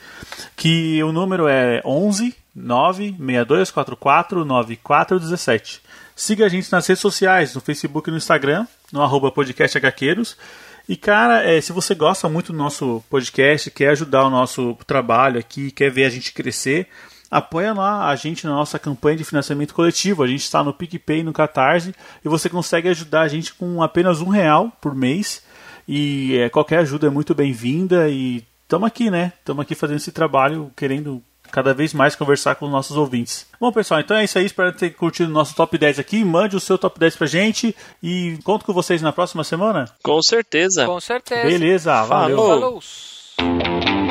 Que 0.55 1.03
o 1.03 1.11
número 1.11 1.47
é 1.47 1.81
11 1.85 2.35
96244 2.55 4.45
9417. 4.45 5.81
Siga 6.15 6.45
a 6.45 6.49
gente 6.49 6.71
nas 6.71 6.87
redes 6.87 7.01
sociais, 7.01 7.53
no 7.53 7.59
Facebook 7.59 8.09
e 8.09 8.11
no 8.11 8.17
Instagram, 8.17 8.65
no 8.91 9.01
arroba 9.01 9.29
podcast 9.31 9.77
HQueiros. 9.77 10.37
E 10.87 10.95
cara, 10.95 11.43
é, 11.43 11.59
se 11.59 11.73
você 11.73 11.93
gosta 11.93 12.29
muito 12.29 12.53
do 12.53 12.57
nosso 12.57 13.03
podcast, 13.09 13.69
quer 13.71 13.89
ajudar 13.89 14.25
o 14.25 14.29
nosso 14.29 14.77
trabalho 14.87 15.39
aqui, 15.39 15.71
quer 15.71 15.91
ver 15.91 16.05
a 16.05 16.09
gente 16.09 16.31
crescer, 16.31 16.87
apoia 17.29 17.73
lá 17.73 18.09
a 18.09 18.15
gente 18.15 18.45
na 18.45 18.53
nossa 18.53 18.79
campanha 18.79 19.17
de 19.17 19.23
financiamento 19.23 19.73
coletivo. 19.73 20.23
A 20.23 20.27
gente 20.27 20.41
está 20.41 20.63
no 20.63 20.73
PicPay 20.73 21.23
no 21.23 21.33
Catarse 21.33 21.93
e 22.23 22.29
você 22.29 22.49
consegue 22.49 22.89
ajudar 22.89 23.21
a 23.21 23.27
gente 23.27 23.53
com 23.53 23.81
apenas 23.81 24.21
um 24.21 24.29
real 24.29 24.71
por 24.81 24.95
mês. 24.95 25.43
E 25.87 26.37
é, 26.37 26.49
qualquer 26.49 26.79
ajuda 26.79 27.07
é 27.07 27.09
muito 27.09 27.35
bem-vinda 27.35 28.09
e 28.09 28.43
estamos 28.63 28.87
aqui, 28.87 29.09
né? 29.11 29.33
Estamos 29.39 29.61
aqui 29.61 29.75
fazendo 29.75 29.97
esse 29.97 30.11
trabalho, 30.11 30.71
querendo 30.75 31.21
cada 31.51 31.73
vez 31.73 31.93
mais 31.93 32.15
conversar 32.15 32.55
com 32.55 32.65
os 32.65 32.71
nossos 32.71 32.97
ouvintes. 32.97 33.47
Bom, 33.59 33.71
pessoal, 33.71 33.99
então 33.99 34.17
é 34.17 34.23
isso 34.23 34.37
aí. 34.37 34.45
Espero 34.45 34.73
ter 34.73 34.89
curtido 34.91 35.29
o 35.29 35.33
nosso 35.33 35.55
top 35.55 35.77
10 35.77 35.99
aqui. 35.99 36.23
Mande 36.23 36.55
o 36.55 36.59
seu 36.59 36.77
top 36.77 36.99
10 36.99 37.15
pra 37.15 37.27
gente 37.27 37.75
e 38.01 38.37
conto 38.43 38.65
com 38.65 38.73
vocês 38.73 39.01
na 39.01 39.13
próxima 39.13 39.43
semana. 39.43 39.85
Com 40.03 40.21
certeza. 40.21 40.85
Com 40.85 40.99
certeza. 40.99 41.47
Beleza, 41.47 42.03
valeu. 42.03 42.37
Falou. 42.37 44.04